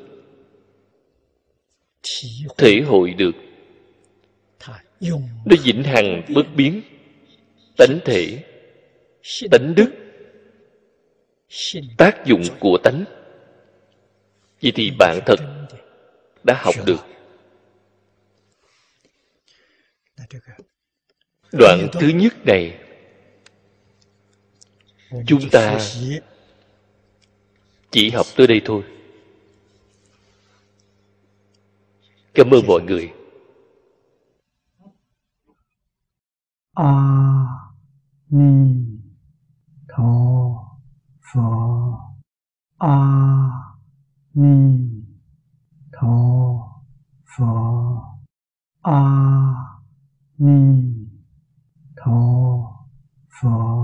Thể 2.58 2.82
hội 2.86 3.14
được. 3.14 3.36
Nó 5.46 5.56
vĩnh 5.64 5.84
hằng 5.84 6.22
bất 6.36 6.46
biến. 6.56 6.82
Tánh 7.78 8.00
thể, 8.06 8.44
tánh 9.52 9.76
đức, 9.76 9.92
tác 11.98 12.26
dụng 12.26 12.42
của 12.60 12.78
tánh. 12.84 13.04
Vậy 14.62 14.72
thì 14.76 14.92
bạn 15.00 15.20
thật 15.26 15.40
đã 16.44 16.62
học 16.64 16.76
được. 16.86 17.11
đoạn 21.52 21.88
thứ 21.94 22.08
nhất 22.08 22.34
này, 22.46 22.80
chúng 25.28 25.50
ta 25.52 25.80
chỉ 27.92 28.10
học 28.10 28.26
tới 28.36 28.48
đây 28.48 28.62
thôi. 28.66 28.84
Cảm 32.34 32.50
ơn 32.52 32.68
mọi 32.68 32.82
người. 32.82 33.14
A 36.74 36.94
ni 38.30 38.76
tho 39.88 40.56
pho. 41.34 42.16
A 42.78 42.98
ni 44.34 44.80
tho 45.92 46.18
pho. 47.38 48.22
A 48.82 49.51
ni 50.46 50.60
tho 51.98 52.20
phật 53.42 53.81